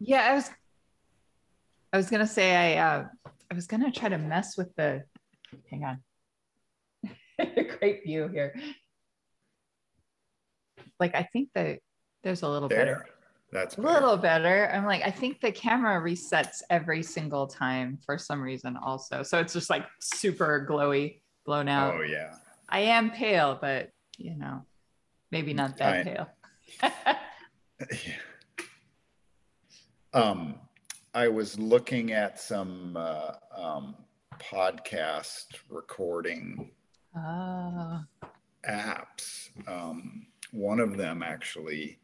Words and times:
Yeah, 0.00 0.30
I 0.30 0.34
was. 0.34 0.50
I 1.92 1.96
was 1.96 2.10
gonna 2.10 2.26
say 2.26 2.76
I. 2.76 2.96
Uh, 2.96 3.06
I 3.50 3.54
was 3.54 3.66
gonna 3.66 3.90
try 3.92 4.08
to 4.08 4.18
mess 4.18 4.56
with 4.56 4.74
the. 4.76 5.04
Hang 5.70 5.84
on. 5.84 6.00
Great 7.78 8.02
view 8.04 8.28
here. 8.28 8.54
Like 10.98 11.14
I 11.14 11.22
think 11.32 11.50
that 11.54 11.78
there's 12.22 12.42
a 12.42 12.48
little 12.48 12.68
There. 12.68 12.78
better. 12.78 13.06
That's 13.52 13.76
A 13.78 13.80
better. 13.80 13.94
little 13.94 14.16
better. 14.16 14.70
I'm 14.72 14.84
like, 14.84 15.02
I 15.02 15.10
think 15.10 15.40
the 15.40 15.52
camera 15.52 16.00
resets 16.00 16.62
every 16.68 17.02
single 17.02 17.46
time 17.46 17.98
for 18.04 18.18
some 18.18 18.42
reason, 18.42 18.76
also. 18.76 19.22
So 19.22 19.38
it's 19.38 19.52
just 19.52 19.70
like 19.70 19.86
super 20.00 20.66
glowy, 20.68 21.20
blown 21.44 21.68
out. 21.68 21.94
Oh 21.94 22.02
yeah. 22.02 22.34
I 22.68 22.80
am 22.80 23.10
pale, 23.10 23.56
but 23.60 23.90
you 24.18 24.34
know, 24.36 24.64
maybe 25.30 25.54
not 25.54 25.76
that 25.78 25.94
I- 25.94 26.02
pale. 26.02 26.28
Um, 30.16 30.54
I 31.12 31.28
was 31.28 31.58
looking 31.58 32.12
at 32.12 32.40
some 32.40 32.96
uh, 32.96 33.32
um, 33.54 33.94
podcast 34.38 35.44
recording 35.68 36.70
oh, 37.14 38.00
apps. 38.66 39.50
Um, 39.68 40.26
one 40.52 40.80
of 40.80 40.96
them 40.96 41.22
actually 41.22 41.98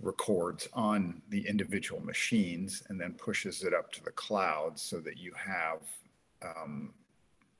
records 0.00 0.66
on 0.72 1.22
the 1.28 1.46
individual 1.46 2.00
machines 2.00 2.82
and 2.88 3.00
then 3.00 3.12
pushes 3.12 3.62
it 3.62 3.72
up 3.72 3.92
to 3.92 4.02
the 4.02 4.10
cloud 4.10 4.76
so 4.76 4.98
that 4.98 5.16
you 5.16 5.32
have 5.36 5.82
um, 6.42 6.92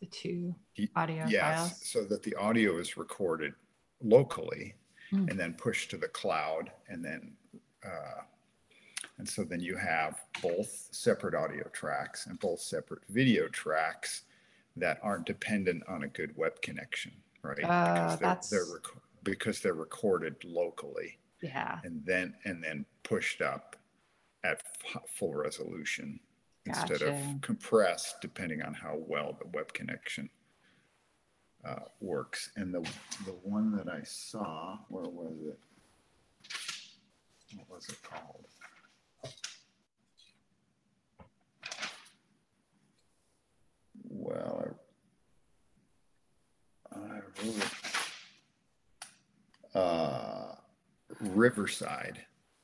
the 0.00 0.06
two 0.06 0.56
audio 0.96 1.24
yes, 1.28 1.58
files. 1.60 1.80
so 1.84 2.04
that 2.04 2.24
the 2.24 2.34
audio 2.34 2.78
is 2.78 2.96
recorded 2.96 3.54
locally 4.02 4.74
Hmm. 5.10 5.28
and 5.28 5.38
then 5.38 5.54
pushed 5.54 5.90
to 5.90 5.96
the 5.96 6.08
cloud 6.08 6.72
and 6.88 7.04
then 7.04 7.32
uh, 7.84 8.22
and 9.18 9.28
so 9.28 9.44
then 9.44 9.60
you 9.60 9.76
have 9.76 10.20
both 10.42 10.88
separate 10.90 11.34
audio 11.34 11.64
tracks 11.72 12.26
and 12.26 12.38
both 12.38 12.60
separate 12.60 13.02
video 13.08 13.48
tracks 13.48 14.22
that 14.76 14.98
aren't 15.02 15.24
dependent 15.26 15.82
on 15.88 16.02
a 16.02 16.08
good 16.08 16.36
web 16.36 16.60
connection, 16.60 17.12
right? 17.42 17.58
Uh, 17.64 17.94
because 17.94 18.18
they're, 18.18 18.28
that's- 18.28 18.50
they're 18.50 18.64
rec- 18.74 19.02
because 19.24 19.60
they're 19.60 19.74
recorded 19.74 20.36
locally. 20.44 21.18
Yeah. 21.42 21.80
and 21.84 22.02
then 22.04 22.34
and 22.44 22.62
then 22.64 22.86
pushed 23.02 23.42
up 23.42 23.76
at 24.42 24.62
f- 24.94 25.02
full 25.06 25.34
resolution 25.34 26.18
instead 26.64 27.02
of 27.02 27.14
compressed 27.42 28.16
depending 28.22 28.62
on 28.62 28.72
how 28.74 28.96
well 29.06 29.36
the 29.38 29.46
web 29.48 29.72
connection 29.74 30.30
uh, 31.64 31.80
works. 32.00 32.50
And 32.56 32.72
the 32.74 32.80
the 33.26 33.32
one 33.42 33.70
that 33.76 33.86
i 33.88 34.00
saw 34.02 34.78
where 34.88 35.04
was 35.04 35.36
it? 35.46 35.58
What 37.56 37.68
was 37.70 37.88
it 37.88 38.02
called 38.02 38.46
well 44.08 44.76
i, 46.92 46.98
I 49.74 49.78
uh, 49.78 50.54
Riverside. 51.20 52.20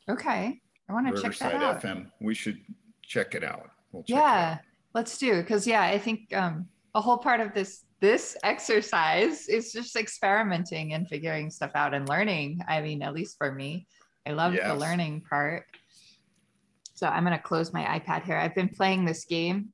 Okay. 0.08 0.60
I 0.88 0.92
want 0.92 1.14
to 1.14 1.22
check 1.22 1.38
that 1.38 1.54
out. 1.54 1.82
FM. 1.82 2.10
We 2.20 2.34
should 2.34 2.58
check 3.02 3.34
it 3.34 3.44
out. 3.44 3.70
We'll 3.92 4.02
check 4.02 4.16
Yeah, 4.16 4.58
let's 4.94 5.18
do 5.18 5.40
because 5.40 5.66
yeah, 5.66 5.82
I 5.82 5.98
think 5.98 6.34
um 6.34 6.68
a 6.94 7.00
whole 7.00 7.18
part 7.18 7.40
of 7.40 7.54
this 7.54 7.84
this 8.00 8.36
exercise 8.42 9.48
is 9.48 9.72
just 9.72 9.94
experimenting 9.96 10.92
and 10.94 11.08
figuring 11.08 11.50
stuff 11.50 11.70
out 11.74 11.94
and 11.94 12.08
learning. 12.08 12.60
I 12.66 12.80
mean, 12.80 13.02
at 13.02 13.14
least 13.14 13.36
for 13.38 13.52
me, 13.52 13.86
I 14.26 14.32
love 14.32 14.54
the 14.54 14.74
learning 14.74 15.22
part. 15.28 15.66
So 16.94 17.06
I'm 17.06 17.24
gonna 17.24 17.38
close 17.38 17.72
my 17.72 17.84
iPad 17.98 18.24
here. 18.24 18.36
I've 18.36 18.54
been 18.54 18.68
playing 18.68 19.04
this 19.04 19.24
game 19.24 19.72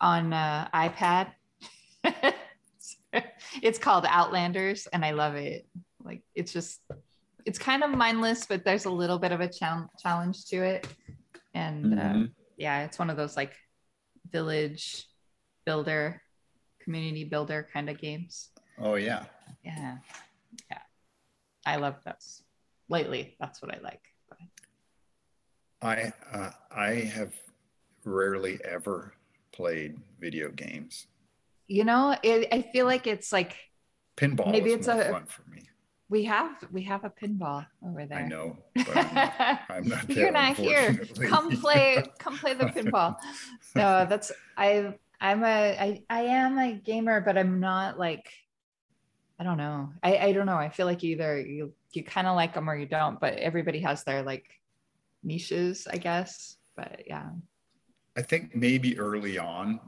on 0.00 0.32
uh, 0.32 0.68
iPad. 0.74 1.32
it's 3.62 3.78
called 3.78 4.06
Outlanders, 4.08 4.86
and 4.92 5.04
I 5.04 5.10
love 5.12 5.34
it. 5.34 5.66
Like 6.02 6.22
it's 6.34 6.52
just 6.52 6.80
it's 7.46 7.58
kind 7.58 7.82
of 7.82 7.90
mindless, 7.90 8.46
but 8.46 8.64
there's 8.64 8.84
a 8.84 8.90
little 8.90 9.18
bit 9.18 9.32
of 9.32 9.40
a 9.40 9.48
chal- 9.48 9.90
challenge 9.98 10.46
to 10.46 10.56
it. 10.62 10.86
And 11.54 11.98
uh, 11.98 12.02
Mhm. 12.02 12.30
yeah, 12.56 12.84
it's 12.84 12.98
one 12.98 13.10
of 13.10 13.16
those 13.16 13.36
like 13.36 13.54
village 14.30 15.06
builder, 15.66 16.22
community 16.80 17.24
builder 17.24 17.66
kind 17.72 17.90
of 17.90 17.98
games. 17.98 18.50
Oh 18.78 18.94
yeah. 18.94 19.24
Yeah. 19.64 19.98
Yeah. 20.70 20.78
I 21.66 21.76
love 21.76 21.96
those. 22.04 22.42
Lately, 22.88 23.36
that's 23.40 23.60
what 23.62 23.74
I 23.74 23.80
like. 23.80 24.02
I 25.82 26.12
uh, 26.32 26.50
I 26.70 26.90
have 26.94 27.32
rarely 28.04 28.58
ever 28.64 29.14
played 29.52 29.98
video 30.20 30.50
games. 30.50 31.06
You 31.68 31.84
know, 31.84 32.16
it, 32.22 32.48
I 32.52 32.62
feel 32.62 32.86
like 32.86 33.06
it's 33.06 33.32
like 33.32 33.56
Pinball 34.16 34.50
Maybe 34.50 34.72
it's 34.72 34.88
a- 34.88 35.04
fun 35.10 35.26
for 35.26 35.48
me. 35.50 35.62
we 36.08 36.24
have 36.24 36.50
we 36.72 36.82
have 36.82 37.04
a 37.04 37.10
pinball 37.10 37.66
over 37.86 38.04
there. 38.06 38.18
I 38.18 38.28
know, 38.28 38.56
but 38.74 38.96
I'm 38.96 39.14
not, 39.14 39.60
I'm 39.70 39.88
not 39.88 40.08
there. 40.08 40.16
You're 40.16 40.32
not 40.32 40.56
here. 40.56 40.96
Come 41.26 41.56
play, 41.60 42.02
come 42.18 42.36
play 42.36 42.54
the 42.54 42.66
pinball. 42.66 43.16
No, 43.74 44.04
that's 44.08 44.32
I. 44.56 44.94
I'm 45.22 45.44
a. 45.44 45.76
I. 45.78 46.02
I 46.10 46.20
am 46.22 46.58
a 46.58 46.72
gamer, 46.74 47.20
but 47.20 47.38
I'm 47.38 47.60
not 47.60 47.98
like. 47.98 48.30
I 49.38 49.44
don't 49.44 49.56
know. 49.56 49.92
I. 50.02 50.16
I 50.18 50.32
don't 50.32 50.46
know. 50.46 50.56
I 50.56 50.68
feel 50.68 50.86
like 50.86 51.02
either 51.04 51.40
you 51.40 51.72
you 51.92 52.04
kind 52.04 52.26
of 52.26 52.36
like 52.36 52.52
them 52.54 52.68
or 52.68 52.76
you 52.76 52.86
don't. 52.86 53.20
But 53.20 53.34
everybody 53.34 53.80
has 53.80 54.02
their 54.04 54.22
like 54.22 54.44
niches, 55.22 55.86
I 55.90 55.96
guess. 55.96 56.56
But 56.76 57.02
yeah. 57.06 57.30
I 58.16 58.22
think 58.22 58.54
maybe 58.54 58.98
early 58.98 59.38
on, 59.38 59.80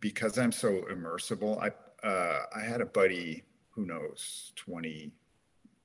because 0.00 0.38
I'm 0.38 0.52
so 0.52 0.86
immersible, 0.88 1.60
I 1.60 1.70
uh, 2.06 2.42
I 2.54 2.60
had 2.60 2.80
a 2.80 2.86
buddy 2.86 3.44
who 3.70 3.84
knows 3.84 4.52
20, 4.56 5.12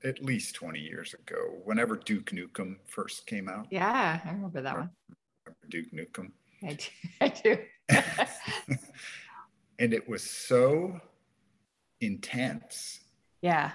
at 0.04 0.22
least 0.24 0.54
20 0.54 0.80
years 0.80 1.14
ago, 1.14 1.58
whenever 1.64 1.96
Duke 1.96 2.30
Nukem 2.30 2.76
first 2.86 3.26
came 3.26 3.48
out. 3.48 3.66
Yeah, 3.70 4.20
I 4.24 4.30
remember 4.30 4.62
that 4.62 4.76
one. 4.76 4.90
Duke 5.68 5.92
Nukem. 5.92 6.30
I 6.62 6.74
do. 6.74 6.86
I 7.20 7.28
do. 7.28 7.58
and 9.78 9.92
it 9.92 10.08
was 10.08 10.22
so 10.22 11.00
intense. 12.00 13.00
yeah. 13.42 13.72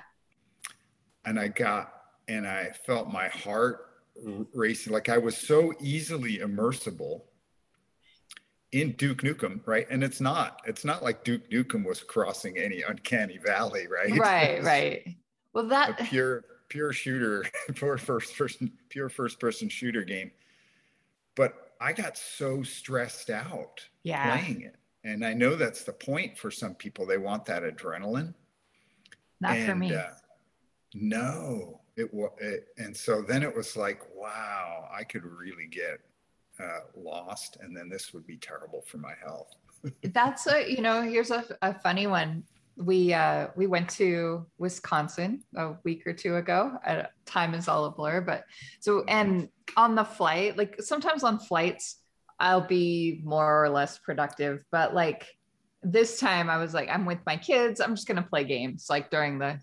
And 1.24 1.40
I 1.40 1.50
got, 1.50 1.94
and 2.28 2.48
I 2.48 2.72
felt 2.72 3.12
my 3.12 3.28
heart 3.28 3.91
racing. 4.54 4.94
Like 4.94 5.10
I 5.10 5.18
was 5.18 5.36
so 5.38 5.74
easily 5.82 6.40
immersible 6.40 7.26
in 8.72 8.94
Duke 8.94 9.22
Nukem, 9.24 9.66
right? 9.68 9.86
And 9.90 10.04
it's 10.04 10.22
not, 10.22 10.62
it's 10.66 10.86
not 10.86 11.04
like 11.04 11.24
Duke 11.24 11.50
Nukem 11.50 11.86
was 11.86 12.02
crossing 12.02 12.58
any 12.58 12.82
uncanny 12.84 13.38
valley, 13.38 13.88
right? 13.88 14.18
Right. 14.18 14.64
Right. 14.64 15.16
Well, 15.54 15.66
A 15.66 15.70
that. 15.70 16.00
pure, 16.06 16.46
pure 16.70 16.94
shooter, 16.94 17.46
pure 17.76 17.98
first 17.98 18.38
person, 18.38 18.72
pure 18.90 19.10
first 19.10 19.40
person 19.40 19.68
shooter 19.68 20.04
game. 20.04 20.32
But 21.36 21.74
I 21.82 21.92
got 21.94 22.18
so 22.18 22.64
stressed 22.64 23.30
out 23.30 23.86
Yeah. 24.04 24.38
playing 24.38 24.62
it. 24.62 24.76
And 25.04 25.26
I 25.26 25.34
know 25.34 25.56
that's 25.56 25.84
the 25.84 25.92
point 25.94 26.38
for 26.38 26.52
some 26.52 26.76
people. 26.76 27.06
They 27.06 27.18
want 27.18 27.44
that 27.46 27.64
adrenaline. 27.64 28.34
Not 29.42 29.58
for 29.58 29.76
me. 29.76 29.94
Uh, 29.94 30.12
no, 30.94 31.81
it 31.98 32.14
was, 32.14 32.32
and 32.78 32.96
so 32.96 33.22
then 33.22 33.44
it 33.44 33.56
was 33.56 33.76
like, 33.76 34.02
wow, 34.16 34.90
I 34.94 35.04
could 35.04 35.26
really 35.26 35.68
get 35.70 36.00
uh, 36.60 36.80
lost, 36.96 37.58
and 37.62 37.76
then 37.76 37.90
this 37.90 38.14
would 38.14 38.26
be 38.26 38.38
terrible 38.38 38.84
for 38.88 38.98
my 38.98 39.14
health. 39.24 39.50
That's 40.04 40.48
a 40.48 40.70
you 40.72 40.82
know 40.82 41.02
here's 41.02 41.32
a, 41.32 41.44
a 41.62 41.78
funny 41.80 42.08
one. 42.08 42.44
We 42.78 43.14
uh 43.14 43.48
we 43.56 43.68
went 43.68 43.90
to 43.92 44.46
Wisconsin 44.58 45.44
a 45.56 45.74
week 45.84 46.06
or 46.08 46.14
two 46.14 46.38
ago. 46.38 46.78
Uh, 46.86 47.04
time 47.26 47.54
is 47.54 47.68
all 47.68 47.86
a 47.86 47.92
blur, 47.92 48.22
but 48.22 48.46
so 48.80 49.04
and 49.08 49.50
on 49.76 49.96
the 49.96 50.04
flight, 50.04 50.58
like 50.58 50.82
sometimes 50.82 51.24
on 51.24 51.40
flights, 51.40 51.98
I'll 52.40 52.66
be 52.66 53.22
more 53.24 53.64
or 53.64 53.70
less 53.70 53.98
productive, 53.98 54.64
but 54.72 54.94
like 54.94 55.28
this 55.84 56.20
time 56.20 56.50
I 56.50 56.58
was 56.58 56.74
like 56.74 56.90
I'm 56.90 57.06
with 57.06 57.20
my 57.26 57.38
kids. 57.38 57.82
I'm 57.82 57.96
just 57.96 58.08
gonna 58.08 58.22
play 58.22 58.44
games 58.44 58.88
like 58.90 59.10
during 59.10 59.40
the 59.40 59.60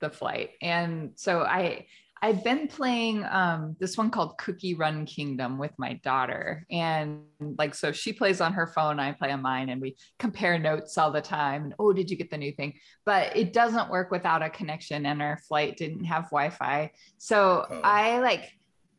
the 0.00 0.10
flight, 0.10 0.50
and 0.60 1.12
so 1.14 1.40
I 1.40 1.86
I've 2.22 2.44
been 2.44 2.68
playing 2.68 3.24
um, 3.24 3.76
this 3.80 3.96
one 3.96 4.10
called 4.10 4.36
Cookie 4.36 4.74
Run 4.74 5.06
Kingdom 5.06 5.56
with 5.56 5.72
my 5.78 5.94
daughter. 6.04 6.66
And 6.70 7.22
like, 7.56 7.74
so 7.74 7.92
she 7.92 8.12
plays 8.12 8.42
on 8.42 8.52
her 8.52 8.66
phone, 8.66 9.00
I 9.00 9.12
play 9.12 9.32
on 9.32 9.40
mine, 9.40 9.70
and 9.70 9.80
we 9.80 9.96
compare 10.18 10.58
notes 10.58 10.98
all 10.98 11.10
the 11.10 11.22
time. 11.22 11.64
And 11.64 11.74
oh, 11.78 11.94
did 11.94 12.10
you 12.10 12.18
get 12.18 12.30
the 12.30 12.36
new 12.36 12.52
thing? 12.52 12.74
But 13.06 13.34
it 13.34 13.54
doesn't 13.54 13.90
work 13.90 14.10
without 14.10 14.42
a 14.42 14.50
connection, 14.50 15.06
and 15.06 15.22
our 15.22 15.38
flight 15.48 15.78
didn't 15.78 16.04
have 16.04 16.24
Wi 16.24 16.50
Fi. 16.50 16.92
So 17.16 17.66
Oh. 17.70 17.80
I 17.82 18.18
like, 18.18 18.52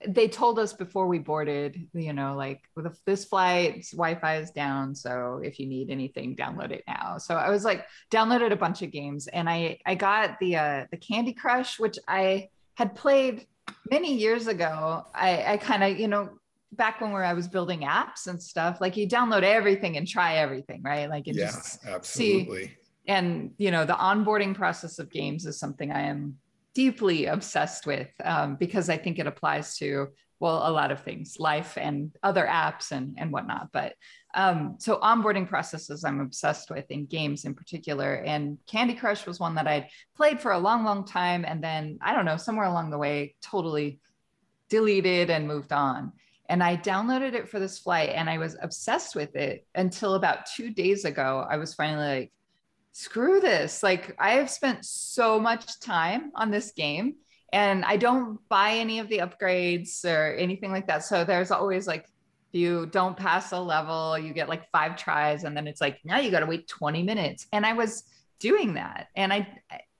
they 0.08 0.28
told 0.28 0.60
us 0.60 0.74
before 0.74 1.08
we 1.08 1.20
boarded, 1.20 1.88
you 1.94 2.14
know, 2.14 2.36
like 2.36 2.62
with 2.76 3.00
this 3.06 3.26
flight, 3.26 3.86
Wi-Fi 3.92 4.38
is 4.38 4.52
down. 4.52 4.96
So 4.96 5.42
if 5.44 5.60
you 5.60 5.68
need 5.68 5.90
anything, 5.90 6.36
download 6.36 6.72
it 6.72 6.84
now. 6.88 7.18
So 7.18 7.36
I 7.36 7.50
was 7.50 7.64
like, 7.64 7.86
downloaded 8.12 8.52
a 8.52 8.56
bunch 8.56 8.82
of 8.82 8.92
games, 8.92 9.28
and 9.28 9.50
I 9.50 9.80
I 9.86 9.96
got 9.96 10.40
the 10.40 10.58
uh, 10.58 10.86
the 10.92 10.98
Candy 10.98 11.34
Crush, 11.34 11.80
which 11.80 11.98
I 12.08 12.50
had 12.76 12.96
played 12.96 13.46
many 13.90 14.16
years 14.16 14.48
ago. 14.48 15.06
I 15.14 15.54
I 15.54 15.58
kind 15.58 15.84
of 15.84 16.00
you 16.00 16.08
know 16.08 16.30
back 16.74 17.02
when 17.02 17.12
where 17.12 17.24
I 17.24 17.34
was 17.34 17.48
building 17.48 17.82
apps 17.82 18.28
and 18.28 18.42
stuff, 18.42 18.80
like 18.82 18.96
you 18.98 19.08
download 19.08 19.44
everything 19.44 19.98
and 19.98 20.08
try 20.08 20.36
everything, 20.36 20.82
right? 20.84 21.10
Like 21.10 21.28
and 21.28 21.36
yeah, 21.36 21.48
just 21.48 21.86
absolutely. 21.86 22.68
see. 22.68 22.78
And 23.08 23.52
you 23.58 23.72
know, 23.72 23.86
the 23.86 23.94
onboarding 23.94 24.56
process 24.56 25.00
of 25.00 25.10
games 25.10 25.46
is 25.46 25.60
something 25.60 25.92
I 25.92 26.02
am 26.02 26.38
deeply 26.74 27.26
obsessed 27.26 27.86
with 27.86 28.10
um, 28.24 28.56
because 28.56 28.90
I 28.90 28.98
think 28.98 29.20
it 29.20 29.28
applies 29.28 29.78
to 29.78 30.08
well 30.40 30.68
a 30.68 30.72
lot 30.72 30.92
of 30.92 31.04
things, 31.04 31.38
life 31.40 31.78
and 31.78 32.12
other 32.24 32.46
apps 32.46 32.92
and 32.92 33.16
and 33.18 33.32
whatnot. 33.32 33.70
But 33.72 33.94
um, 34.34 34.78
so 34.80 34.98
onboarding 35.00 35.48
processes 35.48 36.04
I'm 36.04 36.22
obsessed 36.22 36.72
with 36.72 36.90
in 36.90 37.06
games 37.06 37.46
in 37.46 37.54
particular. 37.54 38.16
And 38.16 38.58
Candy 38.68 38.94
Crush 38.94 39.26
was 39.26 39.40
one 39.40 39.56
that 39.56 39.68
I'd 39.68 39.90
played 40.16 40.40
for 40.40 40.52
a 40.52 40.60
long, 40.60 40.84
long 40.84 41.06
time, 41.06 41.46
and 41.46 41.64
then 41.64 42.00
I 42.02 42.14
don't 42.14 42.26
know 42.26 42.38
somewhere 42.38 42.68
along 42.68 42.90
the 42.90 42.98
way 42.98 43.36
totally 43.42 44.00
deleted 44.70 45.30
and 45.30 45.48
moved 45.48 45.74
on. 45.74 46.14
And 46.50 46.64
I 46.64 46.76
downloaded 46.76 47.34
it 47.34 47.48
for 47.48 47.60
this 47.60 47.80
flight 47.80 48.10
and 48.10 48.30
I 48.30 48.38
was 48.38 48.58
obsessed 48.62 49.16
with 49.16 49.36
it 49.36 49.66
until 49.76 50.16
about 50.16 50.48
two 50.48 50.72
days 50.72 51.06
ago. 51.06 51.46
I 51.50 51.58
was 51.58 51.76
finally 51.76 52.20
like, 52.20 52.32
screw 52.92 53.40
this. 53.40 53.84
Like, 53.84 54.16
I 54.20 54.32
have 54.32 54.50
spent 54.50 54.86
so 54.86 55.40
much 55.40 55.80
time 55.80 56.32
on 56.36 56.52
this 56.52 56.72
game 56.72 57.16
and 57.54 57.84
I 57.84 57.98
don't 57.98 58.40
buy 58.50 58.74
any 58.74 59.00
of 59.00 59.10
the 59.10 59.20
upgrades 59.20 60.06
or 60.06 60.36
anything 60.36 60.72
like 60.72 60.88
that. 60.88 61.04
So 61.04 61.24
there's 61.24 61.52
always 61.52 61.88
like, 61.88 62.06
you 62.52 62.86
don't 62.88 63.16
pass 63.16 63.52
a 63.52 63.60
level, 63.60 64.18
you 64.18 64.34
get 64.34 64.50
like 64.50 64.70
five 64.72 64.98
tries, 64.98 65.44
and 65.44 65.56
then 65.56 65.68
it's 65.68 65.82
like, 65.82 66.00
now 66.04 66.20
you 66.20 66.32
got 66.32 66.42
to 66.42 66.46
wait 66.46 66.68
20 66.68 67.04
minutes. 67.04 67.48
And 67.54 67.66
I 67.66 67.74
was 67.74 68.04
doing 68.40 68.74
that. 68.74 69.08
And 69.16 69.32
I, 69.32 69.48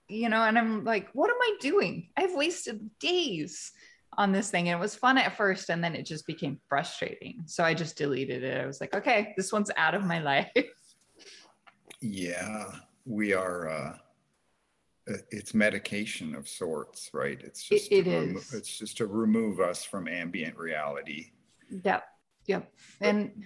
you 0.10 0.28
know, 0.28 0.44
and 0.44 0.58
I'm 0.58 0.84
like, 0.84 1.10
what 1.14 1.30
am 1.30 1.38
I 1.42 1.56
doing? 1.62 2.10
I've 2.18 2.36
wasted 2.36 2.90
days 3.00 3.72
on 4.18 4.34
this 4.34 4.52
thing. 4.52 4.68
And 4.68 4.78
it 4.78 4.82
was 4.82 4.96
fun 4.96 5.18
at 5.18 5.38
first, 5.38 5.70
and 5.70 5.84
then 5.84 5.96
it 5.96 6.06
just 6.06 6.28
became 6.28 6.60
frustrating. 6.68 7.44
So 7.46 7.64
I 7.64 7.74
just 7.74 7.98
deleted 7.98 8.44
it. 8.44 8.62
I 8.62 8.66
was 8.66 8.82
like, 8.82 8.94
okay, 8.96 9.34
this 9.38 9.54
one's 9.54 9.72
out 9.78 9.96
of 9.96 10.04
my 10.04 10.20
life. 10.22 10.52
Yeah, 12.02 12.72
we 13.06 13.34
are. 13.34 13.70
Uh, 13.70 13.98
it's 15.32 15.54
medication 15.54 16.36
of 16.36 16.48
sorts, 16.48 17.10
right? 17.14 17.40
It's 17.44 17.64
just 17.64 17.92
it, 17.92 18.08
it 18.08 18.12
remo- 18.12 18.40
is. 18.40 18.54
It's 18.54 18.78
just 18.78 18.98
to 18.98 19.08
remove 19.08 19.60
us 19.60 19.84
from 19.84 20.08
ambient 20.08 20.58
reality. 20.58 21.32
Yep. 21.84 22.04
Yep. 22.48 22.72
And 23.02 23.46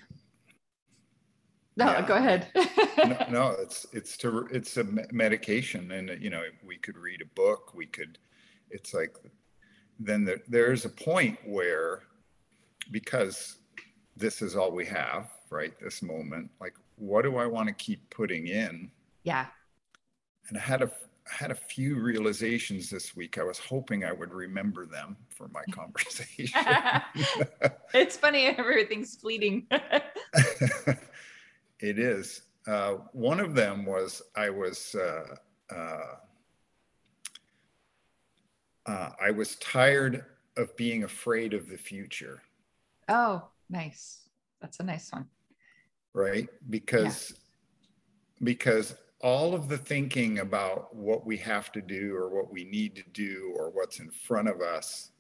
no, 1.78 1.86
Yeah. 1.86 2.08
go 2.08 2.16
ahead. 2.16 2.48
no, 2.98 3.26
no, 3.30 3.56
it's 3.60 3.86
it's 3.94 4.18
to 4.18 4.48
it's 4.52 4.78
a 4.78 4.86
medication, 5.12 5.92
and 5.92 6.22
you 6.22 6.30
know 6.30 6.44
we 6.66 6.78
could 6.78 6.98
read 6.98 7.22
a 7.22 7.26
book. 7.36 7.74
We 7.74 7.86
could. 7.86 8.18
It's 8.72 8.94
like 8.94 9.16
then 10.00 10.24
there, 10.26 10.42
there's 10.48 10.86
a 10.86 10.90
point 10.90 11.38
where 11.46 12.04
because 12.92 13.58
this 14.18 14.42
is 14.42 14.56
all 14.56 14.72
we 14.72 14.86
have, 14.86 15.30
right? 15.50 15.74
This 15.82 16.02
moment, 16.02 16.50
like 16.62 16.74
what 16.98 17.24
do 17.24 17.38
I 17.38 17.46
want 17.46 17.68
to 17.68 17.74
keep 17.74 18.10
putting 18.10 18.48
in? 18.48 18.92
yeah. 19.24 19.48
And 20.48 20.58
I 20.58 20.62
had 20.62 20.82
a 20.84 20.92
I 21.28 21.34
had 21.34 21.50
a 21.50 21.56
few 21.56 21.96
realizations 22.00 22.90
this 22.92 23.16
week. 23.16 23.40
I 23.40 23.44
was 23.44 23.58
hoping 23.58 24.06
I 24.06 24.12
would 24.12 24.32
remember 24.32 24.86
them 24.86 25.18
for 25.30 25.48
my 25.48 25.64
conversation. 25.72 26.62
it's 27.96 28.16
funny, 28.16 28.46
everything's 28.46 29.16
fleeting. 29.16 29.66
it 31.80 31.98
is. 31.98 32.44
Uh, 32.68 32.98
one 33.12 33.40
of 33.40 33.56
them 33.56 33.86
was 33.86 34.22
I 34.36 34.52
was 34.52 34.96
uh, 34.96 35.36
uh, 35.76 36.16
uh, 38.86 39.10
I 39.20 39.32
was 39.32 39.56
tired 39.56 40.26
of 40.58 40.76
being 40.78 41.06
afraid 41.06 41.56
of 41.56 41.68
the 41.68 41.78
future, 41.78 42.44
oh, 43.10 43.44
nice. 43.70 44.30
That's 44.62 44.80
a 44.80 44.84
nice 44.84 45.12
one. 45.12 45.28
Right? 46.16 46.48
Because 46.70 47.34
because 48.42 48.96
all 49.22 49.54
of 49.54 49.70
the 49.70 49.78
thinking 49.78 50.40
about 50.40 50.96
what 50.96 51.26
we 51.26 51.38
have 51.38 51.72
to 51.72 51.82
do 51.82 52.16
or 52.16 52.30
what 52.30 52.52
we 52.52 52.64
need 52.64 52.96
to 52.96 53.04
do 53.14 53.54
or 53.58 53.70
what's 53.70 54.00
in 54.00 54.10
front 54.10 54.48
of 54.48 54.62
us 54.62 55.12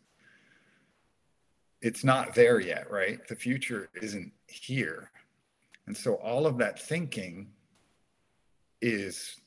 it's 1.81 2.03
not 2.03 2.33
there 2.33 2.59
yet 2.59 2.89
right? 2.89 3.27
The 3.27 3.35
future 3.35 3.89
isn't 4.01 4.31
here. 4.47 5.11
And 5.85 5.95
so 5.95 6.15
all 6.15 6.47
of 6.47 6.57
that 6.57 6.81
thinking 6.81 7.51
is 8.81 9.39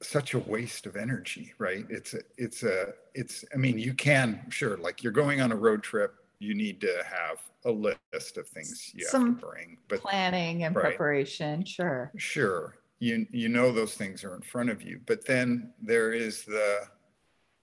such 0.00 0.34
a 0.34 0.38
waste 0.38 0.86
of 0.86 0.96
energy 0.96 1.52
right? 1.58 1.84
It's 1.90 2.14
a 2.14 2.20
it's 2.38 2.62
a 2.62 2.94
it's 3.14 3.44
i 3.52 3.56
mean 3.56 3.78
you 3.78 3.92
can 3.92 4.46
sure 4.48 4.76
like 4.78 5.02
you're 5.02 5.12
going 5.12 5.40
on 5.40 5.52
a 5.52 5.56
road 5.56 5.82
trip 5.82 6.21
you 6.42 6.54
need 6.54 6.80
to 6.80 6.92
have 7.08 7.38
a 7.64 7.70
list 7.70 8.36
of 8.36 8.48
things 8.48 8.90
you 8.94 9.04
Some 9.06 9.26
have 9.26 9.40
to 9.40 9.46
bring 9.46 9.78
but 9.88 10.00
Planning 10.00 10.64
and 10.64 10.74
Right. 10.74 10.84
preparation, 10.96 11.64
sure. 11.64 12.12
Sure, 12.16 12.78
you 12.98 13.26
you 13.30 13.48
know 13.48 13.72
those 13.72 13.94
things 13.94 14.24
are 14.24 14.34
in 14.34 14.42
front 14.42 14.70
of 14.70 14.82
you, 14.82 15.00
but 15.06 15.24
then 15.24 15.72
there 15.80 16.12
is 16.12 16.44
the 16.44 16.80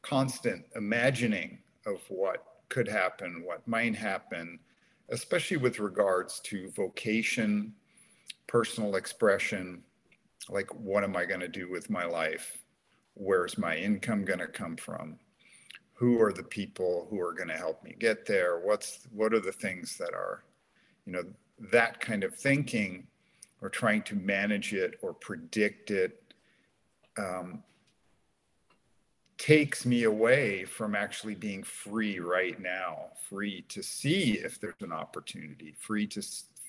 constant 0.01 0.65
imagining 0.75 1.59
of 1.85 2.01
what 2.09 2.45
could 2.69 2.87
happen, 2.87 3.43
what 3.45 3.67
might 3.67 3.95
happen, 3.95 4.59
especially 5.09 5.57
with 5.57 5.79
regards 5.79 6.39
to 6.41 6.69
vocation, 6.71 7.73
personal 8.47 8.95
expression, 8.95 9.83
like 10.49 10.73
what 10.73 11.03
am 11.03 11.15
I 11.17 11.25
going 11.25 11.41
to 11.41 11.47
do 11.47 11.69
with 11.69 11.89
my 11.89 12.05
life? 12.05 12.63
Where's 13.15 13.57
my 13.57 13.75
income 13.75 14.23
going 14.23 14.39
to 14.39 14.47
come 14.47 14.77
from? 14.77 15.19
Who 15.99 16.21
are 16.21 16.31
the 16.31 16.43
people 16.43 17.07
who 17.09 17.19
are 17.19 17.33
going 17.33 17.49
to 17.49 17.57
help 17.57 17.83
me 17.83 17.93
get 17.99 18.25
there? 18.25 18.59
What's 18.59 19.07
what 19.11 19.33
are 19.33 19.41
the 19.41 19.51
things 19.51 19.97
that 19.97 20.13
are, 20.13 20.43
you 21.05 21.11
know, 21.11 21.23
that 21.71 21.99
kind 21.99 22.23
of 22.23 22.33
thinking 22.33 23.07
or 23.61 23.69
trying 23.69 24.03
to 24.03 24.15
manage 24.15 24.73
it 24.73 24.97
or 25.01 25.13
predict 25.13 25.91
it 25.91 26.33
um, 27.17 27.61
takes 29.37 29.85
me 29.85 30.03
away 30.03 30.63
from 30.63 30.95
actually 30.95 31.35
being 31.35 31.63
free 31.63 32.19
right 32.19 32.61
now, 32.61 33.07
free 33.29 33.65
to 33.69 33.83
see 33.83 34.33
if 34.33 34.59
there's 34.59 34.81
an 34.81 34.93
opportunity, 34.93 35.73
free 35.77 36.07
to 36.07 36.21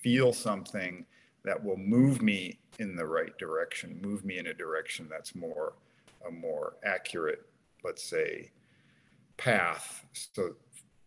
feel 0.03 0.33
something 0.33 1.07
that 1.45 1.63
will 1.63 1.77
move 1.77 2.21
me 2.21 2.59
in 2.79 2.97
the 2.97 3.05
right 3.05 3.37
direction, 3.39 4.01
move 4.03 4.25
me 4.25 4.39
in 4.39 4.49
a 4.49 4.55
direction 4.55 5.07
that's 5.11 5.35
more 5.35 5.75
a 6.27 6.31
more 6.31 6.75
accurate, 6.85 7.47
let's 7.83 8.03
say, 8.03 8.51
path 9.41 10.05
so, 10.13 10.55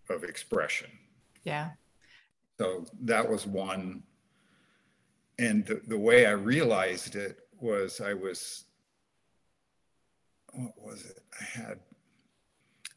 of 0.09 0.23
expression. 0.23 0.89
Yeah. 1.43 1.69
So 2.59 2.85
that 3.03 3.29
was 3.29 3.45
one. 3.45 4.03
And 5.37 5.65
the, 5.65 5.81
the 5.87 5.97
way 5.97 6.25
I 6.25 6.31
realized 6.31 7.15
it 7.15 7.37
was 7.59 8.01
I 8.01 8.13
was, 8.13 8.65
what 10.51 10.73
was 10.83 11.05
it? 11.05 11.19
I 11.39 11.43
had, 11.59 11.79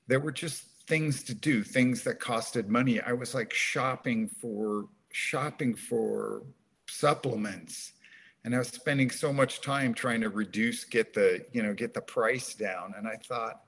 there 0.07 0.21
were 0.21 0.33
just 0.33 0.65
things 0.87 1.23
to 1.25 1.35
do, 1.35 1.63
things 1.63 2.03
that 2.05 2.19
costed 2.19 2.69
money. 2.69 3.01
I 3.01 3.13
was 3.13 3.35
like 3.35 3.53
shopping 3.53 4.29
for, 4.29 4.89
shopping 5.13 5.75
for 5.75 6.45
supplements. 6.89 7.93
And 8.45 8.55
I 8.55 8.59
was 8.59 8.69
spending 8.69 9.11
so 9.11 9.33
much 9.33 9.61
time 9.61 9.93
trying 9.93 10.21
to 10.21 10.31
reduce, 10.31 10.85
get 10.85 11.13
the, 11.13 11.45
you 11.53 11.63
know, 11.63 11.75
get 11.75 11.93
the 11.93 12.01
price 12.01 12.55
down. 12.55 12.95
And 12.97 13.07
I 13.07 13.17
thought, 13.17 13.63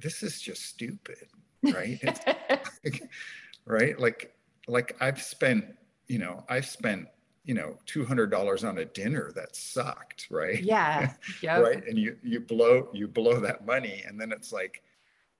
this 0.00 0.22
is 0.22 0.40
just 0.40 0.62
stupid, 0.62 1.28
right? 1.62 1.98
It's, 2.02 3.00
right? 3.64 3.98
Like, 3.98 4.34
like 4.68 4.96
I've 5.00 5.20
spent, 5.22 5.64
you 6.08 6.18
know, 6.18 6.44
I've 6.48 6.66
spent, 6.66 7.08
you 7.44 7.54
know, 7.54 7.78
two 7.86 8.04
hundred 8.04 8.30
dollars 8.30 8.64
on 8.64 8.78
a 8.78 8.84
dinner 8.84 9.30
that 9.36 9.54
sucked, 9.54 10.28
right? 10.30 10.60
yeah. 10.62 11.12
Yep. 11.42 11.62
right. 11.62 11.86
And 11.86 11.98
you 11.98 12.16
you 12.22 12.40
blow 12.40 12.88
you 12.92 13.06
blow 13.08 13.40
that 13.40 13.64
money, 13.64 14.02
and 14.06 14.20
then 14.20 14.32
it's 14.32 14.52
like, 14.52 14.82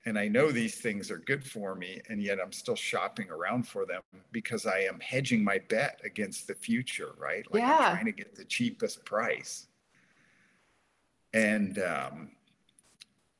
and 0.04 0.16
I 0.18 0.28
know 0.28 0.52
these 0.52 0.76
things 0.76 1.10
are 1.10 1.18
good 1.18 1.44
for 1.44 1.74
me, 1.74 2.00
and 2.08 2.22
yet 2.22 2.38
I'm 2.40 2.52
still 2.52 2.76
shopping 2.76 3.28
around 3.28 3.66
for 3.66 3.84
them 3.86 4.02
because 4.30 4.66
I 4.66 4.80
am 4.80 5.00
hedging 5.00 5.42
my 5.42 5.58
bet 5.68 6.00
against 6.04 6.46
the 6.46 6.54
future, 6.54 7.14
right? 7.18 7.44
Like 7.52 7.62
Yeah. 7.62 7.76
I'm 7.76 7.94
trying 7.96 8.04
to 8.06 8.12
get 8.12 8.36
the 8.36 8.44
cheapest 8.44 9.04
price. 9.04 9.66
And 11.34 11.78
um, 11.80 12.30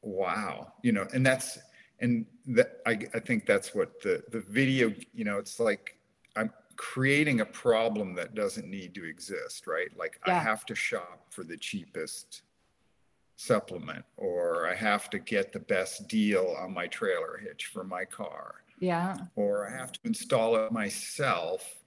wow, 0.07 0.73
you 0.83 0.93
know, 0.93 1.07
and 1.13 1.27
that's 1.27 1.59
and 2.01 2.27
that 2.47 2.81
I, 2.87 2.99
I 3.15 3.19
think 3.21 3.47
that's 3.47 3.75
what 3.75 4.01
the 4.03 4.23
the 4.31 4.41
video 4.41 4.93
you 5.15 5.25
know 5.25 5.39
it's 5.39 5.59
like 5.59 5.99
i'm 6.37 6.51
creating 6.77 7.41
a 7.41 7.47
problem 7.47 8.15
that 8.17 8.35
doesn't 8.35 8.69
need 8.69 8.95
to 8.95 9.05
exist 9.05 9.67
right? 9.67 9.89
Like 9.97 10.21
i 10.25 10.33
have 10.33 10.67
to 10.67 10.75
shop 10.75 11.27
for 11.31 11.45
the 11.45 11.57
cheapest 11.57 12.43
supplement 13.37 14.05
or 14.17 14.67
i 14.69 14.75
have 14.75 15.11
to 15.11 15.19
get 15.19 15.53
the 15.53 15.59
best 15.59 16.09
deal 16.09 16.57
on 16.59 16.73
my 16.73 16.87
trailer 16.87 17.39
hitch 17.43 17.67
for 17.67 17.85
my 17.85 18.05
car. 18.05 18.57
Yeah. 18.79 19.17
or 19.37 19.69
i 19.69 19.77
have 19.77 19.93
to 19.93 20.01
install 20.05 20.57
it 20.57 20.71
myself 20.71 21.83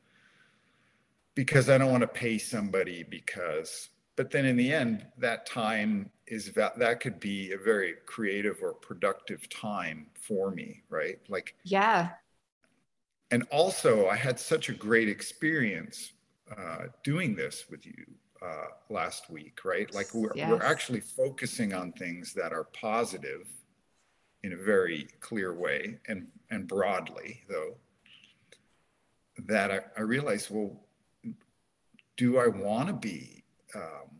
because 1.35 1.69
i 1.69 1.77
don't 1.77 1.91
want 1.91 2.01
to 2.01 2.07
pay 2.07 2.39
somebody 2.39 3.03
because 3.03 3.89
but 4.15 4.31
then 4.31 4.45
in 4.45 4.57
the 4.57 4.73
end 4.73 5.05
that 5.19 5.45
time 5.45 6.09
is 6.29 6.51
that 6.53 6.77
that 6.79 6.99
could 6.99 7.19
be 7.19 7.51
a 7.51 7.57
very 7.57 7.95
creative 8.05 8.57
or 8.61 8.73
productive 8.73 9.49
time 9.49 10.07
for 10.13 10.51
me 10.51 10.83
right 10.89 11.19
like 11.27 11.55
Yeah. 11.63 12.09
and 13.31 13.43
also 13.51 14.07
I 14.07 14.15
had 14.15 14.39
such 14.39 14.69
a 14.69 14.73
great 14.73 15.09
experience 15.09 16.13
uh, 16.57 16.85
doing 17.03 17.35
this 17.35 17.65
with 17.69 17.85
you 17.85 18.05
uh, 18.41 18.67
last 18.89 19.29
week, 19.29 19.65
right? 19.65 19.93
Like 19.93 20.13
we're, 20.13 20.31
yes. 20.35 20.49
we're 20.49 20.63
actually 20.63 21.01
focusing 21.01 21.73
on 21.73 21.91
things 21.91 22.33
that 22.33 22.53
are 22.53 22.63
positive 22.63 23.47
in 24.43 24.53
a 24.53 24.57
very 24.57 25.07
clear 25.19 25.53
way 25.53 25.99
and, 26.07 26.27
and 26.49 26.67
broadly 26.67 27.41
though, 27.49 27.75
that 29.47 29.71
I, 29.71 29.79
I 29.97 30.01
realized, 30.01 30.49
well, 30.49 30.71
do 32.17 32.37
I 32.39 32.47
want 32.47 32.87
to 32.87 32.93
be, 32.93 33.43
um, 33.75 34.18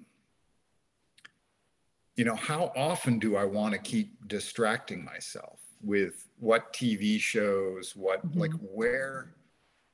you 2.19 2.25
know, 2.25 2.35
how 2.35 2.73
often 2.75 3.17
do 3.17 3.37
I 3.37 3.45
want 3.45 3.71
to 3.71 3.79
keep 3.79 4.27
distracting 4.27 5.05
myself 5.05 5.61
with 5.81 6.27
what 6.37 6.73
TV 6.73 7.17
shows, 7.17 7.95
what, 7.95 8.27
mm-hmm. 8.27 8.41
like, 8.41 8.51
where 8.59 9.31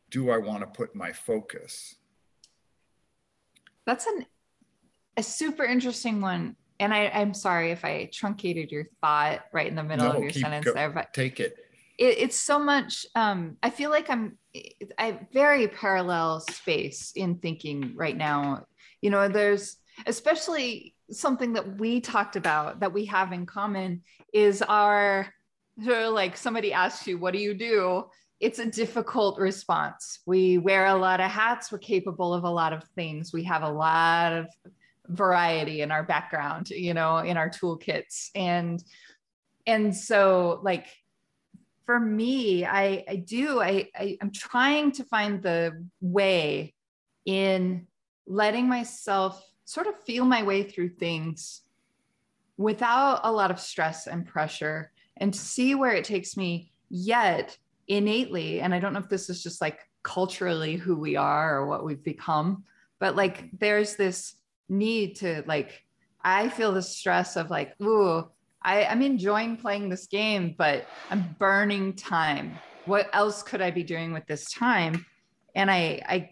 do 0.10 0.32
I 0.32 0.39
want 0.39 0.62
to 0.62 0.65
put 0.65 0.96
my 0.96 1.12
focus? 1.12 1.98
That's 3.86 4.08
an 4.08 4.25
a 5.17 5.22
super 5.22 5.65
interesting 5.65 6.20
one. 6.20 6.55
And 6.79 6.91
I, 6.91 7.12
I'm 7.13 7.36
sorry 7.36 7.70
if 7.70 7.86
I 7.86 8.10
truncated 8.12 8.72
your 8.72 8.88
thought 9.01 9.41
right 9.53 9.67
in 9.67 9.75
the 9.75 9.84
middle 9.84 10.08
no, 10.08 10.15
of 10.15 10.24
your 10.24 10.32
sentence 10.32 10.65
go, 10.65 10.74
there, 10.74 10.89
but 10.89 11.13
take 11.13 11.39
it. 11.39 11.55
it. 12.00 12.17
It's 12.17 12.38
so 12.38 12.58
much. 12.58 13.05
Um, 13.13 13.58
I 13.62 13.70
feel 13.70 13.91
like 13.91 14.10
I'm 14.10 14.39
I 14.98 15.20
very 15.32 15.67
parallel 15.67 16.39
space 16.39 17.12
in 17.15 17.36
thinking 17.36 17.94
right 17.96 18.17
now. 18.17 18.65
You 19.01 19.12
know, 19.12 19.27
there's 19.27 19.77
especially 20.08 20.95
something 21.12 21.54
that 21.54 21.78
we 21.78 22.02
talked 22.02 22.36
about 22.36 22.80
that 22.80 22.94
we 22.94 23.06
have 23.06 23.32
in 23.32 23.46
common 23.46 24.02
is 24.34 24.62
our 24.62 25.28
sort 25.84 26.04
of 26.04 26.14
like 26.14 26.38
somebody 26.38 26.74
asks 26.74 27.06
you, 27.08 27.18
"What 27.18 27.34
do 27.34 27.40
you 27.40 27.54
do?" 27.54 28.06
it's 28.40 28.60
a 28.60 28.66
difficult 28.66 29.40
response. 29.40 30.20
We 30.26 30.58
wear 30.58 30.88
a 30.88 30.96
lot 30.96 31.20
of 31.20 31.32
hats. 31.32 31.72
We're 31.72 31.78
capable 31.78 32.34
of 32.34 32.44
a 32.44 32.50
lot 32.50 32.74
of 32.74 32.84
things. 32.96 33.32
We 33.32 33.44
have 33.44 33.64
a 33.64 33.70
lot 33.70 34.34
of 34.34 34.48
variety 35.08 35.82
in 35.82 35.92
our 35.92 36.04
background, 36.04 36.70
you 36.70 36.94
know, 36.94 37.18
in 37.18 37.38
our 37.38 37.50
toolkits. 37.50 38.30
And 38.36 38.84
and 39.66 39.96
so 39.96 40.60
like 40.64 40.88
for 41.86 42.00
me, 42.00 42.66
I 42.66 43.04
I 43.08 43.16
do 43.16 43.62
I, 43.62 43.90
I 43.96 44.18
I'm 44.22 44.32
trying 44.32 44.92
to 44.94 45.04
find 45.06 45.42
the 45.42 45.86
way 46.02 46.74
in 47.26 47.88
letting 48.28 48.68
myself 48.68 49.42
sort 49.65 49.88
of 49.88 50.00
feel 50.03 50.25
my 50.25 50.43
way 50.43 50.63
through 50.63 50.89
things 50.89 51.62
without 52.57 53.22
a 53.24 53.31
lot 53.31 53.51
of 53.51 53.60
stress 53.60 54.07
and 54.07 54.25
pressure 54.25 54.91
and 55.17 55.36
see 55.36 55.75
where 55.75 55.93
it 55.93 56.05
takes 56.05 56.38
me 56.38 56.72
yet 56.89 57.57
innately. 57.88 58.62
And 58.62 58.74
i 58.74 58.79
don't 58.79 58.93
know 58.93 59.00
if 59.00 59.10
this 59.10 59.29
is 59.29 59.43
just 59.43 59.62
like 59.62 59.79
culturally 60.03 60.75
who 60.75 60.95
we 60.95 61.15
are 61.15 61.57
or 61.57 61.65
what 61.65 61.84
we've 61.84 62.03
become 62.03 62.63
but 63.00 63.15
like 63.15 63.50
there's 63.60 63.95
this 63.95 64.36
need 64.69 65.15
to 65.15 65.43
like 65.48 65.84
i 66.24 66.48
feel 66.48 66.72
the 66.72 66.81
stress 66.81 67.36
of 67.36 67.50
like 67.50 67.74
ooh 67.81 68.29
I, 68.62 68.86
i'm 68.86 69.01
enjoying 69.01 69.57
playing 69.57 69.89
this 69.89 70.05
game 70.05 70.53
but 70.57 70.86
i'm 71.10 71.36
burning 71.39 71.93
time. 71.93 72.57
What 72.86 73.10
else 73.13 73.41
could 73.41 73.62
i 73.62 73.72
be 73.72 73.81
doing 73.84 74.13
with 74.13 74.27
this 74.27 74.45
time? 74.51 75.05
And 75.55 75.72
i 75.72 76.01
i 76.07 76.29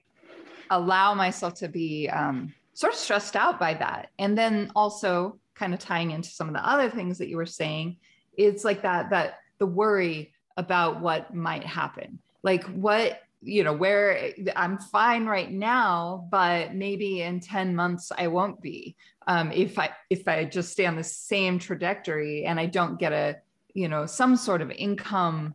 allow 0.70 1.14
myself 1.14 1.56
to 1.56 1.68
be 1.68 2.10
um, 2.10 2.54
sort 2.74 2.94
of 2.94 3.00
stressed 3.00 3.36
out 3.36 3.60
by 3.60 3.74
that. 3.76 4.10
And 4.20 4.38
then 4.38 4.72
also 4.76 5.40
kind 5.56 5.74
of 5.74 5.80
tying 5.80 6.12
into 6.12 6.30
some 6.30 6.48
of 6.48 6.54
the 6.54 6.68
other 6.68 6.90
things 6.90 7.20
that 7.20 7.28
you 7.28 7.38
were 7.38 7.46
saying 7.46 7.98
it's 8.38 8.64
like 8.64 8.82
that 8.82 9.12
that 9.12 9.40
the 9.60 9.66
worry 9.66 10.34
about 10.58 11.02
what 11.02 11.34
might 11.34 11.64
happen. 11.64 12.20
Like 12.42 12.64
what 12.66 13.20
you 13.46 13.66
know 13.66 13.74
where 13.74 14.32
i'm 14.56 14.78
fine 14.78 15.26
right 15.26 15.52
now 15.52 16.26
but 16.32 16.74
maybe 16.74 17.22
in 17.22 17.42
10 17.42 17.76
months 17.76 18.10
i 18.18 18.28
won't 18.28 18.62
be 18.62 18.96
um, 19.28 19.52
if 19.52 19.78
i 19.78 19.90
if 20.10 20.26
i 20.30 20.46
just 20.46 20.72
stay 20.72 20.86
on 20.86 20.96
the 20.96 21.04
same 21.04 21.60
trajectory 21.60 22.46
and 22.46 22.58
i 22.58 22.66
don't 22.66 22.98
get 22.98 23.12
a 23.12 23.36
you 23.74 23.90
know 23.90 24.06
some 24.06 24.38
sort 24.38 24.62
of 24.62 24.72
income 24.72 25.54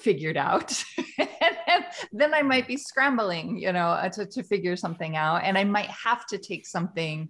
figured 0.00 0.36
out. 0.36 0.82
And 1.72 1.84
then 2.12 2.34
i 2.34 2.42
might 2.42 2.66
be 2.66 2.76
scrambling 2.76 3.56
you 3.58 3.72
know 3.72 3.88
uh, 3.88 4.08
to, 4.10 4.26
to 4.26 4.42
figure 4.42 4.76
something 4.76 5.16
out. 5.16 5.42
And 5.44 5.56
i 5.56 5.64
might 5.64 5.90
have 5.90 6.26
to 6.26 6.38
take 6.38 6.66
something 6.66 7.28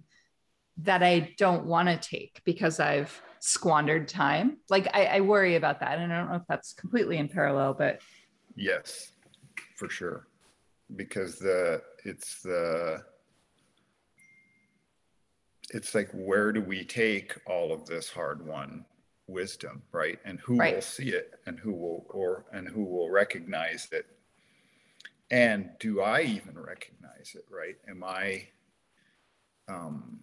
that 0.77 1.03
i 1.03 1.33
don't 1.37 1.65
want 1.65 1.87
to 1.89 1.97
take 1.97 2.41
because 2.43 2.79
i've 2.79 3.21
squandered 3.39 4.07
time. 4.07 4.57
Like 4.69 4.87
I, 4.93 5.05
I 5.05 5.19
worry 5.21 5.55
about 5.55 5.79
that. 5.81 5.99
And 5.99 6.11
i 6.11 6.17
don't 6.17 6.29
know 6.29 6.35
if 6.35 6.47
that's 6.47 6.73
completely 6.73 7.17
in 7.17 7.27
parallel 7.27 7.73
but 7.73 8.01
Yes, 8.55 9.11
for 9.77 9.89
sure. 9.89 10.27
Because 10.95 11.39
the 11.39 11.81
it's 12.03 12.41
the 12.41 13.03
it's 15.73 15.95
like 15.95 16.09
where 16.13 16.51
do 16.51 16.61
we 16.61 16.83
take 16.83 17.37
all 17.47 17.71
of 17.71 17.85
this 17.85 18.09
hard 18.09 18.45
won 18.45 18.85
wisdom, 19.27 19.81
right? 19.91 20.19
And 20.25 20.39
who 20.39 20.57
right. 20.57 20.75
will 20.75 20.81
see 20.81 21.09
it 21.09 21.39
and 21.45 21.59
who 21.59 21.73
will 21.73 22.05
or 22.09 22.45
and 22.51 22.67
who 22.67 22.83
will 22.83 23.09
recognize 23.09 23.87
it? 23.91 24.05
And 25.29 25.69
do 25.79 26.01
I 26.01 26.21
even 26.21 26.59
recognize 26.59 27.35
it, 27.35 27.45
right? 27.49 27.77
Am 27.89 28.03
I 28.03 28.47
um 29.67 30.19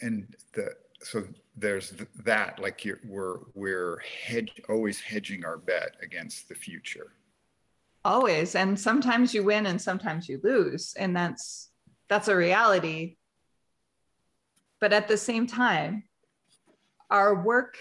and 0.00 0.34
the 0.52 0.76
so 1.02 1.24
there's 1.56 1.90
th- 1.90 2.08
that 2.24 2.58
like 2.58 2.84
you're, 2.84 3.00
we're 3.04 3.38
we're 3.54 4.00
hedge, 4.00 4.60
always 4.68 5.00
hedging 5.00 5.44
our 5.44 5.56
bet 5.56 5.96
against 6.02 6.48
the 6.48 6.54
future 6.54 7.12
always 8.04 8.54
and 8.54 8.78
sometimes 8.78 9.32
you 9.32 9.42
win 9.42 9.66
and 9.66 9.80
sometimes 9.80 10.28
you 10.28 10.40
lose 10.42 10.94
and 10.98 11.14
that's 11.14 11.70
that's 12.08 12.28
a 12.28 12.36
reality 12.36 13.16
but 14.80 14.92
at 14.92 15.08
the 15.08 15.16
same 15.16 15.46
time 15.46 16.02
our 17.12 17.42
work 17.42 17.76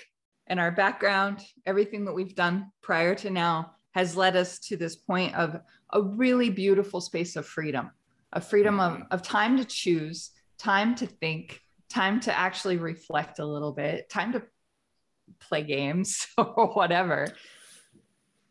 and 0.47 0.59
our 0.59 0.71
background 0.71 1.41
everything 1.65 2.05
that 2.05 2.13
we've 2.13 2.35
done 2.35 2.71
prior 2.81 3.15
to 3.15 3.29
now 3.29 3.73
has 3.91 4.15
led 4.15 4.35
us 4.35 4.59
to 4.59 4.77
this 4.77 4.95
point 4.95 5.33
of 5.35 5.59
a 5.93 6.01
really 6.01 6.49
beautiful 6.49 7.01
space 7.01 7.35
of 7.35 7.45
freedom 7.45 7.89
a 8.33 8.41
freedom 8.41 8.77
mm-hmm. 8.77 9.01
of, 9.03 9.07
of 9.11 9.21
time 9.21 9.57
to 9.57 9.65
choose 9.65 10.31
time 10.57 10.93
to 10.95 11.07
think 11.07 11.61
time 11.91 12.19
to 12.21 12.37
actually 12.37 12.77
reflect 12.77 13.39
a 13.39 13.45
little 13.45 13.71
bit, 13.71 14.09
time 14.09 14.31
to 14.33 14.41
play 15.39 15.63
games 15.63 16.27
or 16.37 16.67
whatever. 16.73 17.27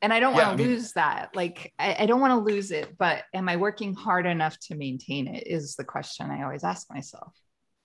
And 0.03 0.13
I 0.13 0.21
don't 0.21 0.35
yeah, 0.35 0.47
want 0.47 0.59
to 0.59 0.65
I 0.65 0.67
mean, 0.67 0.75
lose 0.77 0.93
that. 0.93 1.31
Like, 1.35 1.73
I, 1.79 1.97
I 2.01 2.07
don't 2.07 2.21
want 2.21 2.33
to 2.33 2.53
lose 2.53 2.71
it, 2.71 2.97
but 2.97 3.25
am 3.35 3.49
I 3.49 3.57
working 3.57 3.95
hard 3.95 4.27
enough 4.27 4.59
to 4.61 4.75
maintain 4.75 5.27
it? 5.27 5.47
Is 5.47 5.77
the 5.77 5.85
question 5.85 6.31
I 6.31 6.43
always 6.43 6.65
ask 6.65 6.91
myself. 6.91 7.35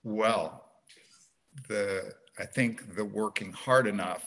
Well, 0.02 0.64
the 1.68 2.12
I 2.38 2.44
think 2.44 2.94
the 2.94 3.04
working 3.04 3.52
hard 3.52 3.86
enough 3.86 4.24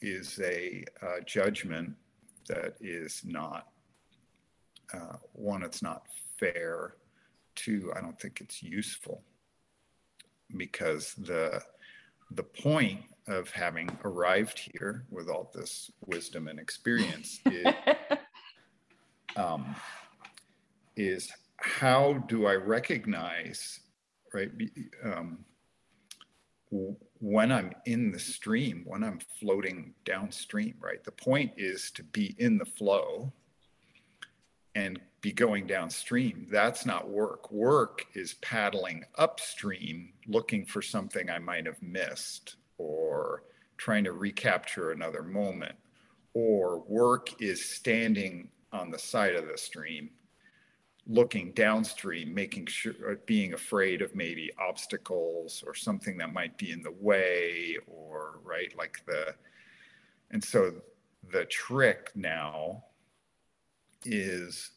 is 0.00 0.40
a 0.42 0.84
uh, 1.02 1.20
judgment 1.26 1.94
that 2.48 2.76
is 2.80 3.22
not 3.24 3.68
uh, 4.92 5.16
one. 5.32 5.62
It's 5.62 5.82
not 5.82 6.06
fair. 6.38 6.94
Two, 7.54 7.92
I 7.94 8.00
don't 8.00 8.18
think 8.18 8.40
it's 8.40 8.62
useful 8.62 9.22
because 10.56 11.14
the 11.14 11.62
the 12.30 12.42
point 12.42 13.02
of 13.28 13.50
having 13.50 13.88
arrived 14.04 14.58
here 14.72 15.04
with 15.10 15.28
all 15.28 15.50
this 15.54 15.90
wisdom 16.06 16.48
and 16.48 16.58
experience 16.58 17.40
is, 17.46 17.74
um, 19.36 19.76
is 20.96 21.30
how 21.56 22.14
do 22.26 22.46
I 22.46 22.54
recognize, 22.54 23.80
right, 24.32 24.50
um, 25.04 25.44
when 27.20 27.52
I'm 27.52 27.72
in 27.84 28.10
the 28.10 28.18
stream, 28.18 28.82
when 28.86 29.04
I'm 29.04 29.20
floating 29.38 29.94
downstream, 30.04 30.74
right? 30.80 31.04
The 31.04 31.12
point 31.12 31.52
is 31.56 31.90
to 31.92 32.02
be 32.02 32.34
in 32.38 32.58
the 32.58 32.64
flow 32.64 33.32
and 34.74 34.98
be 35.20 35.32
going 35.32 35.66
downstream. 35.66 36.46
That's 36.50 36.86
not 36.86 37.10
work. 37.10 37.52
Work 37.52 38.06
is 38.14 38.34
paddling 38.34 39.04
upstream, 39.16 40.14
looking 40.26 40.64
for 40.64 40.80
something 40.80 41.28
I 41.28 41.38
might 41.38 41.66
have 41.66 41.80
missed 41.82 42.56
or 42.78 43.44
trying 43.76 44.04
to 44.04 44.12
recapture 44.12 44.90
another 44.90 45.22
moment. 45.22 45.76
Or 46.34 46.80
work 46.88 47.40
is 47.40 47.62
standing 47.62 48.48
on 48.72 48.90
the 48.90 48.98
side 48.98 49.34
of 49.34 49.46
the 49.46 49.58
stream, 49.58 50.08
looking 51.06 51.52
downstream, 51.52 52.32
making 52.32 52.66
sure, 52.66 53.16
being 53.26 53.54
afraid 53.54 54.02
of 54.02 54.14
maybe 54.14 54.50
obstacles 54.58 55.64
or 55.66 55.74
something 55.74 56.16
that 56.18 56.32
might 56.32 56.56
be 56.58 56.70
in 56.70 56.82
the 56.82 56.94
way, 57.00 57.76
or 57.86 58.40
right, 58.44 58.76
like 58.76 59.00
the, 59.06 59.34
and 60.30 60.42
so 60.42 60.72
the 61.30 61.44
trick 61.46 62.10
now 62.14 62.84
is 64.04 64.70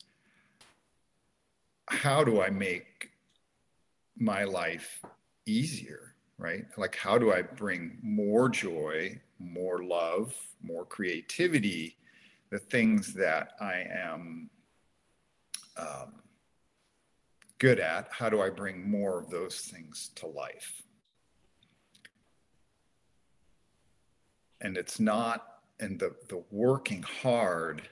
how 1.88 2.24
do 2.24 2.42
I 2.42 2.50
make 2.50 3.12
my 4.18 4.44
life 4.44 5.02
easier, 5.46 6.16
right? 6.38 6.66
Like, 6.78 6.96
how 6.96 7.18
do 7.18 7.32
I 7.32 7.42
bring 7.42 7.98
more 8.02 8.50
joy, 8.50 9.20
more 9.40 9.84
love, 9.84 10.36
more 10.62 10.86
creativity 10.86 11.98
the 12.50 12.60
things 12.60 13.14
that 13.14 13.54
I 13.60 13.86
am 13.92 14.50
um, 15.78 16.22
good 17.58 17.80
at, 17.80 18.08
how 18.12 18.30
do 18.30 18.42
I 18.42 18.50
bring 18.50 18.90
more 18.90 19.20
of 19.20 19.30
those 19.30 19.60
things 19.60 20.12
to 20.16 20.28
life? 20.28 20.82
And 24.62 24.78
it's 24.78 25.00
not, 25.00 25.46
and 25.80 26.00
the, 26.00 26.16
the 26.30 26.44
working 26.52 27.04
hard 27.04 27.84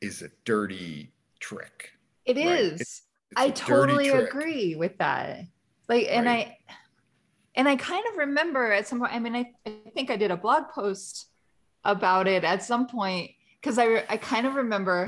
is 0.00 0.22
a 0.22 0.30
dirty 0.44 1.12
trick. 1.38 1.92
It 2.24 2.36
right? 2.36 2.46
is. 2.46 2.80
It's, 2.80 3.02
it's 3.30 3.40
I 3.40 3.50
totally 3.50 4.08
agree 4.08 4.74
with 4.74 4.98
that. 4.98 5.46
Like, 5.88 6.06
and 6.10 6.26
right. 6.26 6.46
I, 6.48 6.74
and 7.54 7.68
I 7.68 7.76
kind 7.76 8.04
of 8.10 8.16
remember 8.16 8.72
at 8.72 8.88
some 8.88 8.98
point, 8.98 9.12
I 9.12 9.18
mean, 9.18 9.36
I, 9.36 9.52
I 9.66 9.90
think 9.94 10.10
I 10.10 10.16
did 10.16 10.30
a 10.30 10.36
blog 10.36 10.70
post 10.70 11.28
about 11.84 12.26
it 12.26 12.44
at 12.44 12.62
some 12.62 12.86
point 12.86 13.32
because 13.60 13.78
I, 13.78 14.04
I 14.08 14.16
kind 14.16 14.46
of 14.46 14.54
remember 14.54 15.06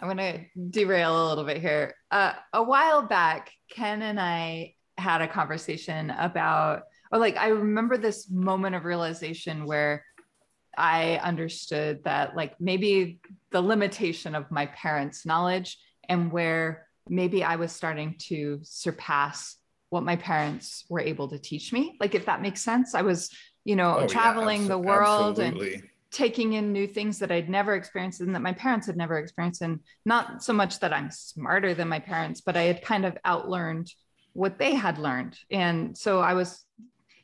I'm 0.00 0.16
going 0.16 0.18
to 0.18 0.44
derail 0.70 1.26
a 1.26 1.28
little 1.28 1.44
bit 1.44 1.60
here. 1.60 1.94
Uh, 2.10 2.32
a 2.52 2.62
while 2.62 3.02
back, 3.02 3.50
Ken 3.70 4.02
and 4.02 4.20
I 4.20 4.74
had 4.96 5.22
a 5.22 5.28
conversation 5.28 6.10
about, 6.10 6.82
or 7.10 7.18
like, 7.18 7.36
I 7.36 7.48
remember 7.48 7.96
this 7.96 8.30
moment 8.30 8.74
of 8.74 8.84
realization 8.84 9.64
where 9.64 10.04
I 10.76 11.16
understood 11.16 12.04
that, 12.04 12.36
like, 12.36 12.60
maybe 12.60 13.18
the 13.50 13.60
limitation 13.60 14.34
of 14.34 14.50
my 14.50 14.66
parents' 14.66 15.26
knowledge 15.26 15.78
and 16.08 16.30
where 16.30 16.86
maybe 17.08 17.42
I 17.42 17.56
was 17.56 17.72
starting 17.72 18.14
to 18.28 18.60
surpass 18.62 19.56
what 19.90 20.04
my 20.04 20.16
parents 20.16 20.84
were 20.88 21.00
able 21.00 21.28
to 21.28 21.38
teach 21.38 21.72
me. 21.72 21.96
Like, 21.98 22.14
if 22.14 22.26
that 22.26 22.42
makes 22.42 22.62
sense, 22.62 22.94
I 22.94 23.02
was, 23.02 23.30
you 23.64 23.74
know, 23.74 23.98
oh, 23.98 24.06
traveling 24.06 24.62
yeah, 24.62 24.68
the 24.68 24.78
world 24.78 25.40
absolutely. 25.40 25.74
and 25.74 25.82
taking 26.10 26.54
in 26.54 26.72
new 26.72 26.86
things 26.86 27.18
that 27.18 27.30
I'd 27.30 27.50
never 27.50 27.74
experienced 27.74 28.20
and 28.20 28.34
that 28.34 28.42
my 28.42 28.52
parents 28.52 28.86
had 28.86 28.96
never 28.96 29.18
experienced. 29.18 29.62
And 29.62 29.80
not 30.04 30.42
so 30.42 30.52
much 30.52 30.80
that 30.80 30.92
I'm 30.92 31.10
smarter 31.10 31.74
than 31.74 31.88
my 31.88 31.98
parents, 31.98 32.40
but 32.40 32.56
I 32.56 32.62
had 32.62 32.82
kind 32.82 33.04
of 33.04 33.16
outlearned 33.26 33.90
what 34.32 34.58
they 34.58 34.74
had 34.74 34.98
learned. 34.98 35.38
And 35.50 35.96
so 35.96 36.20
I 36.20 36.34
was, 36.34 36.64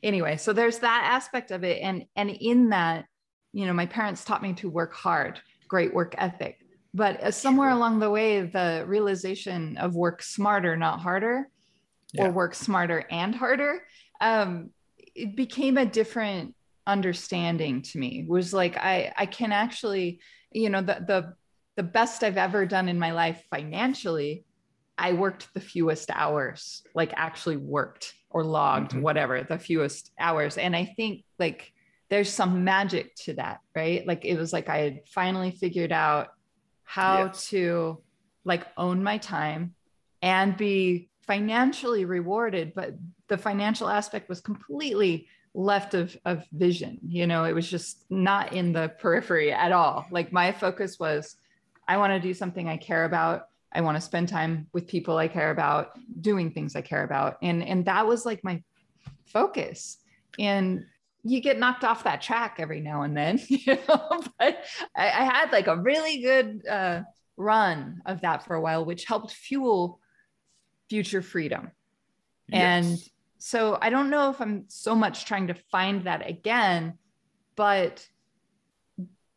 anyway, 0.03 0.37
so 0.37 0.53
there's 0.53 0.79
that 0.79 1.09
aspect 1.11 1.51
of 1.51 1.63
it. 1.63 1.81
And, 1.81 2.05
and 2.15 2.29
in 2.29 2.69
that, 2.69 3.05
you 3.53 3.65
know, 3.65 3.73
my 3.73 3.85
parents 3.85 4.23
taught 4.23 4.43
me 4.43 4.53
to 4.53 4.69
work 4.69 4.93
hard, 4.93 5.39
great 5.67 5.93
work 5.93 6.13
ethic. 6.17 6.59
But 6.93 7.21
uh, 7.21 7.31
somewhere 7.31 7.69
along 7.69 7.99
the 7.99 8.09
way, 8.09 8.41
the 8.41 8.85
realization 8.87 9.77
of 9.77 9.95
work 9.95 10.21
smarter, 10.21 10.77
not 10.77 10.99
harder, 11.01 11.49
yeah. 12.13 12.27
or 12.27 12.31
work 12.31 12.55
smarter 12.55 13.05
and 13.11 13.35
harder, 13.35 13.83
um, 14.21 14.69
it 14.97 15.35
became 15.35 15.77
a 15.77 15.85
different 15.85 16.54
understanding 16.87 17.81
to 17.81 17.97
me 17.97 18.25
was 18.27 18.53
like 18.53 18.77
i 18.77 19.11
i 19.17 19.25
can 19.25 19.51
actually 19.51 20.19
you 20.51 20.69
know 20.69 20.81
the 20.81 21.03
the 21.07 21.33
the 21.75 21.83
best 21.83 22.23
i've 22.23 22.37
ever 22.37 22.65
done 22.65 22.87
in 22.87 22.99
my 22.99 23.11
life 23.11 23.43
financially 23.49 24.45
i 24.97 25.13
worked 25.13 25.53
the 25.53 25.59
fewest 25.59 26.09
hours 26.11 26.83
like 26.93 27.11
actually 27.15 27.57
worked 27.57 28.13
or 28.35 28.43
logged 28.43 28.91
mm-hmm. 28.91 29.01
whatever 29.01 29.43
the 29.43 29.57
fewest 29.57 30.11
hours. 30.19 30.57
And 30.57 30.75
i 30.75 30.83
think 30.83 31.23
like 31.39 31.71
there's 32.09 32.29
some 32.29 32.65
magic 32.65 33.15
to 33.15 33.33
that 33.33 33.61
right? 33.75 34.05
Like 34.05 34.25
it 34.25 34.37
was 34.37 34.51
like 34.51 34.67
i 34.67 34.79
had 34.79 34.99
finally 35.07 35.51
figured 35.51 35.93
out 35.93 36.27
how 36.83 37.29
to 37.47 38.03
like 38.43 38.67
own 38.77 39.01
my 39.01 39.17
time 39.17 39.73
and 40.21 40.57
be 40.57 41.09
financially 41.25 42.03
rewarded 42.03 42.73
but 42.75 42.93
the 43.29 43.37
financial 43.37 43.89
aspect 43.89 44.27
was 44.27 44.41
completely 44.41 45.27
left 45.55 45.93
of, 45.93 46.15
of 46.25 46.43
vision. 46.51 46.99
You 47.07 47.25
know, 47.25 47.45
it 47.45 47.53
was 47.53 47.69
just 47.69 48.05
not 48.09 48.53
in 48.53 48.73
the 48.73 48.89
periphery 48.99 49.51
at 49.51 49.71
all. 49.71 50.05
Like 50.11 50.31
my 50.31 50.51
focus 50.51 50.99
was, 50.99 51.37
I 51.87 51.97
want 51.97 52.11
to 52.11 52.19
do 52.19 52.33
something 52.33 52.67
I 52.67 52.77
care 52.77 53.05
about. 53.05 53.47
I 53.71 53.81
want 53.81 53.95
to 53.95 54.01
spend 54.01 54.29
time 54.29 54.67
with 54.73 54.87
people 54.87 55.17
I 55.17 55.27
care 55.27 55.51
about, 55.51 55.91
doing 56.21 56.51
things 56.51 56.75
I 56.75 56.81
care 56.81 57.03
about. 57.03 57.37
And, 57.41 57.63
and 57.63 57.85
that 57.85 58.05
was 58.05 58.25
like 58.25 58.43
my 58.43 58.61
focus. 59.25 59.97
And 60.37 60.85
you 61.23 61.39
get 61.41 61.57
knocked 61.57 61.83
off 61.83 62.03
that 62.03 62.21
track 62.21 62.57
every 62.59 62.81
now 62.81 63.01
and 63.01 63.15
then, 63.15 63.39
you 63.47 63.77
know, 63.87 64.21
but 64.37 64.63
I, 64.95 65.05
I 65.05 65.23
had 65.23 65.51
like 65.51 65.67
a 65.67 65.77
really 65.77 66.21
good 66.21 66.65
uh, 66.67 67.01
run 67.37 68.01
of 68.05 68.21
that 68.21 68.45
for 68.45 68.55
a 68.55 68.61
while, 68.61 68.85
which 68.85 69.05
helped 69.05 69.31
fuel 69.31 69.99
future 70.89 71.21
freedom. 71.21 71.71
Yes. 72.47 72.85
And 72.85 72.99
so 73.37 73.77
I 73.81 73.89
don't 73.89 74.09
know 74.09 74.29
if 74.29 74.41
I'm 74.41 74.65
so 74.67 74.95
much 74.95 75.25
trying 75.25 75.47
to 75.47 75.55
find 75.71 76.05
that 76.05 76.27
again, 76.27 76.97
but 77.55 78.05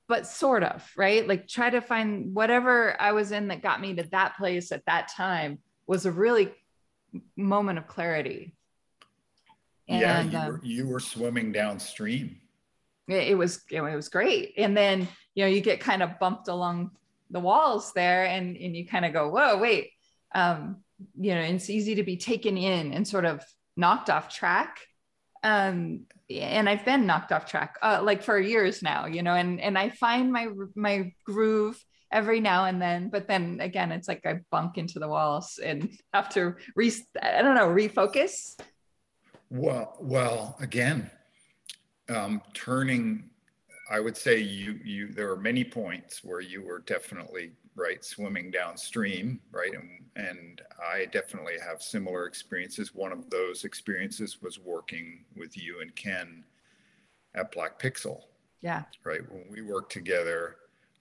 but 0.09 0.27
sort 0.27 0.63
of, 0.63 0.91
right? 0.97 1.29
Like 1.29 1.47
try 1.47 1.69
to 1.69 1.83
find 1.83 2.35
whatever 2.35 2.99
I 2.99 3.13
was 3.13 3.31
in 3.31 3.49
that 3.49 3.63
got 3.63 3.81
me 3.81 3.95
to 3.97 4.09
that 4.11 4.39
place 4.39 4.73
at 4.73 4.87
that 4.87 5.09
time 5.15 5.59
was 5.87 6.07
a 6.07 6.13
really 6.13 6.51
moment 7.37 7.79
of 7.79 7.87
clarity. 7.87 8.55
And, 9.87 10.01
yeah, 10.01 10.23
you, 10.23 10.53
were, 10.53 10.61
you 10.63 10.87
were 10.87 11.01
swimming 11.01 11.53
downstream. 11.53 12.39
It, 13.07 13.29
it 13.29 13.35
was 13.39 13.63
it 13.71 13.81
was 13.81 14.09
great, 14.09 14.55
and 14.59 14.77
then 14.77 15.09
you 15.35 15.45
know 15.45 15.49
you 15.49 15.61
get 15.61 15.81
kind 15.81 16.03
of 16.03 16.19
bumped 16.19 16.49
along 16.49 16.91
the 17.31 17.41
walls 17.41 17.93
there, 17.95 18.27
and 18.27 18.57
and 18.57 18.77
you 18.77 18.87
kind 18.87 19.05
of 19.05 19.13
go, 19.15 19.31
whoa, 19.31 19.59
wait, 19.59 19.93
um, 20.35 20.77
you 21.19 21.35
know, 21.35 21.41
it's 21.41 21.71
easy 21.71 21.95
to 21.97 22.03
be 22.03 22.17
taken 22.17 22.57
in 22.57 22.93
and 22.93 23.07
sort 23.07 23.25
of 23.25 23.43
knocked 23.79 24.11
off 24.11 24.29
track. 24.29 24.81
Um 25.43 26.07
and 26.31 26.69
i've 26.69 26.85
been 26.85 27.07
knocked 27.07 27.33
off 27.33 27.47
track 27.47 27.77
uh, 27.83 28.01
like 28.03 28.23
for 28.23 28.39
years 28.39 28.83
now 28.83 29.07
you 29.07 29.23
know 29.23 29.35
and 29.35 29.61
and 29.61 29.79
i 29.79 29.89
find 29.89 30.33
my 30.33 30.49
my 30.75 31.13
groove 31.25 31.83
every 32.13 32.41
now 32.41 32.65
and 32.67 32.81
then 32.81 33.09
but 33.09 33.27
then 33.27 33.59
again 33.61 33.93
it's 33.93 34.09
like 34.09 34.25
i 34.27 34.39
bunk 34.51 34.79
into 34.79 34.99
the 34.99 35.09
walls 35.09 35.59
and 35.63 35.91
have 36.13 36.29
to 36.29 36.55
re 36.75 36.93
i 37.23 37.43
don't 37.43 37.55
know 37.55 37.69
refocus. 37.69 38.59
Well 39.51 39.97
well 40.01 40.57
again 40.61 41.11
um 42.11 42.43
turning 42.53 43.31
i 43.91 43.99
would 43.99 44.17
say 44.17 44.39
you 44.39 44.79
you 44.85 45.09
there 45.09 45.31
are 45.31 45.37
many 45.37 45.65
points 45.65 46.23
where 46.23 46.41
you 46.41 46.63
were 46.63 46.81
definitely 46.81 47.53
right 47.79 48.05
swimming 48.05 48.51
downstream 48.51 49.41
right 49.53 49.73
and 49.73 49.99
and 50.19 50.61
I 50.95 51.07
definitely 51.07 51.55
have 51.65 51.81
similar 51.81 52.27
experiences. 52.27 52.95
One 52.95 53.13
of 53.13 53.31
those 53.31 53.65
experiences 53.65 54.43
was 54.43 54.59
working 54.59 55.25
with 55.37 55.57
you 55.57 55.81
and 55.81 55.95
Ken 55.95 56.45
at 57.35 57.53
Black 57.53 57.81
Pixel. 57.81 58.23
Yeah. 58.61 58.83
Right. 59.05 59.21
When 59.31 59.45
we 59.49 59.63
worked 59.63 59.93
together, 59.93 60.57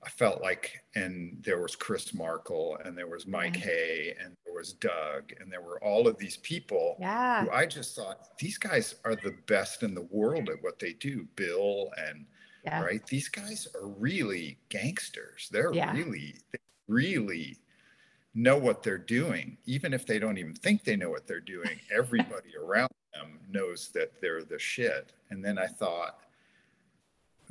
I 0.06 0.10
felt 0.10 0.42
like, 0.42 0.84
and 0.94 1.42
there 1.44 1.60
was 1.60 1.76
Chris 1.76 2.14
Markle, 2.14 2.78
and 2.86 2.96
there 2.96 3.08
was 3.08 3.26
Mike. 3.26 3.56
Hay, 3.56 4.16
and 4.24 4.36
there 4.46 4.54
was 4.54 4.74
Doug, 4.74 5.34
and 5.40 5.52
there 5.52 5.62
were 5.62 5.84
all 5.84 6.08
of 6.08 6.20
these 6.20 6.38
people 6.38 6.98
yeah. 7.00 7.44
who 7.44 7.50
I 7.50 7.66
just 7.66 7.96
thought 7.96 8.38
these 8.38 8.60
guys 8.60 8.96
are 9.04 9.16
the 9.16 9.36
best 9.48 9.82
in 9.82 9.96
the 9.96 10.08
world 10.12 10.50
at 10.50 10.62
what 10.62 10.78
they 10.78 10.94
do. 10.94 11.28
Bill 11.36 11.90
and 12.08 12.26
yeah. 12.64 12.84
right, 12.84 13.06
these 13.08 13.28
guys 13.28 13.68
are 13.74 13.88
really 13.88 14.60
gangsters. 14.70 15.50
They're 15.52 15.74
yeah. 15.74 15.92
really, 15.94 16.36
they 16.52 16.60
really 16.88 17.58
know 18.34 18.58
what 18.58 18.84
they're 18.84 18.98
doing, 18.98 19.58
even 19.66 19.94
if 19.94 20.06
they 20.06 20.20
don't 20.20 20.38
even 20.38 20.54
think 20.54 20.84
they 20.84 20.96
know 20.96 21.10
what 21.10 21.28
they're 21.28 21.40
doing. 21.40 21.80
Everybody 21.96 22.56
around 22.58 22.92
them 23.14 23.40
knows 23.50 23.90
that 23.94 24.22
they're 24.22 24.44
the 24.44 24.60
shit. 24.60 25.14
And 25.30 25.44
then 25.44 25.58
I 25.58 25.68
thought 25.68 26.20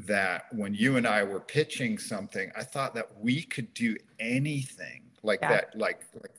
that 0.00 0.44
when 0.52 0.74
you 0.74 0.96
and 0.96 1.06
I 1.06 1.24
were 1.24 1.40
pitching 1.40 1.98
something, 1.98 2.50
I 2.56 2.62
thought 2.62 2.94
that 2.94 3.18
we 3.18 3.42
could 3.42 3.72
do 3.74 3.96
anything 4.20 5.02
like 5.22 5.40
yeah. 5.42 5.48
that, 5.48 5.78
like 5.78 6.02
like 6.14 6.32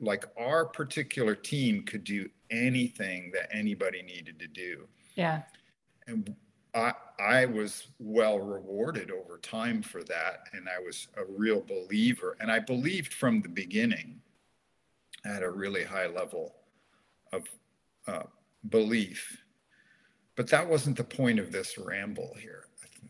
like 0.00 0.24
our 0.36 0.64
particular 0.64 1.34
team 1.34 1.84
could 1.84 2.02
do 2.02 2.28
anything 2.50 3.30
that 3.32 3.48
anybody 3.52 4.02
needed 4.02 4.38
to 4.40 4.48
do. 4.48 4.88
Yeah. 5.14 5.42
And 6.08 6.34
I, 6.74 6.94
I 7.18 7.46
was 7.46 7.88
well 7.98 8.38
rewarded 8.38 9.10
over 9.10 9.38
time 9.38 9.82
for 9.82 10.02
that. 10.04 10.44
And 10.52 10.68
I 10.68 10.82
was 10.82 11.08
a 11.16 11.24
real 11.24 11.60
believer. 11.60 12.36
And 12.40 12.50
I 12.50 12.58
believed 12.58 13.12
from 13.12 13.42
the 13.42 13.48
beginning 13.48 14.20
at 15.24 15.42
a 15.42 15.50
really 15.50 15.84
high 15.84 16.06
level 16.06 16.54
of 17.32 17.46
uh, 18.06 18.24
belief. 18.68 19.38
But 20.34 20.48
that 20.48 20.68
wasn't 20.68 20.96
the 20.96 21.04
point 21.04 21.38
of 21.38 21.52
this 21.52 21.76
ramble 21.78 22.34
here. 22.40 22.64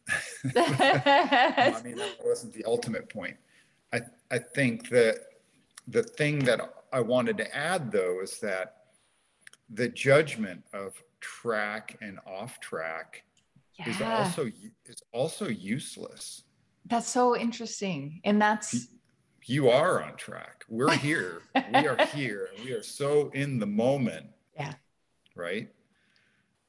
I 0.57 1.81
mean, 1.85 1.96
that 1.96 2.16
wasn't 2.25 2.53
the 2.53 2.64
ultimate 2.64 3.09
point. 3.09 3.37
I, 3.92 4.01
I 4.31 4.38
think 4.38 4.88
that 4.88 5.18
the 5.87 6.03
thing 6.03 6.40
that 6.40 6.61
I 6.92 7.01
wanted 7.01 7.38
to 7.38 7.57
add, 7.57 7.92
though, 7.92 8.20
is 8.22 8.38
that 8.40 8.77
the 9.70 9.88
judgment 9.88 10.64
of 10.72 11.01
track 11.20 11.96
and 12.01 12.18
off 12.27 12.59
track 12.61 13.22
yeah. 13.87 13.92
is 13.92 14.01
also 14.01 14.51
is 14.87 15.03
also 15.12 15.49
useless. 15.49 16.45
That's 16.87 17.09
so 17.09 17.37
interesting. 17.37 18.21
And 18.25 18.40
that's 18.40 18.88
you 19.45 19.71
are 19.71 20.03
on 20.03 20.16
track. 20.16 20.64
We're 20.68 20.97
here. 20.97 21.42
we 21.55 21.87
are 21.87 22.07
here. 22.14 22.49
We 22.64 22.73
are 22.73 22.83
so 22.83 23.31
in 23.35 23.59
the 23.59 23.66
moment. 23.66 24.27
Yeah. 24.55 24.75
Right? 25.35 25.71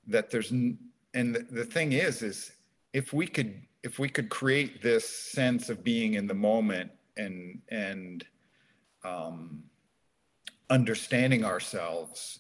That 0.08 0.30
there's 0.30 0.52
and 0.52 0.78
the, 1.14 1.46
the 1.50 1.66
thing 1.66 1.94
is 1.94 2.22
is 2.22 2.52
if 2.94 3.14
we 3.14 3.28
could 3.28 3.62
if 3.84 4.00
we 4.00 4.10
could 4.10 4.30
create 4.30 4.82
this 4.82 5.08
sense 5.08 5.70
of 5.70 5.84
being 5.84 6.14
in 6.14 6.28
the 6.28 6.34
moment 6.34 6.92
and 7.18 7.62
and 7.70 8.26
um, 9.04 9.64
understanding 10.70 11.44
ourselves 11.44 12.40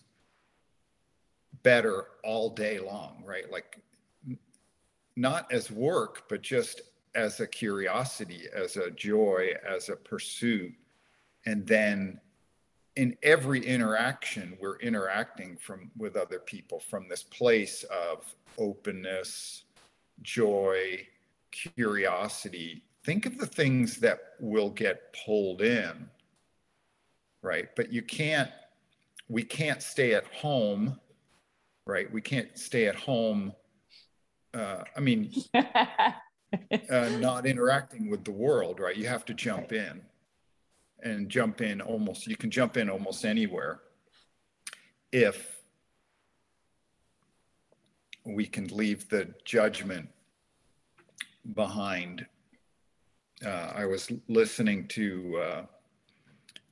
better 1.61 2.07
all 2.23 2.49
day 2.49 2.79
long, 2.79 3.23
right? 3.25 3.51
Like 3.51 3.79
not 5.15 5.51
as 5.51 5.71
work, 5.71 6.23
but 6.29 6.41
just 6.41 6.81
as 7.15 7.39
a 7.39 7.47
curiosity, 7.47 8.43
as 8.53 8.77
a 8.77 8.89
joy, 8.91 9.53
as 9.67 9.89
a 9.89 9.95
pursuit. 9.95 10.73
And 11.45 11.65
then 11.67 12.19
in 12.95 13.17
every 13.23 13.65
interaction, 13.65 14.57
we're 14.59 14.79
interacting 14.79 15.57
from 15.57 15.91
with 15.97 16.15
other 16.15 16.39
people 16.39 16.79
from 16.79 17.07
this 17.07 17.23
place 17.23 17.83
of 17.83 18.33
openness, 18.57 19.65
joy, 20.21 21.07
curiosity. 21.51 22.83
Think 23.03 23.25
of 23.25 23.37
the 23.37 23.45
things 23.45 23.97
that 23.97 24.19
will 24.39 24.69
get 24.69 25.15
pulled 25.25 25.61
in, 25.61 26.09
right? 27.41 27.67
But 27.75 27.91
you 27.91 28.01
can't, 28.01 28.49
we 29.27 29.43
can't 29.43 29.81
stay 29.81 30.13
at 30.13 30.25
home, 30.27 30.99
right? 31.85 32.11
We 32.11 32.21
can't 32.21 32.57
stay 32.57 32.87
at 32.87 32.95
home. 32.95 33.53
Uh, 34.53 34.83
I 34.95 34.99
mean, 34.99 35.31
uh, 35.55 37.09
not 37.19 37.45
interacting 37.45 38.09
with 38.09 38.23
the 38.23 38.31
world, 38.31 38.79
right? 38.79 38.95
You 38.95 39.07
have 39.07 39.25
to 39.25 39.33
jump 39.33 39.71
in 39.71 40.01
and 41.01 41.27
jump 41.27 41.61
in 41.61 41.81
almost, 41.81 42.27
you 42.27 42.37
can 42.37 42.51
jump 42.51 42.77
in 42.77 42.89
almost 42.89 43.25
anywhere 43.25 43.81
if 45.11 45.61
we 48.25 48.45
can 48.45 48.67
leave 48.67 49.09
the 49.09 49.33
judgment 49.43 50.07
behind. 51.55 52.25
Uh, 53.45 53.73
I 53.75 53.85
was 53.85 54.11
listening 54.29 54.87
to 54.89 55.41
uh, 55.43 55.61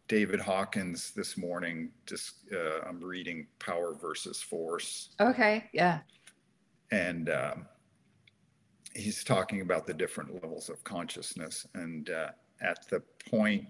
David 0.07 0.39
Hawkins 0.39 1.11
this 1.11 1.37
morning. 1.37 1.89
Just 2.05 2.35
uh, 2.53 2.87
I'm 2.87 3.01
reading 3.03 3.47
Power 3.59 3.93
versus 3.93 4.41
Force. 4.41 5.09
Okay, 5.19 5.65
yeah. 5.73 5.99
And 6.91 7.29
um, 7.29 7.65
he's 8.93 9.23
talking 9.23 9.61
about 9.61 9.87
the 9.87 9.93
different 9.93 10.33
levels 10.33 10.69
of 10.69 10.83
consciousness. 10.83 11.67
And 11.73 12.09
uh, 12.09 12.29
at 12.61 12.87
the 12.89 13.01
point, 13.29 13.67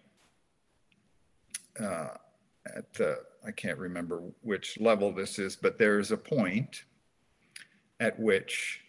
uh, 1.79 2.09
at 2.75 2.93
the, 2.93 3.19
I 3.45 3.51
can't 3.51 3.77
remember 3.77 4.23
which 4.41 4.79
level 4.79 5.11
this 5.11 5.39
is, 5.39 5.55
but 5.55 5.77
there 5.77 5.99
is 5.99 6.11
a 6.11 6.17
point 6.17 6.83
at 7.99 8.19
which 8.19 8.81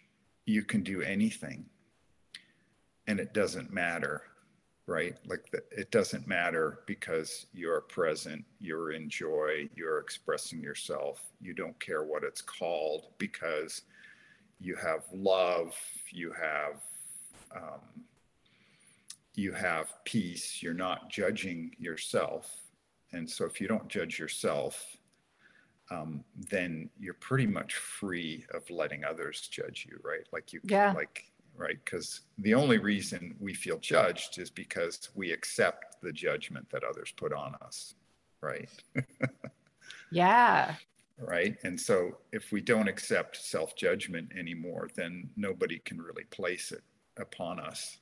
you 0.46 0.64
can 0.64 0.82
do 0.82 1.02
anything 1.02 1.66
and 3.06 3.20
it 3.20 3.34
doesn't 3.34 3.72
matter 3.72 4.22
right 4.86 5.16
like 5.26 5.48
the, 5.52 5.62
it 5.70 5.90
doesn't 5.90 6.26
matter 6.26 6.80
because 6.86 7.46
you're 7.52 7.80
present 7.82 8.44
you're 8.58 8.92
in 8.92 9.08
joy 9.08 9.68
you're 9.76 9.98
expressing 9.98 10.60
yourself 10.60 11.30
you 11.40 11.52
don't 11.52 11.78
care 11.78 12.02
what 12.02 12.24
it's 12.24 12.42
called 12.42 13.06
because 13.18 13.82
you 14.62 14.76
have 14.76 15.04
love, 15.12 15.74
you 16.10 16.32
have 16.32 16.80
um, 17.54 17.80
you 19.34 19.52
have 19.52 19.92
peace. 20.04 20.62
You're 20.62 20.72
not 20.72 21.10
judging 21.10 21.74
yourself, 21.78 22.54
and 23.12 23.28
so 23.28 23.44
if 23.44 23.60
you 23.60 23.66
don't 23.66 23.88
judge 23.88 24.18
yourself, 24.18 24.96
um, 25.90 26.24
then 26.50 26.88
you're 26.98 27.14
pretty 27.14 27.46
much 27.46 27.74
free 27.74 28.44
of 28.54 28.68
letting 28.70 29.04
others 29.04 29.48
judge 29.50 29.86
you, 29.90 29.98
right? 30.02 30.26
Like 30.32 30.52
you, 30.52 30.60
yeah. 30.64 30.92
like 30.92 31.30
right, 31.56 31.78
because 31.84 32.20
the 32.38 32.54
only 32.54 32.78
reason 32.78 33.34
we 33.40 33.54
feel 33.54 33.78
judged 33.78 34.38
is 34.38 34.48
because 34.48 35.10
we 35.14 35.32
accept 35.32 36.00
the 36.02 36.12
judgment 36.12 36.68
that 36.70 36.84
others 36.84 37.12
put 37.16 37.32
on 37.32 37.56
us, 37.62 37.94
right? 38.40 38.70
yeah, 40.10 40.74
right? 41.18 41.56
And 41.64 41.80
so 41.80 42.16
if 42.32 42.52
we 42.52 42.60
don't 42.60 42.88
accept 42.88 43.36
self 43.36 43.76
judgment 43.76 44.32
anymore, 44.38 44.88
then 44.94 45.30
nobody 45.36 45.78
can 45.78 46.00
really 46.00 46.24
place 46.24 46.72
it 46.72 46.82
upon 47.18 47.60
us. 47.60 47.98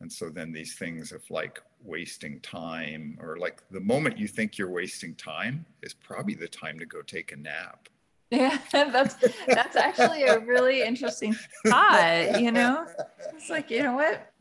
And 0.00 0.12
so 0.12 0.28
then 0.28 0.52
these 0.52 0.74
things 0.74 1.12
of 1.12 1.22
like 1.30 1.60
wasting 1.82 2.40
time 2.40 3.18
or 3.20 3.38
like 3.38 3.62
the 3.70 3.80
moment 3.80 4.18
you 4.18 4.28
think 4.28 4.58
you're 4.58 4.70
wasting 4.70 5.14
time 5.14 5.64
is 5.82 5.94
probably 5.94 6.34
the 6.34 6.48
time 6.48 6.78
to 6.78 6.86
go 6.86 7.00
take 7.02 7.32
a 7.32 7.36
nap. 7.36 7.88
Yeah, 8.30 8.58
that's 8.72 9.14
that's 9.46 9.76
actually 9.76 10.24
a 10.24 10.40
really 10.40 10.82
interesting 10.82 11.34
thought, 11.66 12.40
you 12.40 12.52
know. 12.52 12.86
It's 13.34 13.48
like, 13.48 13.70
you 13.70 13.82
know 13.82 13.94
what? 13.94 14.32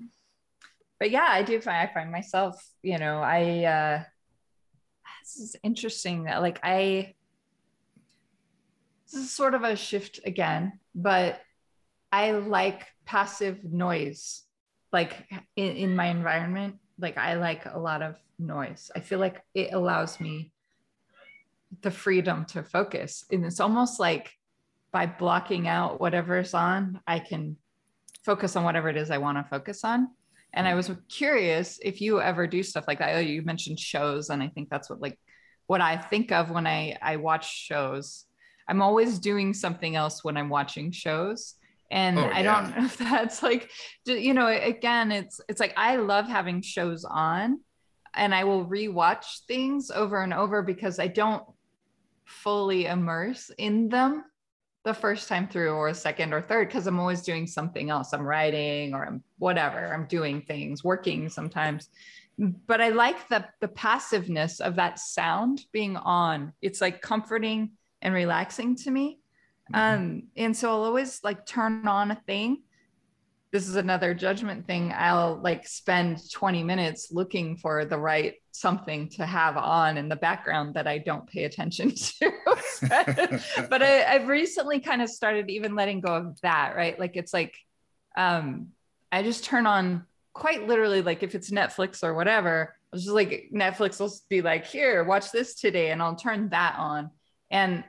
But 0.99 1.11
yeah, 1.11 1.27
I 1.29 1.43
do 1.43 1.61
find 1.61 1.77
I 1.77 1.93
find 1.93 2.11
myself, 2.11 2.61
you 2.81 2.97
know, 2.97 3.19
I 3.19 3.63
uh 3.63 4.03
this 5.23 5.37
is 5.37 5.55
interesting 5.63 6.23
that 6.23 6.41
like 6.41 6.59
I 6.63 7.15
is 9.15 9.31
sort 9.31 9.53
of 9.53 9.63
a 9.63 9.75
shift 9.75 10.19
again, 10.25 10.79
but 10.93 11.41
I 12.11 12.31
like 12.31 12.85
passive 13.05 13.63
noise. 13.63 14.43
Like 14.91 15.27
in, 15.55 15.75
in 15.75 15.95
my 15.95 16.07
environment, 16.07 16.75
like 16.99 17.17
I 17.17 17.35
like 17.35 17.65
a 17.65 17.77
lot 17.77 18.01
of 18.01 18.15
noise. 18.39 18.91
I 18.95 18.99
feel 18.99 19.19
like 19.19 19.41
it 19.53 19.73
allows 19.73 20.19
me 20.19 20.51
the 21.81 21.91
freedom 21.91 22.45
to 22.45 22.63
focus. 22.63 23.25
And 23.31 23.45
it's 23.45 23.59
almost 23.59 23.99
like 23.99 24.31
by 24.91 25.05
blocking 25.05 25.67
out 25.67 25.99
whatever's 25.99 26.53
on, 26.53 27.01
I 27.05 27.19
can 27.19 27.57
focus 28.23 28.55
on 28.55 28.63
whatever 28.63 28.89
it 28.89 28.97
is 28.97 29.11
I 29.11 29.17
want 29.17 29.37
to 29.37 29.43
focus 29.43 29.83
on. 29.83 30.09
And 30.53 30.67
I 30.67 30.73
was 30.73 30.89
curious 31.09 31.79
if 31.83 31.99
you 31.99 32.21
ever 32.21 32.47
do 32.47 32.63
stuff 32.63 32.85
like 32.87 32.99
that. 32.99 33.25
You 33.25 33.41
mentioned 33.41 33.77
shows, 33.77 34.29
and 34.29 34.41
I 34.41 34.47
think 34.47 34.69
that's 34.69 34.89
what 34.89 35.01
like 35.01 35.19
what 35.67 35.81
I 35.81 35.97
think 35.97 36.31
of 36.31 36.49
when 36.49 36.65
I 36.65 36.97
I 37.01 37.17
watch 37.17 37.53
shows 37.53 38.25
I'm 38.67 38.81
always 38.81 39.19
doing 39.19 39.53
something 39.53 39.95
else 39.95 40.23
when 40.23 40.37
I'm 40.37 40.49
watching 40.49 40.91
shows. 40.91 41.55
And 41.91 42.17
oh, 42.17 42.29
I 42.33 42.41
don't 42.41 42.69
know 42.77 42.85
if 42.85 42.97
that's 42.97 43.43
like, 43.43 43.69
you 44.05 44.33
know, 44.33 44.47
again, 44.47 45.11
it's 45.11 45.39
it's 45.47 45.59
like 45.59 45.73
I 45.77 45.97
love 45.97 46.27
having 46.27 46.61
shows 46.61 47.05
on, 47.05 47.59
and 48.13 48.33
I 48.33 48.43
will 48.43 48.65
rewatch 48.65 49.45
things 49.47 49.91
over 49.91 50.21
and 50.21 50.33
over 50.33 50.61
because 50.61 50.99
I 50.99 51.07
don't 51.07 51.43
fully 52.25 52.87
immerse 52.87 53.51
in 53.57 53.87
them 53.89 54.23
the 54.83 54.93
first 54.93 55.27
time 55.27 55.47
through 55.47 55.71
or 55.71 55.87
a 55.89 55.93
second 55.93 56.33
or 56.33 56.41
third 56.41 56.67
because 56.67 56.85
I'm 56.87 56.99
always 56.99 57.23
doing 57.23 57.47
something 57.47 57.89
else. 57.89 58.13
I'm 58.13 58.21
writing 58.21 58.93
or 58.93 59.05
I'm 59.05 59.23
whatever. 59.39 59.93
I'm 59.93 60.05
doing 60.05 60.41
things, 60.41 60.83
working 60.83 61.27
sometimes. 61.29 61.89
But 62.37 62.81
I 62.81 62.89
like 62.89 63.27
the 63.29 63.45
the 63.61 63.67
passiveness 63.67 64.59
of 64.59 64.75
that 64.75 64.99
sound 64.99 65.65
being 65.71 65.97
on. 65.97 66.53
It's 66.61 66.81
like 66.81 67.01
comforting 67.01 67.71
and 68.05 68.13
relaxing 68.13 68.75
to 68.75 68.91
me. 68.91 69.19
Mm-hmm. 69.73 69.75
Um, 69.75 70.23
and 70.37 70.55
so 70.55 70.69
I'll 70.69 70.83
always 70.83 71.21
like 71.23 71.45
turn 71.45 71.87
on 71.87 72.11
a 72.11 72.21
thing. 72.27 72.61
This 73.51 73.67
is 73.67 73.77
another 73.77 74.13
judgment 74.13 74.67
thing. 74.67 74.93
I'll 74.95 75.39
like 75.41 75.67
spend 75.67 76.19
20 76.31 76.63
minutes 76.63 77.11
looking 77.11 77.57
for 77.57 77.83
the 77.83 77.97
right 77.97 78.35
something 78.51 79.09
to 79.09 79.25
have 79.25 79.57
on 79.57 79.97
in 79.97 80.07
the 80.07 80.15
background 80.15 80.75
that 80.75 80.87
I 80.87 80.99
don't 80.99 81.27
pay 81.27 81.45
attention 81.45 81.95
to. 81.95 82.31
but 83.69 83.81
I, 83.81 84.19
have 84.19 84.27
recently 84.27 84.79
kind 84.79 85.01
of 85.01 85.09
started 85.09 85.49
even 85.49 85.73
letting 85.73 86.01
go 86.01 86.15
of 86.15 86.39
that, 86.41 86.75
right? 86.75 86.99
Like 86.99 87.15
it's 87.15 87.33
like 87.33 87.55
um, 88.15 88.67
I 89.11 89.23
just 89.23 89.45
turn 89.45 89.65
on 89.65 90.05
quite 90.33 90.67
literally, 90.67 91.01
like 91.01 91.23
if 91.23 91.33
it's 91.33 91.49
Netflix 91.49 92.03
or 92.03 92.13
whatever, 92.13 92.75
I 92.93 92.95
was 92.95 93.03
just 93.03 93.15
like 93.15 93.49
Netflix 93.51 93.99
will 93.99 94.13
be 94.29 94.43
like, 94.43 94.65
here, 94.65 95.03
watch 95.03 95.31
this 95.31 95.55
today, 95.55 95.89
and 95.89 96.03
I'll 96.03 96.15
turn 96.15 96.49
that 96.49 96.75
on. 96.77 97.09
And 97.49 97.83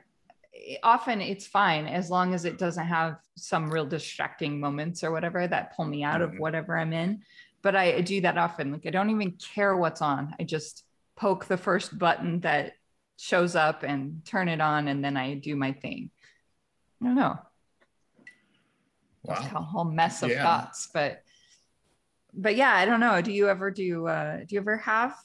often 0.83 1.21
it's 1.21 1.47
fine 1.47 1.87
as 1.87 2.09
long 2.09 2.33
as 2.33 2.45
it 2.45 2.57
doesn't 2.57 2.85
have 2.85 3.17
some 3.35 3.69
real 3.71 3.85
distracting 3.85 4.59
moments 4.59 5.03
or 5.03 5.11
whatever 5.11 5.47
that 5.47 5.75
pull 5.75 5.85
me 5.85 6.03
out 6.03 6.21
mm-hmm. 6.21 6.35
of 6.35 6.39
whatever 6.39 6.77
I'm 6.77 6.93
in. 6.93 7.21
But 7.61 7.75
I, 7.75 7.95
I 7.95 8.01
do 8.01 8.21
that 8.21 8.37
often. 8.37 8.71
Like 8.71 8.85
I 8.85 8.91
don't 8.91 9.09
even 9.09 9.31
care 9.31 9.75
what's 9.75 10.01
on. 10.01 10.35
I 10.39 10.43
just 10.43 10.83
poke 11.15 11.45
the 11.45 11.57
first 11.57 11.97
button 11.97 12.41
that 12.41 12.73
shows 13.17 13.55
up 13.55 13.83
and 13.83 14.23
turn 14.25 14.47
it 14.47 14.61
on, 14.61 14.87
and 14.87 15.03
then 15.03 15.17
I 15.17 15.33
do 15.33 15.55
my 15.55 15.73
thing. 15.73 16.11
I 17.01 17.05
don't 17.05 17.15
know. 17.15 17.39
Wow. 19.23 19.35
a 19.55 19.61
whole 19.61 19.83
mess 19.83 20.23
of 20.23 20.29
yeah. 20.29 20.43
thoughts, 20.43 20.89
but 20.93 21.23
but 22.33 22.55
yeah, 22.55 22.73
I 22.73 22.85
don't 22.85 22.99
know. 22.99 23.21
Do 23.21 23.31
you 23.31 23.49
ever 23.49 23.71
do? 23.71 24.07
uh 24.07 24.37
Do 24.37 24.55
you 24.55 24.61
ever 24.61 24.77
have? 24.77 25.15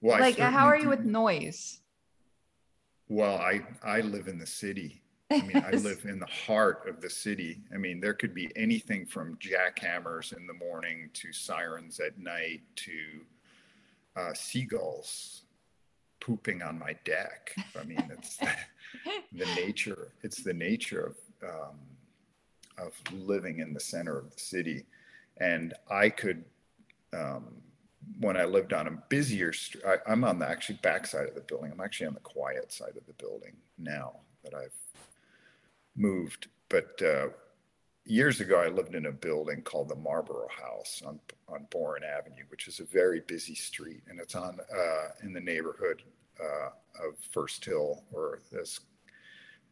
Well, 0.00 0.18
like, 0.18 0.36
how 0.36 0.66
are 0.66 0.76
you 0.76 0.88
with 0.88 1.04
noise? 1.04 1.81
Well, 3.12 3.36
I 3.36 3.60
I 3.82 4.00
live 4.00 4.26
in 4.26 4.38
the 4.38 4.46
city. 4.46 5.02
I 5.30 5.42
mean, 5.42 5.62
I 5.66 5.72
live 5.72 6.06
in 6.06 6.18
the 6.18 6.24
heart 6.24 6.88
of 6.88 7.02
the 7.02 7.10
city. 7.10 7.60
I 7.74 7.76
mean, 7.76 8.00
there 8.00 8.14
could 8.14 8.34
be 8.34 8.50
anything 8.56 9.04
from 9.04 9.36
jackhammers 9.36 10.34
in 10.34 10.46
the 10.46 10.54
morning 10.54 11.10
to 11.12 11.30
sirens 11.30 12.00
at 12.00 12.18
night 12.18 12.62
to 12.76 12.92
uh, 14.16 14.32
seagulls 14.32 15.42
pooping 16.20 16.62
on 16.62 16.78
my 16.78 16.96
deck. 17.04 17.54
I 17.78 17.84
mean, 17.84 18.02
it's 18.10 18.38
the 19.32 19.46
nature. 19.56 20.12
It's 20.22 20.42
the 20.42 20.54
nature 20.54 21.14
of 21.42 21.50
um, 21.50 21.76
of 22.78 22.94
living 23.12 23.58
in 23.58 23.74
the 23.74 23.80
center 23.80 24.16
of 24.16 24.30
the 24.30 24.40
city. 24.40 24.86
And 25.36 25.74
I 25.90 26.08
could, 26.08 26.44
um, 27.12 27.56
when 28.18 28.36
I 28.36 28.44
lived 28.44 28.72
on 28.72 28.86
a 28.86 29.02
busier, 29.08 29.52
street, 29.52 29.84
I'm 30.06 30.24
on 30.24 30.38
the 30.38 30.48
actually 30.48 30.78
backside 30.82 31.28
of 31.28 31.34
the 31.34 31.40
building. 31.40 31.72
I'm 31.72 31.80
actually 31.80 32.06
on 32.08 32.14
the 32.14 32.20
quiet 32.20 32.72
side 32.72 32.96
of 32.96 33.06
the 33.06 33.12
building 33.14 33.54
now 33.78 34.20
that 34.44 34.54
I've 34.54 34.74
moved. 35.96 36.48
But 36.68 37.00
uh, 37.02 37.28
years 38.04 38.40
ago, 38.40 38.60
I 38.60 38.68
lived 38.68 38.94
in 38.94 39.06
a 39.06 39.12
building 39.12 39.62
called 39.62 39.88
the 39.88 39.96
Marlborough 39.96 40.48
House 40.48 41.02
on 41.04 41.20
on 41.48 41.66
Boren 41.70 42.02
Avenue, 42.02 42.44
which 42.48 42.66
is 42.66 42.80
a 42.80 42.84
very 42.84 43.20
busy 43.20 43.54
street, 43.54 44.02
and 44.08 44.18
it's 44.18 44.34
on 44.34 44.58
uh, 44.74 45.08
in 45.22 45.32
the 45.32 45.40
neighborhood 45.40 46.02
uh, 46.40 47.06
of 47.06 47.16
First 47.30 47.64
Hill, 47.64 48.04
or 48.12 48.40
this. 48.50 48.80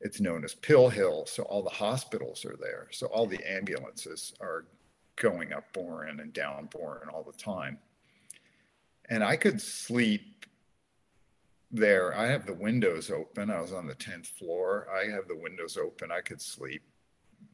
It's 0.03 0.21
known 0.21 0.45
as 0.45 0.55
Pill 0.55 0.89
Hill, 0.89 1.27
so 1.27 1.43
all 1.43 1.63
the 1.63 1.69
hospitals 1.69 2.47
are 2.47 2.57
there. 2.59 2.89
So 2.91 3.07
all 3.09 3.27
the 3.27 3.43
ambulances 3.47 4.33
are 4.41 4.65
going 5.17 5.53
up 5.53 5.71
Boren 5.75 6.21
and 6.21 6.33
down 6.33 6.67
Boren 6.73 7.11
all 7.11 7.23
the 7.23 7.37
time. 7.37 7.79
And 9.11 9.23
I 9.25 9.37
could 9.37 9.61
sleep 9.61 10.47
there. 11.71 12.17
I 12.17 12.29
have 12.29 12.47
the 12.47 12.55
windows 12.55 13.11
open. 13.11 13.51
I 13.51 13.61
was 13.61 13.73
on 13.73 13.87
the 13.87 13.95
10th 13.95 14.27
floor. 14.27 14.87
I 14.91 15.11
have 15.11 15.29
the 15.29 15.37
windows 15.37 15.77
open. 15.77 16.11
I 16.11 16.21
could 16.21 16.41
sleep 16.41 16.83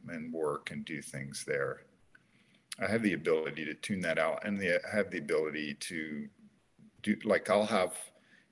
and 0.09 0.33
work 0.33 0.71
and 0.71 0.85
do 0.85 1.03
things 1.03 1.45
there. 1.47 1.83
I 2.79 2.87
have 2.91 3.03
the 3.03 3.15
ability 3.15 3.65
to 3.65 3.75
tune 3.75 4.01
that 4.01 4.19
out 4.19 4.47
and 4.47 4.59
the, 4.59 4.81
I 4.87 4.97
have 4.97 5.11
the 5.11 5.19
ability 5.19 5.75
to 5.75 6.29
do 7.03 7.17
like 7.25 7.49
I'll 7.49 7.65
have 7.65 7.95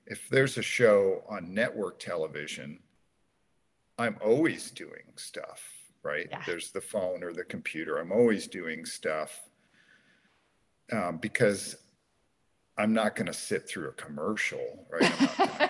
if 0.07 0.27
there's 0.29 0.57
a 0.57 0.63
show 0.63 1.23
on 1.27 1.53
network 1.53 1.99
television, 1.99 2.79
I'm 3.97 4.17
always 4.23 4.71
doing 4.71 5.13
stuff, 5.15 5.63
right? 6.03 6.27
Yeah. 6.29 6.41
There's 6.45 6.71
the 6.71 6.81
phone 6.81 7.23
or 7.23 7.33
the 7.33 7.43
computer. 7.43 7.97
I'm 7.97 8.11
always 8.11 8.47
doing 8.47 8.85
stuff 8.85 9.41
um, 10.91 11.17
because 11.17 11.75
I'm 12.77 12.93
not 12.93 13.15
going 13.15 13.27
to 13.27 13.33
sit 13.33 13.67
through 13.67 13.89
a 13.89 13.93
commercial, 13.93 14.85
right? 14.89 15.11
Gonna, 15.37 15.69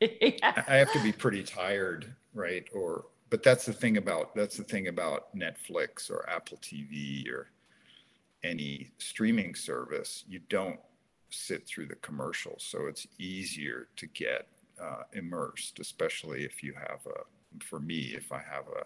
yeah. 0.00 0.64
I 0.66 0.76
have 0.76 0.92
to 0.92 1.02
be 1.02 1.12
pretty 1.12 1.42
tired, 1.42 2.14
right? 2.34 2.66
Or 2.74 3.06
but 3.28 3.42
that's 3.42 3.66
the 3.66 3.72
thing 3.72 3.96
about 3.96 4.34
that's 4.34 4.56
the 4.56 4.64
thing 4.64 4.88
about 4.88 5.36
Netflix 5.36 6.10
or 6.10 6.28
Apple 6.28 6.58
TV 6.58 7.28
or 7.28 7.50
any 8.42 8.90
streaming 8.98 9.54
service. 9.54 10.24
You 10.28 10.40
don't 10.48 10.78
sit 11.30 11.66
through 11.66 11.86
the 11.86 11.96
commercials, 11.96 12.64
so 12.66 12.86
it's 12.86 13.06
easier 13.18 13.88
to 13.96 14.06
get 14.06 14.46
uh, 14.80 15.02
immersed, 15.12 15.80
especially 15.80 16.44
if 16.44 16.62
you 16.62 16.74
have 16.74 17.00
a. 17.06 17.20
For 17.64 17.80
me, 17.80 18.12
if 18.14 18.32
I 18.32 18.42
have 18.50 18.64
a 18.68 18.84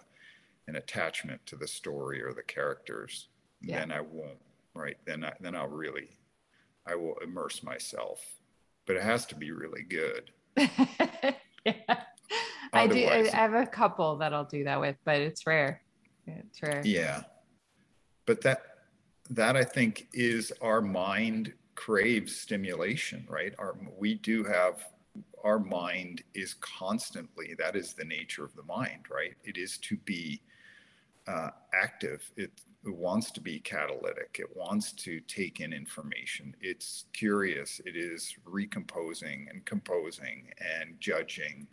an 0.69 0.77
attachment 0.77 1.45
to 1.47 1.57
the 1.57 1.67
story 1.67 2.23
or 2.23 2.33
the 2.33 2.43
characters, 2.43 3.29
yeah. 3.61 3.81
then 3.81 3.91
I 3.91 4.01
won't. 4.01 4.39
Right? 4.75 4.97
Then 5.05 5.25
I, 5.25 5.33
then 5.41 5.57
I'll 5.57 5.69
really, 5.69 6.09
I 6.87 6.95
will 6.95 7.17
immerse 7.23 7.63
myself. 7.63 8.21
But 8.87 8.97
it 8.97 9.03
has 9.03 9.27
to 9.27 9.35
be 9.35 9.53
really 9.53 9.83
good. 9.83 10.31
yeah. 10.57 12.01
I 12.73 12.87
do. 12.87 13.07
I 13.07 13.29
have 13.29 13.55
a 13.55 13.67
couple 13.67 14.17
that 14.19 14.33
I'll 14.33 14.45
do 14.45 14.65
that 14.65 14.81
with, 14.81 14.97
but 15.05 15.17
it's 15.17 15.47
rare. 15.47 15.83
It's 16.27 16.63
rare. 16.63 16.83
Yeah, 16.85 17.23
but 18.27 18.41
that 18.43 18.63
that 19.31 19.57
I 19.57 19.65
think 19.65 20.09
is 20.13 20.53
our 20.61 20.81
mind 20.81 21.53
craves 21.75 22.37
stimulation, 22.37 23.27
right? 23.29 23.55
Our 23.59 23.77
we 23.99 24.15
do 24.15 24.45
have 24.45 24.85
our 25.43 25.59
mind 25.59 26.23
is 26.35 26.55
constantly 26.55 27.55
that 27.59 27.75
is 27.75 27.95
the 27.95 28.05
nature 28.05 28.45
of 28.45 28.55
the 28.55 28.63
mind, 28.63 29.07
right? 29.11 29.35
It 29.45 29.57
is 29.57 29.79
to 29.79 29.97
be 29.99 30.43
uh, 31.27 31.51
active. 31.75 32.31
It, 32.37 32.51
it 32.85 32.95
wants 32.95 33.31
to 33.33 33.41
be 33.41 33.61
catalytic. 33.61 34.39
It 34.41 34.57
wants 34.57 34.93
to 34.93 35.21
take 35.21 35.61
in 35.61 35.73
information. 35.73 36.55
It's 36.61 37.05
curious. 37.13 37.81
It 37.85 37.97
is 37.97 38.35
recomposing 38.45 39.49
and 39.51 39.65
composing 39.65 40.51
and 40.59 40.99
judging 40.99 41.67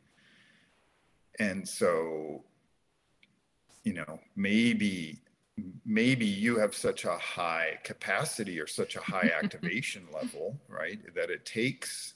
and 1.39 1.67
so 1.67 2.43
you 3.83 3.93
know 3.93 4.19
maybe 4.35 5.19
maybe 5.85 6.25
you 6.25 6.57
have 6.57 6.75
such 6.75 7.05
a 7.05 7.17
high 7.17 7.77
capacity 7.83 8.59
or 8.59 8.67
such 8.67 8.95
a 8.95 9.01
high 9.01 9.31
activation 9.43 10.05
level 10.13 10.59
right 10.67 10.99
that 11.15 11.29
it 11.29 11.45
takes 11.45 12.15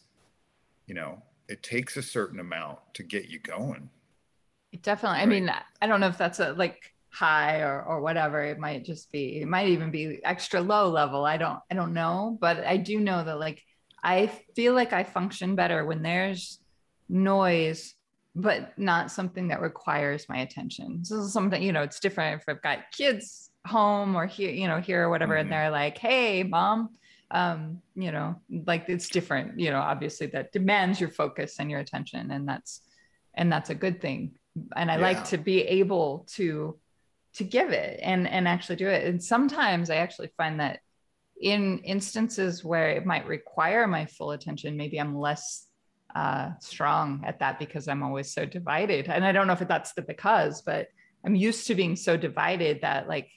you 0.87 0.93
know 0.93 1.21
it 1.47 1.63
takes 1.63 1.97
a 1.97 2.01
certain 2.01 2.39
amount 2.39 2.79
to 2.93 3.03
get 3.03 3.29
you 3.29 3.39
going 3.39 3.89
definitely 4.81 5.17
right? 5.17 5.23
i 5.23 5.25
mean 5.25 5.51
i 5.81 5.87
don't 5.87 5.99
know 5.99 6.07
if 6.07 6.17
that's 6.17 6.39
a 6.39 6.53
like 6.53 6.90
high 7.11 7.59
or, 7.61 7.83
or 7.83 8.01
whatever 8.01 8.43
it 8.43 8.57
might 8.57 8.85
just 8.85 9.11
be 9.11 9.41
it 9.41 9.47
might 9.47 9.67
even 9.67 9.91
be 9.91 10.19
extra 10.23 10.61
low 10.61 10.89
level 10.89 11.25
i 11.25 11.37
don't 11.37 11.59
i 11.69 11.75
don't 11.75 11.93
know 11.93 12.37
but 12.39 12.65
i 12.65 12.77
do 12.77 12.99
know 12.99 13.23
that 13.23 13.37
like 13.37 13.61
i 14.03 14.27
feel 14.55 14.73
like 14.73 14.93
i 14.93 15.03
function 15.03 15.55
better 15.55 15.85
when 15.85 16.01
there's 16.01 16.59
noise 17.09 17.95
but 18.35 18.77
not 18.77 19.11
something 19.11 19.49
that 19.49 19.61
requires 19.61 20.27
my 20.29 20.37
attention. 20.37 21.03
So 21.03 21.23
something, 21.23 21.61
you 21.61 21.71
know, 21.71 21.81
it's 21.81 21.99
different 21.99 22.41
if 22.41 22.45
I've 22.47 22.61
got 22.61 22.91
kids 22.91 23.51
home 23.65 24.15
or 24.15 24.25
here, 24.25 24.51
you 24.51 24.67
know, 24.67 24.79
here 24.79 25.03
or 25.03 25.09
whatever, 25.09 25.33
mm-hmm. 25.33 25.41
and 25.41 25.51
they're 25.51 25.69
like, 25.69 25.97
hey, 25.97 26.43
mom, 26.43 26.89
um, 27.29 27.81
you 27.95 28.11
know, 28.11 28.39
like 28.49 28.85
it's 28.87 29.09
different, 29.09 29.59
you 29.59 29.69
know, 29.69 29.79
obviously 29.79 30.27
that 30.27 30.51
demands 30.51 30.99
your 30.99 31.09
focus 31.09 31.57
and 31.59 31.69
your 31.69 31.79
attention. 31.79 32.31
And 32.31 32.47
that's 32.47 32.81
and 33.33 33.51
that's 33.51 33.69
a 33.69 33.75
good 33.75 34.01
thing. 34.01 34.31
And 34.75 34.91
I 34.91 34.95
yeah. 34.95 35.01
like 35.01 35.23
to 35.25 35.37
be 35.37 35.61
able 35.61 36.25
to 36.31 36.77
to 37.35 37.43
give 37.43 37.71
it 37.71 37.99
and 38.01 38.27
and 38.27 38.47
actually 38.47 38.75
do 38.75 38.87
it. 38.87 39.05
And 39.05 39.23
sometimes 39.23 39.89
I 39.89 39.97
actually 39.97 40.31
find 40.37 40.59
that 40.59 40.79
in 41.41 41.79
instances 41.79 42.63
where 42.63 42.89
it 42.89 43.05
might 43.05 43.25
require 43.27 43.87
my 43.87 44.05
full 44.05 44.31
attention, 44.31 44.77
maybe 44.77 44.99
I'm 44.99 45.17
less 45.17 45.67
uh, 46.15 46.51
strong 46.59 47.23
at 47.25 47.39
that 47.39 47.57
because 47.57 47.87
I'm 47.87 48.03
always 48.03 48.31
so 48.31 48.45
divided. 48.45 49.07
And 49.07 49.25
I 49.25 49.31
don't 49.31 49.47
know 49.47 49.53
if 49.53 49.67
that's 49.67 49.93
the 49.93 50.01
because, 50.01 50.61
but 50.61 50.87
I'm 51.25 51.35
used 51.35 51.67
to 51.67 51.75
being 51.75 51.95
so 51.95 52.17
divided 52.17 52.81
that 52.81 53.07
like, 53.07 53.29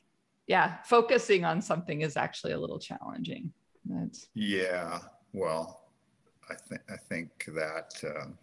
yeah, 0.47 0.83
focusing 0.85 1.45
on 1.45 1.63
something 1.63 2.03
is 2.03 2.17
actually 2.17 2.53
a 2.53 2.59
little 2.59 2.79
challenging. 2.79 3.53
That's 3.87 4.27
yeah. 4.35 5.01
Well, 5.33 5.89
I 6.51 6.55
think 6.55 6.81
I 6.91 6.97
think 6.97 7.45
that 7.55 7.95
um, 8.05 8.39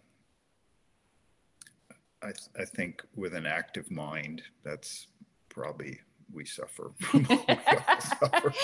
I 2.22 2.32
I 2.60 2.64
think 2.64 3.02
with 3.14 3.34
an 3.34 3.46
active 3.46 3.90
mind, 3.90 4.42
that's 4.64 5.06
probably 5.52 6.00
we 6.32 6.44
suffer. 6.44 6.92
we 7.12 7.24
suffer. 7.24 8.54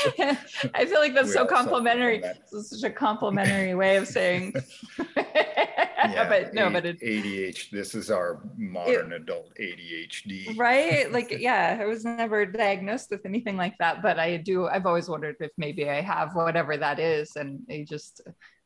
I 0.74 0.86
feel 0.86 1.00
like 1.00 1.14
that's 1.14 1.28
we 1.28 1.34
so 1.34 1.46
complimentary. 1.46 2.20
That. 2.20 2.44
This 2.50 2.72
is 2.72 2.80
such 2.80 2.90
a 2.90 2.92
complimentary 2.92 3.74
way 3.74 3.96
of 3.96 4.08
saying. 4.08 4.54
yeah, 5.16 6.28
but 6.28 6.54
no, 6.54 6.70
but 6.70 6.86
it, 6.86 7.00
ADHD. 7.00 7.70
This 7.70 7.94
is 7.94 8.10
our 8.10 8.40
modern 8.56 9.12
it, 9.12 9.22
adult 9.22 9.52
ADHD. 9.60 10.58
Right? 10.58 11.10
Like, 11.12 11.30
yeah, 11.38 11.78
I 11.80 11.84
was 11.84 12.04
never 12.04 12.46
diagnosed 12.46 13.10
with 13.10 13.26
anything 13.26 13.56
like 13.56 13.76
that, 13.78 14.02
but 14.02 14.18
I 14.18 14.38
do. 14.38 14.66
I've 14.66 14.86
always 14.86 15.08
wondered 15.08 15.36
if 15.40 15.50
maybe 15.56 15.88
I 15.88 16.00
have 16.00 16.34
whatever 16.34 16.76
that 16.76 16.98
is, 16.98 17.36
and 17.36 17.60
I 17.70 17.84
just 17.88 18.22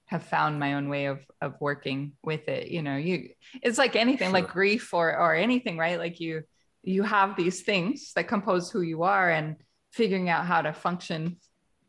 have 0.07 0.23
found 0.23 0.61
my 0.61 0.75
own 0.75 0.89
way 0.89 1.07
of 1.07 1.21
of 1.41 1.55
working 1.61 2.13
with 2.23 2.49
it. 2.49 2.69
You 2.69 2.83
know, 2.83 2.97
you 2.97 3.31
it's 3.63 3.79
like 3.79 3.97
anything, 3.97 4.29
sure. 4.29 4.41
like 4.41 4.49
grief 4.49 4.93
or 4.95 5.17
or 5.17 5.35
anything, 5.35 5.79
right? 5.79 5.99
Like 5.99 6.21
you 6.21 6.45
you 6.83 7.03
have 7.03 7.37
these 7.37 7.63
things 7.63 8.13
that 8.15 8.29
compose 8.29 8.71
who 8.71 8.81
you 8.81 9.03
are 9.03 9.31
and 9.31 9.57
figuring 9.93 10.29
out 10.29 10.47
how 10.47 10.63
to 10.63 10.73
function 10.73 11.37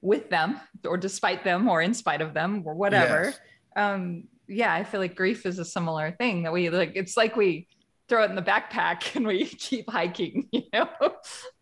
with 0.01 0.29
them 0.29 0.59
or 0.85 0.97
despite 0.97 1.43
them 1.43 1.69
or 1.69 1.81
in 1.81 1.93
spite 1.93 2.21
of 2.21 2.33
them 2.33 2.63
or 2.65 2.75
whatever. 2.75 3.25
Yes. 3.25 3.39
um 3.75 4.25
yeah 4.47 4.73
i 4.73 4.83
feel 4.83 4.99
like 4.99 5.15
grief 5.15 5.45
is 5.45 5.57
a 5.57 5.65
similar 5.65 6.11
thing 6.11 6.43
that 6.43 6.51
we 6.51 6.69
like 6.69 6.91
it's 6.95 7.15
like 7.15 7.35
we 7.37 7.67
throw 8.09 8.23
it 8.23 8.29
in 8.29 8.35
the 8.35 8.41
backpack 8.41 9.15
and 9.15 9.25
we 9.25 9.45
keep 9.45 9.89
hiking 9.89 10.47
you 10.51 10.63
know? 10.73 10.89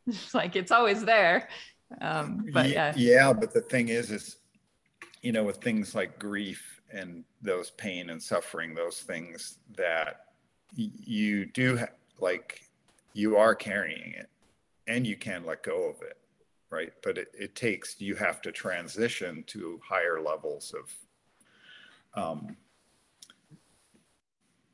It's 0.07 0.33
like 0.33 0.55
it's 0.55 0.71
always 0.71 1.05
there. 1.05 1.47
Um 2.01 2.45
but 2.51 2.69
yeah. 2.69 2.93
yeah 2.97 3.31
but 3.31 3.53
the 3.53 3.61
thing 3.61 3.89
is 3.89 4.09
is 4.09 4.37
you 5.21 5.31
know 5.31 5.43
with 5.43 5.57
things 5.57 5.93
like 5.93 6.17
grief 6.17 6.81
and 6.91 7.23
those 7.41 7.69
pain 7.71 8.09
and 8.09 8.21
suffering 8.21 8.73
those 8.73 9.01
things 9.01 9.59
that 9.77 10.25
you 10.75 11.45
do 11.45 11.77
ha- 11.77 11.85
like 12.19 12.60
you 13.13 13.37
are 13.37 13.55
carrying 13.55 14.13
it 14.13 14.29
and 14.87 15.05
you 15.05 15.15
can 15.15 15.45
let 15.45 15.63
go 15.63 15.89
of 15.89 16.01
it 16.01 16.17
right 16.69 16.93
but 17.03 17.17
it, 17.17 17.29
it 17.33 17.55
takes 17.55 17.99
you 17.99 18.15
have 18.15 18.41
to 18.41 18.51
transition 18.51 19.43
to 19.47 19.79
higher 19.87 20.21
levels 20.21 20.73
of 20.73 22.23
um, 22.23 22.57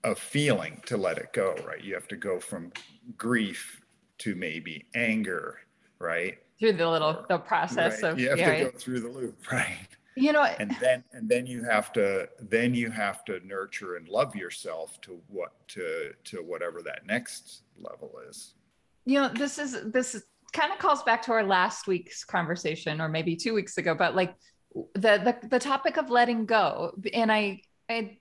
of 0.03 0.17
feeling 0.17 0.81
to 0.85 0.97
let 0.97 1.17
it 1.17 1.33
go 1.33 1.55
right 1.65 1.83
you 1.83 1.93
have 1.93 2.07
to 2.07 2.15
go 2.15 2.39
from 2.39 2.71
grief 3.17 3.81
to 4.17 4.35
maybe 4.35 4.85
anger 4.95 5.59
right 5.99 6.39
through 6.59 6.73
the 6.73 6.89
little 6.89 7.09
or, 7.09 7.25
the 7.29 7.37
process 7.37 8.01
right? 8.01 8.11
of 8.11 8.19
you 8.19 8.29
have 8.29 8.39
yeah, 8.39 8.45
to 8.45 8.63
right. 8.63 8.73
go 8.73 8.77
through 8.77 8.99
the 8.99 9.09
loop 9.09 9.35
right 9.51 9.96
you 10.17 10.31
know 10.31 10.43
and 10.43 10.75
then 10.81 11.03
and 11.13 11.29
then 11.29 11.45
you 11.45 11.63
have 11.63 11.93
to 11.93 12.27
then 12.39 12.73
you 12.73 12.89
have 12.89 13.23
to 13.25 13.39
nurture 13.45 13.95
and 13.95 14.09
love 14.09 14.35
yourself 14.35 14.99
to 15.01 15.21
what 15.27 15.53
to 15.67 16.11
to 16.23 16.37
whatever 16.37 16.81
that 16.81 17.05
next 17.05 17.61
level 17.77 18.11
is. 18.27 18.55
You 19.05 19.21
know 19.21 19.29
this 19.29 19.57
is 19.59 19.91
this 19.91 20.15
is 20.15 20.23
kind 20.53 20.73
of 20.73 20.79
calls 20.79 21.03
back 21.03 21.21
to 21.23 21.31
our 21.31 21.43
last 21.43 21.87
week's 21.87 22.23
conversation 22.23 22.99
or 22.99 23.09
maybe 23.09 23.35
two 23.35 23.53
weeks 23.53 23.77
ago 23.77 23.93
but 23.93 24.15
like 24.15 24.33
the 24.95 25.35
the, 25.41 25.47
the 25.49 25.59
topic 25.59 25.97
of 25.97 26.09
letting 26.09 26.45
go 26.45 26.93
and 27.13 27.29
i 27.31 27.61
i 27.89 28.17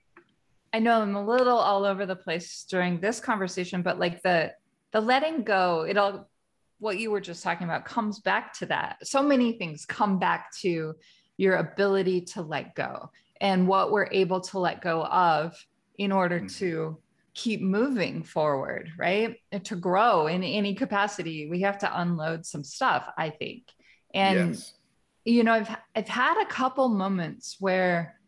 i 0.73 0.79
know 0.81 1.01
i'm 1.01 1.15
a 1.15 1.25
little 1.25 1.57
all 1.57 1.85
over 1.85 2.05
the 2.05 2.17
place 2.17 2.67
during 2.69 3.01
this 3.01 3.21
conversation 3.21 3.81
but 3.81 4.01
like 4.01 4.21
the 4.23 4.53
the 4.93 5.01
letting 5.01 5.45
go 5.45 5.83
it 5.83 5.97
all 5.97 6.29
what 6.79 6.99
you 6.99 7.11
were 7.11 7.21
just 7.21 7.43
talking 7.43 7.65
about 7.65 7.85
comes 7.85 8.21
back 8.21 8.53
to 8.59 8.67
that. 8.67 8.99
So 9.03 9.23
many 9.23 9.53
things 9.53 9.87
come 9.87 10.19
back 10.19 10.53
to 10.61 10.95
your 11.37 11.57
ability 11.57 12.22
to 12.22 12.42
let 12.42 12.75
go 12.75 13.11
and 13.40 13.68
what 13.68 13.92
we're 13.92 14.09
able 14.11 14.40
to 14.40 14.59
let 14.59 14.81
go 14.81 15.05
of 15.05 15.55
in 15.99 16.12
order 16.12 16.38
mm-hmm. 16.38 16.46
to 16.46 16.99
keep 17.35 17.61
moving 17.61 18.22
forward, 18.22 18.90
right? 18.96 19.37
And 19.53 19.62
to 19.66 19.77
grow 19.77 20.27
in 20.27 20.42
any 20.42 20.75
capacity, 20.75 21.49
we 21.51 21.61
have 21.61 21.79
to 21.79 22.01
unload 22.01 22.46
some 22.46 22.64
stuff, 22.64 23.07
I 23.18 23.31
think. 23.31 23.64
And 24.14 24.55
yes. 24.55 24.72
you 25.25 25.44
know, 25.44 25.53
I've 25.53 25.77
I've 25.94 26.09
had 26.09 26.42
a 26.42 26.46
couple 26.46 26.88
moments 26.88 27.57
where, 27.61 28.18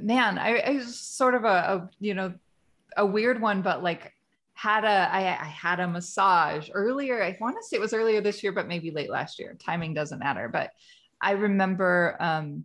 man, 0.00 0.38
I, 0.38 0.58
I 0.58 0.70
was 0.72 0.98
sort 0.98 1.34
of 1.34 1.44
a, 1.44 1.48
a 1.48 1.90
you 2.00 2.14
know 2.14 2.34
a 2.96 3.06
weird 3.06 3.40
one, 3.40 3.62
but 3.62 3.84
like 3.84 4.12
had 4.54 4.84
a 4.84 4.88
I, 4.88 5.20
I 5.20 5.46
had 5.46 5.78
a 5.78 5.86
massage 5.86 6.68
earlier. 6.74 7.22
I 7.22 7.36
want 7.40 7.56
to 7.56 7.62
say 7.62 7.76
it 7.76 7.80
was 7.80 7.94
earlier 7.94 8.20
this 8.20 8.42
year, 8.42 8.52
but 8.52 8.66
maybe 8.66 8.90
late 8.90 9.10
last 9.10 9.38
year. 9.38 9.56
Timing 9.60 9.94
doesn't 9.94 10.18
matter. 10.18 10.48
But 10.48 10.70
I 11.20 11.32
remember 11.32 12.16
um, 12.20 12.64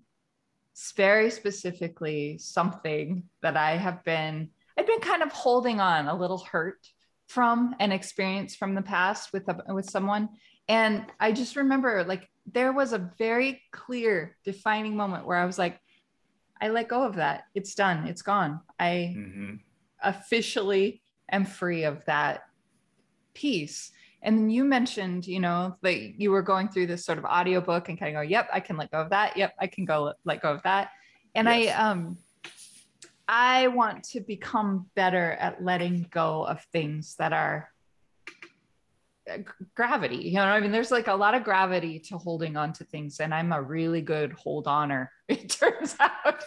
very 0.96 1.30
specifically 1.30 2.38
something 2.38 3.24
that 3.42 3.58
I 3.58 3.78
have 3.78 4.04
been, 4.04 4.50
I've 4.78 4.88
been 4.88 5.00
kind 5.00 5.24
of 5.24 5.32
holding 5.32 5.80
on 5.80 6.08
a 6.08 6.16
little 6.16 6.40
hurt 6.40 6.88
from 7.28 7.76
an 7.80 7.92
experience 7.92 8.56
from 8.56 8.76
the 8.76 8.82
past 8.82 9.34
with 9.34 9.48
a, 9.50 9.74
with 9.74 9.90
someone 9.90 10.30
and 10.68 11.06
I 11.20 11.32
just 11.32 11.56
remember 11.56 12.04
like 12.04 12.30
there 12.52 12.72
was 12.72 12.94
a 12.94 13.12
very 13.18 13.62
clear 13.72 14.38
defining 14.44 14.96
moment 14.96 15.26
where 15.26 15.38
I 15.38 15.46
was 15.46 15.58
like 15.58 15.80
I 16.62 16.70
let 16.70 16.88
go 16.88 17.04
of 17.04 17.16
that. 17.16 17.44
It's 17.54 17.76
done. 17.76 18.08
It's 18.08 18.22
gone. 18.22 18.62
I 18.80 19.14
mm-hmm. 19.16 19.56
officially 20.02 21.02
am 21.30 21.46
free 21.46 21.84
of 21.84 22.04
that 22.06 22.44
piece. 23.34 23.92
And 24.26 24.40
then 24.40 24.50
you 24.50 24.66
mentioned, 24.66 25.28
you 25.28 25.40
know, 25.40 25.78
that 25.84 26.20
you 26.20 26.32
were 26.32 26.42
going 26.42 26.68
through 26.68 26.88
this 26.88 27.06
sort 27.06 27.20
of 27.20 27.26
audiobook 27.26 27.90
and 27.90 28.00
kind 28.00 28.18
of 28.18 28.24
go, 28.24 28.28
yep, 28.28 28.50
I 28.52 28.60
can 28.60 28.76
let 28.76 28.92
go 28.92 29.00
of 29.00 29.12
that. 29.12 29.38
Yep, 29.38 29.54
I 29.60 29.68
can 29.68 29.86
go 29.86 30.14
let 30.26 30.42
go 30.42 30.52
of 30.52 30.64
that. 30.64 30.90
And 31.36 31.48
yes. 31.48 31.78
I 31.78 31.90
um 31.92 32.18
I 33.28 33.68
want 33.68 34.04
to 34.10 34.22
become 34.22 34.88
better 34.96 35.34
at 35.34 35.64
letting 35.64 36.08
go 36.10 36.44
of 36.44 36.64
things 36.72 37.16
that 37.16 37.34
are 37.34 37.72
uh, 39.32 39.38
gravity. 39.76 40.18
You 40.18 40.36
know, 40.36 40.46
I 40.46 40.60
mean, 40.60 40.72
there's 40.72 40.92
like 40.92 41.08
a 41.08 41.14
lot 41.14 41.34
of 41.34 41.44
gravity 41.44 42.00
to 42.00 42.18
holding 42.18 42.58
on 42.58 42.74
to 42.74 42.84
things, 42.84 43.20
and 43.20 43.34
I'm 43.34 43.52
a 43.52 43.62
really 43.62 44.02
good 44.02 44.34
hold 44.34 44.68
oner, 44.68 45.12
it 45.28 45.50
turns 45.50 45.96
out. 46.00 46.44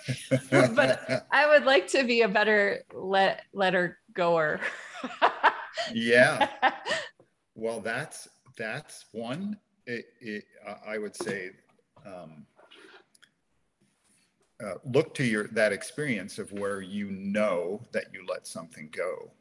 but 0.75 1.27
I 1.31 1.49
would 1.49 1.64
like 1.64 1.88
to 1.88 2.05
be 2.05 2.23
a 2.23 2.29
better 2.29 2.85
let 2.93 3.43
letter 3.53 3.99
goer. 4.14 4.61
yeah. 5.93 6.49
Well, 7.59 7.81
that's 7.81 8.29
that's 8.57 9.07
one. 9.12 9.59
It, 9.87 10.07
it, 10.21 10.44
I 10.87 10.97
would 10.97 11.16
say 11.16 11.51
um, 12.07 12.47
uh, 14.64 14.75
look 14.85 15.12
to 15.14 15.25
your 15.25 15.49
that 15.49 15.73
experience 15.73 16.38
of 16.38 16.53
where 16.53 16.81
you 16.81 17.11
know 17.11 17.83
that 17.92 18.07
you 18.12 18.25
let 18.29 18.47
something 18.47 18.88
go 18.97 19.33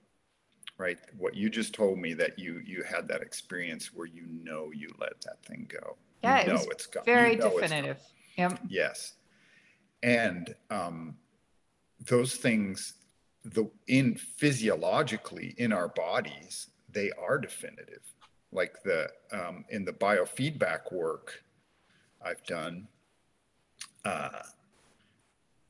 right? 0.78 1.00
What 1.18 1.36
you 1.36 1.50
just 1.50 1.74
told 1.74 1.98
me 1.98 2.14
that 2.14 2.38
you 2.38 2.62
you 2.66 2.84
had 2.84 3.08
that 3.08 3.22
experience 3.22 3.94
where 3.94 4.06
you 4.06 4.28
know 4.28 4.72
you 4.74 4.90
let 5.00 5.20
that 5.22 5.44
thing 5.44 5.70
go. 5.70 5.98
Yeah 6.24 6.42
you 6.42 6.48
know 6.48 6.62
it 6.62 6.68
it's 6.72 6.86
gone 6.86 7.04
very 7.06 7.32
you 7.32 7.38
know 7.38 7.60
definitive. 7.60 8.00
Yep. 8.38 8.60
Yes. 8.70 9.14
And 10.04 10.54
um 10.70 11.18
those 12.06 12.36
things 12.36 12.94
the 13.44 13.70
in 13.88 14.16
physiologically 14.16 15.56
in 15.58 15.74
our 15.74 15.90
bodies 15.90 16.68
they 16.98 17.10
are 17.12 17.38
definitive 17.38 18.04
like 18.52 18.82
the 18.84 19.02
um, 19.32 19.66
in 19.70 19.86
the 19.86 19.94
biofeedback 19.94 20.92
work 20.92 21.44
i've 22.26 22.44
done 22.46 22.88
uh, 24.06 24.42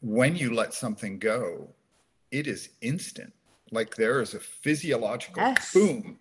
when 0.01 0.35
you 0.35 0.53
let 0.53 0.73
something 0.73 1.19
go, 1.19 1.69
it 2.31 2.47
is 2.47 2.69
instant. 2.81 3.33
Like 3.71 3.95
there 3.95 4.21
is 4.21 4.33
a 4.33 4.39
physiological 4.39 5.41
yes. 5.41 5.73
boom 5.73 6.17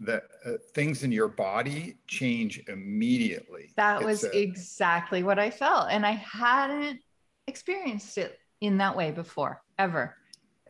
that 0.00 0.24
uh, 0.44 0.52
things 0.74 1.04
in 1.04 1.12
your 1.12 1.28
body 1.28 1.96
change 2.06 2.62
immediately. 2.68 3.70
That 3.76 4.02
it's 4.02 4.06
was 4.06 4.24
a, 4.24 4.38
exactly 4.38 5.22
what 5.22 5.38
I 5.38 5.50
felt. 5.50 5.88
And 5.90 6.04
I 6.04 6.12
hadn't 6.12 7.00
experienced 7.46 8.18
it 8.18 8.38
in 8.60 8.78
that 8.78 8.96
way 8.96 9.12
before, 9.12 9.62
ever. 9.78 10.16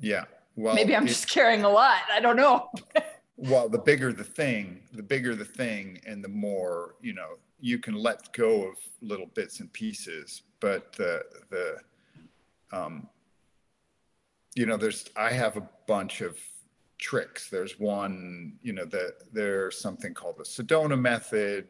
Yeah. 0.01 0.25
Well, 0.55 0.75
maybe 0.75 0.95
I'm 0.95 1.07
just 1.07 1.31
carrying 1.31 1.65
a 1.65 1.69
lot. 1.69 2.03
I 2.13 2.21
don't 2.21 2.37
know. 2.37 2.69
well, 3.43 3.69
the 3.69 3.79
bigger 3.79 4.13
the 4.13 4.23
thing, 4.23 4.81
the 4.93 5.03
bigger 5.03 5.35
the 5.35 5.45
thing, 5.45 6.01
and 6.07 6.23
the 6.23 6.29
more, 6.29 6.95
you 7.03 7.13
know, 7.13 7.39
you 7.61 7.79
can 7.79 7.95
let 7.95 8.33
go 8.33 8.69
of 8.69 8.77
little 9.01 9.27
bits 9.35 9.59
and 9.59 9.73
pieces. 9.73 10.43
But 10.61 10.93
the, 10.93 11.25
the, 11.51 11.77
um, 12.73 13.09
you 14.55 14.65
know, 14.65 14.77
there's, 14.77 15.07
I 15.17 15.33
have 15.33 15.57
a 15.57 15.69
bunch 15.89 16.21
of 16.21 16.39
tricks. 16.99 17.49
There's 17.49 17.81
one, 17.81 18.59
you 18.63 18.73
know, 18.73 18.85
that 18.85 19.15
there's 19.33 19.77
something 19.77 20.15
called 20.15 20.39
the 20.39 20.45
Sedona 20.45 20.99
method. 20.99 21.67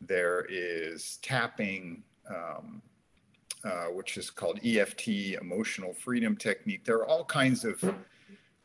There 0.00 0.46
is 0.48 1.18
tapping, 1.22 2.04
um, 2.30 2.80
uh, 3.64 3.86
which 3.86 4.16
is 4.16 4.30
called 4.30 4.60
EFT, 4.64 5.08
emotional 5.40 5.92
freedom 5.92 6.36
technique. 6.36 6.84
There 6.84 6.98
are 6.98 7.06
all 7.08 7.24
kinds 7.24 7.64
of 7.64 7.82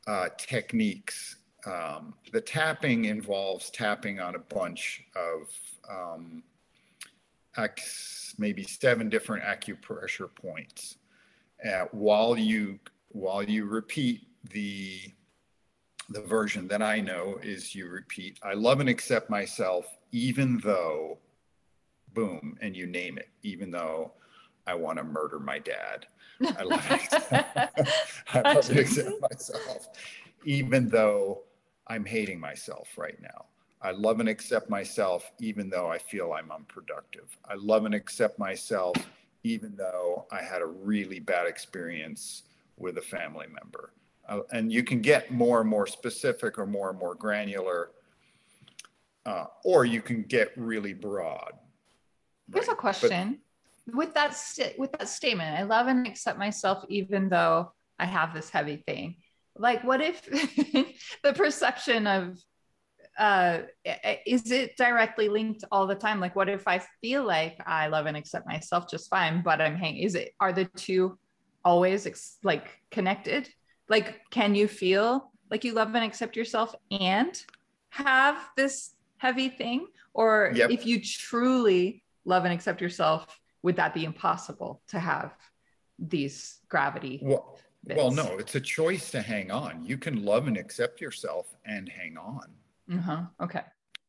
uh, 0.06 0.30
techniques. 0.38 1.38
Um, 1.65 2.13
the 2.32 2.41
tapping 2.41 3.06
involves 3.06 3.69
tapping 3.69 4.19
on 4.19 4.36
a 4.36 4.39
bunch 4.39 5.04
of 5.15 5.50
um, 5.89 6.43
maybe 8.38 8.63
seven 8.63 9.10
different 9.10 9.43
acupressure 9.43 10.34
points 10.34 10.98
uh, 11.65 11.86
while 11.91 12.38
you 12.38 12.80
while 13.10 13.43
you 13.43 13.65
repeat 13.65 14.28
the 14.52 15.00
the 16.10 16.22
version 16.22 16.67
that 16.67 16.82
I 16.82 17.02
know 17.02 17.39
is 17.43 17.76
you 17.76 17.88
repeat, 17.88 18.39
I 18.41 18.54
love 18.54 18.80
and 18.80 18.89
accept 18.89 19.30
myself, 19.30 19.86
even 20.12 20.58
though, 20.63 21.19
boom, 22.13 22.58
and 22.62 22.76
you 22.76 22.88
name 22.88 23.19
it, 23.19 23.30
even 23.43 23.69
though 23.69 24.13
I 24.65 24.74
want 24.74 24.98
to 24.98 25.04
murder 25.04 25.39
my 25.39 25.60
dad. 25.60 26.08
I 26.41 26.63
love 26.63 26.84
I 28.34 28.54
love 28.54 28.69
and 28.69 28.80
accept 28.80 29.22
myself, 29.22 29.89
even 30.45 30.89
though 30.89 31.43
I'm 31.89 32.06
hating 32.06 32.39
myself 32.39 32.97
right 32.97 33.19
now. 33.21 33.45
I 33.82 33.91
love 33.91 34.19
and 34.19 34.30
accept 34.30 34.69
myself, 34.69 35.32
even 35.39 35.69
though 35.69 35.88
I 35.88 35.97
feel 35.97 36.34
I'm 36.34 36.52
unproductive. 36.52 37.38
I 37.45 37.56
love 37.56 37.86
and 37.86 37.95
accept 37.95 38.38
myself, 38.38 38.95
even 39.43 39.75
though 39.75 40.25
I 40.32 40.41
had 40.41 40.62
a 40.62 40.65
really 40.65 41.19
bad 41.19 41.47
experience 41.47 42.43
with 42.78 42.97
a 42.97 43.02
family 43.02 43.47
member. 43.47 43.93
Uh, 44.28 44.41
and 44.52 44.71
you 44.71 44.84
can 44.84 45.02
get 45.02 45.32
more 45.32 45.62
and 45.62 45.69
more 45.69 45.88
specific 45.88 46.60
or 46.60 46.67
more 46.67 46.89
and 46.89 46.99
more 46.99 47.15
granular, 47.15 47.91
uh, 49.25 49.45
or 49.63 49.86
you 49.86 50.02
can 50.02 50.23
get 50.23 50.52
really 50.56 50.93
broad. 50.93 51.54
Here's 52.54 52.67
right? 52.67 52.73
a 52.73 52.78
question. 52.78 53.39
But, 53.88 53.95
with 53.95 54.13
that 54.13 54.36
st- 54.36 54.78
with 54.78 54.91
that 54.93 55.10
statement, 55.10 55.58
I 55.58 55.63
love 55.63 55.88
and 55.88 56.06
accept 56.06 56.38
myself 56.38 56.86
even 56.89 57.30
though 57.30 57.71
I 57.97 58.06
have 58.06 58.34
this 58.34 58.49
heavy 58.49 58.84
thing. 58.86 59.15
Like, 59.60 59.84
what 59.84 60.02
if 60.02 60.26
the 61.23 61.33
perception 61.33 62.08
of 62.08 62.40
uh, 63.17 63.63
is 64.25 64.50
it 64.50 64.77
directly 64.77 65.27
linked 65.27 65.65
all 65.71 65.86
the 65.86 65.96
time? 65.96 66.21
Like, 66.21 66.38
what 66.38 66.48
if 66.48 66.67
I 66.67 66.81
feel 67.02 67.25
like 67.25 67.58
I 67.65 67.88
love 67.88 68.06
and 68.06 68.15
accept 68.15 68.48
myself 68.48 68.90
just 68.90 69.10
fine, 69.10 69.44
but 69.44 69.60
I'm 69.60 69.75
hanging? 69.75 70.04
Is 70.04 70.15
it 70.15 70.33
are 70.40 70.54
the 70.54 70.65
two 70.65 71.19
always 71.65 72.08
ex- 72.08 72.38
like 72.44 72.79
connected? 72.90 73.50
Like, 73.90 74.21
can 74.31 74.56
you 74.56 74.67
feel 74.69 75.31
like 75.52 75.65
you 75.65 75.73
love 75.73 75.94
and 75.94 76.06
accept 76.06 76.38
yourself 76.38 76.73
and 76.92 77.44
have 77.90 78.38
this 78.56 78.96
heavy 79.17 79.50
thing? 79.50 79.88
Or 80.13 80.52
yep. 80.56 80.71
if 80.71 80.86
you 80.86 81.02
truly 81.02 82.04
love 82.23 82.46
and 82.46 82.54
accept 82.54 82.81
yourself, 82.81 83.27
would 83.63 83.75
that 83.75 83.94
be 83.94 84.06
impossible 84.06 84.81
to 84.88 85.00
have 85.00 85.33
these 85.98 86.60
gravity? 86.69 87.19
Well, 87.21 87.58
well, 87.86 88.12
no, 88.12 88.38
it's 88.38 88.56
a 88.56 88.62
choice 88.62 89.12
to 89.12 89.21
hang 89.21 89.52
on. 89.52 89.84
You 89.86 89.98
can 89.98 90.23
love 90.23 90.48
and 90.48 90.58
accept 90.58 91.02
yourself 91.02 91.56
and 91.65 91.90
hang 91.90 92.17
on. 92.17 92.48
Uh-huh. 92.92 93.21
Okay. 93.42 93.62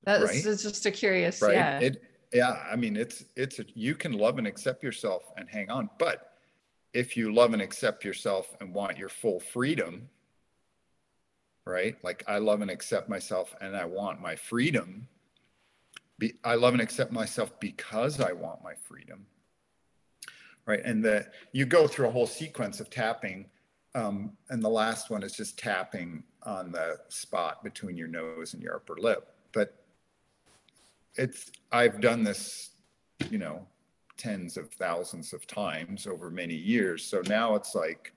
That's 0.04 0.24
right? 0.24 0.42
just 0.42 0.86
a 0.86 0.90
curious. 0.90 1.40
Right. 1.40 1.54
Yeah. 1.54 1.78
It, 1.78 2.02
yeah. 2.32 2.62
I 2.70 2.76
mean, 2.76 2.96
it's, 2.96 3.24
it's, 3.36 3.58
a, 3.58 3.64
you 3.74 3.94
can 3.94 4.12
love 4.12 4.38
and 4.38 4.46
accept 4.46 4.82
yourself 4.82 5.22
and 5.36 5.48
hang 5.48 5.70
on. 5.70 5.88
But 5.98 6.32
if 6.92 7.16
you 7.16 7.32
love 7.32 7.52
and 7.52 7.62
accept 7.62 8.04
yourself 8.04 8.54
and 8.60 8.74
want 8.74 8.98
your 8.98 9.08
full 9.08 9.40
freedom, 9.40 10.08
right? 11.66 11.96
Like 12.02 12.24
I 12.26 12.38
love 12.38 12.62
and 12.62 12.70
accept 12.70 13.08
myself 13.08 13.54
and 13.60 13.76
I 13.76 13.84
want 13.84 14.20
my 14.20 14.36
freedom, 14.36 15.06
be, 16.18 16.34
I 16.44 16.54
love 16.54 16.72
and 16.72 16.82
accept 16.82 17.12
myself 17.12 17.58
because 17.60 18.20
I 18.20 18.32
want 18.32 18.62
my 18.62 18.74
freedom. 18.74 19.26
Right. 20.66 20.80
And 20.84 21.04
that 21.04 21.32
you 21.52 21.64
go 21.66 21.86
through 21.86 22.08
a 22.08 22.10
whole 22.10 22.26
sequence 22.26 22.80
of 22.80 22.90
tapping. 22.90 23.46
Um, 23.94 24.32
and 24.50 24.62
the 24.62 24.68
last 24.68 25.10
one 25.10 25.22
is 25.22 25.32
just 25.32 25.58
tapping 25.58 26.22
on 26.44 26.72
the 26.72 26.98
spot 27.08 27.64
between 27.64 27.96
your 27.96 28.08
nose 28.08 28.54
and 28.54 28.62
your 28.62 28.76
upper 28.76 28.96
lip. 28.96 29.34
But 29.52 29.74
it's, 31.16 31.50
I've 31.72 32.00
done 32.00 32.22
this, 32.22 32.70
you 33.30 33.38
know, 33.38 33.66
tens 34.16 34.56
of 34.56 34.70
thousands 34.70 35.32
of 35.32 35.46
times 35.46 36.06
over 36.06 36.30
many 36.30 36.54
years. 36.54 37.04
So 37.04 37.22
now 37.26 37.56
it's 37.56 37.74
like, 37.74 38.12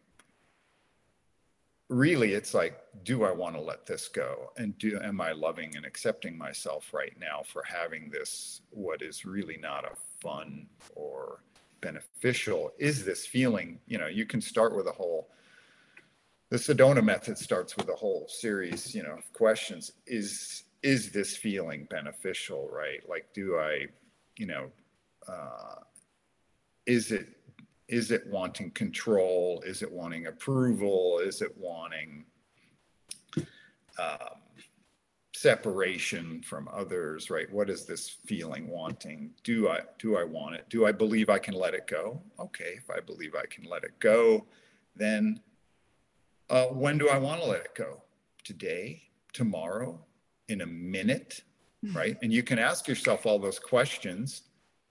really 1.89 2.33
it's 2.33 2.53
like 2.53 2.79
do 3.03 3.23
i 3.23 3.31
want 3.31 3.55
to 3.55 3.61
let 3.61 3.85
this 3.85 4.07
go 4.07 4.51
and 4.57 4.75
do 4.77 4.99
am 5.03 5.19
i 5.19 5.31
loving 5.31 5.75
and 5.75 5.85
accepting 5.85 6.37
myself 6.37 6.93
right 6.93 7.13
now 7.19 7.41
for 7.45 7.61
having 7.63 8.09
this 8.09 8.61
what 8.71 9.01
is 9.01 9.25
really 9.25 9.57
not 9.57 9.85
a 9.85 9.95
fun 10.19 10.65
or 10.95 11.43
beneficial 11.81 12.71
is 12.79 13.03
this 13.03 13.25
feeling 13.25 13.77
you 13.85 13.97
know 13.97 14.07
you 14.07 14.25
can 14.25 14.41
start 14.41 14.75
with 14.75 14.87
a 14.87 14.91
whole 14.91 15.29
the 16.53 16.59
sedona 16.59 17.03
method 17.03 17.35
starts 17.35 17.75
with 17.75 17.89
a 17.89 17.95
whole 17.95 18.27
series 18.29 18.93
you 18.93 19.01
know 19.01 19.17
of 19.17 19.33
questions 19.33 19.93
is 20.05 20.63
is 20.83 21.11
this 21.11 21.35
feeling 21.35 21.87
beneficial 21.89 22.69
right 22.71 23.01
like 23.09 23.25
do 23.33 23.57
i 23.57 23.87
you 24.37 24.45
know 24.45 24.69
uh, 25.27 25.75
is 26.85 27.11
it 27.11 27.27
is 27.87 28.11
it 28.11 28.25
wanting 28.27 28.71
control? 28.71 29.61
Is 29.65 29.81
it 29.81 29.91
wanting 29.91 30.27
approval? 30.27 31.19
Is 31.19 31.41
it 31.41 31.55
wanting 31.57 32.25
um, 33.99 34.39
separation 35.33 36.41
from 36.41 36.67
others? 36.73 37.29
Right? 37.29 37.51
What 37.51 37.69
is 37.69 37.85
this 37.85 38.09
feeling 38.25 38.67
wanting? 38.69 39.31
Do 39.43 39.69
I 39.69 39.81
do 39.99 40.17
I 40.17 40.23
want 40.23 40.55
it? 40.55 40.65
Do 40.69 40.85
I 40.85 40.91
believe 40.91 41.29
I 41.29 41.39
can 41.39 41.53
let 41.53 41.73
it 41.73 41.87
go? 41.87 42.21
Okay, 42.39 42.75
if 42.77 42.89
I 42.89 42.99
believe 42.99 43.35
I 43.35 43.45
can 43.45 43.65
let 43.65 43.83
it 43.83 43.99
go, 43.99 44.45
then 44.95 45.39
uh, 46.53 46.67
when 46.67 46.99
do 46.99 47.09
I 47.09 47.17
want 47.17 47.41
to 47.41 47.47
let 47.47 47.61
it 47.61 47.75
go? 47.75 48.03
Today, 48.43 49.01
tomorrow, 49.33 49.99
in 50.49 50.61
a 50.61 50.65
minute, 50.67 51.41
hmm. 51.83 51.97
right? 51.97 52.15
And 52.21 52.31
you 52.31 52.43
can 52.43 52.59
ask 52.59 52.87
yourself 52.87 53.25
all 53.25 53.39
those 53.39 53.57
questions. 53.57 54.43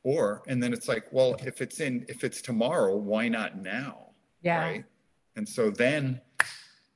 Or 0.02 0.42
and 0.48 0.60
then 0.60 0.72
it's 0.72 0.88
like 0.88 1.04
well 1.12 1.36
if 1.38 1.60
it's 1.60 1.78
in 1.78 2.04
if 2.08 2.24
it's 2.24 2.42
tomorrow 2.42 2.96
why 2.96 3.28
not 3.28 3.62
now? 3.62 4.08
Yeah. 4.42 4.60
Right? 4.60 4.84
And 5.36 5.48
so 5.48 5.70
then 5.70 6.20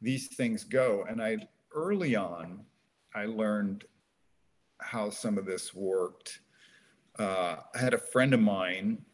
these 0.02 0.26
things 0.34 0.64
go. 0.64 1.06
And 1.08 1.22
i 1.22 1.36
early 1.72 2.16
on 2.16 2.64
i 3.14 3.26
learned 3.26 3.84
how 4.80 5.10
some 5.10 5.38
of 5.38 5.46
this 5.46 5.72
worked. 5.72 6.40
Uh, 7.16 7.56
i 7.76 7.78
had 7.78 7.94
a 7.94 7.98
friend 7.98 8.34
of 8.34 8.40
mine 8.40 9.04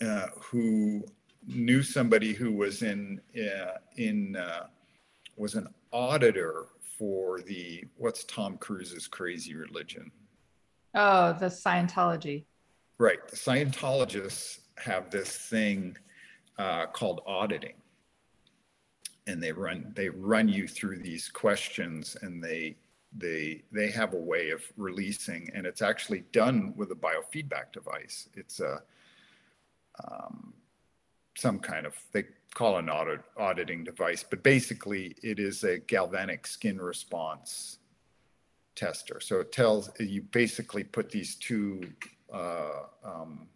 uh, 0.00 0.28
who 0.40 1.04
knew 1.46 1.82
somebody 1.82 2.32
who 2.32 2.52
was 2.52 2.82
in 2.82 3.20
uh, 3.36 3.78
in 3.96 4.36
uh, 4.36 4.66
was 5.36 5.54
an 5.54 5.68
auditor 5.92 6.66
for 6.98 7.40
the 7.40 7.84
what's 7.96 8.24
tom 8.24 8.56
cruise's 8.58 9.06
crazy 9.06 9.54
religion 9.54 10.10
Oh, 10.94 11.32
the 11.34 11.46
Scientology. 11.46 12.44
Right. 12.98 13.26
The 13.28 13.36
Scientologists 13.36 14.60
have 14.78 15.10
this 15.10 15.36
thing 15.36 15.96
uh, 16.58 16.86
called 16.86 17.20
auditing. 17.26 17.74
And 19.26 19.42
they 19.42 19.52
run 19.52 19.92
they 19.94 20.08
run 20.08 20.48
you 20.48 20.66
through 20.66 20.98
these 20.98 21.28
questions 21.28 22.16
and 22.22 22.42
they 22.42 22.76
they 23.16 23.62
they 23.70 23.90
have 23.90 24.14
a 24.14 24.18
way 24.18 24.50
of 24.50 24.62
releasing 24.76 25.50
and 25.54 25.66
it's 25.66 25.82
actually 25.82 26.24
done 26.32 26.72
with 26.76 26.90
a 26.92 26.94
biofeedback 26.94 27.72
device. 27.72 28.28
It's 28.34 28.60
a 28.60 28.82
um, 30.02 30.54
some 31.38 31.60
kind 31.60 31.86
of 31.86 31.94
they 32.12 32.24
call 32.54 32.78
an 32.78 32.90
audit, 32.90 33.20
auditing 33.36 33.84
device, 33.84 34.24
but 34.28 34.42
basically 34.42 35.14
it 35.22 35.38
is 35.38 35.62
a 35.62 35.78
galvanic 35.78 36.46
skin 36.46 36.80
response 36.80 37.78
tester. 38.74 39.20
So 39.20 39.40
it 39.40 39.52
tells 39.52 39.90
you 40.00 40.22
basically 40.22 40.82
put 40.82 41.10
these 41.10 41.36
two 41.36 41.82
uh, 42.32 42.82
um, 43.04 43.46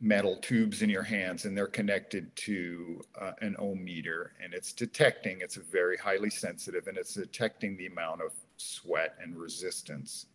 metal 0.00 0.36
tubes 0.36 0.82
in 0.82 0.90
your 0.90 1.02
hands 1.02 1.44
and 1.44 1.56
they're 1.56 1.66
connected 1.66 2.34
to 2.34 3.00
uh, 3.20 3.32
an 3.40 3.54
ohm 3.58 3.84
meter 3.84 4.32
and 4.42 4.52
it's 4.52 4.72
detecting, 4.72 5.38
it's 5.40 5.56
very 5.56 5.96
highly 5.96 6.30
sensitive 6.30 6.86
and 6.88 6.96
it's 6.96 7.14
detecting 7.14 7.76
the 7.76 7.86
amount 7.86 8.22
of 8.22 8.32
sweat 8.56 9.14
and 9.22 9.36
resistance 9.36 10.26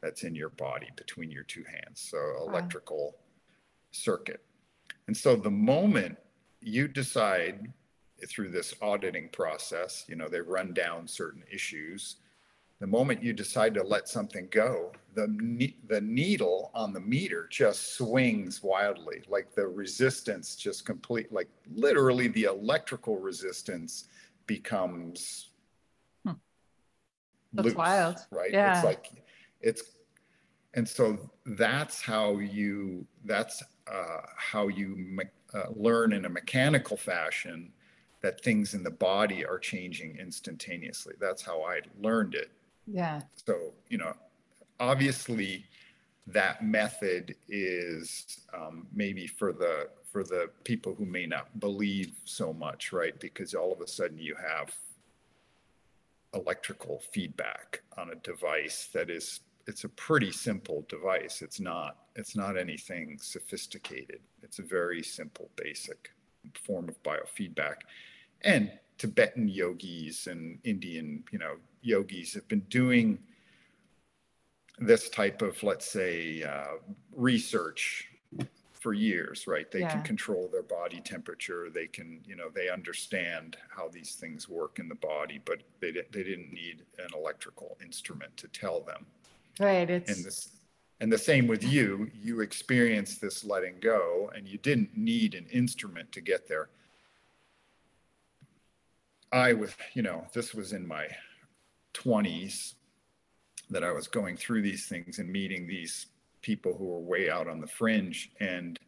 that's 0.00 0.22
in 0.22 0.34
your 0.34 0.50
body 0.50 0.88
between 0.96 1.30
your 1.30 1.44
two 1.44 1.64
hands. 1.64 2.00
So 2.00 2.18
electrical 2.46 3.04
wow. 3.04 3.20
circuit. 3.90 4.40
And 5.10 5.16
so 5.16 5.34
the 5.34 5.50
moment 5.50 6.16
you 6.60 6.86
decide 6.86 7.72
through 8.28 8.50
this 8.50 8.74
auditing 8.80 9.28
process, 9.30 10.04
you 10.06 10.14
know, 10.14 10.28
they 10.28 10.40
run 10.40 10.72
down 10.72 11.08
certain 11.08 11.42
issues 11.52 12.18
the 12.80 12.86
moment 12.86 13.20
you 13.20 13.32
decide 13.32 13.74
to 13.74 13.82
let 13.82 14.08
something 14.08 14.46
go, 14.50 14.92
the 15.14 15.74
the 15.88 16.00
needle 16.00 16.70
on 16.74 16.92
the 16.92 17.00
meter 17.00 17.48
just 17.50 17.96
swings 17.96 18.62
wildly. 18.62 19.22
Like 19.28 19.54
the 19.54 19.66
resistance 19.66 20.56
just 20.56 20.86
complete, 20.86 21.30
like 21.32 21.48
literally 21.74 22.28
the 22.28 22.44
electrical 22.44 23.18
resistance 23.18 24.04
becomes. 24.46 25.48
Hmm. 26.24 26.34
That's 27.52 27.66
loose, 27.66 27.74
wild, 27.74 28.16
right? 28.30 28.50
Yeah. 28.52 28.76
It's 28.76 28.84
like 28.84 29.10
it's, 29.60 29.82
and 30.74 30.88
so 30.88 31.30
that's 31.44 32.00
how 32.00 32.38
you 32.38 33.04
that's 33.24 33.62
uh, 33.90 34.20
how 34.36 34.68
you 34.68 34.96
me- 34.96 35.24
uh, 35.54 35.66
learn 35.74 36.12
in 36.12 36.24
a 36.24 36.28
mechanical 36.28 36.96
fashion 36.96 37.72
that 38.22 38.42
things 38.42 38.74
in 38.74 38.82
the 38.82 38.90
body 38.90 39.44
are 39.44 39.58
changing 39.58 40.16
instantaneously. 40.18 41.14
That's 41.20 41.42
how 41.42 41.62
I 41.62 41.80
learned 42.00 42.34
it 42.34 42.50
yeah. 42.92 43.20
So, 43.46 43.72
you 43.88 43.98
know, 43.98 44.14
obviously 44.78 45.64
that 46.26 46.64
method 46.64 47.34
is 47.48 48.40
um, 48.52 48.86
maybe 48.92 49.26
for 49.26 49.52
the 49.52 49.88
for 50.10 50.24
the 50.24 50.50
people 50.64 50.94
who 50.94 51.06
may 51.06 51.24
not 51.24 51.60
believe 51.60 52.12
so 52.24 52.52
much, 52.52 52.92
right? 52.92 53.18
Because 53.20 53.54
all 53.54 53.72
of 53.72 53.80
a 53.80 53.86
sudden 53.86 54.18
you 54.18 54.34
have 54.34 54.74
electrical 56.34 57.00
feedback 57.12 57.82
on 57.96 58.10
a 58.10 58.16
device 58.16 58.88
that 58.92 59.08
is 59.08 59.40
it's 59.70 59.84
a 59.84 59.88
pretty 59.88 60.32
simple 60.32 60.84
device. 60.88 61.42
It's 61.42 61.60
not 61.60 61.96
it's 62.16 62.34
not 62.34 62.58
anything 62.58 63.18
sophisticated. 63.22 64.20
It's 64.42 64.58
a 64.58 64.62
very 64.62 65.02
simple 65.02 65.48
basic 65.54 66.10
form 66.54 66.88
of 66.88 67.00
biofeedback. 67.04 67.76
And 68.42 68.72
Tibetan 68.98 69.48
yogis 69.48 70.26
and 70.26 70.58
Indian, 70.64 71.22
you 71.30 71.38
know, 71.38 71.54
yogis 71.82 72.34
have 72.34 72.48
been 72.48 72.66
doing 72.68 73.18
this 74.80 75.08
type 75.08 75.40
of, 75.40 75.62
let's 75.62 75.88
say, 75.90 76.42
uh, 76.42 76.78
research 77.14 78.08
for 78.72 78.92
years, 78.92 79.46
right? 79.46 79.70
They 79.70 79.80
yeah. 79.80 79.90
can 79.90 80.02
control 80.02 80.48
their 80.50 80.62
body 80.62 81.00
temperature. 81.00 81.70
They 81.72 81.86
can, 81.86 82.20
you 82.24 82.34
know, 82.34 82.48
they 82.52 82.70
understand 82.70 83.56
how 83.68 83.88
these 83.88 84.14
things 84.14 84.48
work 84.48 84.78
in 84.78 84.88
the 84.88 84.94
body, 84.96 85.40
but 85.44 85.62
they, 85.80 85.92
they 85.92 86.24
didn't 86.24 86.52
need 86.52 86.82
an 86.98 87.10
electrical 87.14 87.76
instrument 87.84 88.36
to 88.38 88.48
tell 88.48 88.80
them. 88.80 89.06
Right. 89.60 89.88
It's... 89.88 90.10
And 90.10 90.24
this, 90.24 90.48
and 91.00 91.12
the 91.12 91.18
same 91.18 91.46
with 91.46 91.62
you, 91.62 92.10
you 92.14 92.40
experienced 92.40 93.20
this 93.20 93.44
letting 93.44 93.78
go 93.80 94.30
and 94.34 94.48
you 94.48 94.58
didn't 94.58 94.96
need 94.96 95.34
an 95.34 95.46
instrument 95.52 96.10
to 96.12 96.20
get 96.20 96.48
there. 96.48 96.70
I 99.30 99.52
was, 99.52 99.72
you 99.94 100.02
know, 100.02 100.26
this 100.32 100.54
was 100.54 100.72
in 100.72 100.88
my 100.88 101.06
20s 101.94 102.74
that 103.68 103.84
I 103.84 103.92
was 103.92 104.08
going 104.08 104.36
through 104.36 104.62
these 104.62 104.86
things 104.86 105.18
and 105.18 105.30
meeting 105.30 105.66
these 105.66 106.06
people 106.42 106.74
who 106.74 106.86
were 106.86 106.98
way 106.98 107.30
out 107.30 107.46
on 107.46 107.60
the 107.60 107.66
fringe. 107.66 108.32
And 108.40 108.78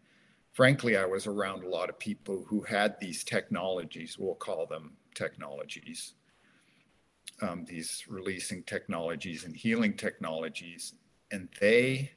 frankly, 0.52 0.96
I 0.96 1.04
was 1.04 1.26
around 1.26 1.64
a 1.64 1.68
lot 1.68 1.90
of 1.90 1.98
people 1.98 2.44
who 2.48 2.62
had 2.62 2.98
these 2.98 3.24
technologies, 3.24 4.16
we'll 4.18 4.34
call 4.34 4.66
them 4.66 4.94
technologies, 5.14 6.14
um, 7.40 7.64
these 7.64 8.04
releasing 8.08 8.62
technologies 8.64 9.44
and 9.44 9.56
healing 9.56 9.94
technologies. 9.94 10.94
And 11.30 11.48
they, 11.60 12.10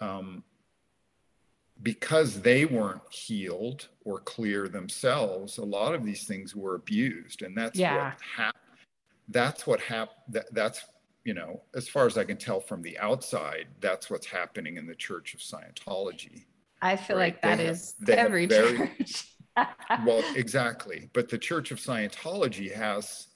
um, 0.00 0.44
because 1.82 2.40
they 2.40 2.64
weren't 2.64 3.02
healed 3.10 3.88
or 4.04 4.20
clear 4.20 4.68
themselves, 4.68 5.58
a 5.58 5.64
lot 5.64 5.94
of 5.94 6.04
these 6.04 6.24
things 6.26 6.54
were 6.54 6.76
abused. 6.76 7.42
And 7.42 7.56
that's 7.56 7.78
yeah. 7.78 8.04
what 8.04 8.14
happened 8.36 8.62
that's 9.32 9.66
what 9.66 9.80
happened. 9.80 10.16
That, 10.28 10.52
that's, 10.52 10.84
you 11.24 11.34
know, 11.34 11.62
as 11.74 11.88
far 11.88 12.06
as 12.06 12.18
I 12.18 12.24
can 12.24 12.36
tell 12.36 12.60
from 12.60 12.82
the 12.82 12.98
outside, 12.98 13.66
that's 13.80 14.10
what's 14.10 14.26
happening 14.26 14.76
in 14.76 14.86
the 14.86 14.94
Church 14.94 15.34
of 15.34 15.40
Scientology. 15.40 16.44
I 16.80 16.96
feel 16.96 17.16
right? 17.16 17.34
like 17.34 17.42
that 17.42 17.58
they 17.58 17.66
is 17.66 17.94
have, 18.08 18.18
every 18.18 18.46
very, 18.46 18.76
church. 18.76 19.36
well, 20.04 20.22
exactly. 20.34 21.10
But 21.12 21.28
the 21.28 21.38
Church 21.38 21.70
of 21.70 21.78
Scientology 21.78 22.74
has 22.74 23.28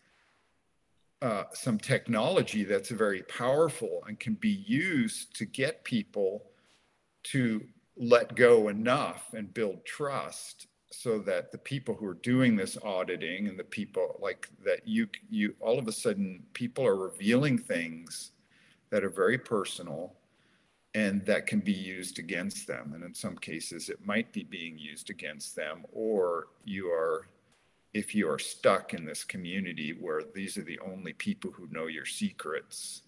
uh, 1.22 1.44
some 1.52 1.78
technology 1.78 2.64
that's 2.64 2.90
very 2.90 3.22
powerful 3.22 4.04
and 4.06 4.20
can 4.20 4.34
be 4.34 4.64
used 4.66 5.34
to 5.36 5.44
get 5.46 5.84
people 5.84 6.44
to 7.22 7.64
let 7.96 8.34
go 8.34 8.68
enough 8.68 9.32
and 9.32 9.52
build 9.54 9.84
trust 9.84 10.66
so 10.92 11.18
that 11.18 11.50
the 11.50 11.58
people 11.58 11.94
who 11.94 12.06
are 12.06 12.14
doing 12.14 12.54
this 12.54 12.76
auditing 12.82 13.48
and 13.48 13.58
the 13.58 13.64
people 13.64 14.18
like 14.22 14.48
that 14.64 14.86
you 14.86 15.08
you 15.30 15.54
all 15.60 15.78
of 15.78 15.88
a 15.88 15.92
sudden 15.92 16.42
people 16.52 16.86
are 16.86 16.96
revealing 16.96 17.58
things 17.58 18.32
that 18.90 19.02
are 19.02 19.10
very 19.10 19.38
personal 19.38 20.14
and 20.94 21.24
that 21.26 21.46
can 21.46 21.60
be 21.60 21.72
used 21.72 22.18
against 22.18 22.66
them. 22.66 22.92
And 22.94 23.04
in 23.04 23.14
some 23.14 23.36
cases 23.36 23.88
it 23.88 24.04
might 24.06 24.32
be 24.32 24.44
being 24.44 24.78
used 24.78 25.10
against 25.10 25.56
them 25.56 25.84
or 25.92 26.48
you 26.64 26.88
are 26.88 27.28
if 27.94 28.14
you 28.14 28.30
are 28.30 28.38
stuck 28.38 28.94
in 28.94 29.04
this 29.04 29.24
community 29.24 29.96
where 30.00 30.22
these 30.34 30.56
are 30.58 30.64
the 30.64 30.78
only 30.80 31.12
people 31.14 31.50
who 31.50 31.66
know 31.70 31.86
your 31.86 32.04
secrets 32.04 33.02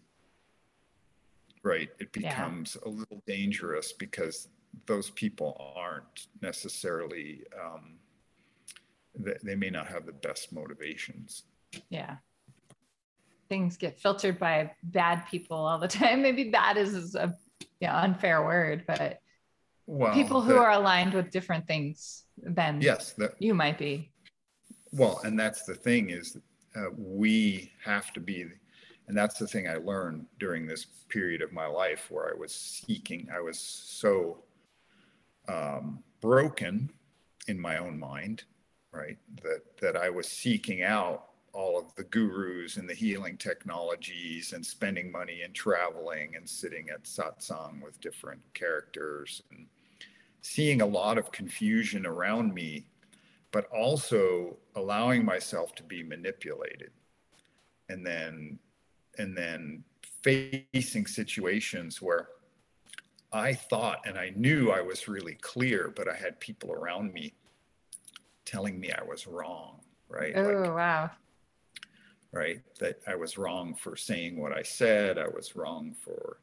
right 1.63 1.91
it 1.99 2.13
becomes 2.13 2.77
yeah. 2.81 2.89
a 2.89 2.91
little 2.91 3.23
dangerous 3.27 3.93
because 3.93 4.49
those 4.87 5.11
people 5.11 5.75
aren't 5.77 6.29
necessarily 6.41 7.43
um, 7.63 7.99
they, 9.19 9.35
they 9.43 9.55
may 9.55 9.71
not 9.71 9.89
have 9.89 10.07
the 10.07 10.13
best 10.13 10.53
motivations. 10.53 11.45
Yeah. 11.91 12.17
Things 13.49 13.77
get 13.77 13.99
filtered 13.99 14.39
by 14.39 14.73
bad 14.83 15.25
people 15.31 15.57
all 15.57 15.79
the 15.79 15.89
time. 15.89 16.23
Maybe 16.23 16.45
bad 16.51 16.77
is, 16.77 16.95
is 16.95 17.15
a 17.15 17.35
yeah 17.81 18.01
unfair 18.03 18.45
word 18.45 18.85
but 18.87 19.21
well, 19.87 20.13
people 20.13 20.43
who 20.43 20.57
are 20.57 20.73
aligned 20.73 21.15
with 21.15 21.31
different 21.31 21.67
things 21.67 22.25
than 22.37 22.81
yes 22.81 23.13
that, 23.13 23.35
you 23.39 23.55
might 23.55 23.79
be 23.79 24.11
well 24.93 25.21
and 25.25 25.39
that's 25.39 25.65
the 25.65 25.75
thing 25.75 26.11
is 26.11 26.37
uh, 26.77 26.91
we 26.97 27.73
have 27.85 28.13
to 28.13 28.21
be 28.21 28.47
and 29.07 29.17
that's 29.17 29.39
the 29.39 29.47
thing 29.47 29.69
i 29.69 29.77
learned 29.77 30.27
during 30.39 30.67
this 30.67 30.87
period 31.09 31.43
of 31.43 31.53
my 31.53 31.67
life 31.67 32.11
where 32.11 32.29
i 32.29 32.39
was 32.39 32.53
seeking 32.55 33.29
i 33.35 33.41
was 33.41 33.59
so 33.59 34.43
um, 35.49 36.03
broken 36.21 36.91
in 37.49 37.59
my 37.59 37.79
own 37.79 37.99
mind, 37.99 38.45
right? 38.93 39.19
That 39.43 39.63
that 39.81 39.97
I 39.97 40.11
was 40.11 40.29
seeking 40.29 40.83
out 40.83 41.25
all 41.53 41.79
of 41.79 41.95
the 41.97 42.05
gurus 42.05 42.77
and 42.77 42.89
the 42.89 42.95
healing 42.95 43.37
technologies 43.37 44.53
and 44.53 44.65
spending 44.65 45.11
money 45.11 45.43
and 45.43 45.55
traveling 45.55 46.37
and 46.37 46.49
sitting 46.49 46.91
at 46.91 47.05
satsang 47.05 47.83
with 47.83 48.01
different 48.01 48.43
characters 48.55 49.43
and 49.51 49.67
seeing 50.43 50.83
a 50.83 50.87
lot 50.87 51.19
of 51.19 51.33
confusion 51.33 52.07
around 52.07 52.55
me, 52.55 52.87
but 53.51 53.67
also 53.67 54.57
allowing 54.77 55.25
myself 55.25 55.75
to 55.77 55.83
be 55.83 56.03
manipulated. 56.03 56.91
And 57.89 58.07
then 58.07 58.59
and 59.17 59.37
then 59.37 59.83
facing 60.23 61.07
situations 61.07 62.01
where 62.03 62.29
I 63.33 63.53
thought 63.55 64.01
and 64.07 64.19
I 64.19 64.33
knew 64.37 64.71
I 64.71 64.81
was 64.81 65.09
really 65.09 65.35
clear, 65.35 65.93
but 65.95 66.09
I 66.09 66.15
had 66.15 66.41
people 66.41 66.73
around 66.73 67.13
me 67.13 67.35
telling 68.45 68.81
me 68.81 68.91
I 68.93 69.03
was 69.03 69.27
wrong, 69.27 69.81
right? 70.09 70.33
Oh, 70.37 70.43
like, 70.43 70.75
wow. 70.75 71.11
Right. 72.33 72.61
That 72.79 73.01
I 73.07 73.17
was 73.17 73.39
wrong 73.39 73.75
for 73.75 73.97
saying 73.97 74.39
what 74.39 74.53
I 74.53 74.63
said. 74.63 75.19
I 75.19 75.29
was 75.29 75.57
wrong 75.57 75.95
for 76.05 76.39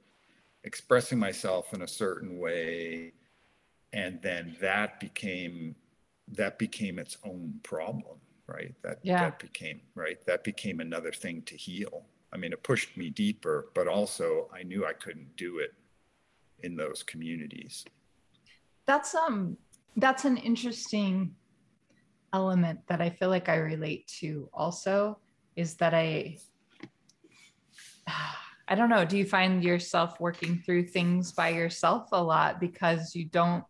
expressing 0.63 1.19
myself 1.19 1.73
in 1.73 1.83
a 1.83 1.87
certain 1.87 2.39
way. 2.39 3.13
And 3.93 4.21
then 4.21 4.57
that 4.61 4.99
became 4.99 5.75
that 6.33 6.57
became 6.57 6.99
its 6.99 7.17
own 7.23 7.59
problem, 7.63 8.17
right? 8.47 8.73
That 8.83 8.99
yeah. 9.03 9.21
that 9.21 9.39
became 9.39 9.81
right. 9.95 10.17
That 10.25 10.43
became 10.43 10.79
another 10.79 11.11
thing 11.11 11.41
to 11.43 11.55
heal. 11.55 12.05
I 12.33 12.37
mean, 12.37 12.51
it 12.51 12.63
pushed 12.63 12.97
me 12.97 13.09
deeper, 13.09 13.69
but 13.73 13.87
also 13.87 14.49
I 14.53 14.63
knew 14.63 14.85
I 14.85 14.93
couldn't 14.93 15.35
do 15.37 15.59
it 15.59 15.73
in 16.63 16.75
those 16.75 17.03
communities. 17.03 17.85
That's 18.85 19.15
um 19.15 19.57
that's 19.97 20.25
an 20.25 20.37
interesting 20.37 21.35
element 22.33 22.79
that 22.87 23.01
I 23.01 23.09
feel 23.09 23.29
like 23.29 23.47
I 23.47 23.55
relate 23.55 24.07
to 24.19 24.49
also 24.53 25.19
is 25.55 25.75
that 25.75 25.93
I 25.93 26.37
I 28.67 28.73
don't 28.73 28.89
know, 28.89 29.05
do 29.05 29.15
you 29.15 29.25
find 29.25 29.63
yourself 29.63 30.19
working 30.19 30.59
through 30.65 30.87
things 30.87 31.31
by 31.31 31.49
yourself 31.49 32.09
a 32.11 32.21
lot 32.21 32.59
because 32.59 33.15
you 33.15 33.25
don't 33.25 33.63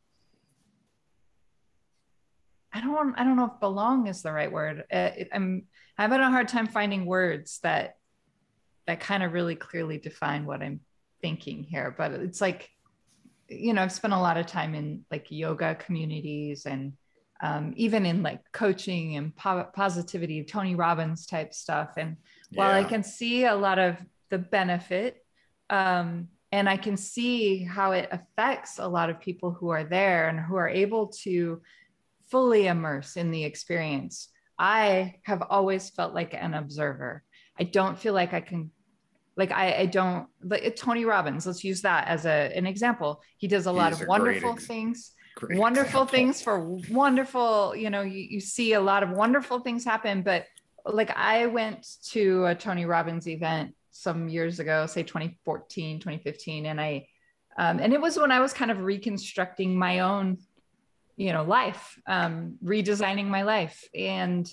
I 2.75 2.81
don't 2.81 3.15
I 3.17 3.23
don't 3.23 3.37
know 3.37 3.51
if 3.53 3.59
belong 3.61 4.07
is 4.07 4.21
the 4.21 4.33
right 4.33 4.51
word. 4.51 4.83
Uh, 4.91 5.11
I'm 5.31 5.63
having 5.97 6.19
a 6.19 6.29
hard 6.29 6.49
time 6.49 6.67
finding 6.67 7.05
words 7.05 7.59
that 7.63 7.95
that 8.85 8.99
kind 8.99 9.23
of 9.23 9.31
really 9.31 9.55
clearly 9.55 9.97
define 9.97 10.45
what 10.45 10.61
I'm 10.61 10.81
thinking 11.21 11.63
here, 11.63 11.95
but 11.97 12.11
it's 12.11 12.41
like 12.41 12.69
you 13.47 13.73
know, 13.73 13.83
I've 13.83 13.91
spent 13.91 14.13
a 14.13 14.19
lot 14.19 14.37
of 14.37 14.45
time 14.47 14.75
in 14.75 15.05
like 15.09 15.27
yoga 15.29 15.75
communities 15.75 16.65
and 16.65 16.93
um, 17.41 17.73
even 17.77 18.05
in 18.05 18.23
like 18.23 18.41
coaching 18.51 19.15
and 19.15 19.35
po- 19.35 19.69
positivity, 19.73 20.43
Tony 20.43 20.75
Robbins 20.75 21.25
type 21.25 21.53
stuff. 21.53 21.93
And 21.95 22.17
while 22.53 22.71
yeah. 22.71 22.85
I 22.85 22.89
can 22.89 23.03
see 23.03 23.45
a 23.45 23.55
lot 23.55 23.77
of 23.77 23.97
the 24.31 24.37
benefit, 24.37 25.23
um, 25.69 26.29
and 26.51 26.67
I 26.67 26.77
can 26.77 26.97
see 26.97 27.63
how 27.63 27.91
it 27.91 28.09
affects 28.11 28.79
a 28.79 28.87
lot 28.87 29.09
of 29.09 29.19
people 29.19 29.51
who 29.51 29.69
are 29.69 29.83
there 29.83 30.27
and 30.27 30.39
who 30.39 30.55
are 30.55 30.69
able 30.69 31.07
to 31.23 31.61
fully 32.29 32.67
immerse 32.67 33.17
in 33.17 33.31
the 33.31 33.43
experience. 33.43 34.29
I 34.57 35.15
have 35.23 35.43
always 35.49 35.89
felt 35.89 36.13
like 36.13 36.33
an 36.33 36.53
observer. 36.53 37.23
I 37.59 37.63
don't 37.63 37.97
feel 37.97 38.13
like 38.13 38.33
I 38.33 38.41
can 38.41 38.71
like 39.37 39.51
I, 39.51 39.79
I 39.79 39.85
don't 39.85 40.27
like 40.43 40.75
Tony 40.75 41.05
Robbins. 41.05 41.45
Let's 41.45 41.63
use 41.63 41.81
that 41.81 42.07
as 42.07 42.25
a, 42.25 42.51
an 42.55 42.65
example. 42.65 43.21
He 43.37 43.47
does 43.47 43.65
a 43.65 43.71
lot 43.71 43.91
of 43.91 44.07
wonderful 44.07 44.53
ex- 44.53 44.65
things, 44.65 45.11
wonderful 45.41 46.03
example. 46.03 46.05
things 46.05 46.41
for 46.41 46.59
wonderful, 46.89 47.75
you 47.75 47.89
know, 47.89 48.01
you, 48.01 48.21
you 48.21 48.39
see 48.39 48.73
a 48.73 48.81
lot 48.81 49.03
of 49.03 49.09
wonderful 49.09 49.59
things 49.59 49.83
happen. 49.83 50.21
But 50.21 50.45
like 50.85 51.11
I 51.15 51.47
went 51.47 51.85
to 52.11 52.45
a 52.45 52.55
Tony 52.55 52.85
Robbins 52.85 53.27
event 53.27 53.75
some 53.91 54.29
years 54.29 54.59
ago, 54.59 54.85
say 54.85 55.03
2014, 55.03 55.99
2015. 55.99 56.65
And 56.67 56.79
I, 56.79 57.07
um, 57.57 57.79
and 57.79 57.93
it 57.93 57.99
was 57.99 58.17
when 58.17 58.31
I 58.31 58.39
was 58.39 58.53
kind 58.53 58.71
of 58.71 58.79
reconstructing 58.79 59.77
my 59.77 59.99
own, 59.99 60.37
you 61.17 61.31
know, 61.31 61.43
life, 61.43 61.99
um, 62.07 62.57
redesigning 62.63 63.27
my 63.27 63.43
life. 63.43 63.87
And, 63.93 64.51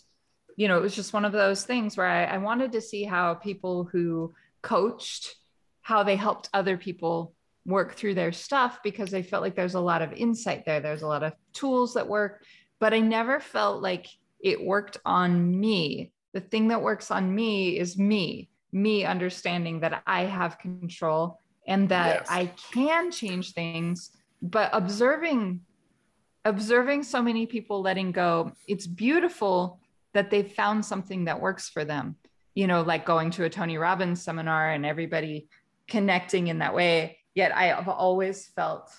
you 0.57 0.69
know, 0.69 0.79
it 0.79 0.83
was 0.83 0.95
just 0.95 1.13
one 1.13 1.25
of 1.25 1.33
those 1.33 1.65
things 1.65 1.97
where 1.97 2.07
I, 2.07 2.25
I 2.25 2.39
wanted 2.39 2.73
to 2.73 2.81
see 2.81 3.05
how 3.05 3.35
people 3.35 3.85
who 3.85 4.35
coached 4.63 5.35
how 5.83 6.05
they 6.05 6.17
helped 6.17 6.49
other 6.55 6.77
people 6.77 7.35
work 7.67 7.95
through 7.95 8.15
their 8.15 8.33
stuff 8.33 8.79
because 8.83 9.13
I 9.13 9.23
felt 9.23 9.43
like 9.43 9.55
there's 9.55 9.75
a 9.75 9.81
lot 9.81 10.03
of 10.03 10.13
insight 10.13 10.65
there. 10.65 10.81
There's 10.81 11.03
a 11.03 11.09
lot 11.09 11.23
of 11.23 11.33
tools 11.53 11.95
that 11.95 12.09
work, 12.09 12.45
but 12.79 12.95
I 12.95 13.01
never 13.01 13.39
felt 13.41 13.83
like 13.83 14.07
it 14.41 14.65
worked 14.65 14.99
on 15.05 15.61
me. 15.61 16.13
The 16.33 16.41
thing 16.41 16.69
that 16.69 16.83
works 16.83 17.11
on 17.11 17.33
me 17.33 17.79
is 17.79 17.99
me, 17.99 18.49
me 18.73 19.05
understanding 19.05 19.81
that 19.81 20.03
I 20.07 20.23
have 20.23 20.59
control 20.59 21.41
and 21.67 21.89
that 21.91 22.23
yes. 22.23 22.29
I 22.31 22.47
can 22.73 23.11
change 23.11 23.53
things, 23.53 24.11
but 24.41 24.71
observing 24.73 25.61
observing 26.45 27.05
so 27.05 27.23
many 27.23 27.47
people 27.47 27.83
letting 27.83 28.13
go, 28.13 28.53
it's 28.67 28.87
beautiful 28.87 29.81
that 30.13 30.31
they've 30.31 30.53
found 30.53 30.85
something 30.85 31.25
that 31.25 31.41
works 31.41 31.69
for 31.69 31.85
them 31.85 32.17
you 32.55 32.67
know, 32.67 32.83
like 32.83 33.07
going 33.07 33.31
to 33.33 33.45
a 33.45 33.51
Tony 33.51 33.79
Robbins 33.79 34.23
seminar 34.23 34.71
and 34.71 34.85
everybody 34.85 35.49
connecting 35.89 36.49
in 36.49 36.59
that 36.59 36.75
way. 36.75 37.19
Yet 37.35 37.53
I 37.53 37.67
have 37.67 37.89
always 37.89 38.47
felt 38.49 38.91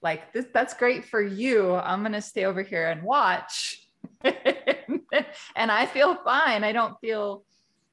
like 0.00 0.32
this 0.32 0.46
that's 0.54 0.74
great 0.74 1.04
for 1.04 1.20
you. 1.20 1.74
I'm 1.74 2.00
going 2.00 2.12
to 2.12 2.22
stay 2.22 2.44
over 2.44 2.62
here 2.62 2.88
and 2.88 3.02
watch. 3.02 3.86
and 4.24 5.70
I 5.70 5.86
feel 5.86 6.14
fine. 6.16 6.64
I 6.64 6.72
don't 6.72 6.98
feel 7.00 7.44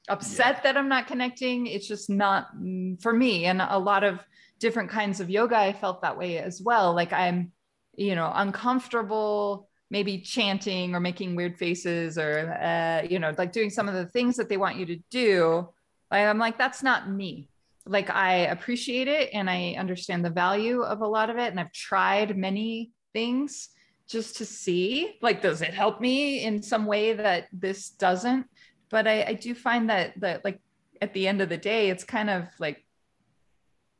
upset 0.08 0.56
yeah. 0.56 0.60
that 0.62 0.76
I'm 0.78 0.88
not 0.88 1.08
connecting. 1.08 1.66
It's 1.66 1.88
just 1.88 2.08
not 2.08 2.56
mm, 2.56 3.00
for 3.02 3.12
me. 3.12 3.44
And 3.44 3.60
a 3.60 3.78
lot 3.78 4.02
of 4.02 4.20
different 4.58 4.88
kinds 4.88 5.20
of 5.20 5.28
yoga, 5.28 5.58
I 5.58 5.74
felt 5.74 6.00
that 6.02 6.16
way 6.16 6.38
as 6.38 6.62
well. 6.62 6.94
Like 6.94 7.12
I'm, 7.12 7.52
you 7.96 8.14
know, 8.14 8.30
uncomfortable 8.34 9.68
maybe 9.90 10.18
chanting 10.18 10.94
or 10.94 11.00
making 11.00 11.36
weird 11.36 11.56
faces 11.56 12.18
or 12.18 12.52
uh, 12.60 13.06
you 13.08 13.18
know 13.18 13.32
like 13.38 13.52
doing 13.52 13.70
some 13.70 13.88
of 13.88 13.94
the 13.94 14.06
things 14.06 14.36
that 14.36 14.48
they 14.48 14.56
want 14.56 14.76
you 14.76 14.86
to 14.86 14.96
do. 15.10 15.68
I'm 16.10 16.38
like 16.38 16.58
that's 16.58 16.82
not 16.82 17.10
me. 17.10 17.48
Like 17.88 18.10
i 18.10 18.34
appreciate 18.54 19.06
it 19.06 19.30
and 19.32 19.48
i 19.48 19.76
understand 19.78 20.24
the 20.24 20.30
value 20.30 20.82
of 20.82 21.02
a 21.02 21.06
lot 21.06 21.30
of 21.30 21.36
it 21.36 21.52
and 21.52 21.60
i've 21.60 21.70
tried 21.70 22.36
many 22.36 22.90
things 23.12 23.68
just 24.08 24.38
to 24.38 24.44
see 24.44 25.16
like 25.22 25.40
does 25.40 25.62
it 25.62 25.72
help 25.72 26.00
me 26.00 26.42
in 26.42 26.62
some 26.62 26.84
way 26.86 27.12
that 27.12 27.46
this 27.52 27.90
doesn't? 27.90 28.46
But 28.90 29.06
i, 29.06 29.22
I 29.22 29.34
do 29.34 29.54
find 29.54 29.88
that 29.90 30.18
that 30.20 30.44
like 30.44 30.58
at 31.00 31.14
the 31.14 31.28
end 31.28 31.40
of 31.40 31.48
the 31.48 31.56
day 31.56 31.88
it's 31.90 32.02
kind 32.02 32.28
of 32.28 32.48
like 32.58 32.84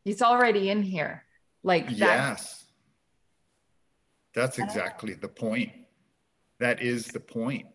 it's 0.05 0.23
already 0.23 0.69
in 0.71 0.83
here. 0.83 1.25
Like 1.63 1.87
that, 1.87 1.99
yes 1.99 2.56
that's 4.37 4.59
exactly 4.59 5.15
the 5.15 5.29
point. 5.29 5.73
That 6.61 6.83
is 6.83 7.07
the 7.07 7.21
point. 7.21 7.67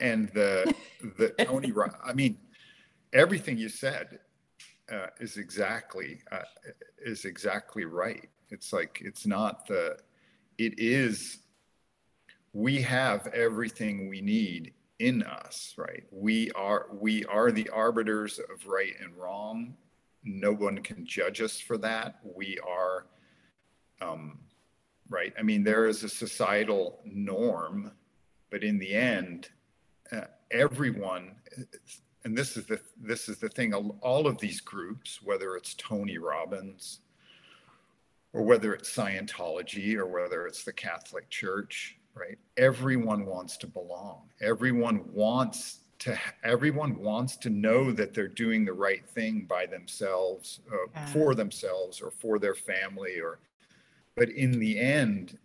and 0.00 0.30
the 0.30 0.74
the 1.18 1.28
Tony. 1.44 1.72
I 2.04 2.14
mean, 2.14 2.38
everything 3.12 3.58
you 3.58 3.68
said 3.68 4.18
uh, 4.90 5.08
is 5.20 5.36
exactly 5.36 6.20
uh, 6.32 6.38
is 7.04 7.26
exactly 7.26 7.84
right. 7.84 8.28
It's 8.48 8.72
like 8.72 9.02
it's 9.04 9.26
not 9.26 9.66
the. 9.66 9.98
It 10.56 10.78
is. 10.78 11.38
We 12.54 12.80
have 12.82 13.26
everything 13.28 14.08
we 14.08 14.20
need 14.22 14.72
in 14.98 15.22
us, 15.22 15.74
right? 15.76 16.04
We 16.10 16.50
are 16.52 16.86
we 16.92 17.26
are 17.26 17.52
the 17.52 17.68
arbiters 17.68 18.38
of 18.38 18.66
right 18.66 18.94
and 19.00 19.14
wrong. 19.16 19.74
No 20.24 20.52
one 20.52 20.78
can 20.78 21.04
judge 21.04 21.42
us 21.42 21.60
for 21.60 21.76
that. 21.78 22.20
We 22.22 22.58
are, 22.66 23.06
um, 24.00 24.38
right? 25.12 25.32
I 25.38 25.42
mean, 25.42 25.62
there 25.62 25.86
is 25.86 26.02
a 26.02 26.08
societal 26.08 27.00
norm, 27.04 27.92
but 28.50 28.64
in 28.64 28.78
the 28.78 28.94
end, 28.94 29.50
uh, 30.10 30.22
everyone 30.50 31.32
and 32.24 32.36
this 32.36 32.56
is 32.56 32.66
the 32.66 32.80
this 33.00 33.28
is 33.28 33.38
the 33.38 33.48
thing 33.48 33.72
all 33.72 34.26
of 34.26 34.38
these 34.38 34.60
groups 34.60 35.20
whether 35.22 35.56
it's 35.56 35.74
tony 35.74 36.18
robbins 36.18 37.00
or 38.32 38.42
whether 38.42 38.74
it's 38.74 38.94
scientology 38.94 39.96
or 39.96 40.06
whether 40.06 40.46
it's 40.46 40.64
the 40.64 40.72
catholic 40.72 41.28
church 41.30 41.96
right 42.14 42.38
everyone 42.56 43.24
wants 43.24 43.56
to 43.56 43.66
belong 43.66 44.22
everyone 44.40 45.02
wants 45.12 45.80
to 45.98 46.18
everyone 46.44 46.98
wants 46.98 47.36
to 47.36 47.48
know 47.48 47.92
that 47.92 48.12
they're 48.12 48.28
doing 48.28 48.64
the 48.64 48.72
right 48.72 49.08
thing 49.08 49.46
by 49.48 49.66
themselves 49.66 50.60
uh, 50.72 50.76
yeah. 50.94 51.06
for 51.06 51.34
themselves 51.34 52.00
or 52.00 52.10
for 52.10 52.38
their 52.38 52.54
family 52.54 53.20
or 53.20 53.38
but 54.16 54.28
in 54.30 54.58
the 54.58 54.78
end 54.78 55.38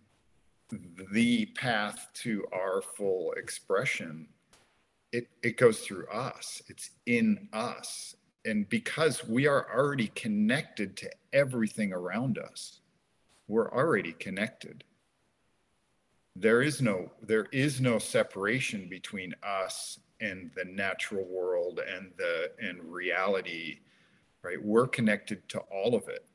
the 1.12 1.46
path 1.48 2.08
to 2.14 2.46
our 2.52 2.82
full 2.82 3.32
expression 3.34 4.28
it 5.14 5.30
it 5.42 5.58
goes 5.58 5.80
through 5.80 6.06
us. 6.08 6.62
It's 6.68 6.90
in 7.06 7.48
us. 7.54 8.16
And 8.44 8.68
because 8.68 9.26
we 9.26 9.48
are 9.48 9.66
already 9.74 10.10
connected 10.10 10.98
to 10.98 11.10
everything 11.34 11.94
around 11.94 12.38
us 12.38 12.82
we're 13.48 13.72
already 13.72 14.12
connected. 14.14 14.84
There 16.36 16.62
is 16.62 16.82
no 16.82 17.12
there 17.22 17.48
is 17.52 17.82
no 17.82 18.00
separation 18.00 18.90
between 18.90 19.34
us 19.42 20.00
and 20.20 20.52
the 20.56 20.66
natural 20.66 21.26
world 21.26 21.80
and 21.80 22.12
the 22.18 22.52
and 22.60 22.84
reality 22.84 23.80
right? 24.44 24.64
We're 24.64 24.88
connected 24.88 25.48
to 25.50 25.60
all 25.60 25.96
of 25.96 26.08
it. 26.08 26.26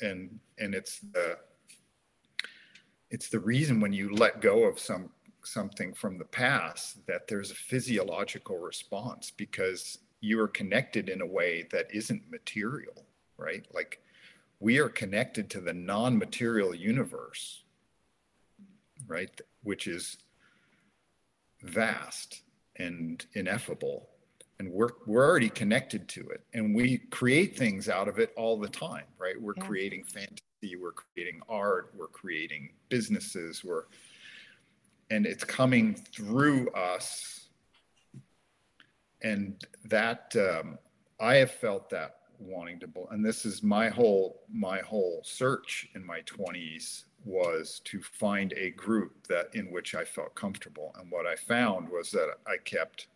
And 0.00 0.40
and 0.58 0.74
it's 0.74 0.98
the 1.00 1.38
it's 3.16 3.30
the 3.30 3.40
reason 3.40 3.80
when 3.80 3.94
you 3.94 4.14
let 4.14 4.42
go 4.42 4.64
of 4.64 4.78
some 4.78 5.08
something 5.42 5.94
from 5.94 6.18
the 6.18 6.24
past 6.26 6.98
that 7.06 7.26
there's 7.26 7.50
a 7.50 7.54
physiological 7.54 8.58
response 8.58 9.30
because 9.30 10.00
you 10.20 10.38
are 10.38 10.48
connected 10.48 11.08
in 11.08 11.22
a 11.22 11.26
way 11.26 11.66
that 11.72 11.86
isn't 11.94 12.30
material, 12.30 13.06
right? 13.38 13.66
Like 13.72 14.02
we 14.60 14.76
are 14.80 14.90
connected 14.90 15.48
to 15.48 15.62
the 15.62 15.72
non 15.72 16.18
material 16.18 16.74
universe, 16.74 17.62
right? 19.06 19.30
Which 19.62 19.86
is 19.86 20.18
vast 21.62 22.42
and 22.78 23.24
ineffable. 23.32 24.10
And 24.58 24.70
we're, 24.70 24.90
we're 25.06 25.26
already 25.26 25.48
connected 25.48 26.06
to 26.08 26.20
it. 26.28 26.42
And 26.52 26.74
we 26.74 26.98
create 26.98 27.56
things 27.56 27.88
out 27.88 28.08
of 28.08 28.18
it 28.18 28.34
all 28.36 28.58
the 28.58 28.68
time, 28.68 29.04
right? 29.18 29.40
We're 29.40 29.54
yeah. 29.56 29.64
creating 29.64 30.04
fantasy, 30.04 30.42
we're 30.62 30.92
creating 30.92 31.40
art, 31.48 31.92
we're 31.96 32.06
creating 32.08 32.70
businesses, 32.88 33.62
we're 33.62 33.84
and 35.10 35.24
it's 35.24 35.44
coming 35.44 35.94
through 35.94 36.68
us. 36.70 37.48
And 39.22 39.62
that 39.84 40.34
um, 40.36 40.78
I 41.20 41.36
have 41.36 41.52
felt 41.52 41.88
that 41.90 42.16
wanting 42.38 42.80
to, 42.80 42.88
and 43.10 43.24
this 43.24 43.46
is 43.46 43.62
my 43.62 43.88
whole 43.88 44.42
my 44.52 44.80
whole 44.80 45.20
search 45.24 45.88
in 45.94 46.04
my 46.04 46.20
20s 46.22 47.04
was 47.24 47.80
to 47.84 48.00
find 48.00 48.52
a 48.56 48.70
group 48.70 49.26
that 49.28 49.48
in 49.54 49.70
which 49.70 49.94
I 49.94 50.04
felt 50.04 50.34
comfortable. 50.34 50.94
And 50.98 51.10
what 51.10 51.26
I 51.26 51.34
found 51.34 51.88
was 51.88 52.10
that 52.12 52.28
I 52.46 52.56
kept 52.64 53.08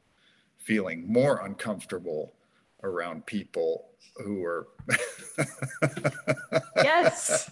feeling 0.59 1.11
more 1.11 1.45
uncomfortable 1.45 2.35
around 2.83 3.25
people 3.27 3.91
who 4.25 4.41
were 4.41 4.69
yes 6.77 7.51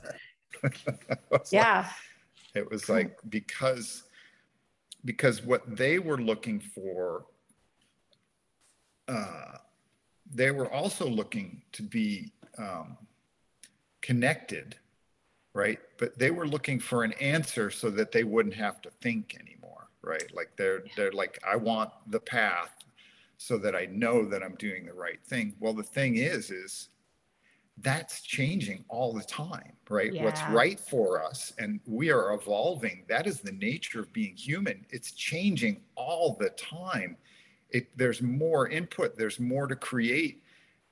yeah 1.51 1.79
like, 1.79 1.87
it 2.55 2.71
was 2.71 2.89
like 2.89 3.19
because 3.29 4.05
because 5.05 5.43
what 5.45 5.63
they 5.77 5.99
were 5.99 6.19
looking 6.19 6.61
for, 6.61 7.25
uh, 9.07 9.59
they 10.31 10.51
were 10.51 10.71
also 10.71 11.09
looking 11.09 11.63
to 11.73 11.83
be 11.83 12.33
um, 12.59 12.97
connected, 14.03 14.77
right? 15.55 15.79
But 15.99 16.19
they 16.19 16.31
were 16.31 16.47
looking 16.47 16.81
for 16.81 17.05
an 17.05 17.13
answer 17.15 17.71
so 17.71 17.91
that 17.91 18.13
they 18.13 18.25
wouldn't 18.25 18.55
have 18.57 18.83
to 18.83 18.91
think 19.01 19.37
anymore, 19.41 19.89
right? 20.03 20.31
Like 20.35 20.51
they're 20.57 20.83
they're 20.97 21.13
like, 21.13 21.39
I 21.47 21.57
want 21.57 21.91
the 22.09 22.21
path 22.21 22.75
so 23.39 23.57
that 23.57 23.75
I 23.75 23.87
know 23.87 24.25
that 24.27 24.43
I'm 24.43 24.57
doing 24.57 24.85
the 24.85 24.93
right 24.93 25.21
thing. 25.25 25.55
Well, 25.61 25.73
the 25.73 25.83
thing 25.83 26.17
is, 26.17 26.51
is 26.51 26.89
that's 27.81 28.21
changing 28.23 28.85
all 28.89 29.13
the 29.13 29.23
time, 29.23 29.73
right? 29.89 30.13
Yeah. 30.13 30.25
What's 30.25 30.43
right 30.51 30.79
for 30.79 31.25
us, 31.25 31.53
and 31.59 31.79
we 31.87 32.11
are 32.11 32.35
evolving. 32.35 33.05
That 33.09 33.29
is 33.29 33.41
the 33.41 33.53
nature 33.53 34.01
of 34.01 34.13
being 34.13 34.35
human. 34.35 34.85
It's 34.91 35.13
changing 35.13 35.81
all 35.95 36.37
the 36.39 36.51
time. 36.51 37.17
It, 37.71 37.97
there's 37.97 38.21
more 38.21 38.69
input, 38.69 39.17
there's 39.17 39.39
more 39.39 39.69
to 39.69 39.77
create. 39.77 40.43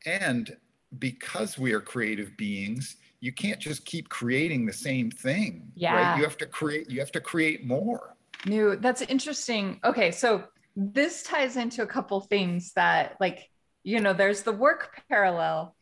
And 0.05 0.57
because 1.01 1.59
we 1.59 1.73
are 1.73 1.81
creative 1.81 2.37
beings, 2.37 2.97
you 3.19 3.33
can't 3.33 3.59
just 3.59 3.85
keep 3.85 4.09
creating 4.09 4.67
the 4.67 4.73
same 4.73 5.11
thing. 5.11 5.73
Yeah. 5.75 5.95
Right? 5.95 6.19
You 6.19 6.25
have 6.25 6.37
to 6.39 6.47
create, 6.47 6.89
you 6.89 7.01
have 7.01 7.13
to 7.13 7.21
create 7.21 7.67
more. 7.67 8.15
New. 8.45 8.77
That's 8.77 9.03
interesting. 9.03 9.81
Okay. 9.83 10.13
So 10.13 10.45
this 10.77 11.23
ties 11.23 11.57
into 11.57 11.83
a 11.83 11.87
couple 11.87 12.21
things 12.21 12.73
that 12.75 13.17
like, 13.21 13.51
you 13.83 14.01
know, 14.01 14.13
there's 14.13 14.43
the 14.43 14.53
work 14.53 15.03
parallel 15.09 15.75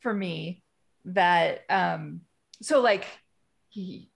for 0.00 0.12
me 0.12 0.62
that 1.06 1.62
um 1.70 2.20
so 2.60 2.80
like 2.80 3.06
he, 3.70 4.10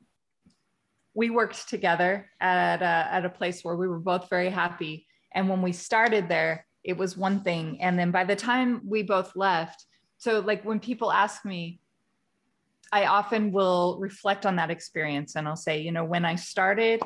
we 1.14 1.30
worked 1.30 1.68
together 1.68 2.28
at 2.40 2.82
a, 2.82 3.14
at 3.14 3.24
a 3.24 3.30
place 3.30 3.64
where 3.64 3.76
we 3.76 3.88
were 3.88 3.98
both 3.98 4.28
very 4.28 4.50
happy. 4.50 5.06
And 5.32 5.48
when 5.48 5.62
we 5.62 5.72
started 5.72 6.28
there 6.28 6.66
it 6.84 6.96
was 6.96 7.16
one 7.16 7.42
thing. 7.42 7.80
And 7.80 7.96
then 7.96 8.10
by 8.10 8.24
the 8.24 8.34
time 8.34 8.80
we 8.84 9.02
both 9.02 9.34
left 9.36 9.86
so 10.22 10.38
like 10.38 10.64
when 10.64 10.78
people 10.78 11.10
ask 11.10 11.44
me 11.44 11.80
i 12.92 13.06
often 13.06 13.50
will 13.50 13.98
reflect 13.98 14.46
on 14.46 14.56
that 14.56 14.70
experience 14.70 15.34
and 15.34 15.48
i'll 15.48 15.56
say 15.56 15.80
you 15.80 15.90
know 15.90 16.04
when 16.04 16.24
i 16.24 16.36
started 16.36 17.02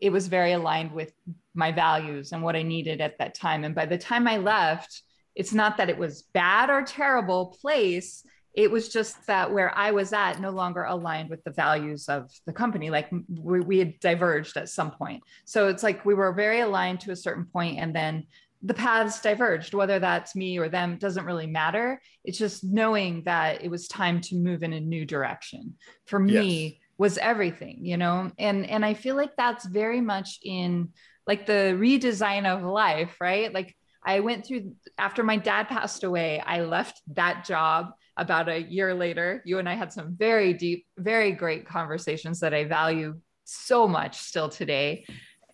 it 0.00 0.10
was 0.10 0.28
very 0.28 0.52
aligned 0.52 0.92
with 0.92 1.12
my 1.54 1.72
values 1.72 2.32
and 2.32 2.42
what 2.42 2.56
i 2.56 2.62
needed 2.62 3.00
at 3.00 3.18
that 3.18 3.34
time. 3.34 3.64
And 3.64 3.74
by 3.74 3.86
the 3.86 3.98
time 3.98 4.26
i 4.26 4.36
left 4.36 5.02
it's 5.36 5.52
not 5.52 5.76
that 5.76 5.90
it 5.90 5.98
was 5.98 6.22
bad 6.32 6.70
or 6.70 6.82
terrible 6.82 7.54
place. 7.60 8.24
It 8.54 8.70
was 8.70 8.88
just 8.88 9.26
that 9.26 9.52
where 9.52 9.76
i 9.76 9.90
was 9.90 10.14
at 10.14 10.40
no 10.40 10.50
longer 10.50 10.84
aligned 10.84 11.28
with 11.28 11.44
the 11.44 11.50
values 11.50 12.08
of 12.08 12.30
the 12.46 12.54
company. 12.54 12.88
Like 12.88 13.10
we, 13.28 13.60
we 13.60 13.78
had 13.78 14.00
diverged 14.00 14.56
at 14.56 14.70
some 14.70 14.90
point. 14.90 15.22
So 15.44 15.68
it's 15.68 15.82
like 15.82 16.06
we 16.06 16.14
were 16.14 16.32
very 16.32 16.60
aligned 16.60 17.00
to 17.00 17.12
a 17.12 17.16
certain 17.16 17.44
point 17.44 17.78
and 17.78 17.94
then 17.94 18.26
the 18.62 18.74
paths 18.74 19.20
diverged. 19.20 19.74
Whether 19.74 19.98
that's 19.98 20.34
me 20.34 20.58
or 20.58 20.70
them 20.70 20.96
doesn't 20.96 21.26
really 21.26 21.46
matter. 21.46 22.00
It's 22.24 22.38
just 22.38 22.64
knowing 22.64 23.22
that 23.24 23.62
it 23.62 23.70
was 23.70 23.86
time 23.86 24.22
to 24.22 24.36
move 24.36 24.62
in 24.62 24.72
a 24.72 24.80
new 24.80 25.04
direction. 25.04 25.74
For 26.06 26.18
me 26.18 26.62
yes. 26.64 26.85
Was 26.98 27.18
everything 27.18 27.84
you 27.84 27.96
know 27.96 28.30
and 28.38 28.66
and 28.68 28.84
i 28.84 28.94
feel 28.94 29.16
like 29.16 29.36
that's 29.36 29.66
very 29.66 30.00
much 30.00 30.38
in 30.42 30.88
like 31.26 31.46
the 31.46 31.76
redesign 31.78 32.46
of 32.46 32.62
life 32.62 33.16
right 33.20 33.52
like 33.52 33.76
I 34.06 34.20
went 34.20 34.46
through 34.46 34.76
after 34.96 35.24
my 35.24 35.36
dad 35.36 35.68
passed 35.68 36.04
away, 36.04 36.40
I 36.40 36.60
left 36.60 37.02
that 37.14 37.44
job 37.44 37.90
about 38.16 38.48
a 38.48 38.62
year 38.62 38.94
later. 38.94 39.42
You 39.44 39.58
and 39.58 39.68
I 39.68 39.74
had 39.74 39.92
some 39.92 40.14
very 40.16 40.52
deep, 40.52 40.86
very 40.96 41.32
great 41.32 41.66
conversations 41.66 42.38
that 42.40 42.54
I 42.54 42.64
value 42.64 43.20
so 43.44 43.88
much 43.88 44.16
still 44.16 44.48
today. 44.48 45.06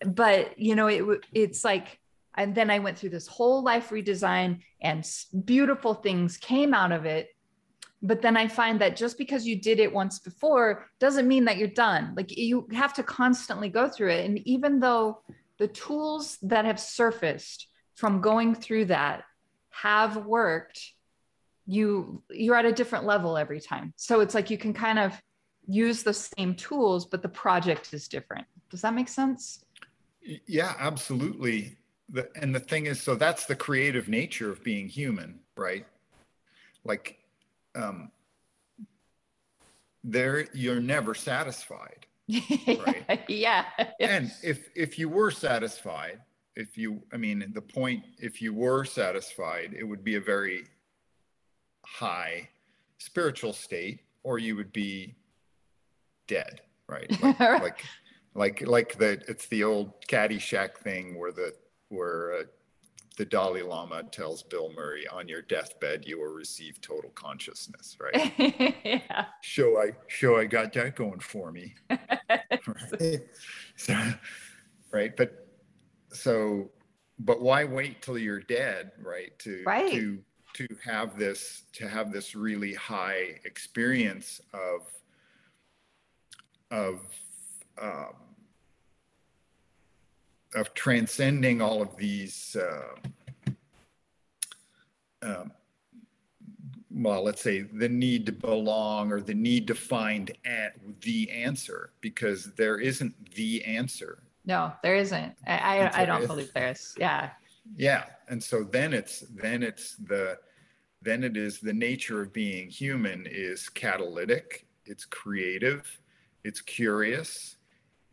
But, 0.05 0.59
you 0.59 0.75
know, 0.75 0.87
it 0.87 1.25
it's 1.33 1.63
like 1.63 1.99
and 2.35 2.53
then 2.53 2.69
I 2.69 2.79
went 2.79 2.97
through 2.97 3.09
this 3.09 3.27
whole 3.27 3.63
life 3.63 3.89
redesign 3.89 4.61
and 4.81 5.07
beautiful 5.45 5.95
things 5.95 6.37
came 6.37 6.73
out 6.73 6.91
of 6.91 7.05
it. 7.05 7.29
But 8.03 8.21
then 8.21 8.35
I 8.35 8.47
find 8.47 8.81
that 8.81 8.97
just 8.97 9.17
because 9.17 9.47
you 9.47 9.59
did 9.59 9.79
it 9.79 9.91
once 9.91 10.19
before 10.19 10.89
doesn't 10.99 11.27
mean 11.27 11.45
that 11.45 11.57
you're 11.57 11.69
done. 11.69 12.13
Like 12.15 12.37
you 12.37 12.67
have 12.73 12.93
to 12.95 13.03
constantly 13.03 13.69
go 13.69 13.87
through 13.87 14.11
it. 14.11 14.25
And 14.25 14.39
even 14.47 14.79
though 14.79 15.21
the 15.57 15.69
tools 15.69 16.37
that 16.41 16.65
have 16.65 16.79
surfaced 16.79 17.67
from 17.95 18.21
going 18.21 18.55
through 18.55 18.85
that 18.85 19.23
have 19.69 20.17
worked 20.25 20.93
you 21.65 22.21
you're 22.29 22.57
at 22.57 22.65
a 22.65 22.73
different 22.73 23.05
level 23.05 23.37
every 23.37 23.61
time 23.61 23.93
so 23.95 24.19
it's 24.19 24.35
like 24.35 24.49
you 24.49 24.57
can 24.57 24.73
kind 24.73 24.99
of 24.99 25.13
use 25.65 26.03
the 26.03 26.13
same 26.13 26.53
tools 26.55 27.05
but 27.05 27.21
the 27.21 27.29
project 27.29 27.93
is 27.93 28.09
different 28.09 28.45
does 28.69 28.81
that 28.81 28.93
make 28.93 29.07
sense 29.07 29.63
Yeah, 30.45 30.73
absolutely. 30.79 31.77
The, 32.09 32.29
and 32.35 32.53
the 32.53 32.59
thing 32.59 32.85
is, 32.85 33.01
so 33.01 33.15
that's 33.15 33.45
the 33.45 33.55
creative 33.55 34.07
nature 34.07 34.51
of 34.51 34.63
being 34.63 34.87
human, 34.87 35.39
right? 35.55 35.85
Like, 36.83 37.17
um, 37.75 38.11
there 40.03 40.47
you're 40.53 40.81
never 40.81 41.15
satisfied, 41.15 42.05
right? 42.29 43.23
yeah. 43.27 43.65
And 43.99 44.31
if 44.43 44.69
if 44.75 44.99
you 44.99 45.09
were 45.09 45.31
satisfied, 45.31 46.19
if 46.55 46.77
you, 46.77 47.01
I 47.11 47.17
mean, 47.17 47.51
the 47.53 47.61
point, 47.61 48.03
if 48.17 48.41
you 48.41 48.53
were 48.53 48.85
satisfied, 48.85 49.75
it 49.77 49.83
would 49.83 50.03
be 50.03 50.15
a 50.15 50.21
very 50.21 50.65
high 51.85 52.49
spiritual 52.97 53.53
state, 53.53 54.01
or 54.23 54.37
you 54.37 54.55
would 54.55 54.71
be 54.71 55.15
dead, 56.27 56.61
right? 56.87 57.11
Like, 57.39 57.83
like, 58.35 58.61
like, 58.61 58.67
like 58.67 58.97
the 58.97 59.23
it's 59.27 59.47
the 59.47 59.63
old 59.63 59.93
Caddyshack 60.07 60.77
thing 60.77 61.19
where 61.19 61.31
the 61.31 61.53
where 61.89 62.33
uh, 62.33 62.43
the 63.17 63.25
Dalai 63.25 63.61
Lama 63.61 64.03
tells 64.03 64.41
Bill 64.41 64.71
Murray, 64.75 65.07
on 65.07 65.27
your 65.27 65.43
deathbed, 65.43 66.05
you 66.07 66.19
will 66.19 66.33
receive 66.33 66.81
total 66.81 67.11
consciousness, 67.11 67.97
right? 67.99 68.33
yeah. 68.83 69.25
Show 69.41 69.79
I 69.79 69.91
show 70.07 70.37
I 70.37 70.45
got 70.45 70.73
that 70.73 70.95
going 70.95 71.19
for 71.19 71.51
me. 71.51 71.75
right? 71.89 73.21
So, 73.75 73.95
right. 74.91 75.15
But 75.15 75.47
so, 76.11 76.71
but 77.19 77.41
why 77.41 77.65
wait 77.65 78.01
till 78.01 78.17
you're 78.17 78.41
dead, 78.41 78.91
right? 78.99 79.37
To 79.39 79.63
right. 79.65 79.91
to 79.91 80.19
to 80.53 80.67
have 80.83 81.17
this 81.17 81.63
to 81.73 81.87
have 81.87 82.11
this 82.11 82.35
really 82.35 82.73
high 82.73 83.39
experience 83.45 84.41
of 84.53 84.87
of 86.71 86.99
um, 87.79 88.13
of 90.55 90.73
transcending 90.73 91.61
all 91.61 91.81
of 91.81 91.95
these 91.97 92.55
uh, 92.59 93.51
um, 95.21 95.51
well 96.91 97.23
let's 97.23 97.41
say 97.41 97.61
the 97.61 97.89
need 97.89 98.25
to 98.25 98.31
belong 98.31 99.11
or 99.11 99.21
the 99.21 99.33
need 99.33 99.67
to 99.67 99.75
find 99.75 100.31
at 100.45 100.73
the 101.01 101.29
answer 101.31 101.91
because 102.01 102.53
there 102.53 102.79
isn't 102.79 103.13
the 103.35 103.63
answer. 103.65 104.23
No 104.45 104.73
there 104.83 104.95
isn't. 104.95 105.35
I 105.47 105.79
i, 105.79 106.01
I 106.01 106.05
don't 106.05 106.27
believe 106.27 106.51
there's 106.53 106.95
yeah. 106.97 107.31
Yeah. 107.75 108.05
And 108.27 108.43
so 108.43 108.63
then 108.63 108.93
it's 108.93 109.21
then 109.21 109.63
it's 109.63 109.95
the 109.95 110.37
then 111.01 111.23
it 111.23 111.35
is 111.35 111.59
the 111.59 111.73
nature 111.73 112.21
of 112.21 112.33
being 112.33 112.69
human 112.69 113.27
is 113.29 113.69
catalytic. 113.69 114.65
It's 114.85 115.05
creative. 115.05 115.99
It's 116.43 116.61
curious 116.61 117.57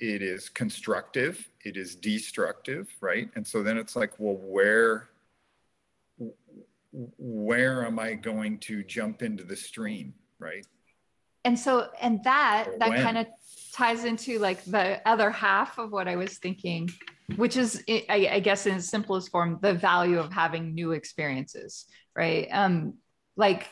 it 0.01 0.23
is 0.23 0.49
constructive 0.49 1.49
it 1.65 1.77
is 1.77 1.95
destructive 1.95 2.89
right? 3.01 3.29
And 3.37 3.47
so 3.47 3.63
then 3.63 3.77
it's 3.77 3.97
like 3.97 4.13
well 4.19 4.37
where 4.37 5.09
where 7.19 7.87
am 7.87 7.99
i 7.99 8.15
going 8.15 8.59
to 8.59 8.83
jump 8.83 9.23
into 9.23 9.45
the 9.45 9.57
stream 9.57 10.15
right? 10.39 10.67
And 11.45 11.59
so 11.59 11.89
and 12.01 12.23
that 12.25 12.69
or 12.69 12.79
that 12.79 13.03
kind 13.03 13.19
of 13.19 13.27
ties 13.73 14.05
into 14.05 14.39
like 14.39 14.63
the 14.65 15.01
other 15.09 15.31
half 15.31 15.79
of 15.79 15.91
what 15.93 16.09
i 16.09 16.17
was 16.17 16.37
thinking 16.39 16.91
which 17.37 17.57
is 17.57 17.83
I, 17.89 18.29
I 18.33 18.41
guess 18.41 18.67
in 18.67 18.75
its 18.75 18.89
simplest 18.89 19.31
form 19.31 19.59
the 19.63 19.73
value 19.73 20.19
of 20.19 20.33
having 20.33 20.75
new 20.75 20.93
experiences 20.93 21.87
right? 22.17 22.49
Um 22.51 22.95
like 23.37 23.69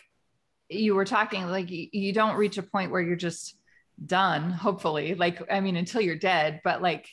you 0.70 0.94
were 0.94 1.04
talking 1.04 1.46
like 1.48 1.70
you, 1.70 1.88
you 1.92 2.12
don't 2.12 2.36
reach 2.36 2.58
a 2.58 2.62
point 2.62 2.90
where 2.90 3.00
you're 3.00 3.16
just 3.16 3.57
done 4.06 4.50
hopefully 4.50 5.14
like 5.14 5.42
i 5.50 5.60
mean 5.60 5.76
until 5.76 6.00
you're 6.00 6.16
dead 6.16 6.60
but 6.62 6.80
like 6.80 7.08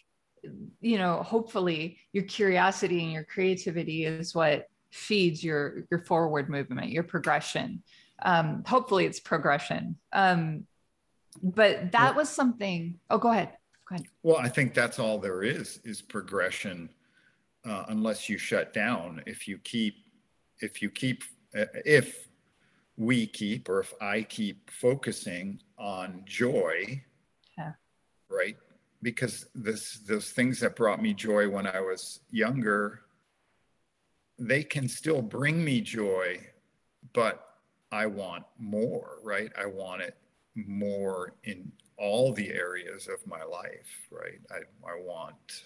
you 0.81 0.97
know 0.97 1.21
hopefully 1.23 1.97
your 2.13 2.23
curiosity 2.23 3.03
and 3.03 3.11
your 3.11 3.23
creativity 3.23 4.05
is 4.05 4.35
what 4.35 4.67
feeds 4.91 5.43
your 5.43 5.85
your 5.91 6.01
forward 6.01 6.49
movement 6.49 6.89
your 6.89 7.03
progression. 7.03 7.83
Um 8.21 8.63
hopefully 8.65 9.05
it's 9.05 9.19
progression. 9.19 9.97
Um 10.13 10.65
but 11.43 11.91
that 11.91 12.11
well, 12.11 12.15
was 12.15 12.29
something 12.29 12.99
oh 13.09 13.17
go 13.17 13.29
ahead 13.29 13.51
go 13.89 13.95
ahead. 13.95 14.07
Well 14.23 14.37
i 14.37 14.47
think 14.47 14.73
that's 14.73 14.99
all 14.99 15.17
there 15.17 15.43
is 15.43 15.79
is 15.83 16.01
progression 16.01 16.89
uh, 17.65 17.83
unless 17.89 18.29
you 18.29 18.37
shut 18.37 18.73
down 18.73 19.21
if 19.25 19.47
you 19.47 19.57
keep 19.57 19.95
if 20.61 20.81
you 20.81 20.89
keep 20.89 21.23
uh, 21.57 21.65
if 21.83 22.29
we 22.97 23.27
keep 23.27 23.69
or 23.69 23.79
if 23.79 23.93
I 24.01 24.21
keep 24.21 24.69
focusing 24.69 25.59
on 25.77 26.21
joy, 26.25 27.03
yeah. 27.57 27.73
right? 28.29 28.57
Because 29.01 29.47
this 29.53 29.99
those 29.99 30.31
things 30.31 30.59
that 30.61 30.75
brought 30.75 31.01
me 31.01 31.13
joy 31.13 31.49
when 31.49 31.67
I 31.67 31.81
was 31.81 32.21
younger, 32.31 33.01
they 34.39 34.63
can 34.63 34.87
still 34.87 35.21
bring 35.21 35.63
me 35.63 35.81
joy, 35.81 36.39
but 37.13 37.45
I 37.91 38.05
want 38.07 38.45
more, 38.57 39.19
right? 39.23 39.51
I 39.57 39.65
want 39.65 40.01
it 40.01 40.17
more 40.55 41.33
in 41.43 41.71
all 41.97 42.33
the 42.33 42.51
areas 42.51 43.07
of 43.07 43.25
my 43.27 43.43
life, 43.43 44.07
right? 44.11 44.39
I, 44.51 44.89
I 44.89 44.99
want, 44.99 45.63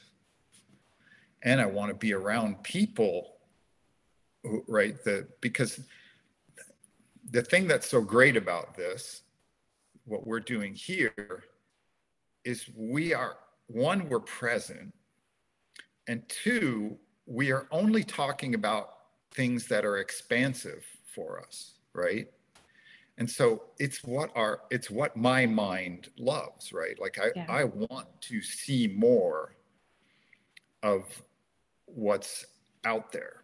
and 1.44 1.62
I 1.62 1.66
want 1.66 1.90
to 1.90 1.96
be 1.96 2.14
around 2.14 2.62
people, 2.64 3.38
who, 4.44 4.64
right? 4.68 5.04
The 5.04 5.28
because 5.42 5.80
the 7.32 7.42
thing 7.42 7.68
that's 7.68 7.90
so 7.90 8.02
great 8.02 8.36
about 8.36 8.76
this, 8.76 9.22
what 10.06 10.26
we're 10.26 10.40
doing 10.40 10.74
here, 10.74 11.44
is 12.44 12.66
we 12.76 13.14
are 13.14 13.38
one, 13.68 14.10
we're 14.10 14.20
present, 14.20 14.94
and 16.08 16.28
two, 16.28 16.98
we 17.26 17.52
are 17.52 17.68
only 17.72 18.04
talking 18.04 18.56
about 18.56 18.96
things 19.32 19.68
that 19.68 19.86
are 19.86 19.98
expansive 19.98 20.84
for 21.14 21.40
us, 21.40 21.74
right? 21.94 22.28
And 23.20 23.30
so 23.30 23.64
it's 23.80 24.04
what 24.04 24.32
our 24.36 24.62
it's 24.72 24.90
what 24.90 25.16
my 25.16 25.46
mind 25.46 26.10
loves, 26.18 26.72
right? 26.72 26.98
Like 27.00 27.20
I, 27.20 27.28
yeah. 27.36 27.46
I 27.50 27.66
want 27.66 28.08
to 28.22 28.42
see 28.42 28.88
more 28.88 29.56
of 30.82 31.04
what's 31.86 32.46
out 32.86 33.12
there. 33.12 33.44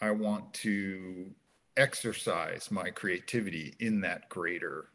I 0.00 0.10
want 0.10 0.52
to 0.54 1.30
exercise 1.76 2.70
my 2.70 2.90
creativity 2.90 3.74
in 3.80 4.00
that 4.02 4.28
greater 4.28 4.90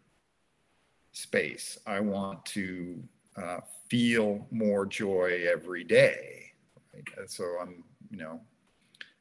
space. 1.12 1.78
I 1.86 2.00
want 2.00 2.46
to 2.48 3.04
uh, 3.36 3.60
feel 3.90 4.48
more 4.52 4.86
joy 4.86 5.46
every 5.52 5.84
day. 5.84 6.52
Right? 6.94 7.04
And 7.18 7.30
so 7.30 7.44
I'm, 7.62 7.84
you 8.10 8.18
know, 8.18 8.40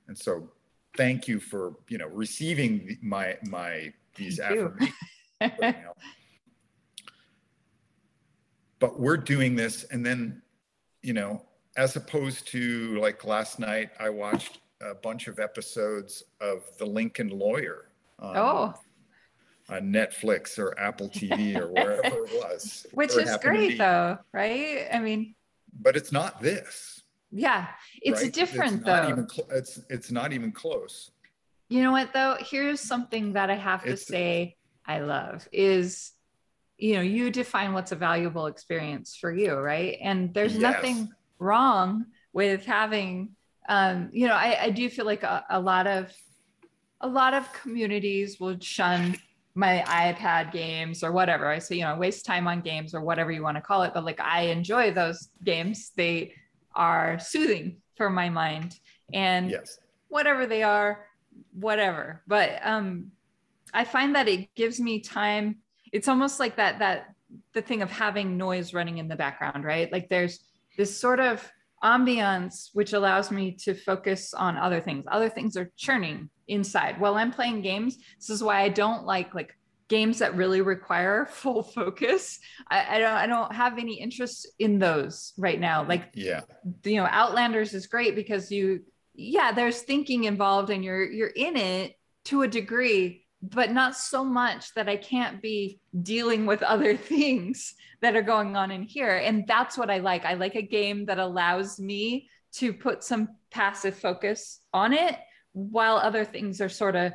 and 0.07 0.17
so 0.17 0.51
thank 0.97 1.29
you 1.29 1.41
for, 1.41 1.77
you 1.89 1.99
know, 1.99 2.09
receiving 2.09 2.99
my, 3.03 3.37
my, 3.45 3.93
these 4.15 4.39
thank 4.39 4.59
affirmations. 4.59 4.97
but, 5.41 5.53
you 5.61 5.83
know, 5.83 5.95
but 8.79 8.99
we're 8.99 9.17
doing 9.17 9.55
this 9.55 9.85
and 9.85 10.05
then, 10.05 10.43
you 11.03 11.13
know, 11.13 11.43
as 11.77 11.95
opposed 11.95 12.49
to 12.49 12.99
like 13.01 13.25
last 13.25 13.59
night, 13.59 13.91
I 14.01 14.11
watched 14.11 14.59
a 14.81 14.95
bunch 14.95 15.29
of 15.29 15.39
episodes 15.39 16.24
of 16.41 16.64
The 16.79 16.87
Lincoln 16.87 17.29
Lawyer. 17.29 17.91
On, 18.18 18.37
oh. 18.37 18.74
On 19.70 19.93
Netflix 19.93 20.59
or 20.59 20.79
Apple 20.79 21.09
TV 21.09 21.57
or 21.57 21.68
wherever 21.72 22.24
it 22.24 22.33
was. 22.33 22.87
Which 22.93 23.16
is 23.16 23.37
great, 23.43 23.79
though, 23.79 24.18
right? 24.33 24.87
I 24.93 24.99
mean, 24.99 25.35
but 25.81 25.97
it's 25.97 26.12
not 26.12 26.41
this. 26.41 27.03
Yeah, 27.31 27.66
it's 28.01 28.22
right? 28.22 28.33
different 28.33 28.76
it's 28.76 28.85
though. 28.85 29.09
Even 29.09 29.29
cl- 29.29 29.49
it's 29.51 29.81
it's 29.91 30.11
not 30.11 30.33
even 30.33 30.53
close. 30.53 31.11
You 31.68 31.83
know 31.83 31.93
what 31.93 32.14
though? 32.14 32.37
Here's 32.41 32.81
something 32.81 33.35
that 33.35 33.51
I 33.51 33.57
have 33.57 33.85
to 33.85 33.91
it's, 33.91 34.07
say 34.07 34.57
I 34.87 35.01
love 35.01 35.47
is 35.53 36.12
you 36.79 36.95
know, 36.95 37.03
you 37.03 37.31
define 37.31 37.72
what's 37.72 37.93
a 37.93 37.97
valuable 37.97 38.47
experience 38.47 39.16
for 39.16 39.33
you, 39.33 39.55
right? 39.55 39.99
And 40.01 40.33
there's 40.33 40.55
yes. 40.55 40.62
nothing 40.62 41.09
wrong 41.41 42.07
with 42.33 42.64
having 42.64 43.31
um, 43.69 44.09
you 44.12 44.27
know, 44.27 44.35
I, 44.35 44.64
I 44.64 44.71
do 44.71 44.89
feel 44.89 45.05
like 45.05 45.23
a, 45.23 45.45
a 45.51 45.61
lot 45.61 45.87
of 45.87 46.12
a 47.01 47.09
lot 47.09 47.35
of 47.35 47.53
communities 47.53 48.41
will 48.41 48.59
shun 48.61 49.16
my 49.55 49.85
iPad 49.87 50.53
games 50.53 51.05
or 51.05 51.12
whatever. 51.12 51.47
I 51.47 51.59
say, 51.59 51.77
you 51.77 51.85
know, 51.85 51.97
waste 51.97 52.25
time 52.25 52.49
on 52.49 52.61
games 52.61 52.95
or 52.95 53.01
whatever 53.01 53.31
you 53.31 53.43
want 53.43 53.57
to 53.57 53.61
call 53.61 53.83
it. 53.83 53.93
But 53.95 54.05
like 54.05 54.21
I 54.21 54.43
enjoy 54.43 54.93
those 54.93 55.29
games. 55.45 55.93
They 55.97 56.33
are 56.75 57.19
soothing 57.19 57.77
for 57.97 58.11
my 58.11 58.29
mind. 58.31 58.79
And 59.12 59.51
yes. 59.51 59.79
whatever 60.09 60.47
they 60.47 60.62
are, 60.62 61.07
whatever. 61.53 62.23
But 62.27 62.61
um 62.62 63.12
I 63.75 63.85
find 63.85 64.14
that 64.14 64.29
it 64.29 64.55
gives 64.55 64.81
me 64.81 65.01
time. 65.01 65.57
It's 65.93 66.09
almost 66.09 66.41
like 66.41 66.57
that 66.57 66.79
that 66.79 67.14
the 67.53 67.62
thing 67.62 67.83
of 67.83 67.91
having 67.91 68.37
noise 68.37 68.73
running 68.73 68.99
in 68.99 69.09
the 69.09 69.16
background, 69.16 69.64
right? 69.64 69.93
Like 69.93 70.09
there's 70.09 70.41
this 70.77 70.99
sort 70.99 71.21
of 71.21 71.49
ambiance, 71.83 72.70
which 72.72 72.93
allows 72.93 73.31
me 73.31 73.53
to 73.53 73.74
focus 73.74 74.35
on 74.35 74.57
other 74.57 74.81
things. 74.81 75.05
Other 75.11 75.29
things 75.29 75.57
are 75.57 75.70
churning 75.76 76.31
inside 76.49 77.01
while 77.01 77.14
I'm 77.16 77.33
playing 77.33 77.62
games. 77.62 77.99
This 78.18 78.31
is 78.31 78.43
why 78.43 78.62
I 78.62 78.68
don't 78.68 79.05
like 79.05 79.35
like 79.35 79.55
games 79.89 80.18
that 80.18 80.37
really 80.37 80.61
require 80.61 81.26
full 81.31 81.62
focus 81.62 82.39
I, 82.70 82.97
I, 82.97 82.99
don't 82.99 83.14
i 83.14 83.26
don't 83.26 83.53
have 83.55 83.79
any 83.79 83.95
interest 83.95 84.47
in 84.59 84.79
those 84.79 85.33
right 85.39 85.59
now 85.59 85.87
like 85.87 86.11
yeah 86.12 86.43
you 86.85 86.97
know 86.97 87.09
outlanders 87.11 87.72
is 87.72 87.87
great 87.87 88.14
because 88.14 88.53
you 88.53 88.85
yeah 89.14 89.51
there's 89.51 89.81
thinking 89.81 90.24
involved 90.24 90.70
and 90.70 90.85
you're 90.85 91.11
you're 91.11 91.29
in 91.29 91.57
it 91.57 91.95
to 92.26 92.43
a 92.43 92.49
degree 92.49 93.24
but 93.41 93.70
not 93.70 93.97
so 93.97 94.24
much 94.24 94.74
that 94.74 94.89
i 94.89 94.97
can't 94.97 95.41
be 95.41 95.78
dealing 96.03 96.47
with 96.47 96.62
other 96.62 96.97
things 97.12 97.74
that 98.01 98.14
are 98.14 98.22
going 98.22 98.57
on 98.57 98.70
in 98.70 98.82
here. 98.82 99.16
And 99.16 99.47
that's 99.47 99.76
what 99.76 99.91
i 99.91 99.99
like. 99.99 100.24
I 100.24 100.34
like 100.34 100.55
a 100.55 100.62
game 100.62 101.07
that 101.07 101.18
allows 101.18 101.80
me 101.80 102.28
to 102.53 102.72
put 102.72 103.05
some 103.05 103.28
passive 103.51 103.97
focus 103.97 104.61
on 104.72 104.93
it 104.93 105.16
while 105.53 105.97
other 105.97 106.24
things 106.24 106.61
are 106.61 106.68
sort 106.68 106.97
of 106.97 107.12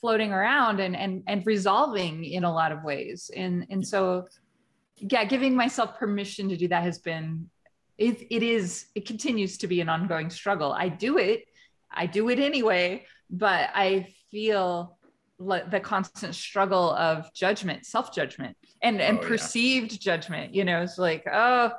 floating 0.00 0.32
around 0.32 0.80
and 0.80 0.96
and 0.96 1.22
and 1.26 1.46
resolving 1.46 2.24
in 2.24 2.44
a 2.44 2.52
lot 2.52 2.72
of 2.72 2.82
ways. 2.82 3.30
And 3.34 3.66
and 3.70 3.86
so 3.86 4.26
yeah 4.98 5.24
giving 5.24 5.56
myself 5.56 5.98
permission 5.98 6.48
to 6.48 6.56
do 6.56 6.68
that 6.68 6.82
has 6.82 6.98
been 6.98 7.50
it, 7.98 8.26
it 8.30 8.42
is 8.42 8.86
it 8.94 9.06
continues 9.06 9.58
to 9.58 9.66
be 9.66 9.80
an 9.80 9.88
ongoing 9.88 10.30
struggle. 10.30 10.72
I 10.72 10.88
do 10.88 11.18
it. 11.18 11.44
I 11.90 12.06
do 12.06 12.28
it 12.28 12.40
anyway 12.40 13.04
but 13.30 13.70
i 13.74 14.06
feel 14.30 14.93
the 15.38 15.80
constant 15.82 16.34
struggle 16.34 16.90
of 16.92 17.32
judgment 17.34 17.84
self-judgment 17.84 18.56
and 18.82 19.00
and 19.00 19.18
oh, 19.18 19.22
perceived 19.22 19.92
yeah. 19.92 19.98
judgment 19.98 20.54
you 20.54 20.64
know 20.64 20.82
it's 20.82 20.96
like 20.96 21.26
oh 21.32 21.72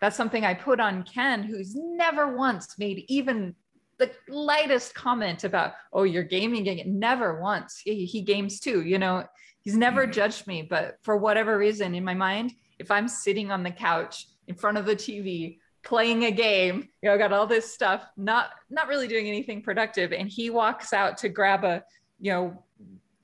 that's 0.00 0.16
something 0.16 0.44
i 0.44 0.54
put 0.54 0.78
on 0.78 1.02
ken 1.02 1.42
who's 1.42 1.74
never 1.74 2.36
once 2.36 2.78
made 2.78 3.04
even 3.08 3.54
the 3.98 4.10
lightest 4.28 4.94
comment 4.94 5.44
about, 5.44 5.74
oh, 5.92 6.02
you're 6.02 6.22
gaming 6.22 6.68
again. 6.68 6.98
Never 6.98 7.40
once. 7.40 7.80
He, 7.84 8.04
he 8.04 8.22
games 8.22 8.60
too, 8.60 8.82
you 8.82 8.98
know, 8.98 9.24
he's 9.62 9.76
never 9.76 10.02
mm-hmm. 10.02 10.12
judged 10.12 10.46
me. 10.46 10.62
But 10.62 10.98
for 11.02 11.16
whatever 11.16 11.56
reason 11.56 11.94
in 11.94 12.04
my 12.04 12.14
mind, 12.14 12.52
if 12.78 12.90
I'm 12.90 13.08
sitting 13.08 13.50
on 13.50 13.62
the 13.62 13.70
couch 13.70 14.26
in 14.48 14.54
front 14.54 14.78
of 14.78 14.86
the 14.86 14.96
TV 14.96 15.58
playing 15.84 16.24
a 16.24 16.30
game, 16.30 16.88
you 17.02 17.08
know, 17.08 17.14
I 17.14 17.18
got 17.18 17.32
all 17.32 17.46
this 17.46 17.72
stuff, 17.72 18.04
not 18.16 18.50
not 18.70 18.88
really 18.88 19.06
doing 19.06 19.28
anything 19.28 19.62
productive, 19.62 20.12
and 20.12 20.28
he 20.28 20.50
walks 20.50 20.92
out 20.92 21.18
to 21.18 21.28
grab 21.28 21.64
a, 21.64 21.84
you 22.24 22.32
know, 22.32 22.64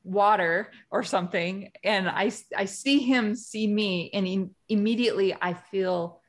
water 0.05 0.71
or 0.91 1.03
something, 1.03 1.73
and 1.83 2.07
I 2.09 2.31
I 2.55 2.67
see 2.67 2.99
him 2.99 3.35
see 3.35 3.67
me, 3.67 4.11
and 4.13 4.27
in, 4.27 4.51
immediately 4.69 5.35
I 5.41 5.55
feel 5.55 6.21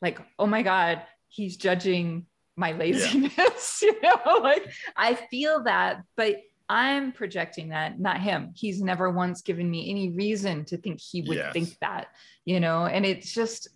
like, 0.00 0.20
oh 0.38 0.46
my 0.46 0.62
God, 0.62 1.02
he's 1.28 1.56
judging 1.56 2.26
my 2.56 2.72
laziness 2.72 3.82
yeah. 3.82 3.90
you 3.92 4.00
know 4.02 4.38
like 4.40 4.70
i 4.96 5.14
feel 5.14 5.64
that 5.64 6.02
but 6.16 6.36
i'm 6.68 7.10
projecting 7.10 7.70
that 7.70 7.98
not 7.98 8.20
him 8.20 8.52
he's 8.54 8.80
never 8.80 9.10
once 9.10 9.42
given 9.42 9.68
me 9.68 9.90
any 9.90 10.10
reason 10.10 10.64
to 10.64 10.76
think 10.76 11.00
he 11.00 11.22
would 11.22 11.36
yes. 11.36 11.52
think 11.52 11.76
that 11.80 12.08
you 12.44 12.60
know 12.60 12.86
and 12.86 13.04
it's 13.04 13.34
just 13.34 13.68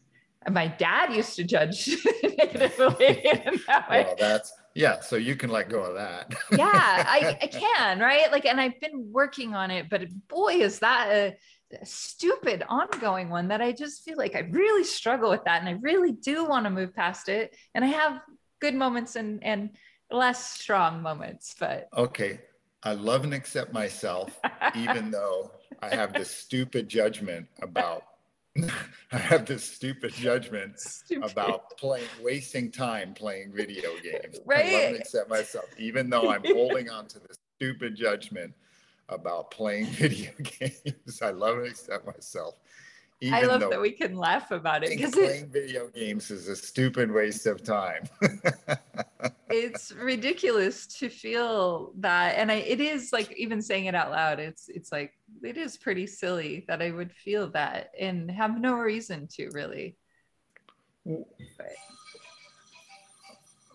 my 0.49 0.68
dad 0.68 1.12
used 1.12 1.34
to 1.34 1.43
judge 1.43 1.91
negatively 2.22 3.07
in 3.24 3.61
that 3.66 3.91
way. 3.91 4.05
well 4.05 4.14
that's 4.16 4.53
yeah 4.79 5.01
so 5.01 5.16
you 5.16 5.35
can 5.35 5.51
let 5.51 5.68
go 5.68 5.83
of 5.83 5.97
that. 5.97 6.33
Yeah 6.53 6.61
I, 6.62 7.37
I 7.43 7.47
can 7.49 7.99
right? 7.99 8.31
Like 8.31 8.47
and 8.47 8.61
i've 8.61 8.81
been 8.81 9.11
working 9.12 9.55
on 9.55 9.70
it 9.70 9.91
but 9.91 10.03
boy 10.29 10.55
is 10.55 10.79
that 10.79 11.09
a, 11.11 11.37
a 11.81 11.85
stupid 11.85 12.62
ongoing 12.68 13.29
one 13.29 13.49
that 13.49 13.61
i 13.61 13.72
just 13.72 14.05
feel 14.05 14.16
like 14.16 14.35
i 14.37 14.41
really 14.41 14.85
struggle 14.85 15.31
with 15.31 15.45
that 15.45 15.61
and 15.61 15.68
i 15.68 15.72
really 15.83 16.12
do 16.12 16.45
want 16.47 16.64
to 16.64 16.70
move 16.70 16.95
past 16.95 17.29
it 17.29 17.55
and 17.74 17.85
i 17.85 17.89
have 17.89 18.20
good 18.61 18.74
moments 18.74 19.16
and 19.16 19.43
and 19.45 19.70
less 20.11 20.53
strong 20.53 21.03
moments 21.03 21.55
but 21.59 21.89
okay 21.95 22.41
i 22.85 22.95
love 22.95 23.24
and 23.24 23.35
accept 23.35 23.72
myself 23.72 24.41
even 24.74 25.11
though 25.11 25.51
i 25.83 25.95
have 25.95 26.14
this 26.14 26.31
stupid 26.45 26.89
judgment 26.89 27.47
about 27.61 28.03
I 29.13 29.19
have 29.19 29.47
this 29.47 29.65
stupid 29.65 30.13
judgment 30.13 30.79
stupid. 30.79 31.31
about 31.31 31.77
playing, 31.79 32.07
wasting 32.23 32.71
time 32.71 33.15
playing 33.15 33.53
video 33.53 33.91
games. 34.03 34.39
Right. 34.45 34.67
I 34.67 34.73
love 34.73 34.83
and 34.83 34.97
accept 34.97 35.31
myself, 35.31 35.67
even 35.79 36.11
though 36.11 36.31
I'm 36.31 36.45
holding 36.45 36.91
on 36.91 37.07
to 37.09 37.19
this 37.19 37.39
stupid 37.57 37.97
judgment 37.97 38.53
about 39.09 39.51
playing 39.51 39.87
video 39.87 40.31
games. 40.43 41.23
I 41.23 41.31
love 41.31 41.59
and 41.59 41.69
accept 41.69 42.07
myself. 42.07 42.57
Even 43.21 43.35
I 43.35 43.43
love 43.43 43.61
that 43.69 43.81
we 43.81 43.91
can 43.91 44.17
laugh 44.17 44.53
about 44.53 44.85
it 44.85 44.91
because 44.91 45.13
playing 45.13 45.45
it, 45.45 45.49
video 45.49 45.89
games 45.89 46.31
is 46.31 46.47
a 46.47 46.55
stupid 46.55 47.11
waste 47.11 47.47
of 47.47 47.65
time. 47.65 48.09
It's 49.51 49.93
ridiculous 49.93 50.87
to 50.99 51.09
feel 51.09 51.93
that, 51.99 52.37
and 52.37 52.51
I, 52.53 52.57
it 52.57 52.81
is 52.81 53.12
like 53.12 53.33
even 53.37 53.61
saying 53.62 53.87
it 53.87 53.95
out 53.95 54.11
loud. 54.11 54.39
It's 54.39 54.69
it's 54.69 54.93
like 54.93 55.12
it 55.43 55.57
is 55.57 55.77
pretty 55.77 56.07
silly 56.07 56.64
that 56.69 56.83
I 56.83 56.91
would 56.91 57.12
feel 57.12 57.49
that 57.51 57.91
and 57.99 58.31
have 58.31 58.61
no 58.61 58.75
reason 58.75 59.27
to 59.33 59.51
really. 59.51 59.97
But, 61.05 61.27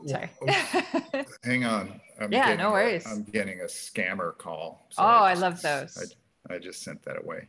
sorry. 0.08 0.30
Hang 1.44 1.66
on. 1.66 2.00
I'm 2.20 2.32
yeah, 2.32 2.56
no 2.56 2.72
worries. 2.72 3.06
i'm 3.08 3.24
getting 3.24 3.62
a 3.62 3.66
scammer 3.66 4.38
call. 4.38 4.86
So 4.90 5.02
oh, 5.02 5.06
I, 5.06 5.34
just, 5.34 5.44
I 5.44 5.48
love 5.48 5.62
those. 5.62 6.14
I, 6.50 6.56
I 6.56 6.60
just 6.60 6.84
sent 6.84 7.02
that 7.04 7.18
away. 7.18 7.48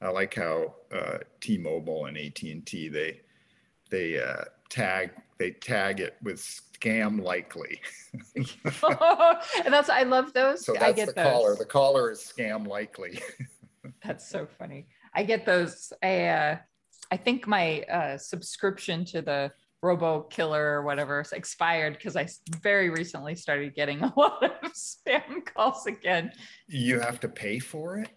I 0.00 0.08
like 0.08 0.34
how 0.34 0.74
uh, 0.92 1.18
T-Mobile 1.40 2.06
and 2.06 2.16
AT&T 2.16 2.88
they 2.88 3.20
they 3.90 4.22
uh, 4.22 4.44
tag 4.68 5.10
they 5.38 5.50
tag 5.50 6.00
it 6.00 6.16
with 6.22 6.38
scam 6.38 7.22
likely. 7.22 7.80
and 8.34 9.72
that's 9.72 9.90
I 9.90 10.02
love 10.02 10.32
those. 10.32 10.64
So 10.64 10.72
that's 10.72 10.84
I 10.84 10.92
get 10.92 11.08
the 11.08 11.14
those. 11.14 11.24
caller. 11.24 11.56
The 11.56 11.64
caller 11.64 12.10
is 12.10 12.20
scam 12.20 12.66
likely. 12.66 13.20
that's 14.04 14.26
so 14.26 14.46
funny. 14.58 14.86
I 15.14 15.24
get 15.24 15.44
those. 15.44 15.92
I 16.02 16.26
uh, 16.26 16.58
I 17.10 17.16
think 17.16 17.46
my 17.46 17.82
uh, 17.82 18.18
subscription 18.18 19.04
to 19.06 19.22
the 19.22 19.52
Robo 19.82 20.22
Killer 20.22 20.64
or 20.64 20.82
whatever 20.82 21.24
expired 21.32 21.94
because 21.94 22.16
I 22.16 22.28
very 22.62 22.90
recently 22.90 23.34
started 23.34 23.74
getting 23.74 24.02
a 24.02 24.12
lot 24.16 24.42
of 24.42 24.72
spam 24.72 25.44
calls 25.44 25.86
again. 25.86 26.32
You 26.66 27.00
have 27.00 27.20
to 27.20 27.28
pay 27.28 27.58
for 27.58 27.98
it. 27.98 28.08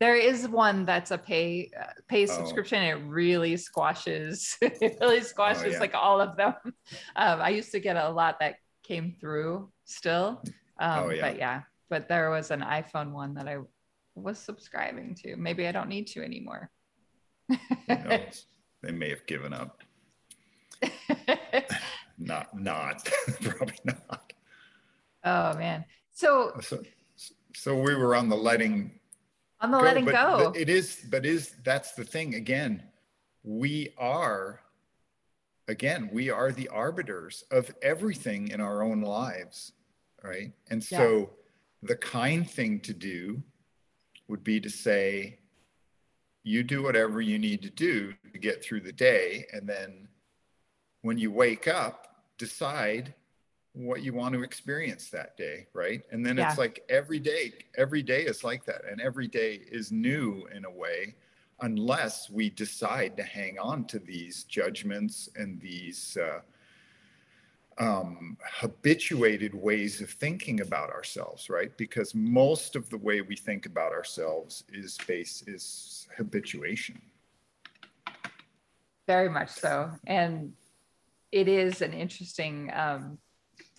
There 0.00 0.14
is 0.14 0.46
one 0.48 0.84
that's 0.84 1.10
a 1.10 1.18
pay 1.18 1.70
uh, 1.78 1.86
pay 2.06 2.22
oh. 2.22 2.26
subscription. 2.26 2.82
It 2.82 3.02
really 3.04 3.56
squashes. 3.56 4.56
it 4.62 4.98
really 5.00 5.22
squashes 5.22 5.64
oh, 5.64 5.68
yeah. 5.70 5.78
like 5.80 5.94
all 5.94 6.20
of 6.20 6.36
them. 6.36 6.54
Um, 7.16 7.40
I 7.40 7.50
used 7.50 7.72
to 7.72 7.80
get 7.80 7.96
a 7.96 8.08
lot 8.08 8.40
that 8.40 8.56
came 8.82 9.14
through 9.20 9.68
still. 9.84 10.42
Um, 10.78 11.04
oh, 11.04 11.10
yeah. 11.10 11.20
But 11.20 11.38
yeah, 11.38 11.62
but 11.90 12.08
there 12.08 12.30
was 12.30 12.50
an 12.50 12.60
iPhone 12.60 13.12
one 13.12 13.34
that 13.34 13.48
I 13.48 13.58
was 14.14 14.38
subscribing 14.38 15.16
to. 15.22 15.36
Maybe 15.36 15.66
I 15.66 15.72
don't 15.72 15.88
need 15.88 16.06
to 16.08 16.22
anymore. 16.22 16.70
they 17.88 18.92
may 18.92 19.10
have 19.10 19.26
given 19.26 19.52
up. 19.52 19.82
not, 22.18 22.58
not, 22.58 23.04
probably 23.42 23.74
not. 23.84 24.32
Oh 25.24 25.56
man. 25.56 25.84
So, 26.12 26.52
so, 26.60 26.82
so 27.54 27.80
we 27.80 27.94
were 27.94 28.14
on 28.14 28.28
the 28.28 28.36
letting 28.36 28.98
on 29.60 29.70
the 29.70 29.78
go, 29.78 29.84
letting 29.84 30.04
but, 30.04 30.14
go. 30.14 30.50
But 30.50 30.56
it 30.56 30.68
is, 30.68 31.04
but 31.08 31.26
is 31.26 31.54
that's 31.64 31.92
the 31.92 32.04
thing 32.04 32.34
again. 32.34 32.82
We 33.42 33.94
are, 33.98 34.60
again, 35.68 36.10
we 36.12 36.30
are 36.30 36.52
the 36.52 36.68
arbiters 36.68 37.44
of 37.50 37.74
everything 37.82 38.48
in 38.48 38.60
our 38.60 38.82
own 38.82 39.00
lives, 39.00 39.72
right? 40.22 40.52
And 40.68 40.82
so, 40.82 41.18
yeah. 41.18 41.26
the 41.88 41.96
kind 41.96 42.48
thing 42.48 42.80
to 42.80 42.92
do 42.92 43.42
would 44.28 44.44
be 44.44 44.60
to 44.60 44.70
say, 44.70 45.38
you 46.44 46.62
do 46.62 46.82
whatever 46.82 47.20
you 47.20 47.38
need 47.38 47.62
to 47.62 47.70
do 47.70 48.14
to 48.32 48.38
get 48.38 48.62
through 48.62 48.80
the 48.80 48.92
day, 48.92 49.46
and 49.52 49.68
then 49.68 50.08
when 51.02 51.18
you 51.18 51.30
wake 51.30 51.68
up, 51.68 52.08
decide 52.38 53.14
what 53.78 54.02
you 54.02 54.12
want 54.12 54.34
to 54.34 54.42
experience 54.42 55.08
that 55.10 55.36
day 55.36 55.66
right? 55.72 56.02
And 56.10 56.24
then 56.24 56.36
yeah. 56.36 56.48
it's 56.48 56.58
like 56.58 56.84
every 56.88 57.18
day 57.18 57.52
every 57.76 58.02
day 58.02 58.22
is 58.22 58.42
like 58.44 58.64
that. 58.64 58.82
And 58.90 59.00
every 59.00 59.28
day 59.28 59.60
is 59.70 59.92
new 59.92 60.46
in 60.54 60.64
a 60.64 60.70
way 60.70 61.14
unless 61.60 62.30
we 62.30 62.50
decide 62.50 63.16
to 63.16 63.22
hang 63.22 63.58
on 63.58 63.84
to 63.84 63.98
these 63.98 64.44
judgments 64.44 65.28
and 65.36 65.60
these 65.60 66.16
uh, 66.16 66.40
um, 67.78 68.36
habituated 68.44 69.54
ways 69.54 70.00
of 70.00 70.10
thinking 70.10 70.60
about 70.60 70.90
ourselves 70.90 71.48
right? 71.48 71.76
Because 71.76 72.14
most 72.14 72.74
of 72.74 72.88
the 72.90 72.98
way 72.98 73.20
we 73.20 73.36
think 73.36 73.66
about 73.66 73.92
ourselves 73.92 74.64
is 74.72 74.98
based 75.06 75.48
is 75.48 76.08
habituation. 76.16 77.00
Very 79.06 79.30
much 79.30 79.48
so. 79.48 79.90
And 80.06 80.52
it 81.32 81.48
is 81.48 81.82
an 81.82 81.92
interesting 81.92 82.70
um, 82.74 83.18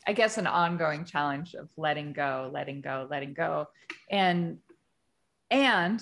I 0.07 0.13
guess 0.13 0.37
an 0.37 0.47
ongoing 0.47 1.05
challenge 1.05 1.53
of 1.53 1.69
letting 1.77 2.13
go, 2.13 2.49
letting 2.53 2.81
go, 2.81 3.07
letting 3.09 3.33
go. 3.33 3.67
And 4.09 4.57
and 5.51 6.01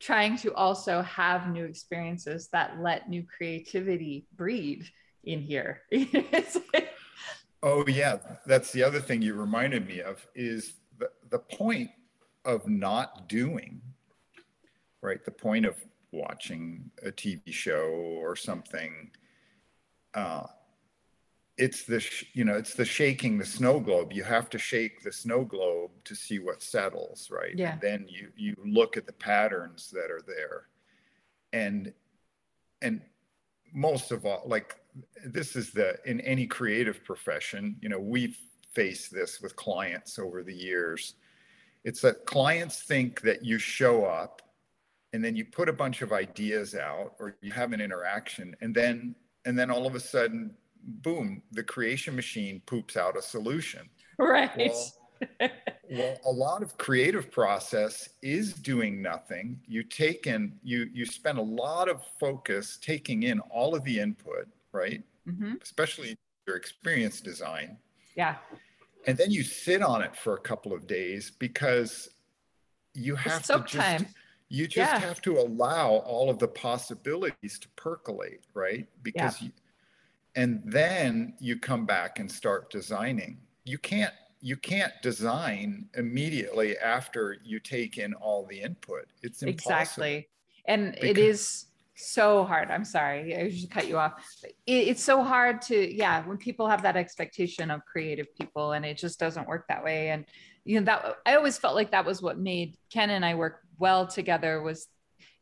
trying 0.00 0.36
to 0.36 0.54
also 0.54 1.02
have 1.02 1.48
new 1.48 1.64
experiences 1.64 2.48
that 2.52 2.80
let 2.80 3.08
new 3.08 3.24
creativity 3.24 4.26
breed 4.36 4.84
in 5.24 5.40
here. 5.40 5.82
oh 7.62 7.84
yeah, 7.86 8.18
that's 8.46 8.72
the 8.72 8.82
other 8.82 9.00
thing 9.00 9.22
you 9.22 9.34
reminded 9.34 9.86
me 9.86 10.00
of 10.00 10.26
is 10.34 10.74
the, 10.98 11.10
the 11.30 11.38
point 11.38 11.90
of 12.44 12.68
not 12.68 13.28
doing 13.28 13.80
right? 15.04 15.22
The 15.24 15.30
point 15.30 15.66
of 15.66 15.76
watching 16.12 16.90
a 17.04 17.12
TV 17.12 17.52
show 17.52 17.90
or 17.90 18.34
something. 18.34 19.10
Uh, 20.14 20.46
it's 21.56 21.84
the 21.84 22.00
sh- 22.00 22.24
you 22.32 22.44
know 22.44 22.54
it's 22.54 22.74
the 22.74 22.84
shaking 22.84 23.38
the 23.38 23.46
snow 23.46 23.78
globe. 23.78 24.12
You 24.12 24.24
have 24.24 24.50
to 24.50 24.58
shake 24.58 25.02
the 25.02 25.12
snow 25.12 25.44
globe 25.44 25.90
to 26.04 26.14
see 26.14 26.38
what 26.38 26.62
settles 26.62 27.30
right? 27.30 27.56
Yeah. 27.56 27.72
And 27.72 27.80
then 27.80 28.06
you 28.08 28.30
you 28.36 28.54
look 28.64 28.96
at 28.96 29.06
the 29.06 29.12
patterns 29.12 29.90
that 29.90 30.10
are 30.10 30.22
there. 30.26 30.68
And 31.52 31.92
and 32.82 33.00
most 33.72 34.10
of 34.10 34.26
all 34.26 34.42
like 34.46 34.76
this 35.24 35.54
is 35.54 35.70
the 35.70 35.98
in 36.04 36.20
any 36.20 36.46
creative 36.46 37.04
profession 37.04 37.76
you 37.80 37.88
know 37.88 37.98
we've 37.98 38.38
faced 38.74 39.12
this 39.12 39.40
with 39.40 39.54
clients 39.54 40.18
over 40.18 40.42
the 40.42 40.54
years. 40.54 41.14
It's 41.84 42.00
that 42.00 42.26
clients 42.26 42.82
think 42.82 43.20
that 43.20 43.44
you 43.44 43.58
show 43.58 44.04
up 44.04 44.42
and 45.12 45.24
then 45.24 45.36
you 45.36 45.44
put 45.44 45.68
a 45.68 45.72
bunch 45.72 46.02
of 46.02 46.12
ideas 46.12 46.74
out 46.74 47.14
or 47.20 47.36
you 47.40 47.52
have 47.52 47.72
an 47.72 47.80
interaction 47.80 48.56
and 48.60 48.74
then 48.74 49.14
and 49.44 49.56
then 49.56 49.70
all 49.70 49.86
of 49.86 49.94
a 49.94 50.00
sudden 50.00 50.56
boom, 50.86 51.42
the 51.52 51.62
creation 51.62 52.14
machine 52.16 52.62
poops 52.66 52.96
out 52.96 53.16
a 53.16 53.22
solution. 53.22 53.88
Right. 54.18 54.50
Well, 54.56 54.92
well, 55.90 56.16
a 56.26 56.30
lot 56.30 56.62
of 56.62 56.76
creative 56.76 57.30
process 57.30 58.08
is 58.22 58.52
doing 58.52 59.00
nothing. 59.00 59.60
You 59.66 59.82
take 59.82 60.26
in, 60.26 60.52
you 60.62 60.88
you 60.92 61.06
spend 61.06 61.38
a 61.38 61.42
lot 61.42 61.88
of 61.88 62.02
focus 62.20 62.78
taking 62.80 63.24
in 63.24 63.40
all 63.40 63.74
of 63.74 63.84
the 63.84 63.98
input, 63.98 64.48
right? 64.72 65.02
Mm-hmm. 65.28 65.54
Especially 65.62 66.16
your 66.46 66.56
experience 66.56 67.20
design. 67.20 67.76
Yeah. 68.16 68.36
And 69.06 69.16
then 69.16 69.30
you 69.30 69.42
sit 69.42 69.82
on 69.82 70.02
it 70.02 70.16
for 70.16 70.34
a 70.34 70.40
couple 70.40 70.72
of 70.72 70.86
days 70.86 71.30
because 71.30 72.08
you 72.94 73.14
have 73.16 73.42
to 73.44 73.64
just 73.66 73.72
time. 73.72 74.06
you 74.48 74.66
just 74.66 74.92
yeah. 74.92 74.98
have 74.98 75.20
to 75.22 75.38
allow 75.38 75.88
all 76.06 76.30
of 76.30 76.38
the 76.38 76.48
possibilities 76.48 77.58
to 77.58 77.68
percolate, 77.76 78.40
right? 78.54 78.86
Because 79.02 79.40
yeah. 79.40 79.46
you, 79.46 79.52
and 80.36 80.62
then 80.64 81.34
you 81.38 81.58
come 81.58 81.86
back 81.86 82.18
and 82.18 82.30
start 82.30 82.70
designing. 82.70 83.38
You 83.64 83.78
can't 83.78 84.12
you 84.40 84.56
can't 84.56 84.92
design 85.02 85.86
immediately 85.94 86.76
after 86.76 87.38
you 87.42 87.58
take 87.58 87.96
in 87.96 88.12
all 88.14 88.44
the 88.44 88.60
input. 88.60 89.06
It's 89.22 89.42
impossible. 89.42 89.72
exactly 89.72 90.28
and 90.66 90.96
it 91.00 91.18
is 91.18 91.66
so 91.96 92.44
hard. 92.44 92.70
I'm 92.70 92.84
sorry 92.84 93.36
i 93.36 93.48
just 93.48 93.70
cut 93.70 93.86
you 93.86 93.98
off. 93.98 94.14
It's 94.66 95.02
so 95.02 95.22
hard 95.22 95.62
to 95.62 95.94
yeah 95.94 96.26
when 96.26 96.36
people 96.36 96.68
have 96.68 96.82
that 96.82 96.96
expectation 96.96 97.70
of 97.70 97.84
creative 97.84 98.26
people 98.38 98.72
and 98.72 98.84
it 98.84 98.98
just 98.98 99.18
doesn't 99.18 99.48
work 99.48 99.66
that 99.68 99.82
way. 99.84 100.10
And 100.10 100.24
you 100.64 100.80
know 100.80 100.86
that 100.86 101.18
i 101.26 101.36
always 101.36 101.58
felt 101.58 101.74
like 101.74 101.90
that 101.90 102.04
was 102.04 102.22
what 102.22 102.38
made 102.38 102.76
ken 102.90 103.10
and 103.10 103.24
i 103.24 103.34
work 103.34 103.60
well 103.78 104.06
together 104.06 104.62
was 104.62 104.88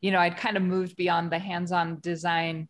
you 0.00 0.10
know 0.10 0.18
i'd 0.18 0.36
kind 0.36 0.56
of 0.56 0.62
moved 0.62 0.96
beyond 0.96 1.30
the 1.30 1.38
hands-on 1.38 1.98
design 2.00 2.68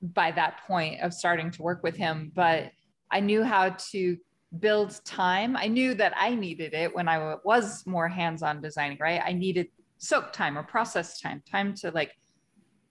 by 0.00 0.30
that 0.32 0.60
point 0.66 1.00
of 1.00 1.12
starting 1.12 1.50
to 1.52 1.62
work 1.62 1.82
with 1.82 1.96
him, 1.96 2.30
but 2.34 2.70
I 3.10 3.20
knew 3.20 3.42
how 3.42 3.70
to 3.90 4.16
build 4.60 5.00
time. 5.04 5.56
I 5.56 5.66
knew 5.66 5.94
that 5.94 6.14
I 6.16 6.34
needed 6.34 6.72
it 6.74 6.94
when 6.94 7.08
I 7.08 7.36
was 7.44 7.86
more 7.86 8.08
hands 8.08 8.42
on 8.42 8.62
designing, 8.62 8.98
right? 9.00 9.20
I 9.24 9.32
needed 9.32 9.68
soak 9.98 10.32
time 10.32 10.56
or 10.56 10.62
process 10.62 11.20
time, 11.20 11.42
time 11.50 11.74
to 11.74 11.90
like 11.90 12.12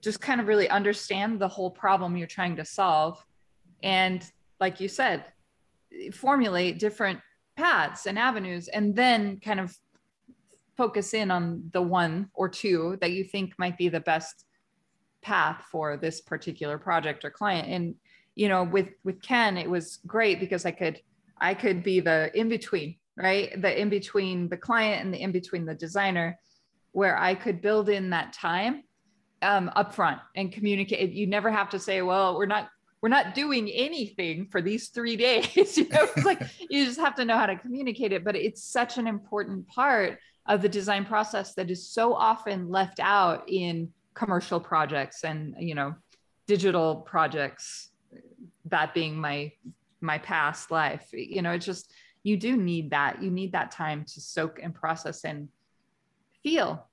just 0.01 0.21
kind 0.21 0.39
of 0.39 0.47
really 0.47 0.69
understand 0.69 1.39
the 1.39 1.47
whole 1.47 1.71
problem 1.71 2.15
you're 2.17 2.27
trying 2.27 2.55
to 2.57 2.65
solve. 2.65 3.23
And 3.81 4.23
like 4.59 4.79
you 4.79 4.87
said, 4.87 5.25
formulate 6.13 6.79
different 6.79 7.19
paths 7.55 8.05
and 8.05 8.19
avenues, 8.19 8.67
and 8.67 8.95
then 8.95 9.39
kind 9.39 9.59
of 9.59 9.75
focus 10.75 11.13
in 11.15 11.31
on 11.31 11.69
the 11.73 11.81
one 11.81 12.29
or 12.35 12.47
two 12.47 12.97
that 13.01 13.11
you 13.11 13.23
think 13.23 13.53
might 13.57 13.77
be 13.77 13.89
the 13.89 13.99
best 13.99 14.45
path 15.27 15.65
for 15.71 15.97
this 15.97 16.21
particular 16.21 16.77
project 16.77 17.25
or 17.25 17.29
client. 17.29 17.67
And 17.67 17.95
you 18.35 18.47
know 18.47 18.63
with 18.63 18.89
with 19.03 19.19
ken 19.21 19.57
it 19.57 19.69
was 19.69 19.97
great 20.05 20.39
because 20.39 20.63
i 20.63 20.69
could 20.69 21.01
i 21.41 21.55
could 21.55 21.81
be 21.81 21.99
the 21.99 22.31
in 22.39 22.47
between 22.47 22.95
right? 23.17 23.59
The 23.59 23.81
in 23.81 23.89
between 23.89 24.47
the 24.47 24.57
client 24.57 25.03
and 25.03 25.11
the 25.11 25.19
in 25.19 25.31
between 25.31 25.65
the 25.65 25.73
designer 25.73 26.37
where 26.91 27.17
i 27.17 27.33
could 27.33 27.61
build 27.61 27.89
in 27.89 28.11
that 28.11 28.31
time 28.31 28.83
um, 29.41 29.71
upfront 29.75 30.19
and 30.35 30.51
communicate. 30.51 31.11
You 31.11 31.27
never 31.27 31.51
have 31.51 31.69
to 31.71 31.79
say 31.79 32.01
well 32.01 32.37
we're 32.37 32.53
not 32.55 32.69
we're 33.01 33.09
not 33.09 33.35
doing 33.35 33.69
anything 33.69 34.47
for 34.51 34.61
these 34.61 34.89
three 34.89 35.15
days. 35.27 35.77
You 35.77 35.87
know 35.89 36.03
it's 36.15 36.25
like 36.25 36.41
you 36.69 36.85
just 36.85 36.99
have 36.99 37.15
to 37.15 37.25
know 37.25 37.37
how 37.37 37.47
to 37.47 37.55
communicate 37.55 38.11
it. 38.11 38.23
But 38.23 38.35
it's 38.35 38.63
such 38.63 38.97
an 38.97 39.07
important 39.07 39.67
part 39.67 40.19
of 40.45 40.61
the 40.61 40.69
design 40.69 41.05
process 41.05 41.53
that 41.55 41.69
is 41.69 41.89
so 41.89 42.13
often 42.13 42.69
left 42.69 42.99
out 42.99 43.43
in 43.47 43.89
commercial 44.17 44.59
projects 44.59 45.23
and 45.23 45.55
you 45.59 45.75
know 45.75 45.93
digital 46.47 46.95
projects 46.95 47.91
that 48.65 48.93
being 48.93 49.15
my 49.15 49.51
my 50.01 50.17
past 50.17 50.71
life. 50.71 51.07
You 51.13 51.41
know 51.41 51.51
it's 51.51 51.65
just 51.65 51.91
you 52.23 52.35
do 52.35 52.57
need 52.57 52.89
that. 52.89 53.21
You 53.21 53.29
need 53.29 53.51
that 53.51 53.71
time 53.71 54.03
to 54.05 54.19
soak 54.19 54.59
and 54.61 54.73
process 54.73 55.23
and 55.23 55.49
feel 56.43 56.87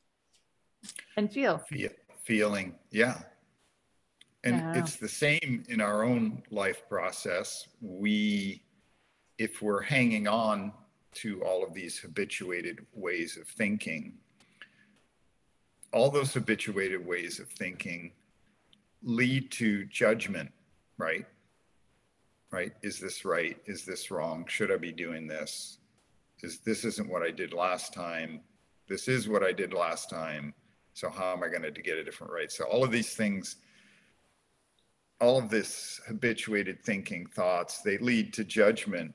and 1.17 1.33
feel, 1.33 1.59
feel 1.59 1.91
feeling 2.23 2.75
yeah. 2.91 3.19
And 4.45 4.57
yeah. 4.57 4.79
it's 4.79 4.97
the 4.97 5.09
same 5.09 5.65
in 5.69 5.81
our 5.81 6.05
own 6.05 6.43
life 6.51 6.87
process. 6.89 7.67
We 7.81 8.63
if 9.39 9.63
we're 9.63 9.81
hanging 9.81 10.29
on 10.29 10.73
to 11.15 11.43
all 11.43 11.65
of 11.65 11.73
these 11.73 11.99
habituated 11.99 12.85
ways 12.93 13.37
of 13.37 13.49
thinking 13.49 14.19
all 15.95 16.11
those 16.11 16.35
habituated 16.35 17.07
ways 17.07 17.39
of 17.39 17.49
thinking 17.49 18.11
lead 19.05 19.51
to 19.53 19.85
judgment, 19.87 20.51
right? 20.99 21.25
Right? 22.51 22.73
Is 22.83 22.99
this 22.99 23.25
right? 23.25 23.57
Is 23.67 23.85
this 23.85 24.11
wrong? 24.11 24.45
Should 24.49 24.73
I 24.73 24.77
be 24.77 24.93
doing 24.93 25.29
this? 25.29 25.79
Is 26.43 26.59
this 26.59 26.85
isn't 26.85 27.09
what 27.09 27.23
I 27.23 27.31
did 27.31 27.53
last 27.53 27.95
time? 27.95 28.41
This 28.89 29.07
is 29.07 29.29
what 29.29 29.45
I 29.45 29.53
did 29.53 29.73
last 29.73 30.11
time. 30.11 30.53
So 30.95 31.09
how 31.09 31.33
am 31.33 31.45
I 31.45 31.49
going 31.49 31.63
to 31.63 31.83
get 31.83 31.97
a 31.97 32.05
different 32.05 32.33
right? 32.33 32.51
So 32.51 32.65
all 32.65 32.83
of 32.83 32.91
these 32.91 33.15
things, 33.15 33.57
all 35.21 35.39
of 35.39 35.49
this 35.49 36.01
habituated 36.09 36.85
thinking 36.85 37.27
thoughts, 37.27 37.83
they 37.83 37.99
lead 37.99 38.33
to 38.35 38.45
judgment. 38.45 39.15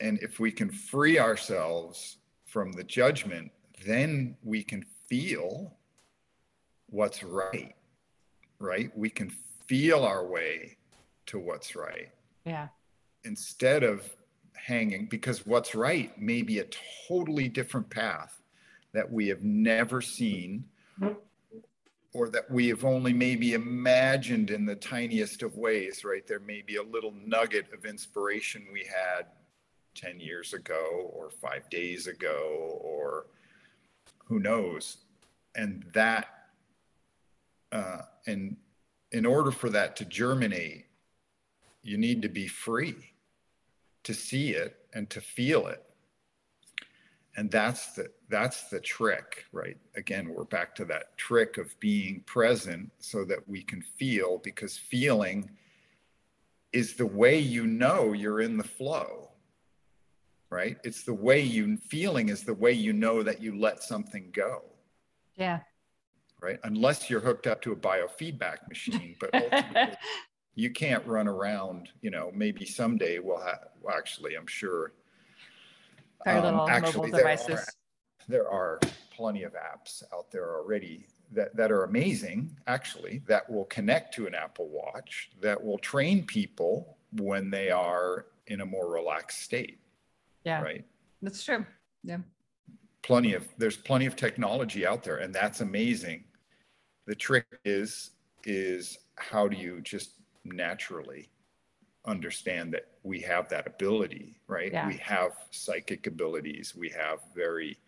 And 0.00 0.18
if 0.22 0.40
we 0.40 0.50
can 0.50 0.70
free 0.70 1.18
ourselves 1.18 2.16
from 2.46 2.72
the 2.72 2.84
judgment, 2.84 3.50
then 3.86 4.36
we 4.42 4.62
can 4.62 4.84
feel 5.08 5.72
what's 6.90 7.22
right, 7.22 7.74
right? 8.58 8.96
We 8.96 9.10
can 9.10 9.30
feel 9.66 10.04
our 10.04 10.26
way 10.26 10.76
to 11.26 11.38
what's 11.38 11.74
right. 11.74 12.10
Yeah. 12.44 12.68
Instead 13.24 13.82
of 13.82 14.08
hanging, 14.54 15.06
because 15.06 15.46
what's 15.46 15.74
right 15.74 16.16
may 16.20 16.42
be 16.42 16.58
a 16.58 16.66
totally 17.08 17.48
different 17.48 17.88
path 17.90 18.42
that 18.92 19.10
we 19.10 19.28
have 19.28 19.42
never 19.42 20.00
seen 20.00 20.64
or 22.12 22.28
that 22.28 22.48
we 22.48 22.68
have 22.68 22.84
only 22.84 23.12
maybe 23.12 23.54
imagined 23.54 24.50
in 24.50 24.64
the 24.64 24.76
tiniest 24.76 25.42
of 25.42 25.56
ways, 25.56 26.04
right? 26.04 26.26
There 26.26 26.38
may 26.38 26.62
be 26.62 26.76
a 26.76 26.82
little 26.82 27.12
nugget 27.26 27.66
of 27.72 27.84
inspiration 27.84 28.64
we 28.72 28.84
had 28.84 29.26
10 29.96 30.20
years 30.20 30.54
ago 30.54 31.10
or 31.12 31.30
five 31.30 31.68
days 31.70 32.06
ago 32.06 32.78
or 32.80 33.26
who 34.24 34.40
knows? 34.40 34.98
And 35.54 35.84
that, 35.94 36.26
uh, 37.72 38.02
and 38.26 38.56
in 39.12 39.26
order 39.26 39.50
for 39.50 39.70
that 39.70 39.96
to 39.96 40.04
germinate, 40.04 40.86
you 41.82 41.96
need 41.98 42.22
to 42.22 42.28
be 42.28 42.46
free 42.46 43.12
to 44.02 44.14
see 44.14 44.50
it 44.50 44.76
and 44.92 45.08
to 45.10 45.20
feel 45.20 45.66
it. 45.66 45.82
And 47.36 47.50
that's 47.50 47.92
the 47.94 48.10
that's 48.28 48.68
the 48.68 48.80
trick, 48.80 49.44
right? 49.52 49.76
Again, 49.96 50.28
we're 50.28 50.44
back 50.44 50.74
to 50.76 50.84
that 50.86 51.16
trick 51.16 51.58
of 51.58 51.78
being 51.80 52.20
present 52.26 52.90
so 52.98 53.24
that 53.24 53.48
we 53.48 53.62
can 53.62 53.82
feel 53.82 54.38
because 54.38 54.76
feeling 54.76 55.50
is 56.72 56.94
the 56.94 57.06
way 57.06 57.38
you 57.38 57.66
know 57.66 58.12
you're 58.12 58.40
in 58.40 58.56
the 58.56 58.64
flow 58.64 59.30
right? 60.54 60.78
It's 60.84 61.02
the 61.02 61.12
way 61.12 61.40
you 61.40 61.76
feeling 61.76 62.28
is 62.28 62.44
the 62.44 62.54
way 62.54 62.70
you 62.70 62.92
know 62.92 63.24
that 63.24 63.42
you 63.42 63.58
let 63.58 63.82
something 63.82 64.30
go. 64.32 64.62
Yeah. 65.34 65.60
Right. 66.40 66.60
Unless 66.62 67.10
you're 67.10 67.20
hooked 67.20 67.48
up 67.48 67.60
to 67.62 67.72
a 67.72 67.76
biofeedback 67.76 68.68
machine, 68.68 69.16
but 69.18 69.30
ultimately 69.34 69.96
you 70.54 70.70
can't 70.70 71.04
run 71.06 71.26
around, 71.26 71.88
you 72.02 72.10
know, 72.10 72.30
maybe 72.32 72.64
someday 72.64 73.18
we'll 73.18 73.40
have, 73.40 73.66
well, 73.82 73.96
actually, 73.96 74.36
I'm 74.36 74.46
sure. 74.46 74.92
Our 76.24 76.36
um, 76.36 76.44
little 76.44 76.68
actually, 76.68 77.10
mobile 77.10 77.18
devices. 77.18 77.46
There 77.48 77.58
are, 77.58 77.66
there 78.28 78.48
are 78.48 78.80
plenty 79.10 79.42
of 79.42 79.54
apps 79.54 80.04
out 80.12 80.30
there 80.30 80.56
already 80.56 81.06
that, 81.32 81.56
that 81.56 81.72
are 81.72 81.82
amazing, 81.82 82.56
actually, 82.68 83.22
that 83.26 83.50
will 83.50 83.64
connect 83.64 84.14
to 84.14 84.28
an 84.28 84.34
Apple 84.34 84.68
Watch, 84.68 85.30
that 85.40 85.62
will 85.62 85.78
train 85.78 86.24
people 86.24 86.96
when 87.12 87.50
they 87.50 87.70
are 87.70 88.26
in 88.46 88.60
a 88.60 88.66
more 88.66 88.88
relaxed 88.88 89.42
state 89.42 89.78
yeah. 90.44 90.60
Right. 90.62 90.84
That's 91.22 91.42
true. 91.42 91.64
Yeah. 92.02 92.18
plenty 93.02 93.34
of 93.34 93.46
there's 93.58 93.76
plenty 93.76 94.06
of 94.06 94.14
technology 94.16 94.86
out 94.86 95.02
there 95.02 95.16
and 95.18 95.34
that's 95.34 95.60
amazing 95.60 96.24
the 97.06 97.14
trick 97.14 97.46
is 97.64 98.10
is 98.44 98.98
how 99.16 99.48
do 99.48 99.56
you 99.56 99.80
just 99.80 100.10
naturally 100.44 101.30
understand 102.06 102.72
that 102.74 102.88
we 103.02 103.18
have 103.20 103.48
that 103.48 103.66
ability 103.66 104.38
right 104.46 104.72
Yeah. 104.72 104.86
we 104.86 104.96
have 104.98 105.32
psychic 105.50 106.06
abilities 106.06 106.74
we 106.76 106.90
have 106.90 107.20
very 107.34 107.78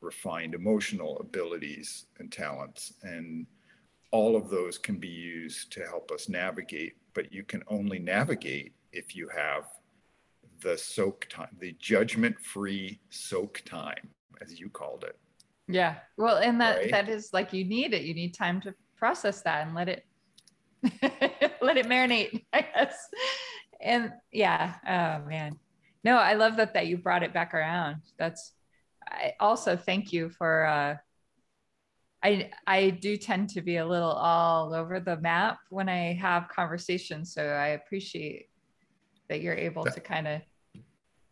refined 0.00 0.54
emotional 0.54 1.18
abilities 1.20 2.06
and 2.18 2.32
talents 2.32 2.94
and 3.02 3.46
all 4.10 4.34
of 4.36 4.50
those 4.50 4.76
can 4.78 4.96
be 4.98 5.08
used 5.08 5.72
to 5.72 5.80
help 5.84 6.10
us 6.10 6.28
navigate 6.28 6.94
but 7.14 7.32
you 7.32 7.44
can 7.44 7.62
only 7.68 7.98
navigate 8.00 8.72
if 8.92 9.14
you 9.14 9.28
have 9.28 9.64
the 10.62 10.76
soak 10.78 11.26
time 11.28 11.48
the 11.60 11.72
judgment 11.80 12.38
free 12.40 13.00
soak 13.10 13.62
time 13.64 14.10
as 14.40 14.58
you 14.60 14.68
called 14.70 15.04
it 15.04 15.16
Yeah. 15.68 15.96
Well, 16.18 16.38
and 16.38 16.60
that 16.60 16.76
Right? 16.78 16.90
that 16.90 17.08
is 17.08 17.30
like 17.32 17.52
you 17.52 17.64
need 17.64 17.94
it. 17.94 18.02
You 18.02 18.14
need 18.14 18.34
time 18.34 18.60
to 18.62 18.74
process 18.96 19.42
that 19.42 19.66
and 19.66 19.74
let 19.74 19.88
it 19.88 20.04
let 21.62 21.76
it 21.76 21.86
marinate, 21.86 22.44
I 22.52 22.62
guess. 22.62 22.96
And 23.80 24.12
yeah, 24.32 24.74
oh 24.86 25.28
man. 25.28 25.58
No, 26.04 26.16
I 26.16 26.34
love 26.34 26.56
that 26.56 26.74
that 26.74 26.86
you 26.88 26.98
brought 26.98 27.22
it 27.22 27.32
back 27.32 27.54
around. 27.54 28.02
That's 28.18 28.52
I 29.08 29.34
also 29.40 29.76
thank 29.76 30.12
you 30.12 30.30
for 30.30 30.66
uh 30.66 30.96
I 32.22 32.50
I 32.66 32.90
do 32.90 33.16
tend 33.16 33.50
to 33.50 33.62
be 33.62 33.76
a 33.78 33.86
little 33.86 34.10
all 34.12 34.74
over 34.74 35.00
the 35.00 35.16
map 35.20 35.58
when 35.70 35.88
I 35.88 36.14
have 36.14 36.48
conversations, 36.48 37.32
so 37.34 37.42
I 37.44 37.68
appreciate 37.68 38.48
that 39.28 39.40
you're 39.40 39.54
able 39.54 39.84
to 39.84 40.00
kind 40.00 40.28
of 40.28 40.42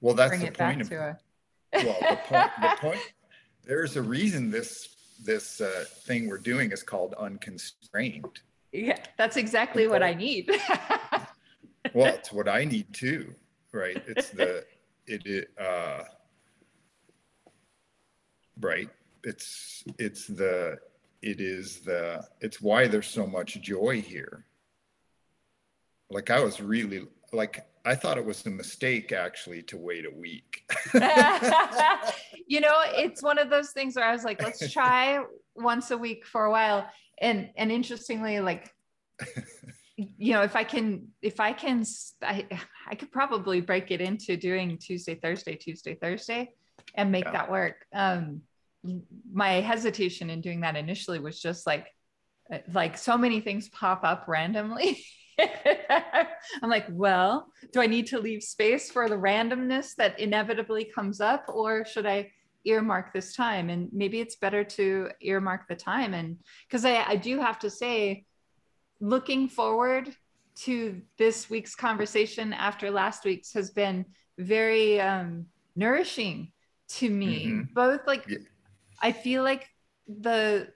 well 0.01 0.15
that's 0.15 0.31
bring 0.31 0.45
the 0.45 0.53
point 0.53 0.81
of 0.81 0.93
a 0.93 1.19
well 1.73 1.97
the 2.01 2.19
point 2.27 2.51
the 2.61 2.77
point 2.81 3.01
there's 3.65 3.97
a 3.97 4.03
reason 4.03 4.51
this 4.51 4.97
this 5.23 5.61
uh, 5.61 5.85
thing 6.05 6.29
we're 6.29 6.39
doing 6.39 6.73
is 6.73 6.83
called 6.83 7.15
unconstrained. 7.19 8.41
Yeah, 8.73 8.97
that's 9.19 9.37
exactly 9.37 9.87
what 9.87 10.03
I 10.03 10.15
need. 10.15 10.51
well 11.95 12.15
it's 12.15 12.33
what 12.33 12.49
i 12.49 12.65
need 12.65 12.93
too 12.93 13.35
right? 13.73 14.03
It's 14.07 14.31
the 14.31 14.65
it, 15.07 15.27
it 15.27 15.51
uh 15.61 16.05
right? 18.61 18.89
It's 19.25 19.85
it's 19.99 20.27
the 20.27 20.79
it 21.23 21.41
is 21.41 21.81
the 21.81 22.27
it's 22.41 22.61
why 22.61 22.87
there's 22.87 23.09
so 23.09 23.27
much 23.27 23.61
joy 23.61 24.01
here. 24.01 24.45
Like 26.11 26.31
i 26.31 26.41
was 26.41 26.61
really 26.61 27.07
like 27.33 27.67
i 27.85 27.95
thought 27.95 28.19
it 28.19 28.25
was 28.25 28.45
a 28.47 28.51
mistake 28.51 29.13
actually 29.13 29.63
to 29.63 29.77
wait 29.77 30.05
a 30.07 30.11
week 30.11 30.65
you 32.51 32.61
know, 32.61 32.75
it's 32.97 33.23
one 33.23 33.39
of 33.39 33.49
those 33.49 33.71
things 33.71 33.97
where 33.97 34.05
I 34.05 34.13
was 34.13 34.25
like, 34.25 34.43
let's 34.43 34.71
try 34.73 35.23
once 35.55 35.91
a 35.91 35.99
week 35.99 36.27
for 36.27 36.45
a 36.45 36.51
while. 36.51 36.87
And 37.19 37.51
and 37.57 37.71
interestingly, 37.71 38.41
like, 38.41 38.73
you 39.97 40.33
know, 40.33 40.43
if 40.43 40.57
I 40.57 40.65
can, 40.65 41.09
if 41.23 41.39
I 41.41 41.53
can, 41.53 41.85
I, 42.23 42.47
I 42.89 42.95
could 42.95 43.13
probably 43.13 43.61
break 43.61 43.91
it 43.91 44.01
into 44.01 44.37
doing 44.37 44.79
Tuesday, 44.79 45.15
Thursday, 45.15 45.55
Tuesday, 45.55 45.95
Thursday, 45.95 46.51
and 46.95 47.13
make 47.13 47.25
Yeah. 47.27 47.33
that 47.33 47.51
work. 47.51 47.87
Um, 47.95 48.43
my 49.33 49.61
hesitation 49.61 50.31
in 50.31 50.41
doing 50.41 50.63
that 50.63 50.77
initially 50.77 51.19
was 51.19 51.41
just 51.41 51.67
like, 51.67 51.87
uh, 52.51 52.59
like 52.73 52.97
so 52.97 53.19
many 53.19 53.41
things 53.41 53.69
pop 53.69 54.03
up 54.03 54.25
randomly. 54.27 55.05
I'm 56.63 56.71
like, 56.71 56.87
well, 56.91 57.49
do 57.73 57.81
I 57.81 57.87
need 57.87 58.07
to 58.09 58.19
leave 58.19 58.43
space 58.43 58.91
for 58.91 59.09
the 59.09 59.17
randomness 59.17 59.95
that 59.97 60.19
inevitably 60.19 60.85
comes 60.85 61.21
up, 61.21 61.45
or 61.49 61.85
should 61.85 62.07
I 62.07 62.31
earmark 62.65 63.13
this 63.13 63.35
time? 63.35 63.71
And 63.71 63.89
maybe 63.93 64.21
it's 64.21 64.37
better 64.37 64.65
to 64.65 65.11
earmark 65.21 65.69
the 65.69 65.77
time. 65.77 66.15
And 66.15 66.39
because 66.69 66.85
I, 66.85 67.05
I 67.05 67.17
do 67.17 67.41
have 67.41 67.59
to 67.61 67.71
say, 67.71 68.25
looking 69.01 69.49
forward 69.49 70.15
to 70.57 71.01
this 71.17 71.49
week's 71.49 71.75
conversation 71.75 72.53
after 72.53 72.91
last 72.91 73.25
week's 73.25 73.53
has 73.55 73.71
been 73.71 74.05
very 74.39 75.01
um, 75.01 75.47
nourishing 75.77 76.53
to 76.89 77.09
me. 77.09 77.47
Mhm. 77.47 77.73
Both 77.73 78.07
like, 78.07 78.27
Yeah. 78.29 78.39
I 79.03 79.13
feel 79.13 79.43
like 79.43 79.67
the 80.07 80.69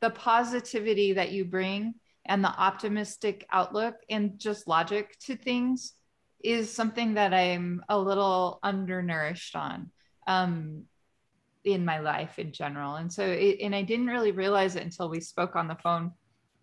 the 0.00 0.10
positivity 0.10 1.14
that 1.14 1.32
you 1.32 1.44
bring 1.44 1.94
and 2.28 2.42
the 2.44 2.48
optimistic 2.48 3.46
outlook 3.52 3.94
and 4.10 4.38
just 4.38 4.68
logic 4.68 5.16
to 5.20 5.36
things 5.36 5.94
is 6.42 6.72
something 6.72 7.14
that 7.14 7.32
I'm 7.32 7.82
a 7.88 7.98
little 7.98 8.58
undernourished 8.62 9.56
on 9.56 9.90
um, 10.26 10.84
in 11.64 11.84
my 11.84 11.98
life 12.00 12.38
in 12.38 12.52
general. 12.52 12.96
And 12.96 13.12
so, 13.12 13.24
it, 13.24 13.58
and 13.60 13.74
I 13.74 13.82
didn't 13.82 14.06
really 14.06 14.32
realize 14.32 14.76
it 14.76 14.82
until 14.82 15.08
we 15.08 15.20
spoke 15.20 15.56
on 15.56 15.68
the 15.68 15.76
phone. 15.76 16.12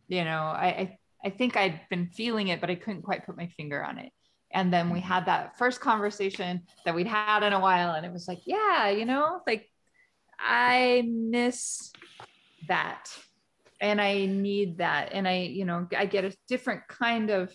You 0.08 0.24
know, 0.24 0.42
I, 0.42 0.68
I, 0.68 0.98
I 1.26 1.30
think 1.32 1.58
I'd 1.58 1.82
been 1.90 2.08
feeling 2.08 2.50
it, 2.50 2.62
but 2.62 2.70
I 2.70 2.76
couldn't 2.76 3.02
quite 3.02 3.26
put 3.26 3.38
my 3.38 3.48
finger 3.48 3.84
on 3.84 3.98
it. 3.98 4.12
And 4.52 4.72
then 4.72 4.92
we 4.92 5.00
had 5.00 5.26
that 5.26 5.58
first 5.58 5.82
conversation 5.82 6.62
that 6.86 6.94
we'd 6.94 7.08
had 7.08 7.42
in 7.42 7.54
a 7.54 7.60
while, 7.60 7.96
and 7.96 8.06
it 8.06 8.14
was 8.14 8.28
like, 8.28 8.42
yeah, 8.46 8.90
you 8.90 9.04
know, 9.04 9.42
like 9.48 9.68
I 10.40 11.04
miss 11.10 11.92
that 12.68 13.10
and 13.84 14.00
I 14.00 14.26
need 14.26 14.78
that. 14.78 15.10
And 15.12 15.28
I, 15.28 15.40
you 15.40 15.66
know, 15.66 15.86
I 15.96 16.06
get 16.06 16.24
a 16.24 16.34
different 16.48 16.88
kind 16.88 17.30
of 17.30 17.52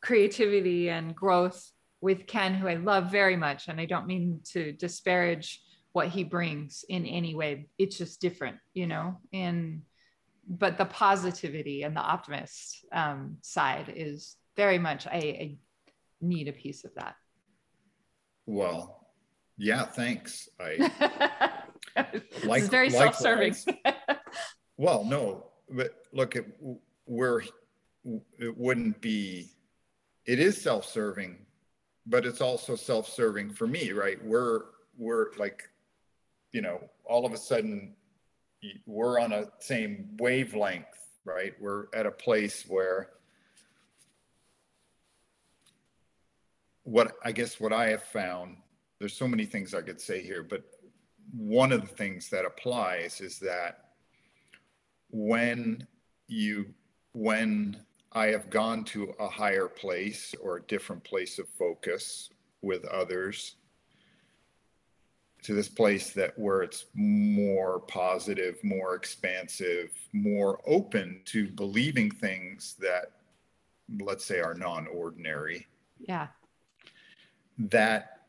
creativity 0.00 0.88
and 0.88 1.14
growth 1.14 1.70
with 2.00 2.26
Ken, 2.26 2.54
who 2.54 2.66
I 2.68 2.74
love 2.76 3.10
very 3.12 3.36
much. 3.36 3.68
And 3.68 3.78
I 3.78 3.84
don't 3.84 4.06
mean 4.06 4.40
to 4.52 4.72
disparage 4.72 5.60
what 5.92 6.08
he 6.08 6.24
brings 6.24 6.86
in 6.88 7.04
any 7.04 7.34
way. 7.34 7.66
It's 7.76 7.98
just 7.98 8.18
different, 8.18 8.56
you 8.72 8.86
know, 8.86 9.20
and 9.32 9.82
but 10.50 10.78
the 10.78 10.86
positivity 10.86 11.82
and 11.82 11.94
the 11.94 12.00
optimist 12.00 12.86
um, 12.90 13.36
side 13.42 13.92
is 13.94 14.36
very 14.56 14.78
much 14.78 15.06
I, 15.06 15.16
I 15.18 15.56
need 16.22 16.48
a 16.48 16.52
piece 16.52 16.84
of 16.86 16.94
that. 16.94 17.14
well 18.46 19.06
yeah 19.58 19.84
thanks 19.84 20.48
i 20.58 21.60
Like- 22.44 22.62
is 22.62 22.68
very 22.68 22.88
self-serving. 22.88 23.54
Well, 24.78 25.04
no, 25.04 25.50
but 25.70 26.02
look, 26.12 26.36
it, 26.36 26.46
we're, 27.06 27.42
it 28.38 28.56
wouldn't 28.56 29.00
be, 29.00 29.48
it 30.24 30.38
is 30.38 30.60
self-serving, 30.60 31.38
but 32.06 32.24
it's 32.26 32.40
also 32.40 32.76
self-serving 32.76 33.50
for 33.50 33.66
me, 33.66 33.92
right? 33.92 34.22
We're, 34.24 34.62
we're 34.96 35.32
like, 35.38 35.68
you 36.52 36.62
know, 36.62 36.80
all 37.04 37.26
of 37.26 37.32
a 37.32 37.36
sudden 37.36 37.94
we're 38.86 39.20
on 39.20 39.32
a 39.32 39.46
same 39.58 40.08
wavelength, 40.18 40.86
right? 41.24 41.54
We're 41.60 41.86
at 41.94 42.06
a 42.06 42.10
place 42.10 42.64
where 42.66 43.10
what 46.84 47.12
I 47.22 47.32
guess 47.32 47.60
what 47.60 47.72
I 47.72 47.90
have 47.90 48.02
found, 48.02 48.56
there's 48.98 49.14
so 49.14 49.28
many 49.28 49.44
things 49.44 49.74
I 49.74 49.82
could 49.82 50.00
say 50.00 50.22
here, 50.22 50.42
but 50.42 50.64
one 51.32 51.70
of 51.70 51.82
the 51.82 51.94
things 51.94 52.30
that 52.30 52.46
applies 52.46 53.20
is 53.20 53.38
that 53.40 53.87
when 55.10 55.86
you 56.26 56.66
when 57.12 57.76
i 58.12 58.26
have 58.26 58.50
gone 58.50 58.84
to 58.84 59.14
a 59.18 59.28
higher 59.28 59.68
place 59.68 60.34
or 60.42 60.56
a 60.56 60.62
different 60.62 61.02
place 61.02 61.38
of 61.38 61.48
focus 61.48 62.30
with 62.62 62.84
others 62.86 63.56
to 65.42 65.54
this 65.54 65.68
place 65.68 66.10
that 66.10 66.38
where 66.38 66.62
it's 66.62 66.86
more 66.94 67.80
positive 67.80 68.62
more 68.62 68.94
expansive 68.94 69.90
more 70.12 70.60
open 70.66 71.20
to 71.24 71.48
believing 71.48 72.10
things 72.10 72.74
that 72.78 73.12
let's 74.00 74.24
say 74.24 74.40
are 74.40 74.54
non-ordinary 74.54 75.66
yeah. 75.98 76.28
that 77.58 78.20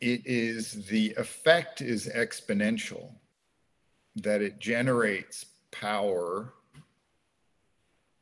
it 0.00 0.22
is 0.24 0.86
the 0.86 1.14
effect 1.16 1.80
is 1.80 2.08
exponential 2.14 3.12
that 4.22 4.42
it 4.42 4.58
generates 4.58 5.46
power. 5.70 6.54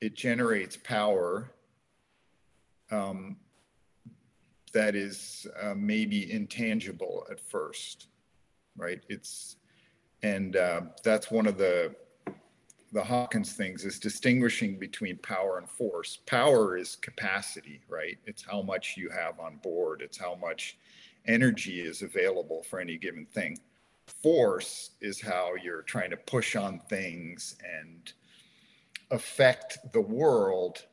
It 0.01 0.15
generates 0.15 0.77
power 0.77 1.51
um, 2.91 3.37
that 4.73 4.95
is 4.95 5.47
uh, 5.61 5.75
maybe 5.75 6.31
intangible 6.33 7.27
at 7.31 7.41
first 7.41 8.09
right? 8.79 9.01
It's 9.09 9.57
and 10.23 10.57
uh, 10.57 10.81
that's 11.05 11.31
one 11.31 11.47
of 11.47 11.59
the 11.59 11.95
the 12.93 13.05
hawkins 13.05 13.53
things 13.53 13.85
is 13.85 13.99
distinguishing 13.99 14.79
between 14.79 15.19
power 15.19 15.59
and 15.59 15.69
force. 15.69 16.21
Power 16.25 16.79
is 16.79 16.97
capacity 16.97 17.83
right? 17.89 18.17
It's 18.25 18.43
how 18.43 18.63
much 18.63 18.95
you 18.97 19.11
have 19.11 19.39
on 19.39 19.57
board. 19.57 20.01
It's 20.01 20.17
how 20.17 20.37
much 20.37 20.79
energy 21.27 21.81
is 21.81 22.01
available 22.01 22.63
for 22.63 22.81
any 22.81 22.97
given 22.97 23.27
thing 23.27 23.59
force 24.09 24.91
is 25.01 25.21
how 25.21 25.53
you're 25.63 25.83
trying 25.83 26.11
to 26.11 26.17
push 26.17 26.57
on 26.57 26.81
things 26.89 27.57
and 27.81 28.13
affect 29.11 29.79
the 29.93 30.01
world 30.01 30.85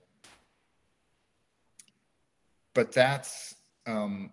but 2.76 2.92
that's 2.92 3.56
um, 3.88 4.32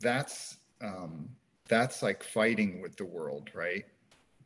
that's 0.00 0.56
um, 0.80 1.28
that's 1.68 2.02
like 2.02 2.22
fighting 2.22 2.80
with 2.80 2.96
the 2.96 3.04
world, 3.04 3.50
right? 3.54 3.84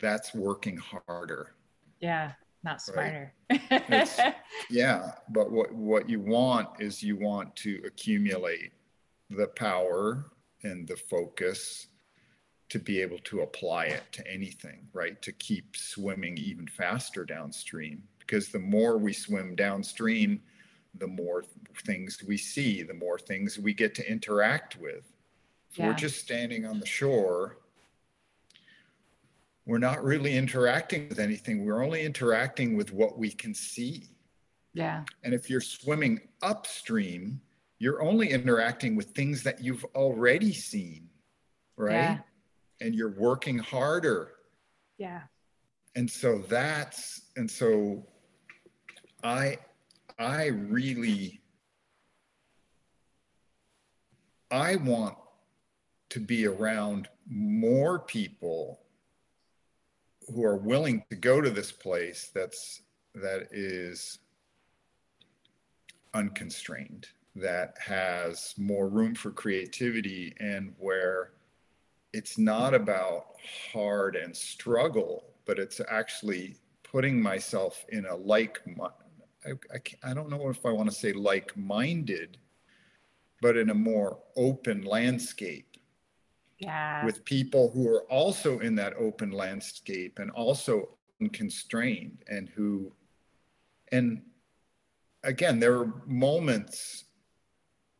That's 0.01 0.35
working 0.35 0.81
harder. 1.07 1.55
Yeah, 2.01 2.33
not 2.65 2.83
smarter. 2.83 3.33
Right? 3.51 4.35
yeah, 4.71 5.13
but 5.29 5.53
what 5.53 5.73
what 5.73 6.09
you 6.09 6.19
want 6.19 6.69
is 6.81 7.03
you 7.03 7.17
want 7.17 7.55
to 7.57 7.81
accumulate 7.85 8.73
the 9.31 9.47
power 9.49 10.33
and 10.65 10.87
the 10.87 10.97
focus 10.97 11.89
to 12.69 12.79
be 12.79 13.01
able 13.01 13.19
to 13.19 13.43
apply 13.43 13.87
it 13.87 14.03
to 14.13 14.27
anything, 14.27 14.89
right? 14.93 15.21
To 15.23 15.33
keep 15.33 15.77
swimming 15.77 16.39
even 16.39 16.67
faster 16.67 17.25
downstream. 17.25 18.03
Because 18.19 18.49
the 18.49 18.59
more 18.59 18.97
we 18.97 19.13
swim 19.13 19.55
downstream, 19.55 20.41
the 20.99 21.07
more 21.07 21.45
things 21.85 22.23
we 22.27 22.37
see, 22.37 22.83
the 22.83 22.95
more 22.95 23.19
things 23.19 23.59
we 23.59 23.75
get 23.75 23.95
to 23.97 24.11
interact 24.11 24.77
with. 24.77 25.05
If 25.71 25.79
yeah. 25.79 25.89
we're 25.89 25.95
just 25.95 26.21
standing 26.21 26.65
on 26.65 26.81
the 26.81 26.87
shore, 26.87 27.59
we're 29.67 29.79
not 29.79 30.03
really 30.03 30.37
interacting 30.37 31.09
with 31.09 31.19
anything. 31.19 31.65
We're 31.65 31.85
only 31.85 32.05
interacting 32.05 32.77
with 32.77 32.93
what 32.93 33.19
we 33.19 33.31
can 33.31 33.55
see. 33.55 34.09
Yeah. 34.75 35.05
And 35.23 35.35
if 35.35 35.49
you're 35.49 35.61
swimming 35.61 36.21
upstream, 36.43 37.41
you're 37.83 38.01
only 38.01 38.31
interacting 38.31 38.95
with 38.95 39.07
things 39.07 39.43
that 39.43 39.61
you've 39.61 39.85
already 39.97 40.53
seen, 40.53 41.09
right? 41.77 41.95
Yeah. 41.95 42.19
And 42.81 42.95
you're 42.95 43.19
working 43.19 43.59
harder. 43.59 44.35
Yeah. 44.99 45.23
And 45.97 46.09
so 46.09 46.45
that's, 46.49 47.23
and 47.35 47.51
so 47.51 48.07
I, 49.25 49.59
I 50.17 50.47
really, 50.47 51.41
I 54.53 54.77
want 54.77 55.17
to 56.11 56.21
be 56.21 56.47
around 56.47 57.09
more 57.29 57.99
people 57.99 58.79
who 60.33 60.45
are 60.45 60.57
willing 60.57 61.03
to 61.11 61.17
go 61.17 61.41
to 61.41 61.51
this 61.51 61.73
place 61.73 62.31
that's 62.33 62.81
that 63.17 63.49
is 63.51 64.21
unconstrained 66.15 67.09
that 67.35 67.77
has 67.79 68.55
more 68.59 68.89
room 68.89 69.15
for 69.15 69.31
creativity 69.31 70.35
and 70.39 70.75
where 70.79 71.33
it's 72.13 72.37
not 72.37 72.75
about 72.75 73.27
hard 73.73 74.17
and 74.17 74.37
struggle 74.37 75.25
but 75.47 75.59
it's 75.59 75.81
actually 75.89 76.57
putting 76.83 77.21
myself 77.21 77.85
in 77.89 78.05
a 78.07 78.15
like 78.15 78.61
I, 79.47 79.51
I, 79.75 80.11
I 80.11 80.15
don't 80.15 80.29
know 80.29 80.51
if 80.51 80.67
i 80.67 80.71
want 80.71 80.91
to 80.91 80.95
say 80.95 81.13
like-minded 81.13 82.37
but 83.41 83.57
in 83.57 83.71
a 83.71 83.75
more 83.75 84.19
open 84.37 84.83
landscape 84.83 85.77
yeah. 86.59 87.05
with 87.05 87.25
people 87.25 87.71
who 87.71 87.89
are 87.89 88.03
also 88.05 88.61
in 88.61 88.75
that 88.77 88.95
open 88.95 89.33
landscape 89.33 90.19
and 90.19 90.31
also 90.31 90.97
unconstrained 91.21 92.19
and 92.29 92.49
who 92.51 92.93
and 93.91 94.23
again 95.25 95.59
there 95.59 95.79
are 95.79 95.93
moments 96.07 97.05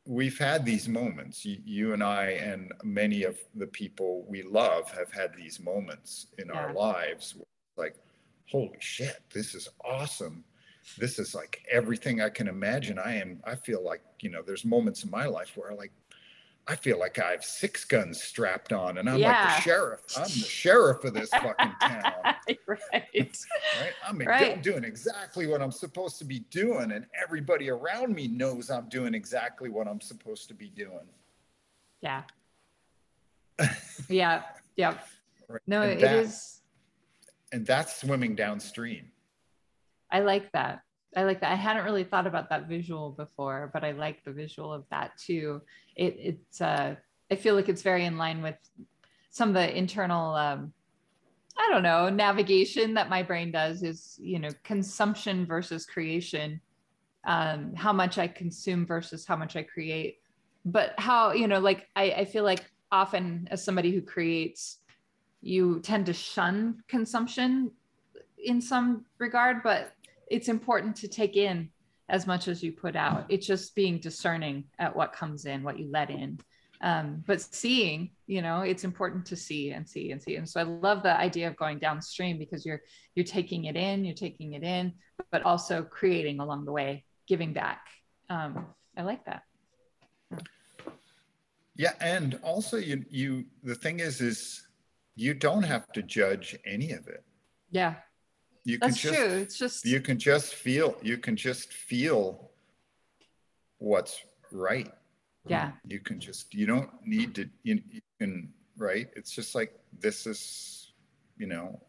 we've 0.07 0.39
had 0.39 0.65
these 0.65 0.89
moments. 0.89 1.45
You, 1.45 1.59
you, 1.65 1.93
and 1.93 2.03
i 2.03 2.31
and 2.31 2.73
many 2.83 3.23
of 3.23 3.39
the 3.55 3.67
people 3.67 4.25
we 4.29 4.43
love 4.43 4.91
have 4.91 5.13
had 5.13 5.35
these 5.37 5.61
moments 5.61 6.27
in 6.39 6.49
yeah. 6.49 6.55
our 6.55 6.73
lives 6.73 7.37
like 7.77 7.97
holy 8.51 8.77
shit 8.81 9.23
this 9.33 9.55
is 9.55 9.69
awesome. 9.85 10.45
This 10.99 11.19
is 11.21 11.35
like 11.35 11.65
everything 11.71 12.21
i 12.21 12.29
can 12.29 12.49
imagine. 12.49 12.99
I 12.99 13.15
am 13.15 13.41
i 13.45 13.55
feel 13.55 13.83
like 13.85 14.03
you 14.21 14.31
know 14.31 14.43
there's 14.43 14.65
moments 14.65 15.05
in 15.05 15.11
my 15.11 15.27
life 15.27 15.57
where 15.57 15.71
I 15.71 15.75
like 15.75 15.93
I 16.69 16.77
feel 16.77 16.99
like 16.99 17.19
I 17.19 17.33
have 17.33 17.45
six 17.45 17.85
guns 17.85 18.23
strapped 18.23 18.73
on 18.73 18.99
and 18.99 19.11
I'm 19.11 19.19
yeah. 19.19 19.47
like 19.47 19.57
the 19.57 19.63
sheriff. 19.63 20.01
I'm 20.17 20.23
the 20.25 20.29
sheriff 20.31 21.05
of 21.05 21.13
this 21.13 21.31
fucking 21.31 21.73
town. 21.81 22.13
right. 22.67 22.79
right. 22.93 23.37
I'm 24.07 24.19
right. 24.19 24.63
doing 24.63 24.85
exactly 24.85 25.49
what 25.49 25.61
I'm 25.61 25.73
supposed 25.73 26.19
to 26.19 26.25
be 26.25 26.41
doing. 26.51 26.93
And 26.93 27.07
everybody 27.21 27.69
around 27.69 28.15
me 28.15 28.29
knows 28.29 28.71
I'm 28.71 28.89
doing 28.89 29.13
exactly 29.13 29.71
what 29.71 29.89
I'm 29.89 30.01
supposed 30.01 30.47
to 30.49 30.55
be 30.55 30.69
doing. 30.69 31.09
Yeah. 32.01 32.23
yeah. 34.09 34.43
Yeah. 34.77 34.99
Right. 35.49 35.61
No, 35.67 35.83
and 35.83 35.93
it 35.93 36.01
that, 36.01 36.15
is. 36.15 36.61
And 37.51 37.67
that's 37.67 38.01
swimming 38.01 38.37
downstream. 38.37 39.11
I 40.13 40.21
like 40.21 40.51
that. 40.53 40.83
I 41.17 41.25
like 41.25 41.41
that. 41.41 41.53
I 41.53 41.57
hadn't 41.57 41.85
really 41.85 42.05
thought 42.05 42.27
about 42.27 42.49
that 42.51 42.69
visual 42.69 43.11
before, 43.11 43.71
but 43.73 43.85
I 43.85 43.93
like 43.93 44.25
the 44.25 44.33
visual 44.33 44.73
of 44.73 44.85
that 44.91 45.17
too. 45.19 45.61
It, 45.95 46.17
it's, 46.19 46.61
uh, 46.61 46.97
I 47.31 47.37
feel 47.37 47.55
like 47.55 47.69
it's 47.69 47.83
very 47.83 48.05
in 48.05 48.17
line 48.17 48.43
with 48.43 48.57
some 49.31 49.51
of 49.51 49.55
the 49.55 49.77
internal, 49.77 50.35
um, 50.35 50.73
I 51.57 51.69
don't 51.71 51.83
know, 51.83 52.09
navigation 52.09 52.95
that 52.95 53.11
my 53.11 53.23
brain 53.23 53.53
does 53.53 53.83
is, 53.83 54.19
you 54.21 54.39
know, 54.39 54.51
consumption 54.65 55.45
versus 55.45 55.85
creation, 55.85 56.61
um, 57.27 57.75
how 57.75 57.93
much 57.93 58.19
I 58.19 58.27
consume 58.27 58.87
versus 58.87 59.27
how 59.27 59.37
much 59.37 59.55
I 59.57 59.63
create. 59.63 60.21
But 60.65 60.95
how, 60.99 61.33
you 61.33 61.49
know, 61.49 61.59
like 61.59 61.89
I, 61.95 62.05
I 62.13 62.25
feel 62.25 62.45
like 62.45 62.65
often 62.91 63.49
as 63.51 63.63
somebody 63.63 63.91
who 63.93 64.01
creates, 64.01 64.79
you 65.43 65.81
tend 65.81 66.07
to 66.07 66.13
shun 66.13 66.83
consumption 66.89 67.71
in 68.43 68.61
some 68.61 69.05
regard, 69.19 69.63
but 69.63 69.93
it's 70.33 70.49
important 70.49 70.97
to 70.97 71.09
take 71.09 71.37
in 71.37 71.69
as 72.09 72.27
much 72.27 72.49
as 72.49 72.63
you 72.63 72.73
put 72.73 72.97
out. 72.97 73.27
It's 73.29 73.47
just 73.47 73.75
being 73.75 73.99
discerning 73.99 74.65
at 74.79 74.97
what 74.97 75.13
comes 75.13 75.45
in, 75.45 75.63
what 75.63 75.79
you 75.79 75.91
let 75.91 76.09
in. 76.09 76.41
Um, 76.81 77.23
but 77.27 77.41
seeing, 77.43 78.11
you 78.27 78.41
know, 78.41 78.63
it's 78.63 78.83
important 78.83 79.27
to 79.27 79.37
see 79.37 79.73
and 79.73 79.87
see 79.87 80.11
and 80.11 80.21
see. 80.21 80.37
And 80.37 80.49
so 80.49 80.59
I 80.59 80.63
love 80.65 81.03
the 81.03 81.15
idea 81.17 81.49
of 81.49 81.57
going 81.57 81.79
downstream 81.79 82.39
because 82.39 82.65
you're 82.65 82.81
you're 83.15 83.27
taking 83.27 83.67
it 83.67 83.77
in, 83.77 84.07
you're 84.07 84.15
taking 84.15 84.55
it 84.55 84.65
in, 84.65 84.95
but 85.31 85.43
also 85.43 85.83
creating 85.83 86.41
along 86.41 86.65
the 86.65 86.73
way, 86.73 87.05
giving 87.29 87.53
back. 87.53 87.87
Um, 88.31 88.67
I 88.97 89.03
like 89.03 89.25
that. 89.27 89.43
Yeah, 91.77 91.93
and 92.01 92.41
also 92.43 92.79
you 92.79 93.05
you 93.11 93.45
the 93.63 93.75
thing 93.75 94.01
is 94.01 94.23
is 94.23 94.67
you 95.15 95.35
don't 95.35 95.63
have 95.63 95.93
to 95.93 96.03
judge 96.03 96.57
any 96.65 96.93
of 96.93 97.07
it. 97.07 97.23
Yeah 97.71 97.97
you 98.65 98.79
That's 98.79 99.01
can 99.01 99.13
just, 99.13 99.21
true. 99.21 99.35
It's 99.39 99.59
just 99.59 99.85
you 99.85 100.01
can 100.01 100.19
just 100.19 100.55
feel 100.55 100.97
you 101.03 101.19
can 101.19 101.37
just 101.37 101.73
feel 101.73 102.51
what's 103.79 104.23
right. 104.51 104.93
Yeah. 105.47 105.73
You 105.87 105.99
can 106.01 106.21
just 106.21 106.55
you 106.55 106.67
don't 106.67 106.91
need 107.05 107.35
to 107.35 107.49
you, 107.65 107.83
you 107.91 108.01
can 108.21 108.53
right. 108.77 109.09
It's 109.17 109.33
just 109.33 109.55
like 109.55 109.79
this 109.99 110.27
is 110.27 110.93
you 111.37 111.47
know 111.47 111.81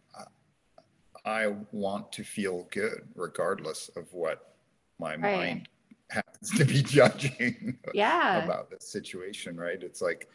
I, 1.26 1.46
I 1.46 1.56
want 1.72 2.12
to 2.14 2.24
feel 2.24 2.68
good 2.72 3.08
regardless 3.16 3.90
of 3.96 4.12
what 4.14 4.56
my 5.00 5.16
right. 5.16 5.22
mind 5.22 5.70
happens 6.10 6.52
to 6.58 6.66
be 6.66 6.82
judging 6.82 7.78
yeah. 7.94 8.44
about 8.44 8.70
the 8.70 8.80
situation, 8.80 9.56
right? 9.58 9.82
It's 9.82 10.02
like, 10.02 10.30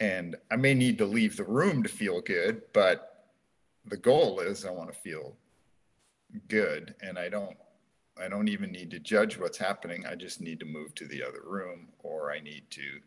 and 0.00 0.36
I 0.50 0.56
may 0.56 0.74
need 0.74 0.98
to 0.98 1.06
leave 1.06 1.36
the 1.36 1.44
room 1.44 1.82
to 1.82 1.88
feel 1.88 2.20
good, 2.20 2.62
but 2.72 3.32
the 3.86 3.96
goal 3.96 4.40
is 4.40 4.64
I 4.64 4.70
want 4.70 4.92
to 4.92 4.98
feel 4.98 5.36
good 6.48 6.94
and 7.00 7.18
I 7.18 7.28
don't 7.28 7.56
I 8.18 8.28
don't 8.28 8.48
even 8.48 8.72
need 8.72 8.90
to 8.92 8.98
judge 8.98 9.38
what's 9.38 9.58
happening. 9.58 10.06
I 10.06 10.14
just 10.14 10.40
need 10.40 10.58
to 10.60 10.66
move 10.66 10.94
to 10.94 11.06
the 11.06 11.22
other 11.22 11.42
room 11.44 11.88
or 11.98 12.32
I 12.32 12.40
need 12.40 12.70
to 12.70 13.00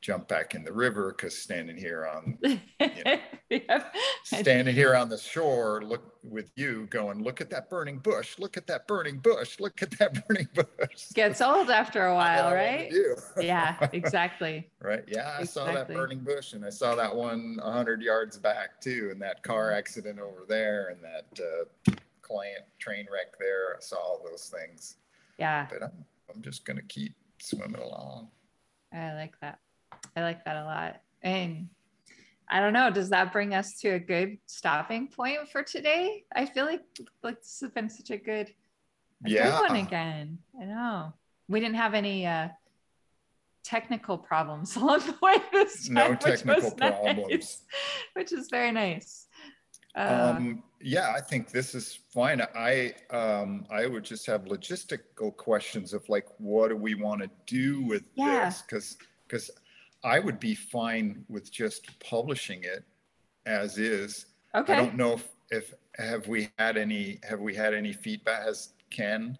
jump 0.00 0.28
back 0.28 0.54
in 0.54 0.62
the 0.62 0.72
river 0.72 1.12
because 1.16 1.36
standing 1.36 1.76
here 1.76 2.06
on 2.06 2.38
you 2.44 2.60
know, 3.04 3.18
yep. 3.50 3.94
standing 4.22 4.72
here 4.72 4.94
on 4.94 5.08
the 5.08 5.18
shore 5.18 5.82
look 5.84 6.14
with 6.22 6.52
you 6.54 6.86
going 6.88 7.20
look 7.24 7.40
at 7.40 7.50
that 7.50 7.68
burning 7.68 7.98
bush 7.98 8.38
look 8.38 8.56
at 8.56 8.64
that 8.68 8.86
burning 8.86 9.18
bush 9.18 9.58
look 9.58 9.82
at 9.82 9.90
that 9.98 10.24
burning 10.28 10.48
bush 10.54 11.10
gets 11.14 11.40
old 11.40 11.68
after 11.68 12.06
a 12.06 12.14
while 12.14 12.54
right 12.54 12.92
yeah 13.40 13.88
exactly 13.92 14.68
right 14.80 15.02
yeah 15.08 15.34
i 15.36 15.40
exactly. 15.40 15.46
saw 15.46 15.72
that 15.72 15.88
burning 15.88 16.20
bush 16.20 16.52
and 16.52 16.64
i 16.64 16.70
saw 16.70 16.94
that 16.94 17.14
one 17.14 17.58
100 17.60 18.00
yards 18.00 18.38
back 18.38 18.80
too 18.80 19.08
and 19.10 19.20
that 19.20 19.42
car 19.42 19.72
accident 19.72 20.20
over 20.20 20.44
there 20.48 20.90
and 20.90 21.02
that 21.02 21.40
uh, 21.44 21.92
client 22.28 22.64
train 22.78 23.06
wreck 23.12 23.38
there. 23.38 23.76
I 23.76 23.80
saw 23.80 23.96
all 23.96 24.22
those 24.24 24.52
things. 24.54 24.96
Yeah. 25.38 25.66
But 25.70 25.82
I'm, 25.82 26.04
I'm 26.34 26.42
just 26.42 26.64
going 26.64 26.76
to 26.76 26.82
keep 26.84 27.14
swimming 27.40 27.80
along. 27.80 28.28
I 28.92 29.14
like 29.14 29.38
that. 29.40 29.58
I 30.16 30.22
like 30.22 30.44
that 30.44 30.56
a 30.56 30.64
lot. 30.64 31.00
And 31.22 31.68
I 32.48 32.60
don't 32.60 32.72
know, 32.72 32.90
does 32.90 33.10
that 33.10 33.32
bring 33.32 33.54
us 33.54 33.78
to 33.80 33.90
a 33.90 33.98
good 33.98 34.38
stopping 34.46 35.08
point 35.08 35.48
for 35.50 35.62
today? 35.62 36.24
I 36.34 36.46
feel 36.46 36.64
like, 36.64 36.82
like 37.22 37.40
this 37.40 37.60
has 37.60 37.70
been 37.70 37.90
such 37.90 38.10
a 38.10 38.16
good, 38.16 38.48
a 39.26 39.28
yeah. 39.28 39.50
good 39.50 39.68
one 39.68 39.76
again. 39.76 40.38
I 40.60 40.64
know. 40.64 41.12
We 41.48 41.60
didn't 41.60 41.76
have 41.76 41.94
any 41.94 42.26
uh, 42.26 42.48
technical 43.64 44.16
problems 44.16 44.76
along 44.76 45.00
the 45.00 45.16
way 45.20 45.36
this 45.52 45.86
time. 45.86 45.94
No 45.94 46.14
technical 46.14 46.70
problems. 46.76 47.28
Nice, 47.28 47.62
which 48.14 48.32
is 48.32 48.48
very 48.50 48.72
nice. 48.72 49.27
Uh, 49.96 50.34
um, 50.36 50.62
yeah, 50.80 51.12
I 51.16 51.20
think 51.20 51.50
this 51.50 51.74
is 51.74 51.98
fine. 52.12 52.40
I 52.54 52.94
um, 53.10 53.66
I 53.70 53.86
would 53.86 54.04
just 54.04 54.26
have 54.26 54.44
logistical 54.44 55.36
questions 55.36 55.92
of 55.92 56.08
like, 56.08 56.26
what 56.38 56.68
do 56.68 56.76
we 56.76 56.94
want 56.94 57.22
to 57.22 57.30
do 57.46 57.82
with 57.82 58.04
yeah. 58.14 58.44
this? 58.46 58.62
Because 58.62 58.96
because 59.26 59.50
I 60.04 60.18
would 60.18 60.38
be 60.38 60.54
fine 60.54 61.24
with 61.28 61.50
just 61.52 61.86
publishing 62.00 62.62
it 62.62 62.84
as 63.46 63.78
is. 63.78 64.26
Okay. 64.54 64.74
I 64.74 64.76
don't 64.76 64.96
know 64.96 65.14
if, 65.14 65.28
if 65.50 65.74
have 65.96 66.28
we 66.28 66.48
had 66.58 66.76
any 66.76 67.18
have 67.28 67.40
we 67.40 67.54
had 67.54 67.74
any 67.74 67.92
feedback? 67.92 68.44
Has 68.44 68.72
Ken 68.90 69.36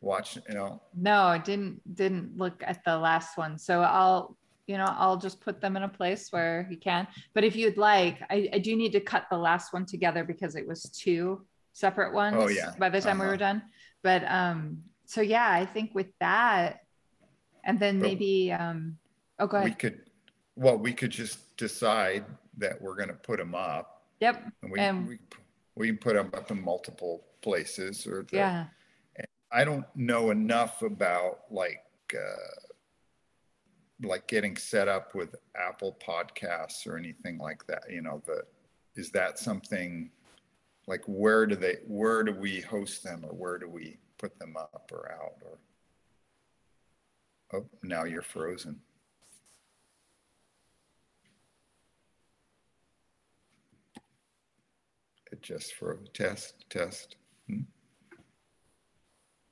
watched? 0.00 0.38
You 0.48 0.54
know, 0.54 0.82
No, 0.94 1.22
I 1.24 1.38
didn't 1.38 1.80
didn't 1.94 2.36
look 2.36 2.62
at 2.66 2.82
the 2.84 2.96
last 2.96 3.36
one. 3.36 3.58
So 3.58 3.82
I'll 3.82 4.35
you 4.66 4.76
know 4.76 4.84
I'll 4.98 5.16
just 5.16 5.40
put 5.40 5.60
them 5.60 5.76
in 5.76 5.82
a 5.84 5.88
place 5.88 6.28
where 6.32 6.66
you 6.70 6.76
can. 6.76 7.06
But 7.34 7.44
if 7.44 7.54
you'd 7.56 7.76
like, 7.76 8.20
I, 8.30 8.48
I 8.52 8.58
do 8.58 8.76
need 8.76 8.92
to 8.92 9.00
cut 9.00 9.26
the 9.30 9.38
last 9.38 9.72
one 9.72 9.86
together 9.86 10.24
because 10.24 10.56
it 10.56 10.66
was 10.66 10.82
two 10.84 11.44
separate 11.72 12.12
ones 12.14 12.36
Oh, 12.38 12.48
yeah. 12.48 12.72
by 12.78 12.88
the 12.88 13.00
time 13.00 13.18
we 13.18 13.24
Uh-huh. 13.24 13.32
were 13.32 13.36
done. 13.36 13.62
But 14.02 14.24
um 14.30 14.82
so 15.04 15.20
yeah, 15.20 15.48
I 15.50 15.64
think 15.66 15.94
with 15.94 16.08
that 16.20 16.80
and 17.64 17.78
then 17.78 17.98
But- 18.00 18.06
maybe 18.08 18.52
um 18.52 18.98
oh 19.38 19.46
go 19.46 19.58
ahead. 19.58 19.70
we 19.70 19.74
could. 19.74 20.00
Well, 20.58 20.78
we 20.78 20.92
could 20.94 21.10
just 21.10 21.54
decide 21.58 22.24
that 22.56 22.80
we're 22.80 22.96
going 22.96 23.08
to 23.10 23.14
put 23.14 23.38
them 23.38 23.54
up, 23.54 24.04
Yep. 24.20 24.42
and 24.62 24.72
we 24.72 24.78
And- 24.80 25.06
we, 25.06 25.18
we 25.74 25.86
can 25.88 25.98
put 25.98 26.14
them 26.14 26.30
up 26.32 26.50
in 26.50 26.62
multiple 26.64 27.26
places. 27.42 28.06
Or 28.06 28.22
the, 28.30 28.36
Yeah. 28.38 28.66
I 29.52 29.64
don't 29.64 29.84
know 29.94 30.30
enough 30.30 30.80
about 30.80 31.40
like 31.50 31.84
uh, 32.14 32.65
like 34.02 34.26
getting 34.28 34.56
set 34.56 34.88
up 34.88 35.14
with 35.14 35.34
Apple 35.56 35.96
Podcasts 36.06 36.86
or 36.86 36.96
anything 36.96 37.38
like 37.38 37.66
that. 37.66 37.84
You 37.90 38.02
know, 38.02 38.22
the 38.26 38.42
is 38.94 39.10
that 39.10 39.38
something 39.38 40.10
like 40.86 41.02
where 41.06 41.46
do 41.46 41.56
they 41.56 41.76
where 41.86 42.22
do 42.22 42.32
we 42.32 42.60
host 42.60 43.02
them 43.02 43.24
or 43.24 43.34
where 43.34 43.58
do 43.58 43.68
we 43.68 43.98
put 44.18 44.38
them 44.38 44.56
up 44.56 44.90
or 44.92 45.12
out 45.12 45.34
or 45.44 45.58
oh 47.58 47.66
now 47.82 48.04
you're 48.04 48.22
frozen. 48.22 48.80
It 55.32 55.42
just 55.42 55.74
froze. 55.74 56.06
Test, 56.14 56.64
test. 56.70 57.16
Hmm? 57.48 57.62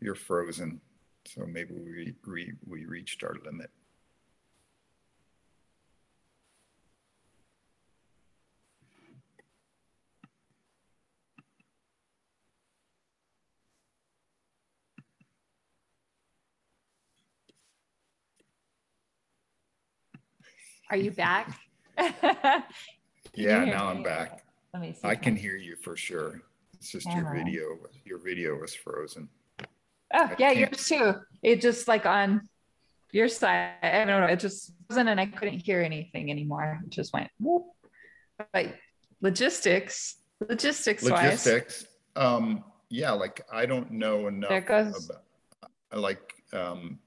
You're 0.00 0.14
frozen. 0.14 0.80
So 1.26 1.46
maybe 1.46 1.74
we, 1.74 2.14
we, 2.26 2.52
we 2.66 2.86
reached 2.86 3.24
our 3.24 3.36
limit. 3.44 3.70
Are 20.94 20.96
you 20.96 21.10
back? 21.10 21.58
Yeah, 23.36 23.64
now? 23.64 23.88
I'm 23.88 24.04
back. 24.04 24.44
Let 24.72 24.80
me 24.80 24.92
see. 24.92 25.00
I 25.08 25.16
can 25.16 25.34
hear 25.34 25.56
you 25.56 25.74
for 25.74 25.96
sure. 25.96 26.40
It's 26.74 26.92
just 26.92 27.12
your 27.12 27.34
video, 27.34 27.78
your 28.04 28.20
video 28.20 28.54
was 28.54 28.76
frozen. 28.76 29.28
Oh, 29.60 29.66
I 30.12 30.36
yeah, 30.38 30.54
can't- 30.54 30.58
yours 30.60 30.86
too. 30.86 31.14
It 31.42 31.60
just 31.60 31.88
like 31.88 32.06
on 32.06 32.42
your 33.10 33.26
side, 33.26 33.72
I 33.82 34.04
don't 34.04 34.20
know. 34.20 34.26
It 34.26 34.38
just 34.38 34.72
wasn't, 34.88 35.08
and 35.08 35.18
I 35.18 35.26
couldn't 35.26 35.58
hear 35.66 35.80
anything 35.82 36.30
anymore. 36.30 36.80
It 36.86 36.90
just 36.90 37.12
went 37.12 37.28
whoop. 37.40 37.64
But 38.52 38.76
logistics, 39.20 40.18
logistics 40.48 41.02
wise, 41.02 41.24
Logistics, 41.24 41.86
um, 42.14 42.62
yeah, 42.88 43.10
like 43.10 43.40
I 43.52 43.66
don't 43.66 43.90
know 43.90 44.28
enough. 44.28 44.50
There 44.50 44.60
goes- 44.60 45.10
about- 45.10 45.24
Like, 46.00 46.34
um, 46.52 47.00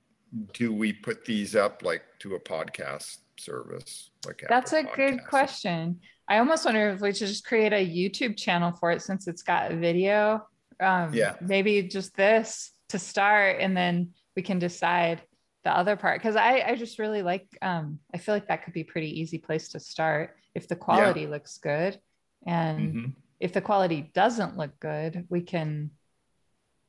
do 0.51 0.73
we 0.73 0.91
put 0.91 1.23
these 1.23 1.55
up 1.55 1.83
like 1.83 2.03
to 2.19 2.35
a 2.35 2.39
podcast 2.41 3.19
service? 3.39 4.09
Like 4.25 4.43
that's 4.47 4.73
a 4.73 4.83
good 4.83 5.25
question. 5.25 5.99
I 6.27 6.39
almost 6.39 6.65
wonder 6.65 6.89
if 6.89 7.01
we 7.01 7.13
should 7.13 7.27
just 7.27 7.45
create 7.45 7.73
a 7.73 7.85
YouTube 7.87 8.37
channel 8.37 8.71
for 8.71 8.91
it 8.91 9.01
since 9.01 9.27
it's 9.27 9.43
got 9.43 9.71
a 9.71 9.75
video. 9.75 10.47
Um, 10.79 11.13
Yeah. 11.13 11.35
Maybe 11.41 11.81
just 11.83 12.15
this 12.15 12.71
to 12.89 12.99
start, 12.99 13.57
and 13.59 13.75
then 13.75 14.13
we 14.35 14.41
can 14.41 14.59
decide 14.59 15.21
the 15.63 15.71
other 15.75 15.95
part. 15.95 16.19
Because 16.19 16.35
I, 16.35 16.61
I 16.61 16.75
just 16.75 16.99
really 16.99 17.21
like. 17.21 17.47
Um, 17.61 17.99
I 18.13 18.17
feel 18.17 18.35
like 18.35 18.47
that 18.47 18.63
could 18.63 18.73
be 18.73 18.83
pretty 18.83 19.19
easy 19.19 19.37
place 19.37 19.69
to 19.69 19.79
start 19.79 20.35
if 20.55 20.67
the 20.67 20.75
quality 20.75 21.25
looks 21.27 21.57
good, 21.57 21.99
and 22.45 22.93
Mhm. 22.93 23.13
if 23.39 23.53
the 23.53 23.61
quality 23.61 24.11
doesn't 24.13 24.57
look 24.57 24.79
good, 24.79 25.25
we 25.29 25.41
can 25.41 25.91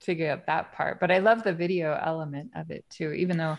figure 0.00 0.30
out 0.30 0.46
that 0.46 0.72
part. 0.72 1.00
But 1.00 1.10
I 1.10 1.18
love 1.18 1.42
the 1.42 1.52
video 1.52 1.92
element 2.00 2.52
of 2.54 2.70
it 2.70 2.84
too, 2.88 3.12
even 3.12 3.36
though, 3.36 3.44
Yeah, 3.44 3.56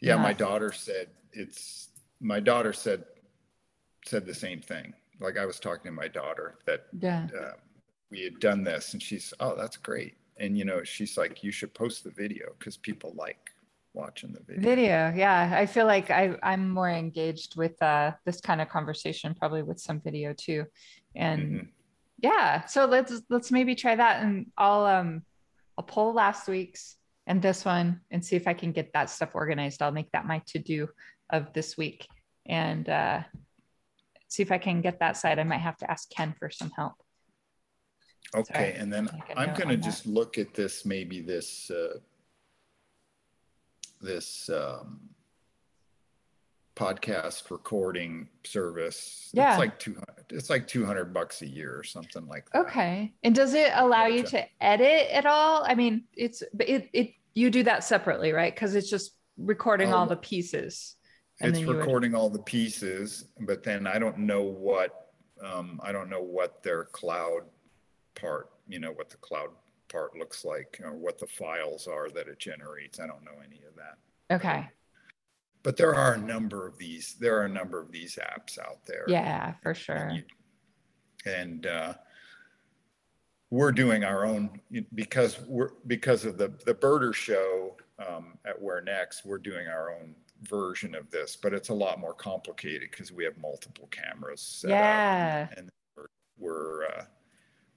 Yeah. 0.00 0.16
my 0.16 0.32
daughter 0.32 0.72
said 0.72 1.08
it's, 1.32 1.88
my 2.20 2.40
daughter 2.40 2.72
said, 2.72 3.04
said 4.06 4.26
the 4.26 4.34
same 4.34 4.60
thing. 4.60 4.94
Like 5.20 5.36
I 5.38 5.46
was 5.46 5.60
talking 5.60 5.84
to 5.84 5.92
my 5.92 6.08
daughter 6.08 6.58
that 6.66 6.86
yeah, 6.98 7.28
uh, 7.38 7.52
we 8.10 8.22
had 8.22 8.40
done 8.40 8.64
this 8.64 8.92
and 8.94 9.02
she's, 9.02 9.32
oh, 9.40 9.54
that's 9.56 9.76
great. 9.76 10.14
And, 10.38 10.56
you 10.56 10.64
know, 10.64 10.82
she's 10.84 11.18
like, 11.18 11.44
you 11.44 11.52
should 11.52 11.74
post 11.74 12.02
the 12.04 12.10
video 12.10 12.46
because 12.58 12.76
people 12.78 13.12
like 13.14 13.50
watching 13.92 14.32
the 14.32 14.40
video. 14.40 14.62
video. 14.62 15.12
Yeah, 15.14 15.50
I 15.52 15.66
feel 15.66 15.84
like 15.84 16.10
I 16.10 16.34
I'm 16.42 16.70
more 16.70 16.88
engaged 16.88 17.56
with 17.56 17.80
uh, 17.82 18.12
this 18.24 18.40
kind 18.40 18.60
of 18.62 18.68
conversation, 18.68 19.34
probably 19.34 19.62
with 19.62 19.80
some 19.80 20.00
video 20.00 20.32
too, 20.32 20.64
and 21.14 21.42
Mhm. 21.42 21.68
yeah. 22.18 22.64
So 22.66 22.86
let's 22.86 23.20
let's 23.28 23.50
maybe 23.50 23.74
try 23.74 23.96
that, 23.96 24.22
and 24.22 24.46
I'll 24.56 24.86
um 24.86 25.22
I'll 25.76 25.84
pull 25.84 26.14
last 26.14 26.48
week's 26.48 26.96
and 27.30 27.40
this 27.40 27.64
one 27.64 28.00
and 28.10 28.24
see 28.24 28.34
if 28.34 28.48
I 28.48 28.54
can 28.54 28.72
get 28.72 28.92
that 28.92 29.08
stuff 29.08 29.30
organized. 29.34 29.82
I'll 29.82 29.92
make 29.92 30.10
that 30.10 30.26
my 30.26 30.42
to 30.48 30.58
do 30.58 30.88
of 31.30 31.52
this 31.52 31.76
week 31.76 32.08
and 32.44 32.88
uh, 32.88 33.20
see 34.26 34.42
if 34.42 34.50
I 34.50 34.58
can 34.58 34.80
get 34.80 34.98
that 34.98 35.16
side. 35.16 35.38
I 35.38 35.44
might 35.44 35.58
have 35.58 35.76
to 35.76 35.88
ask 35.88 36.10
Ken 36.10 36.34
for 36.36 36.50
some 36.50 36.72
help. 36.76 36.94
Okay, 38.34 38.74
and 38.76 38.92
then 38.92 39.08
I'm 39.36 39.54
gonna 39.54 39.74
on 39.74 39.80
that. 39.80 39.84
just 39.84 40.06
look 40.06 40.38
at 40.38 40.54
this, 40.54 40.84
maybe 40.84 41.20
this, 41.20 41.70
uh, 41.70 41.98
this, 44.00 44.50
um, 44.50 45.00
podcast 46.74 47.50
recording 47.50 48.26
service. 48.44 49.30
Yeah. 49.32 49.50
It's 49.50 49.58
like 49.58 49.78
two 49.78 49.94
hundred, 49.94 50.24
it's 50.30 50.50
like 50.50 50.66
two 50.66 50.86
hundred 50.86 51.12
bucks 51.12 51.42
a 51.42 51.46
year 51.46 51.76
or 51.76 51.84
something 51.84 52.26
like 52.26 52.48
that. 52.50 52.58
Okay. 52.60 53.12
And 53.22 53.34
does 53.34 53.54
it 53.54 53.70
allow 53.74 54.06
you 54.06 54.22
to 54.24 54.46
edit 54.60 55.08
at 55.12 55.26
all? 55.26 55.62
I 55.64 55.74
mean, 55.74 56.04
it's 56.16 56.42
but 56.54 56.68
it 56.68 56.88
it 56.92 57.10
you 57.34 57.50
do 57.50 57.62
that 57.64 57.84
separately, 57.84 58.32
right? 58.32 58.54
Because 58.54 58.74
it's 58.74 58.90
just 58.90 59.14
recording 59.36 59.92
all 59.92 60.02
Um, 60.02 60.08
the 60.08 60.16
pieces. 60.16 60.96
and 61.40 61.50
It's 61.50 61.60
you 61.60 61.68
would- 61.68 61.76
recording 61.78 62.14
all 62.14 62.28
the 62.28 62.42
pieces, 62.42 63.24
but 63.40 63.62
then 63.62 63.86
I 63.86 63.98
don't 63.98 64.18
know 64.18 64.42
what, 64.42 65.12
um, 65.42 65.80
I 65.82 65.90
don't 65.92 66.10
know 66.10 66.22
what 66.22 66.62
their 66.62 66.84
cloud 66.84 67.48
part, 68.14 68.50
you 68.68 68.78
know, 68.78 68.92
what 68.92 69.08
the 69.08 69.16
cloud 69.18 69.48
part 69.88 70.14
looks 70.16 70.44
like 70.44 70.78
or 70.84 70.92
what 70.94 71.18
the 71.18 71.26
files 71.26 71.86
are 71.86 72.10
that 72.10 72.28
it 72.28 72.38
generates. 72.38 73.00
I 73.00 73.06
don't 73.06 73.24
know 73.24 73.38
any 73.44 73.62
of 73.64 73.74
that. 73.76 74.34
Okay. 74.36 74.68
But 75.62 75.76
there 75.76 75.94
are 75.94 76.14
a 76.14 76.18
number 76.18 76.66
of 76.66 76.76
these, 76.78 77.14
there 77.14 77.38
are 77.38 77.44
a 77.44 77.48
number 77.48 77.80
of 77.80 77.90
these 77.90 78.16
apps 78.16 78.58
out 78.58 78.84
there. 78.86 79.04
Yeah, 79.08 79.54
for 79.62 79.70
And 79.70 79.78
sure. 79.78 80.10
you- 80.10 80.24
And, 81.24 81.66
uh, 81.66 81.94
we're 83.50 83.72
doing 83.72 84.04
our 84.04 84.24
own, 84.24 84.60
because 84.94 85.40
we're, 85.46 85.70
because 85.86 86.24
of 86.24 86.38
the, 86.38 86.48
the 86.66 86.74
birder 86.74 87.12
show, 87.12 87.76
um, 87.98 88.38
at 88.44 88.60
Where 88.60 88.80
Next, 88.80 89.24
we're 89.26 89.38
doing 89.38 89.66
our 89.66 89.92
own 89.92 90.14
version 90.42 90.94
of 90.94 91.10
this, 91.10 91.36
but 91.36 91.52
it's 91.52 91.68
a 91.68 91.74
lot 91.74 92.00
more 92.00 92.14
complicated 92.14 92.90
because 92.90 93.12
we 93.12 93.24
have 93.24 93.36
multiple 93.36 93.88
cameras 93.90 94.40
set 94.40 94.70
up. 94.70 94.76
Yeah. 94.76 95.48
And 95.56 95.68
we're, 95.96 96.06
we're, 96.38 96.86
uh, 96.86 97.04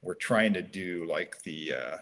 we're 0.02 0.14
trying 0.16 0.54
to 0.54 0.62
do 0.62 1.06
like 1.10 1.42
the, 1.44 1.74
uh, 1.74 1.98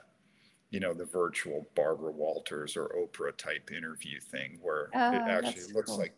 you 0.69 0.79
know, 0.79 0.93
the 0.93 1.05
virtual 1.05 1.67
Barbara 1.75 2.11
Walters 2.11 2.77
or 2.77 2.89
Oprah 2.89 3.35
type 3.35 3.71
interview 3.71 4.19
thing 4.19 4.59
where 4.61 4.89
Oh, 4.93 5.13
it 5.13 5.21
actually 5.27 5.73
looks 5.73 5.91
cool. 5.91 5.99
like 5.99 6.13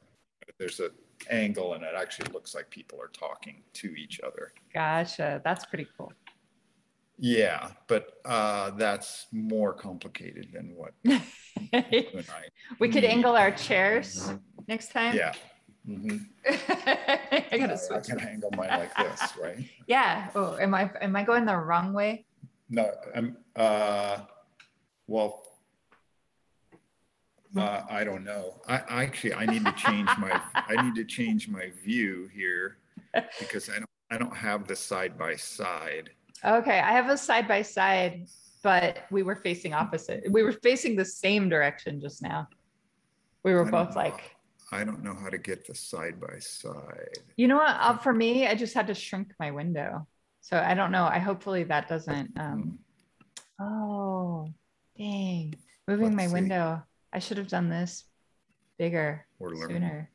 there's 0.60 0.80
a 0.80 0.90
angle 1.30 1.74
and 1.74 1.84
it 1.84 1.94
actually 1.98 2.32
looks 2.34 2.54
like 2.54 2.70
people 2.70 3.00
are 3.02 3.12
talking 3.14 3.64
to 3.74 3.96
each 3.96 4.20
other. 4.22 4.54
Gotcha. 4.74 5.42
That's 5.44 5.66
pretty 5.66 5.88
cool. 5.98 6.12
Yeah, 7.18 7.72
but 7.88 8.08
uh, 8.26 8.72
that's 8.72 9.28
more 9.32 9.74
complicated 9.74 10.50
than 10.54 10.76
what 10.76 10.94
we 12.80 12.90
could 12.90 13.04
angle 13.04 13.36
our 13.36 13.52
chairs 13.52 14.34
next 14.68 14.92
time. 14.92 15.16
Yeah. 15.16 15.34
Mhm. 15.88 16.26
I 16.48 17.58
gotta 17.58 17.74
I 17.74 17.76
switch. 17.76 18.06
can 18.06 18.20
angle 18.20 18.50
mine 18.56 18.70
like 18.70 18.96
this, 18.96 19.34
right? 19.42 19.58
Yeah. 19.88 20.30
Oh, 20.34 20.58
am 20.58 20.74
I 20.74 20.90
am 21.02 21.16
I 21.16 21.24
going 21.24 21.46
the 21.46 21.56
wrong 21.58 21.94
way? 21.94 22.26
No, 22.70 22.90
I'm, 23.14 23.38
uh, 23.56 24.20
well, 25.08 25.44
uh, 27.56 27.82
I 27.90 28.04
don't 28.04 28.24
know. 28.24 28.62
I, 28.68 28.78
I 28.90 29.04
actually, 29.04 29.34
I 29.36 29.46
need 29.46 29.64
to 29.66 29.72
change 29.74 30.10
my, 30.18 30.42
I 30.56 30.82
need 30.82 30.96
to 30.96 31.04
change 31.06 31.48
my 31.50 31.72
view 31.84 32.30
here 32.34 32.78
because 33.40 33.70
I 33.70 33.74
don't, 33.74 33.90
I 34.10 34.18
don't 34.18 34.36
have 34.36 34.68
the 34.68 34.76
side 34.76 35.18
by 35.20 35.36
side. 35.36 36.10
Okay, 36.46 36.80
I 36.80 36.92
have 36.92 37.10
a 37.10 37.18
side 37.18 37.48
by 37.48 37.62
side, 37.62 38.28
but 38.64 39.06
we 39.12 39.24
were 39.24 39.38
facing 39.38 39.74
opposite. 39.74 40.24
We 40.30 40.44
were 40.44 40.52
facing 40.52 40.96
the 40.96 41.06
same 41.06 41.48
direction 41.50 42.02
just 42.02 42.22
now. 42.22 42.48
We 43.44 43.54
were 43.54 43.64
both 43.66 43.94
don't 43.94 43.96
like, 43.96 44.36
I 44.72 44.84
don't 44.84 45.04
know 45.04 45.14
how 45.14 45.30
to 45.30 45.38
get 45.38 45.68
the 45.68 45.76
side 45.76 46.20
by 46.20 46.40
side. 46.40 47.18
You 47.38 47.48
know 47.48 47.58
what? 47.58 47.76
Uh, 47.80 47.98
for 47.98 48.14
me, 48.14 48.48
I 48.48 48.56
just 48.56 48.74
had 48.74 48.88
to 48.88 48.96
shrink 48.96 49.34
my 49.40 49.52
window. 49.52 50.08
So 50.42 50.58
I 50.58 50.74
don't 50.74 50.92
know. 50.92 51.06
I 51.06 51.20
hopefully 51.20 51.64
that 51.64 51.88
doesn't. 51.88 52.32
Um, 52.38 52.80
oh, 53.62 54.50
dang. 54.98 55.56
Moving 55.88 56.06
Let's 56.06 56.16
my 56.18 56.28
see. 56.28 56.34
window. 56.34 56.84
I 57.14 57.20
should 57.20 57.38
have 57.38 57.48
done 57.48 57.70
this 57.70 58.06
bigger 58.78 59.26
We're 59.40 59.52
learning. 59.52 59.78
sooner. 59.78 60.10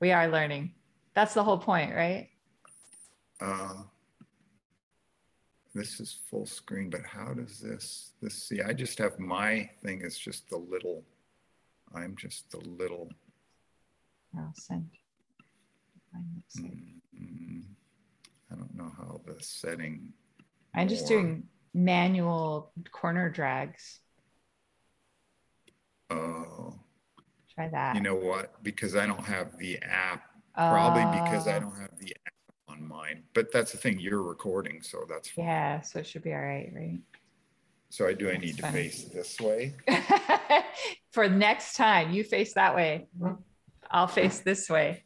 We 0.00 0.12
are 0.12 0.28
learning. 0.28 0.74
That's 1.14 1.34
the 1.34 1.44
whole 1.44 1.58
point, 1.58 1.94
right? 1.94 2.30
Uh, 3.40 3.82
this 5.74 6.00
is 6.00 6.18
full 6.30 6.46
screen, 6.46 6.90
but 6.90 7.02
how 7.04 7.32
does 7.34 7.60
this, 7.60 8.12
this, 8.22 8.34
see, 8.42 8.60
I 8.62 8.72
just 8.72 8.98
have 8.98 9.18
my 9.18 9.68
thing 9.82 10.02
is 10.02 10.18
just 10.18 10.48
the 10.50 10.56
little, 10.56 11.04
I'm 11.94 12.16
just 12.16 12.50
the 12.50 12.58
little, 12.58 13.10
I'll 14.36 14.52
send. 14.54 14.88
Mine 16.12 16.24
looks 16.36 16.58
like- 16.60 17.20
mm, 17.22 17.62
I 18.50 18.54
don't 18.54 18.74
know 18.74 18.90
how 18.96 19.20
the 19.26 19.42
setting, 19.42 20.12
I'm 20.74 20.88
just 20.88 21.10
more. 21.10 21.20
doing 21.22 21.48
manual 21.74 22.72
corner 22.90 23.28
drags. 23.30 24.00
oh, 26.10 26.78
Try 27.54 27.68
that. 27.68 27.94
you 27.94 28.00
know 28.00 28.14
what? 28.14 28.62
Because 28.62 28.96
I 28.96 29.06
don't 29.06 29.24
have 29.24 29.58
the 29.58 29.78
app, 29.82 30.22
probably 30.54 31.02
because 31.20 31.46
I 31.46 31.56
Oh, 31.56 31.60
don't 31.60 31.80
have 31.80 31.97
the 33.08 33.16
app 33.16 33.16
on 33.16 33.16
mine, 33.16 33.22
but 33.34 33.52
that's 33.52 33.72
the 33.72 33.78
thing, 33.78 33.98
you're 34.00 34.22
recording, 34.22 34.82
so 34.82 35.04
that's 35.08 35.28
fine. 35.28 35.44
Yeah, 35.44 35.80
so 35.80 35.98
it 36.00 36.06
should 36.06 36.22
be 36.22 36.32
all 36.32 36.40
right, 36.40 36.70
right? 36.74 37.00
So 37.90 38.06
I, 38.06 38.12
do 38.12 38.28
I 38.28 38.32
That's 38.32 38.44
need 38.44 38.56
to 38.58 38.72
face 38.72 39.04
this 39.04 39.40
way? 39.40 39.74
For 41.12 41.28
next 41.28 41.76
time, 41.76 42.10
you 42.10 42.22
face 42.22 42.54
that 42.54 42.74
way. 42.74 43.08
I'll 43.90 44.06
face 44.06 44.40
this 44.40 44.68
way. 44.68 45.04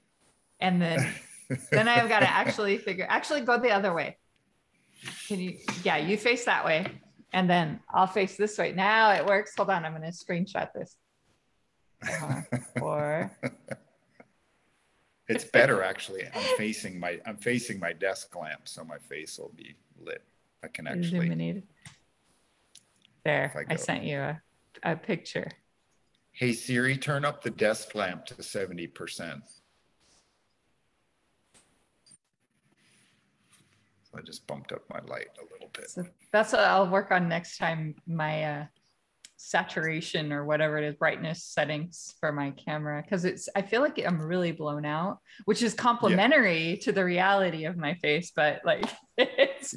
And 0.61 0.83
then 0.83 1.15
then 1.71 1.89
I've 1.89 2.09
got 2.09 2.21
to 2.21 2.31
actually 2.31 2.79
figure 2.79 3.07
actually 3.09 3.43
go 3.43 3.59
the 3.59 3.71
other 3.71 3.95
way. 3.95 4.17
Can 5.29 5.41
you 5.41 5.59
yeah, 5.85 5.97
you 5.97 6.17
face 6.17 6.45
that 6.47 6.65
way. 6.65 6.87
And 7.33 7.49
then 7.49 7.81
I'll 7.89 8.07
face 8.07 8.37
this 8.37 8.59
way. 8.59 8.73
Now 8.73 9.13
it 9.13 9.27
works. 9.27 9.55
Hold 9.57 9.71
on, 9.71 9.85
I'm 9.85 9.93
gonna 9.93 10.09
screenshot 10.09 10.73
this. 10.73 10.97
Uh-huh. 12.03 12.43
Or 12.83 13.31
It's 15.29 15.45
better 15.45 15.83
actually. 15.83 16.25
I'm 16.35 16.57
facing 16.57 16.99
my 16.99 17.21
I'm 17.27 17.37
facing 17.37 17.79
my 17.79 17.93
desk 17.93 18.35
lamp, 18.37 18.63
so 18.65 18.85
my 18.85 18.99
face 18.99 19.39
will 19.39 19.53
be 19.57 19.77
lit. 19.99 20.23
I 20.65 20.69
can 20.69 20.87
actually. 20.87 21.19
illuminated. 21.19 21.65
There, 23.25 23.67
I 23.71 23.75
I 23.75 23.77
sent 23.77 24.05
you 24.05 24.19
a, 24.19 24.43
a 24.83 24.97
picture. 24.97 25.49
Hey 26.33 26.53
Siri, 26.53 26.97
turn 26.97 27.25
up 27.25 27.43
the 27.43 27.51
desk 27.51 27.95
lamp 27.95 28.27
to 28.27 28.43
seventy 28.43 28.87
percent. 28.87 29.43
So 34.03 34.19
I 34.19 34.23
just 34.23 34.47
bumped 34.47 34.73
up 34.73 34.83
my 34.91 35.01
light 35.07 35.29
a 35.39 35.53
little 35.53 35.71
bit. 35.73 35.89
So 35.89 36.05
that's 36.33 36.53
what 36.53 36.63
I'll 36.63 36.89
work 36.89 37.13
on 37.13 37.29
next 37.29 37.59
time. 37.59 37.95
My 38.07 38.45
uh, 38.45 38.65
saturation 39.51 40.33
or 40.33 40.45
whatever 40.45 40.79
it 40.79 40.85
is, 40.85 40.95
brightness 40.95 41.45
settings 41.45 42.15
for 42.21 42.33
my 42.33 42.51
camera, 42.53 43.03
because 43.03 43.25
it's. 43.25 43.49
I 43.57 43.63
feel 43.63 43.81
like 43.83 43.99
I'm 44.05 44.21
really 44.21 44.53
blown 44.53 44.85
out, 44.85 45.19
which 45.45 45.63
is 45.63 45.75
complementary 45.75 46.79
to 46.83 46.93
the 46.93 47.05
reality 47.05 47.65
of 47.65 47.77
my 47.77 47.95
face. 47.95 48.33
But 48.35 48.61
like, 48.65 48.85
it's. 49.19 49.75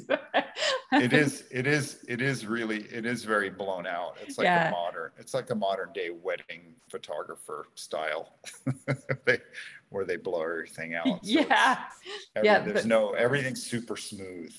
It 0.92 1.12
is. 1.12 1.44
It 1.50 1.66
is. 1.66 2.04
It 2.08 2.22
is 2.22 2.46
really. 2.46 2.82
It 2.84 3.04
is 3.06 3.24
very 3.24 3.50
blown 3.50 3.86
out. 3.86 4.16
It's 4.22 4.38
like 4.38 4.44
Yeah. 4.46 4.68
a 4.68 4.70
modern. 4.70 5.10
It's 5.18 5.34
like 5.34 5.50
a 5.50 5.54
modern 5.54 5.92
day 5.92 6.10
wedding 6.10 6.74
photographer 6.90 7.66
style, 7.74 8.38
they, 9.26 9.38
where 9.90 10.04
they 10.04 10.16
blow 10.16 10.42
everything 10.42 10.94
out. 10.94 11.06
So 11.06 11.18
yeah, 11.24 11.78
every- 12.36 12.46
Yeah, 12.46 12.58
There's 12.60 12.74
but- 12.82 12.86
no. 12.86 13.10
Everything's 13.12 13.64
super 13.66 13.96
smooth. 13.96 14.54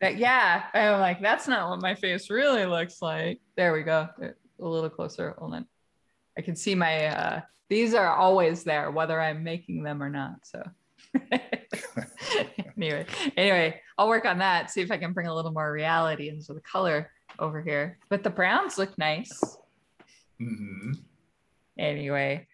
But 0.00 0.16
yeah. 0.16 0.64
I'm 0.72 1.00
like, 1.00 1.20
that's 1.20 1.46
not 1.46 1.68
what 1.68 1.80
my 1.82 1.94
face 1.94 2.30
really 2.30 2.64
looks 2.64 3.02
like. 3.02 3.40
There 3.56 3.72
we 3.74 3.82
go. 3.82 4.08
A 4.60 4.64
little 4.66 4.90
closer. 4.90 5.34
Hold 5.38 5.54
on. 5.54 5.66
I 6.38 6.42
can 6.42 6.56
see 6.56 6.74
my. 6.74 7.06
uh 7.06 7.40
These 7.68 7.94
are 7.94 8.08
always 8.14 8.64
there, 8.64 8.90
whether 8.90 9.20
I'm 9.20 9.42
making 9.42 9.82
them 9.82 10.02
or 10.02 10.08
not. 10.10 10.34
So. 10.44 10.62
anyway, 12.76 13.06
anyway, 13.36 13.80
I'll 13.98 14.08
work 14.08 14.24
on 14.24 14.38
that. 14.38 14.70
See 14.70 14.80
if 14.82 14.90
I 14.90 14.98
can 14.98 15.12
bring 15.12 15.26
a 15.26 15.34
little 15.34 15.52
more 15.52 15.72
reality 15.72 16.28
into 16.28 16.52
the 16.54 16.60
color 16.60 17.10
over 17.38 17.62
here. 17.62 17.98
But 18.08 18.22
the 18.22 18.30
browns 18.30 18.78
look 18.78 18.96
nice. 18.98 19.32
Mm-hmm. 20.40 20.92
Anyway, 21.78 22.46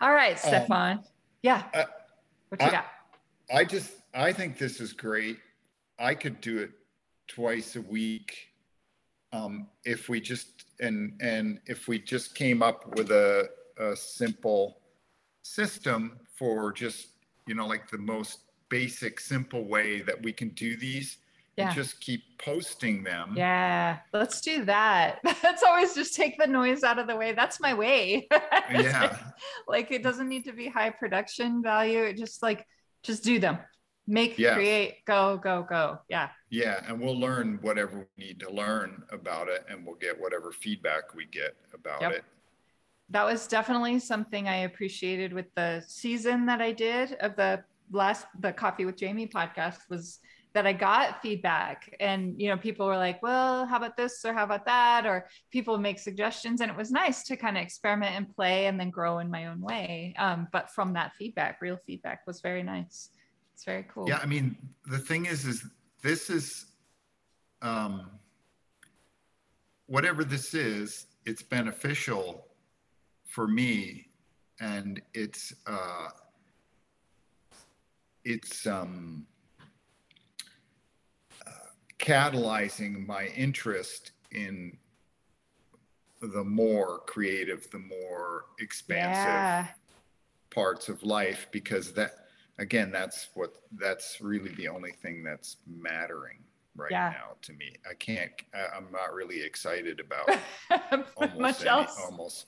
all 0.00 0.12
right, 0.12 0.32
Um, 0.32 0.36
Stephan. 0.38 1.00
Yeah. 1.42 1.64
uh, 1.74 1.84
what 2.48 2.60
you 2.60 2.66
I- 2.68 2.70
got? 2.70 2.86
I 3.52 3.64
just 3.64 3.92
I 4.14 4.32
think 4.32 4.58
this 4.58 4.80
is 4.80 4.92
great. 4.92 5.38
I 5.98 6.14
could 6.14 6.40
do 6.40 6.58
it 6.58 6.70
twice 7.28 7.76
a 7.76 7.80
week 7.80 8.36
um, 9.32 9.68
if 9.84 10.08
we 10.08 10.20
just 10.20 10.64
and 10.80 11.12
and 11.20 11.60
if 11.66 11.88
we 11.88 11.98
just 11.98 12.34
came 12.34 12.62
up 12.62 12.96
with 12.96 13.10
a, 13.10 13.48
a 13.78 13.94
simple 13.96 14.78
system 15.42 16.18
for 16.36 16.72
just 16.72 17.08
you 17.46 17.54
know 17.54 17.66
like 17.66 17.90
the 17.90 17.98
most 17.98 18.40
basic 18.68 19.18
simple 19.20 19.64
way 19.64 20.00
that 20.02 20.22
we 20.22 20.32
can 20.32 20.50
do 20.50 20.76
these 20.76 21.18
Yeah. 21.56 21.66
and 21.68 21.74
just 21.74 22.00
keep 22.00 22.22
posting 22.38 23.02
them. 23.02 23.34
Yeah, 23.36 23.98
let's 24.12 24.40
do 24.42 24.64
that. 24.66 25.18
That's 25.42 25.62
always 25.62 25.94
just 25.94 26.14
take 26.14 26.38
the 26.38 26.46
noise 26.46 26.84
out 26.84 26.98
of 26.98 27.06
the 27.06 27.16
way. 27.16 27.32
That's 27.32 27.60
my 27.60 27.74
way. 27.74 28.28
Yeah. 28.70 29.16
like 29.66 29.90
it 29.90 30.02
doesn't 30.02 30.28
need 30.28 30.44
to 30.44 30.52
be 30.52 30.68
high 30.68 30.90
production 30.90 31.62
value. 31.62 32.02
It 32.02 32.18
just 32.18 32.42
like 32.42 32.66
just 33.02 33.24
do 33.24 33.38
them. 33.38 33.58
Make, 34.06 34.38
Yeah. 34.38 34.54
create, 34.54 35.04
go, 35.06 35.38
go, 35.38 35.62
go. 35.68 35.98
Yeah. 36.08 36.28
Yeah, 36.50 36.82
and 36.86 37.00
we'll 37.00 37.18
learn 37.18 37.58
whatever 37.60 38.08
we 38.16 38.24
need 38.24 38.40
to 38.40 38.50
learn 38.50 39.02
about 39.10 39.48
it, 39.48 39.66
and 39.68 39.84
we'll 39.84 39.96
get 39.96 40.18
whatever 40.18 40.50
feedback 40.50 41.14
we 41.14 41.26
get 41.26 41.56
about 41.74 42.00
Yep. 42.00 42.12
it. 42.12 42.24
That 43.10 43.24
was 43.24 43.46
definitely 43.46 43.98
something 43.98 44.48
I 44.48 44.56
appreciated 44.56 45.32
with 45.32 45.46
the 45.54 45.82
season 45.86 46.46
that 46.46 46.60
I 46.60 46.72
did 46.72 47.14
of 47.14 47.36
the 47.36 47.64
last 47.90 48.26
the 48.40 48.52
Coffee 48.52 48.84
with 48.84 48.96
Jamie 48.96 49.26
podcast 49.26 49.78
was 49.88 50.20
that 50.54 50.66
I 50.66 50.72
got 50.72 51.22
feedback 51.22 51.94
and 52.00 52.40
you 52.40 52.48
know 52.48 52.56
people 52.56 52.86
were 52.86 52.96
like, 52.96 53.22
"Well, 53.22 53.64
how 53.66 53.76
about 53.76 53.96
this 53.96 54.24
or 54.24 54.32
how 54.34 54.44
about 54.44 54.66
that?" 54.66 55.06
or 55.06 55.28
people 55.50 55.78
make 55.78 55.98
suggestions 55.98 56.60
and 56.60 56.70
it 56.70 56.76
was 56.76 56.90
nice 56.90 57.22
to 57.24 57.36
kind 57.36 57.56
of 57.56 57.62
experiment 57.62 58.14
and 58.14 58.34
play 58.34 58.66
and 58.66 58.78
then 58.78 58.90
grow 58.90 59.20
in 59.20 59.30
my 59.30 59.46
own 59.46 59.60
way. 59.60 60.14
Um, 60.18 60.48
but 60.52 60.70
from 60.70 60.92
that 60.94 61.12
feedback, 61.18 61.60
real 61.60 61.78
feedback 61.86 62.26
was 62.26 62.40
very 62.40 62.62
nice. 62.62 63.10
It's 63.54 63.64
very 63.64 63.84
cool. 63.92 64.08
Yeah, 64.08 64.20
I 64.22 64.26
mean, 64.26 64.56
the 64.86 64.98
thing 64.98 65.26
is, 65.26 65.44
is 65.44 65.64
this 66.02 66.30
is, 66.30 66.66
um, 67.62 68.10
whatever 69.86 70.24
this 70.24 70.54
is, 70.54 71.06
it's 71.24 71.42
beneficial 71.42 72.46
for 73.24 73.46
me, 73.48 74.08
and 74.60 75.00
it's, 75.14 75.52
uh, 75.66 76.08
it's, 78.24 78.66
um, 78.66 79.26
uh, 81.46 81.50
catalyzing 81.98 83.06
my 83.06 83.26
interest 83.28 84.12
in 84.30 84.76
the 86.20 86.44
more 86.44 87.00
creative, 87.06 87.70
the 87.70 87.78
more 87.78 88.46
expansive 88.58 89.24
Yeah. 89.24 89.68
parts 90.50 90.88
of 90.88 91.02
life 91.02 91.46
because 91.52 91.92
that 91.92 92.27
again 92.58 92.90
that's 92.90 93.28
what 93.34 93.54
that's 93.78 94.20
really 94.20 94.54
the 94.56 94.68
only 94.68 94.92
thing 94.92 95.22
that's 95.22 95.56
mattering 95.66 96.38
right 96.76 96.90
Yeah. 96.90 97.10
now 97.16 97.34
to 97.42 97.52
me 97.52 97.72
i 97.88 97.94
can't 97.94 98.32
I- 98.54 98.76
i'm 98.76 98.86
not 98.92 99.12
really 99.14 99.42
excited 99.42 100.00
about 100.00 100.28
Much 100.90 101.08
almost 101.16 101.60
any, 101.60 101.70
else. 101.70 102.00
almost 102.04 102.46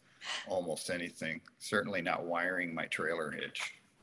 almost 0.49 0.91
anything 0.91 1.41
certainly 1.59 2.03
not 2.03 2.25
wiring 2.25 2.75
my 2.75 2.87
trailer 2.87 3.31
hitch 3.31 3.73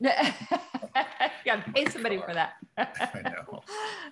Yeah. 1.44 1.62
pay 1.74 1.86
somebody 1.86 2.20
for 2.20 2.32
that. 2.34 2.52
i 2.78 3.20
know 3.22 3.62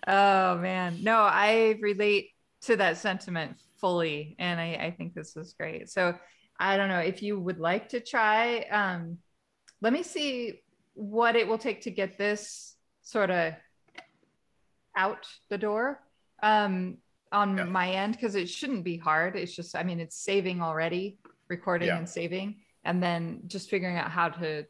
oh 0.09 0.59
man. 0.59 0.99
No, 1.03 1.19
I 1.19 1.77
relate 1.81 2.31
to 2.63 2.77
that 2.77 2.97
sentiment 2.99 3.57
fully. 3.81 4.35
And 4.39 4.61
I, 4.61 4.75
I 4.87 4.91
think 4.97 5.15
this 5.15 5.37
is 5.37 5.53
great. 5.53 5.89
So 5.91 6.15
I 6.59 6.77
don't 6.77 6.89
know 6.89 6.99
if 7.01 7.23
you 7.23 7.39
would 7.39 7.59
like 7.59 7.91
to 7.91 8.01
try. 8.01 8.61
Um, 8.71 9.19
let 9.81 9.93
me 9.93 10.03
see 10.03 10.61
what 10.97 11.37
it 11.37 11.47
will 11.47 11.59
take 11.59 11.83
to 11.83 11.91
get 11.91 12.19
this 12.19 12.75
sort 13.03 13.31
of 13.31 13.55
out 14.97 15.27
the 15.51 15.59
door 15.59 16.01
um, 16.43 16.97
on 17.33 17.57
Yeah. 17.57 17.65
my 17.65 17.91
end 17.91 18.15
because 18.15 18.35
it 18.35 18.49
shouldn't 18.49 18.83
be 18.83 18.97
hard. 18.97 19.37
It's 19.37 19.55
just, 19.55 19.77
I 19.77 19.83
mean, 19.83 20.01
it's 20.01 20.17
saving 20.17 20.63
already, 20.63 21.19
recording 21.49 21.89
Yeah. 21.89 21.99
and 21.99 22.09
saving, 22.09 22.57
and 22.85 23.03
then 23.03 23.43
just 23.47 23.69
figuring 23.71 23.97
out 23.97 24.11
how 24.11 24.31
to. 24.31 24.65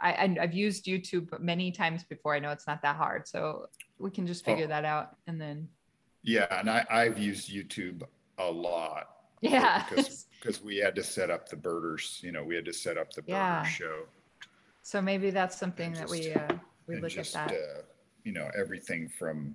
I, 0.00 0.36
I've 0.40 0.54
used 0.54 0.84
YouTube 0.84 1.40
many 1.40 1.72
times 1.72 2.04
before. 2.04 2.32
I 2.34 2.38
know 2.38 2.52
it's 2.52 2.68
not 2.68 2.82
that 2.82 2.94
hard, 2.94 3.26
so 3.26 3.66
we 3.98 4.10
can 4.12 4.28
just 4.28 4.44
figure 4.44 4.66
Oh. 4.66 4.68
that 4.68 4.84
out 4.84 5.16
and 5.26 5.40
then 5.40 5.68
yeah 6.24 6.46
and 6.58 6.68
i 6.68 6.84
i've 6.90 7.16
used 7.16 7.48
youtube 7.48 8.02
a 8.38 8.44
lot 8.50 9.08
yeah. 9.40 9.84
because 9.88 10.26
because 10.40 10.60
we 10.62 10.76
had 10.76 10.94
to 10.96 11.02
set 11.02 11.30
up 11.30 11.48
the 11.48 11.56
birders 11.56 12.18
you 12.24 12.32
know 12.32 12.42
we 12.44 12.56
had 12.56 12.64
to 12.64 12.72
set 12.72 12.98
up 12.98 13.12
the 13.12 13.22
birder 13.22 13.28
Yeah. 13.28 13.62
show 13.64 14.02
So 14.88 15.02
maybe 15.02 15.28
that's 15.28 15.58
something 15.58 15.88
And 15.88 15.96
that 15.96 16.08
we, 16.08 16.32
uh, 16.32 16.48
we 16.86 16.98
look 16.98 17.18
at 17.18 17.30
that. 17.32 17.50
uh, 17.50 17.82
you 18.24 18.32
know, 18.32 18.48
everything 18.58 19.06
from, 19.18 19.54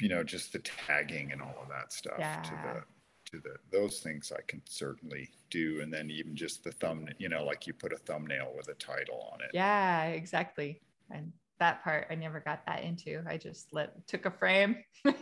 you 0.00 0.08
know, 0.08 0.24
just 0.24 0.54
the 0.54 0.60
tagging 0.60 1.30
and 1.30 1.42
all 1.42 1.54
of 1.60 1.68
that 1.68 1.92
stuff 1.92 2.16
to 2.16 2.50
the, 2.64 2.82
to 3.30 3.42
the, 3.42 3.56
those 3.70 4.00
things 4.00 4.32
I 4.34 4.40
can 4.48 4.62
certainly 4.64 5.28
do. 5.50 5.82
And 5.82 5.92
then 5.92 6.10
even 6.10 6.34
just 6.34 6.64
the 6.64 6.72
thumb, 6.72 7.06
you 7.18 7.28
know, 7.28 7.44
like 7.44 7.66
you 7.66 7.74
put 7.74 7.92
a 7.92 7.98
thumbnail 7.98 8.50
with 8.56 8.68
a 8.68 8.74
title 8.76 9.28
on 9.30 9.42
it. 9.42 9.50
Yeah, 9.52 10.04
exactly. 10.06 10.80
And 11.10 11.30
that 11.58 11.84
part 11.84 12.06
I 12.08 12.14
never 12.14 12.40
got 12.40 12.64
that 12.64 12.82
into. 12.82 13.22
I 13.28 13.36
just 13.36 13.74
let 13.74 14.06
took 14.08 14.24
a 14.24 14.30
frame. 14.30 14.76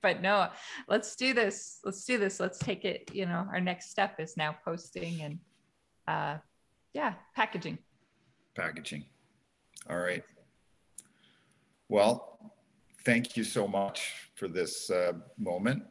But 0.00 0.20
no, 0.20 0.48
let's 0.86 1.16
do 1.16 1.32
this. 1.32 1.80
Let's 1.82 2.04
do 2.04 2.18
this. 2.18 2.38
Let's 2.38 2.58
take 2.58 2.84
it. 2.84 3.10
You 3.14 3.24
know, 3.24 3.46
our 3.50 3.60
next 3.60 3.90
step 3.90 4.18
is 4.18 4.36
now 4.36 4.54
posting 4.64 5.22
and 5.22 5.38
uh 6.06 6.38
yeah, 6.94 7.14
packaging. 7.34 7.78
packaging. 8.54 9.04
All 9.90 9.98
right. 9.98 10.24
Well, 11.88 12.38
thank 13.04 13.36
you 13.36 13.44
so 13.44 13.68
much 13.68 14.30
for 14.34 14.48
this 14.48 14.90
uh, 14.90 15.12
moment. 15.38 15.82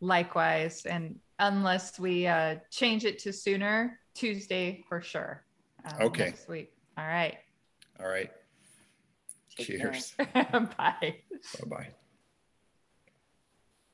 Likewise. 0.00 0.84
And 0.86 1.18
unless 1.38 1.98
we 1.98 2.26
uh 2.26 2.56
change 2.70 3.04
it 3.04 3.18
to 3.20 3.32
sooner, 3.32 3.98
Tuesday 4.14 4.84
for 4.88 5.00
sure. 5.00 5.44
uh, 5.84 6.04
Okay. 6.04 6.26
Next 6.26 6.48
week. 6.48 6.72
All 6.96 7.06
right. 7.06 7.36
All 7.98 8.08
right. 8.08 8.30
Take. 9.56 9.66
Cheers. 9.66 10.14
Bye. 10.34 10.70
Bye 10.78 11.16
bye. 11.66 11.88